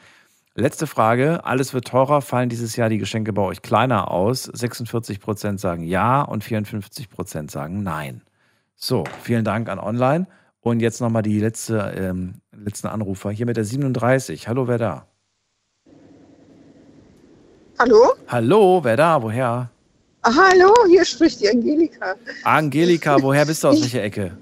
Letzte 0.58 0.86
Frage. 0.86 1.44
Alles 1.44 1.74
wird 1.74 1.86
teurer. 1.86 2.22
Fallen 2.22 2.48
dieses 2.48 2.76
Jahr 2.76 2.88
die 2.88 2.96
Geschenke 2.96 3.34
bei 3.34 3.42
euch 3.42 3.60
kleiner 3.60 4.10
aus? 4.10 4.50
46% 4.50 5.58
sagen 5.58 5.82
ja 5.82 6.22
und 6.22 6.42
54% 6.42 7.50
sagen 7.50 7.82
nein. 7.82 8.22
So, 8.74 9.04
vielen 9.22 9.44
Dank 9.44 9.68
an 9.68 9.78
Online. 9.78 10.26
Und 10.60 10.80
jetzt 10.80 11.02
nochmal 11.02 11.22
die 11.22 11.40
letzte, 11.40 11.94
ähm, 11.96 12.40
letzten 12.56 12.86
Anrufer. 12.86 13.30
Hier 13.30 13.44
mit 13.44 13.58
der 13.58 13.64
37. 13.64 14.48
Hallo, 14.48 14.66
wer 14.66 14.78
da? 14.78 15.06
Hallo? 17.78 18.14
Hallo, 18.26 18.80
wer 18.82 18.96
da? 18.96 19.22
Woher? 19.22 19.70
Ah, 20.22 20.34
hallo, 20.34 20.72
hier 20.88 21.04
spricht 21.04 21.42
die 21.42 21.50
Angelika. 21.50 22.14
Angelika, 22.44 23.20
woher 23.20 23.44
bist 23.44 23.62
du 23.62 23.68
aus 23.68 23.82
welcher 23.82 24.02
Ecke? 24.02 24.38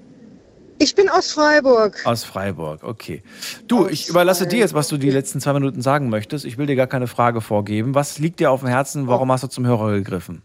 Ich 0.77 0.93
bin 0.93 1.07
aus 1.09 1.31
Freiburg. 1.31 2.05
Aus 2.05 2.25
Freiburg, 2.25 2.83
okay. 2.83 3.23
Du, 3.67 3.87
ich 3.87 4.09
überlasse 4.09 4.45
dir 4.45 4.59
jetzt, 4.59 4.73
was 4.73 4.89
du 4.89 4.97
die 4.97 5.09
letzten 5.09 5.39
zwei 5.39 5.53
Minuten 5.53 5.81
sagen 5.81 6.09
möchtest. 6.09 6.43
Ich 6.43 6.57
will 6.57 6.65
dir 6.65 6.75
gar 6.75 6.87
keine 6.87 7.07
Frage 7.07 7.39
vorgeben. 7.39 7.95
Was 7.95 8.19
liegt 8.19 8.39
dir 8.41 8.51
auf 8.51 8.59
dem 8.59 8.67
Herzen? 8.67 9.07
Warum 9.07 9.31
hast 9.31 9.43
du 9.43 9.47
zum 9.47 9.65
Hörer 9.65 9.93
gegriffen? 9.93 10.41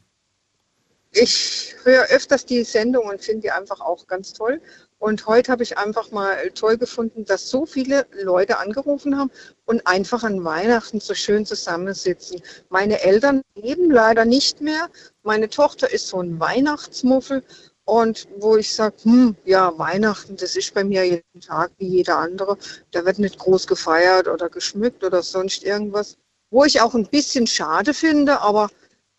Ich 1.12 1.74
höre 1.82 2.04
öfters 2.04 2.46
die 2.46 2.62
Sendung 2.62 3.06
und 3.06 3.20
finde 3.20 3.40
die 3.42 3.50
einfach 3.50 3.80
auch 3.80 4.06
ganz 4.06 4.32
toll. 4.32 4.60
Und 5.00 5.26
heute 5.26 5.50
habe 5.50 5.64
ich 5.64 5.76
einfach 5.76 6.12
mal 6.12 6.36
toll 6.50 6.76
gefunden, 6.76 7.24
dass 7.24 7.48
so 7.48 7.66
viele 7.66 8.06
Leute 8.22 8.58
angerufen 8.58 9.18
haben 9.18 9.30
und 9.64 9.84
einfach 9.86 10.22
an 10.22 10.44
Weihnachten 10.44 11.00
so 11.00 11.14
schön 11.14 11.44
zusammensitzen. 11.46 12.40
Meine 12.68 13.00
Eltern 13.00 13.42
leben 13.54 13.90
leider 13.90 14.24
nicht 14.24 14.60
mehr. 14.60 14.88
Meine 15.24 15.48
Tochter 15.48 15.90
ist 15.90 16.06
so 16.06 16.22
ein 16.22 16.38
Weihnachtsmuffel. 16.38 17.42
Und 17.84 18.28
wo 18.38 18.56
ich 18.56 18.72
sage, 18.74 18.96
hm, 19.02 19.36
ja, 19.44 19.76
Weihnachten, 19.78 20.36
das 20.36 20.56
ist 20.56 20.74
bei 20.74 20.84
mir 20.84 21.04
jeden 21.04 21.40
Tag 21.40 21.72
wie 21.78 21.88
jeder 21.88 22.18
andere. 22.18 22.56
Da 22.92 23.04
wird 23.04 23.18
nicht 23.18 23.38
groß 23.38 23.66
gefeiert 23.66 24.28
oder 24.28 24.48
geschmückt 24.48 25.02
oder 25.02 25.22
sonst 25.22 25.64
irgendwas. 25.64 26.16
Wo 26.50 26.64
ich 26.64 26.80
auch 26.80 26.94
ein 26.94 27.08
bisschen 27.08 27.46
schade 27.46 27.94
finde, 27.94 28.40
aber 28.40 28.70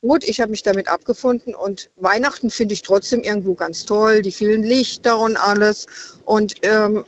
Gut, 0.03 0.23
ich 0.23 0.41
habe 0.41 0.49
mich 0.49 0.63
damit 0.63 0.87
abgefunden 0.87 1.53
und 1.53 1.91
Weihnachten 1.95 2.49
finde 2.49 2.73
ich 2.73 2.81
trotzdem 2.81 3.21
irgendwo 3.21 3.53
ganz 3.53 3.85
toll, 3.85 4.23
die 4.23 4.31
vielen 4.31 4.63
Lichter 4.63 5.19
und 5.19 5.37
alles. 5.37 5.85
Und 6.25 6.55
ähm, 6.63 7.05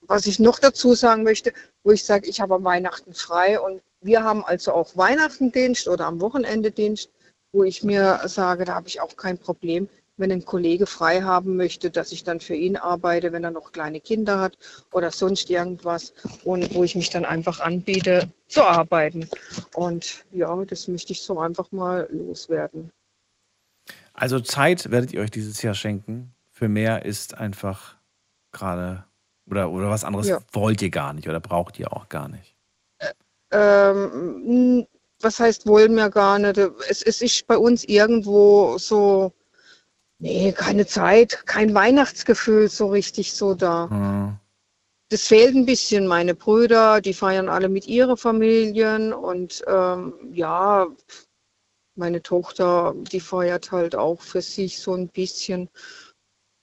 was 0.00 0.26
ich 0.26 0.40
noch 0.40 0.58
dazu 0.58 0.94
sagen 0.94 1.22
möchte, 1.22 1.52
wo 1.84 1.92
ich 1.92 2.04
sage, 2.04 2.28
ich 2.28 2.40
habe 2.40 2.56
am 2.56 2.64
Weihnachten 2.64 3.14
frei 3.14 3.60
und 3.60 3.82
wir 4.00 4.24
haben 4.24 4.44
also 4.44 4.72
auch 4.72 4.96
Weihnachtendienst 4.96 5.86
oder 5.86 6.06
am 6.06 6.20
Wochenende 6.20 6.72
Dienst. 6.72 7.10
wo 7.52 7.62
ich 7.62 7.84
mir 7.84 8.20
sage, 8.24 8.64
da 8.64 8.74
habe 8.74 8.88
ich 8.88 9.00
auch 9.00 9.16
kein 9.16 9.38
Problem, 9.38 9.88
wenn 10.16 10.30
ein 10.30 10.44
Kollege 10.44 10.86
frei 10.86 11.22
haben 11.22 11.56
möchte, 11.56 11.90
dass 11.90 12.12
ich 12.12 12.24
dann 12.24 12.40
für 12.40 12.54
ihn 12.54 12.76
arbeite, 12.76 13.32
wenn 13.32 13.44
er 13.44 13.50
noch 13.50 13.72
kleine 13.72 14.00
Kinder 14.00 14.38
hat 14.40 14.56
oder 14.92 15.10
sonst 15.10 15.50
irgendwas 15.50 16.12
und 16.44 16.74
wo 16.74 16.84
ich 16.84 16.94
mich 16.94 17.10
dann 17.10 17.24
einfach 17.24 17.60
anbiete 17.60 18.30
zu 18.46 18.62
arbeiten. 18.62 19.28
Und 19.74 20.24
ja, 20.30 20.64
das 20.64 20.88
möchte 20.88 21.12
ich 21.12 21.22
so 21.22 21.40
einfach 21.40 21.72
mal 21.72 22.08
loswerden. 22.10 22.90
Also 24.12 24.38
Zeit 24.40 24.90
werdet 24.90 25.12
ihr 25.12 25.20
euch 25.20 25.30
dieses 25.30 25.60
Jahr 25.62 25.74
schenken. 25.74 26.32
Für 26.52 26.68
mehr 26.68 27.04
ist 27.04 27.34
einfach 27.36 27.96
gerade 28.52 29.04
oder, 29.46 29.70
oder 29.70 29.90
was 29.90 30.04
anderes 30.04 30.28
Ja. 30.28 30.38
wollt 30.52 30.80
ihr 30.80 30.90
gar 30.90 31.12
nicht 31.12 31.28
oder 31.28 31.40
braucht 31.40 31.78
ihr 31.78 31.92
auch 31.92 32.08
gar 32.08 32.28
nicht. 32.28 32.56
Ähm, 33.50 34.86
was 35.20 35.40
heißt 35.40 35.66
wollen 35.66 35.94
wir 35.96 36.10
gar 36.10 36.38
nicht? 36.38 36.58
Es, 36.88 37.02
es 37.02 37.20
ist 37.20 37.46
bei 37.46 37.58
uns 37.58 37.84
irgendwo 37.84 38.78
so, 38.78 39.32
nee, 40.18 40.52
keine 40.52 40.86
Zeit, 40.86 41.46
kein 41.46 41.74
Weihnachtsgefühl 41.74 42.68
so 42.68 42.88
richtig 42.88 43.34
so 43.34 43.54
da. 43.54 43.88
Hm. 43.90 44.36
Das 45.10 45.26
fehlt 45.26 45.54
ein 45.54 45.66
bisschen. 45.66 46.06
Meine 46.06 46.34
Brüder, 46.34 47.00
die 47.00 47.14
feiern 47.14 47.48
alle 47.48 47.68
mit 47.68 47.86
ihren 47.86 48.16
Familien 48.16 49.12
und 49.12 49.62
ähm, 49.66 50.14
ja, 50.32 50.86
meine 51.94 52.22
Tochter, 52.22 52.94
die 53.12 53.20
feiert 53.20 53.70
halt 53.70 53.94
auch 53.94 54.20
für 54.20 54.42
sich 54.42 54.78
so 54.78 54.94
ein 54.94 55.08
bisschen. 55.08 55.68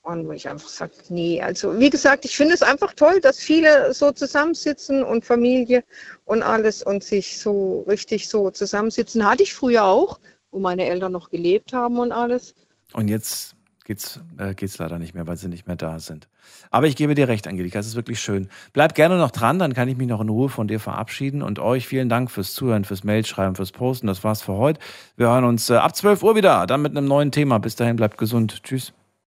Und 0.04 0.26
wo 0.26 0.32
ich 0.32 0.48
einfach 0.48 0.68
sage, 0.68 0.94
nee, 1.10 1.40
also 1.40 1.78
wie 1.78 1.88
gesagt, 1.88 2.24
ich 2.24 2.36
finde 2.36 2.54
es 2.54 2.62
einfach 2.62 2.92
toll, 2.92 3.20
dass 3.20 3.38
viele 3.38 3.94
so 3.94 4.10
zusammensitzen 4.10 5.04
und 5.04 5.24
Familie 5.24 5.84
und 6.24 6.42
alles 6.42 6.82
und 6.82 7.04
sich 7.04 7.38
so 7.38 7.82
richtig 7.82 8.28
so 8.28 8.50
zusammensitzen. 8.50 9.24
Hatte 9.24 9.44
ich 9.44 9.54
früher 9.54 9.84
auch, 9.84 10.18
wo 10.50 10.58
meine 10.58 10.86
Eltern 10.86 11.12
noch 11.12 11.30
gelebt 11.30 11.72
haben 11.72 12.00
und 12.00 12.10
alles. 12.10 12.54
Und 12.92 13.08
jetzt 13.08 13.56
geht's, 13.84 14.20
äh, 14.38 14.54
geht's 14.54 14.78
leider 14.78 14.98
nicht 14.98 15.14
mehr, 15.14 15.26
weil 15.26 15.36
sie 15.36 15.48
nicht 15.48 15.66
mehr 15.66 15.76
da 15.76 15.98
sind. 15.98 16.28
Aber 16.70 16.86
ich 16.86 16.96
gebe 16.96 17.14
dir 17.14 17.28
recht, 17.28 17.46
Angelika, 17.46 17.78
es 17.78 17.86
ist 17.86 17.96
wirklich 17.96 18.20
schön. 18.20 18.48
Bleib 18.72 18.94
gerne 18.94 19.18
noch 19.18 19.30
dran, 19.30 19.58
dann 19.58 19.74
kann 19.74 19.88
ich 19.88 19.96
mich 19.96 20.08
noch 20.08 20.20
in 20.20 20.28
Ruhe 20.28 20.48
von 20.48 20.68
dir 20.68 20.80
verabschieden. 20.80 21.42
Und 21.42 21.58
euch 21.58 21.86
vielen 21.86 22.08
Dank 22.08 22.30
fürs 22.30 22.54
Zuhören, 22.54 22.84
fürs 22.84 23.04
Mailschreiben, 23.04 23.56
fürs 23.56 23.72
Posten. 23.72 24.06
Das 24.06 24.24
war's 24.24 24.42
für 24.42 24.54
heute. 24.54 24.80
Wir 25.16 25.28
hören 25.28 25.44
uns 25.44 25.70
äh, 25.70 25.74
ab 25.74 25.94
12 25.94 26.22
Uhr 26.22 26.36
wieder, 26.36 26.66
dann 26.66 26.82
mit 26.82 26.96
einem 26.96 27.06
neuen 27.06 27.32
Thema. 27.32 27.58
Bis 27.58 27.76
dahin, 27.76 27.96
bleibt 27.96 28.18
gesund. 28.18 28.62
Tschüss. 28.62 28.92